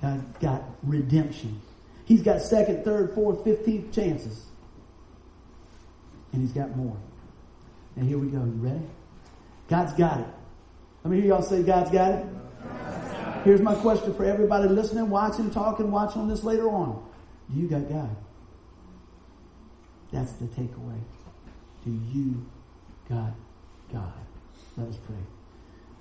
God 0.01 0.39
got 0.39 0.63
redemption. 0.83 1.61
He's 2.05 2.21
got 2.21 2.41
second, 2.41 2.83
third, 2.83 3.13
fourth, 3.13 3.43
fifteenth 3.43 3.93
chances. 3.93 4.45
And 6.31 6.41
he's 6.41 6.51
got 6.51 6.75
more. 6.75 6.97
And 7.95 8.07
here 8.07 8.17
we 8.17 8.27
go. 8.27 8.39
You 8.39 8.57
ready? 8.57 8.85
God's 9.67 9.93
got 9.93 10.19
it. 10.19 10.27
Let 11.03 11.11
me 11.11 11.21
hear 11.21 11.27
y'all 11.29 11.41
say 11.41 11.63
God's 11.63 11.91
got 11.91 12.11
it. 12.11 12.25
Here's 13.45 13.61
my 13.61 13.75
question 13.75 14.13
for 14.15 14.25
everybody 14.25 14.67
listening, 14.67 15.09
watching, 15.09 15.51
talking, 15.51 15.91
watching 15.91 16.23
on 16.23 16.27
this 16.27 16.43
later 16.43 16.67
on. 16.67 17.07
Do 17.53 17.59
you 17.59 17.67
got 17.67 17.87
God? 17.87 18.15
That's 20.11 20.33
the 20.33 20.45
takeaway. 20.45 20.99
Do 21.85 21.91
you 22.11 22.43
got 23.07 23.33
God? 23.93 24.13
Let 24.75 24.89
us 24.89 24.97
pray. 25.05 25.15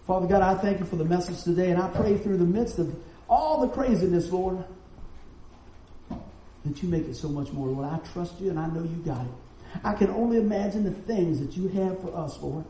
Father 0.07 0.27
God, 0.27 0.43
I 0.43 0.55
thank 0.55 0.81
you 0.81 0.87
for 0.87 0.97
the 0.97 1.05
message 1.05 1.43
today, 1.43 1.71
and 1.71 1.81
I 1.81 1.89
pray 1.89 2.17
through 2.17 2.39
the 2.39 2.45
midst 2.45 2.79
of 2.79 2.95
all 3.29 3.61
the 3.61 3.69
craziness, 3.69 4.31
Lord, 4.31 4.65
that 6.09 6.83
you 6.83 6.89
make 6.89 7.07
it 7.07 7.15
so 7.15 7.29
much 7.29 7.53
more, 7.53 7.69
Lord. 7.69 7.87
I 7.87 7.99
trust 8.13 8.41
you, 8.41 8.51
and 8.51 8.59
I 8.59 8.67
know 8.69 8.83
you 8.83 8.97
got 9.05 9.21
it. 9.21 9.81
I 9.85 9.93
can 9.93 10.09
only 10.11 10.39
imagine 10.39 10.85
the 10.85 10.93
things 10.93 11.41
that 11.41 11.57
you 11.57 11.69
have 11.69 12.01
for 12.01 12.17
us, 12.17 12.41
Lord 12.41 12.65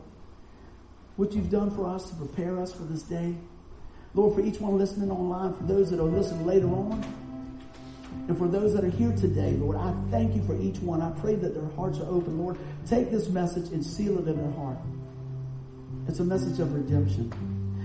what 1.15 1.31
you've 1.33 1.49
done 1.49 1.71
for 1.71 1.87
us 1.87 2.09
to 2.09 2.15
prepare 2.15 2.59
us 2.59 2.73
for 2.73 2.83
this 2.83 3.03
day. 3.03 3.35
Lord, 4.15 4.33
for 4.33 4.41
each 4.41 4.59
one 4.59 4.77
listening 4.77 5.11
online, 5.11 5.53
for 5.53 5.63
those 5.63 5.91
that 5.91 5.99
will 5.99 6.09
listen 6.09 6.45
later 6.45 6.67
on, 6.67 7.03
and 8.27 8.37
for 8.37 8.47
those 8.47 8.73
that 8.73 8.83
are 8.83 8.89
here 8.89 9.11
today, 9.11 9.51
Lord, 9.51 9.77
I 9.77 9.93
thank 10.09 10.35
you 10.35 10.41
for 10.43 10.55
each 10.59 10.79
one. 10.79 11.01
I 11.01 11.11
pray 11.19 11.35
that 11.35 11.53
their 11.53 11.69
hearts 11.75 11.99
are 11.99 12.07
open. 12.07 12.39
Lord, 12.39 12.57
take 12.87 13.11
this 13.11 13.27
message 13.29 13.71
and 13.71 13.85
seal 13.85 14.17
it 14.17 14.27
in 14.27 14.37
their 14.37 14.51
heart. 14.53 14.77
It's 16.07 16.19
a 16.19 16.23
message 16.23 16.59
of 16.59 16.73
redemption. 16.73 17.31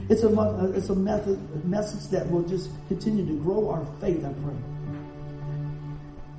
It's 0.08 0.22
a, 0.22 0.28
uh, 0.28 0.72
it's 0.74 0.88
a 0.88 0.94
method, 0.94 1.38
a 1.54 1.66
message 1.66 2.08
that 2.10 2.30
will 2.30 2.42
just 2.42 2.70
continue 2.88 3.26
to 3.26 3.42
grow 3.42 3.68
our 3.68 3.84
faith, 4.00 4.24
I 4.24 4.32
pray. 4.32 4.56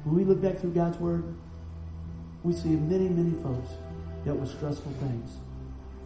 When 0.04 0.16
we 0.16 0.24
look 0.24 0.42
back 0.42 0.58
through 0.58 0.74
God's 0.74 0.98
Word, 0.98 1.24
we 2.44 2.54
see 2.54 2.70
many, 2.70 3.08
many 3.08 3.42
folks 3.44 3.70
that 4.26 4.34
were 4.34 4.48
stressful 4.48 4.92
things. 4.94 5.38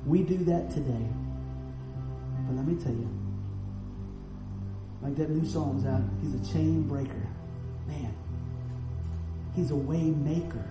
We 0.06 0.22
do 0.22 0.38
that 0.46 0.70
today. 0.70 1.08
But 2.46 2.58
let 2.58 2.68
me 2.68 2.76
tell 2.76 2.92
you, 2.92 3.10
like 5.06 5.16
that 5.18 5.30
new 5.30 5.48
song's 5.48 5.86
out, 5.86 6.02
he's 6.20 6.34
a 6.34 6.52
chain 6.52 6.82
breaker. 6.82 7.28
Man, 7.88 8.12
he's 9.56 9.70
a 9.70 9.76
way 9.76 10.02
maker. 10.02 10.68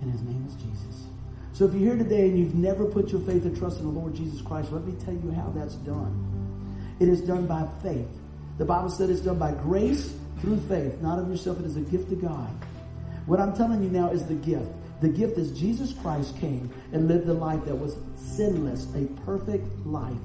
And 0.00 0.10
his 0.10 0.22
name 0.22 0.42
is 0.48 0.54
Jesus. 0.54 1.04
So 1.52 1.66
if 1.66 1.74
you're 1.74 1.94
here 1.94 2.02
today 2.02 2.28
and 2.28 2.38
you've 2.38 2.54
never 2.54 2.86
put 2.86 3.10
your 3.10 3.20
faith 3.20 3.44
and 3.44 3.54
trust 3.58 3.78
in 3.78 3.84
the 3.84 3.90
Lord 4.00 4.14
Jesus 4.14 4.40
Christ, 4.40 4.72
let 4.72 4.86
me 4.86 4.94
tell 5.04 5.12
you 5.12 5.30
how 5.32 5.52
that's 5.54 5.74
done. 5.74 6.96
It 6.98 7.10
is 7.10 7.20
done 7.20 7.46
by 7.46 7.68
faith. 7.82 8.08
The 8.56 8.64
Bible 8.64 8.88
said 8.88 9.10
it's 9.10 9.20
done 9.20 9.38
by 9.38 9.52
grace 9.52 10.14
through 10.40 10.60
faith, 10.60 10.98
not 11.02 11.18
of 11.18 11.28
yourself. 11.28 11.60
It 11.60 11.66
is 11.66 11.76
a 11.76 11.82
gift 11.82 12.10
of 12.10 12.22
God. 12.22 12.48
What 13.26 13.38
I'm 13.38 13.54
telling 13.54 13.82
you 13.82 13.90
now 13.90 14.12
is 14.12 14.24
the 14.24 14.34
gift. 14.34 14.70
The 15.02 15.10
gift 15.10 15.36
is 15.36 15.50
Jesus 15.50 15.92
Christ 15.92 16.38
came 16.38 16.72
and 16.92 17.06
lived 17.06 17.28
a 17.28 17.34
life 17.34 17.66
that 17.66 17.74
was 17.74 17.96
sinless, 18.16 18.86
a 18.94 19.04
perfect 19.26 19.68
life. 19.84 20.16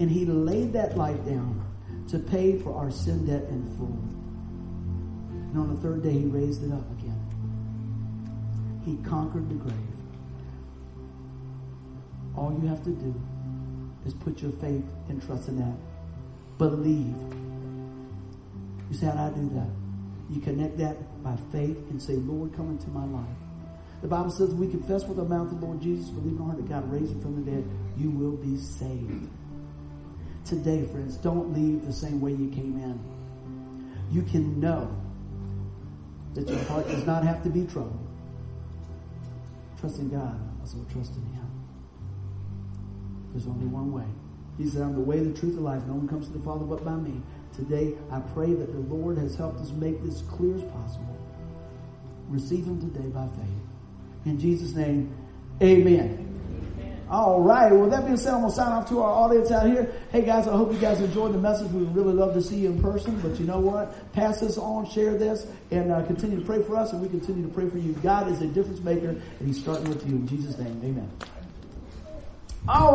And 0.00 0.10
he 0.10 0.24
laid 0.24 0.72
that 0.72 0.96
life 0.96 1.24
down 1.24 1.63
to 2.08 2.18
pay 2.18 2.58
for 2.58 2.74
our 2.74 2.90
sin 2.90 3.26
debt 3.26 3.48
in 3.48 3.68
full. 3.76 3.98
And 5.50 5.58
on 5.58 5.74
the 5.74 5.80
third 5.80 6.02
day, 6.02 6.12
he 6.12 6.26
raised 6.26 6.62
it 6.64 6.72
up 6.72 6.90
again. 6.98 7.20
He 8.84 8.96
conquered 9.08 9.48
the 9.48 9.54
grave. 9.54 9.74
All 12.36 12.52
you 12.60 12.68
have 12.68 12.82
to 12.84 12.90
do 12.90 13.14
is 14.04 14.12
put 14.14 14.42
your 14.42 14.52
faith 14.52 14.84
and 15.08 15.24
trust 15.24 15.48
in 15.48 15.58
that. 15.58 15.76
Believe. 16.58 17.14
You 18.90 18.96
say, 18.96 19.06
how 19.06 19.12
do 19.12 19.20
I 19.20 19.30
do 19.30 19.48
that? 19.54 19.68
You 20.30 20.40
connect 20.40 20.78
that 20.78 21.22
by 21.22 21.36
faith 21.52 21.78
and 21.90 22.02
say, 22.02 22.14
Lord, 22.14 22.54
come 22.54 22.70
into 22.70 22.88
my 22.88 23.04
life. 23.04 23.36
The 24.02 24.08
Bible 24.08 24.30
says 24.30 24.50
we 24.54 24.68
confess 24.68 25.04
with 25.04 25.18
our 25.18 25.24
mouth 25.24 25.48
the 25.48 25.64
Lord 25.64 25.80
Jesus, 25.80 26.10
believe 26.10 26.34
in 26.34 26.40
our 26.40 26.46
heart 26.46 26.58
that 26.58 26.68
God 26.68 26.92
raised 26.92 27.12
him 27.12 27.22
from 27.22 27.44
the 27.44 27.50
dead, 27.50 27.64
you 27.96 28.10
will 28.10 28.36
be 28.36 28.58
saved. 28.58 29.30
Today, 30.44 30.84
friends, 30.86 31.16
don't 31.16 31.54
leave 31.54 31.86
the 31.86 31.92
same 31.92 32.20
way 32.20 32.32
you 32.32 32.50
came 32.50 32.78
in. 32.78 33.00
You 34.10 34.22
can 34.22 34.60
know 34.60 34.94
that 36.34 36.48
your 36.48 36.62
heart 36.64 36.86
does 36.86 37.06
not 37.06 37.24
have 37.24 37.42
to 37.44 37.48
be 37.48 37.64
troubled. 37.64 37.98
Trust 39.80 39.98
in 39.98 40.10
God, 40.10 40.38
also 40.60 40.78
trust 40.92 41.12
in 41.16 41.22
Him. 41.32 41.50
There's 43.32 43.46
only 43.46 43.66
one 43.66 43.92
way. 43.92 44.04
He 44.58 44.68
said, 44.68 44.82
I'm 44.82 44.94
the 44.94 45.00
way, 45.00 45.18
the 45.20 45.32
truth, 45.38 45.54
the 45.54 45.60
life. 45.60 45.82
No 45.86 45.94
one 45.94 46.08
comes 46.08 46.26
to 46.26 46.32
the 46.32 46.44
Father 46.44 46.64
but 46.64 46.84
by 46.84 46.94
me. 46.94 47.20
Today, 47.56 47.94
I 48.10 48.20
pray 48.20 48.52
that 48.52 48.72
the 48.72 48.94
Lord 48.94 49.18
has 49.18 49.36
helped 49.36 49.60
us 49.60 49.70
make 49.70 50.02
this 50.02 50.22
clear 50.22 50.54
as 50.56 50.62
possible. 50.64 51.18
Receive 52.28 52.64
Him 52.64 52.80
today 52.80 53.08
by 53.08 53.26
faith. 53.28 54.26
In 54.26 54.38
Jesus' 54.38 54.74
name, 54.74 55.14
amen. 55.62 56.33
All 57.14 57.40
right. 57.40 57.70
Well, 57.70 57.88
that 57.90 58.06
being 58.06 58.16
said, 58.16 58.34
I'm 58.34 58.40
going 58.40 58.50
to 58.50 58.56
sign 58.56 58.72
off 58.72 58.88
to 58.88 59.00
our 59.00 59.12
audience 59.12 59.52
out 59.52 59.68
here. 59.68 59.88
Hey 60.10 60.22
guys, 60.22 60.48
I 60.48 60.56
hope 60.56 60.72
you 60.72 60.80
guys 60.80 61.00
enjoyed 61.00 61.32
the 61.32 61.38
message. 61.38 61.70
We 61.70 61.84
would 61.84 61.94
really 61.94 62.12
love 62.12 62.34
to 62.34 62.42
see 62.42 62.56
you 62.56 62.70
in 62.70 62.82
person, 62.82 63.20
but 63.20 63.38
you 63.38 63.46
know 63.46 63.60
what? 63.60 64.12
Pass 64.12 64.40
this 64.40 64.58
on, 64.58 64.90
share 64.90 65.16
this, 65.16 65.46
and 65.70 65.92
uh, 65.92 66.04
continue 66.06 66.40
to 66.40 66.44
pray 66.44 66.60
for 66.64 66.74
us, 66.74 66.92
and 66.92 67.00
we 67.00 67.08
continue 67.08 67.46
to 67.46 67.54
pray 67.54 67.70
for 67.70 67.78
you. 67.78 67.92
God 68.02 68.28
is 68.32 68.42
a 68.42 68.48
difference 68.48 68.80
maker, 68.80 69.10
and 69.10 69.46
He's 69.46 69.60
starting 69.60 69.88
with 69.88 70.04
you. 70.08 70.16
In 70.16 70.26
Jesus' 70.26 70.58
name, 70.58 70.80
amen. 70.82 71.08
All 72.66 72.80
right. 72.80 72.90